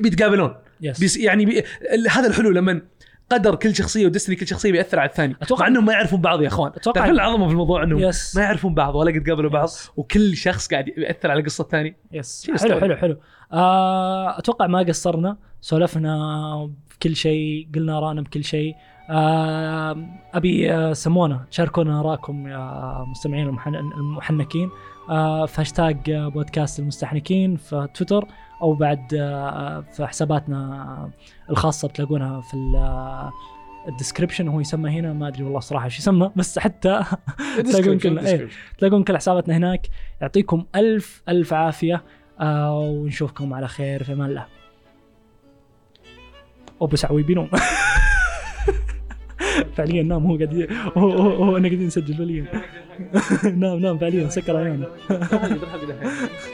بيتقابلون. 0.00 0.54
يس 0.80 1.00
بيس 1.00 1.16
يعني 1.16 1.44
بي... 1.44 1.64
هذا 2.10 2.26
الحلو 2.28 2.50
لما 2.50 2.80
قدر 3.30 3.54
كل 3.54 3.74
شخصية 3.74 4.06
ودستني 4.06 4.36
كل 4.36 4.46
شخصية 4.46 4.72
بيأثر 4.72 4.98
على 4.98 5.08
الثاني. 5.10 5.36
أتوقع- 5.44 5.60
مع 5.60 5.66
إنهم 5.66 5.84
ما 5.86 5.92
يعرفون 5.92 6.20
بعض 6.20 6.42
يا 6.42 6.48
أخوان. 6.48 6.72
تعرفون 6.72 7.10
العظمة 7.10 7.46
في 7.46 7.52
الموضوع 7.52 7.82
إنهم 7.82 7.98
يس 7.98 8.36
ما 8.36 8.42
يعرفون 8.42 8.74
بعض 8.74 8.94
ولا 8.94 9.10
قد 9.20 9.28
قابلوا 9.30 9.50
بعض 9.50 9.64
يس. 9.64 9.90
وكل 9.96 10.36
شخص 10.36 10.68
قاعد 10.68 10.88
يأثر 10.88 11.30
على 11.30 11.42
قصه 11.42 11.62
الثاني 11.62 11.96
يس 12.12 12.50
حلو. 12.62 12.80
حلو 12.80 12.96
حلو. 12.96 13.16
آه 13.52 14.38
أتوقع 14.38 14.66
ما 14.66 14.78
قصرنا 14.78 15.36
سولفنا 15.60 16.70
في 16.88 16.98
كل 16.98 17.16
شيء 17.16 17.68
قلنا 17.74 18.00
رانا 18.00 18.20
بكل 18.22 18.44
شيء. 18.44 18.74
آه 19.10 20.06
أبي 20.34 20.72
آه 20.72 20.92
سمونا 20.92 21.44
شاركونا 21.50 22.00
اراءكم 22.00 22.46
يا 22.48 23.04
مستمعين 23.10 23.46
المحن- 23.48 23.74
المحنكين. 23.74 24.70
في 25.46 25.54
هاشتاج 25.60 26.10
آه، 26.10 26.28
بودكاست 26.28 26.78
المستحنكين 26.78 27.56
في 27.56 27.88
تويتر 27.94 28.26
أو 28.62 28.74
بعد 28.74 29.14
آه 29.14 29.80
في 29.80 30.06
حساباتنا 30.06 31.10
الخاصة 31.50 31.88
بتلاقونها 31.88 32.40
في 32.40 32.54
ال- 32.54 32.76
آه، 32.76 33.32
description 33.88 34.48
هو 34.48 34.60
يسمى 34.60 34.90
هنا 34.90 35.12
ما 35.12 35.28
أدري 35.28 35.42
والله 35.42 35.60
صراحة 35.60 35.84
إيش 35.84 35.98
يسمى 35.98 36.30
بس 36.36 36.58
حتى 36.58 37.02
تلاقون 37.72 37.98
كل 37.98 38.18
إيه. 38.18 38.48
تلاقون 38.78 39.04
كل 39.04 39.16
حساباتنا 39.16 39.56
هناك. 39.56 39.86
يعطيكم 40.20 40.64
ألف 40.74 41.22
ألف 41.28 41.52
عافية 41.52 42.02
آه 42.40 42.78
ونشوفكم 42.80 43.54
على 43.54 43.68
خير 43.68 44.02
في 44.02 44.12
أمان 44.12 44.28
الله. 44.30 44.46
ابو 46.82 46.96
سعوي 46.96 47.22
بينوم 47.22 47.48
فعليا 49.76 50.02
نام 50.02 50.26
هو 50.26 50.36
قاعد 50.36 50.68
هو 50.96 51.10
هو, 51.10 51.44
هو 51.44 51.56
أنا 51.56 51.68
قاعدين 51.68 51.86
نسجل 51.86 52.14
فعليا. 52.16 52.46
نام 53.62 53.78
نام 53.78 53.98
فعليا 53.98 54.28
سكر 54.28 54.56
عيونه 54.56 54.86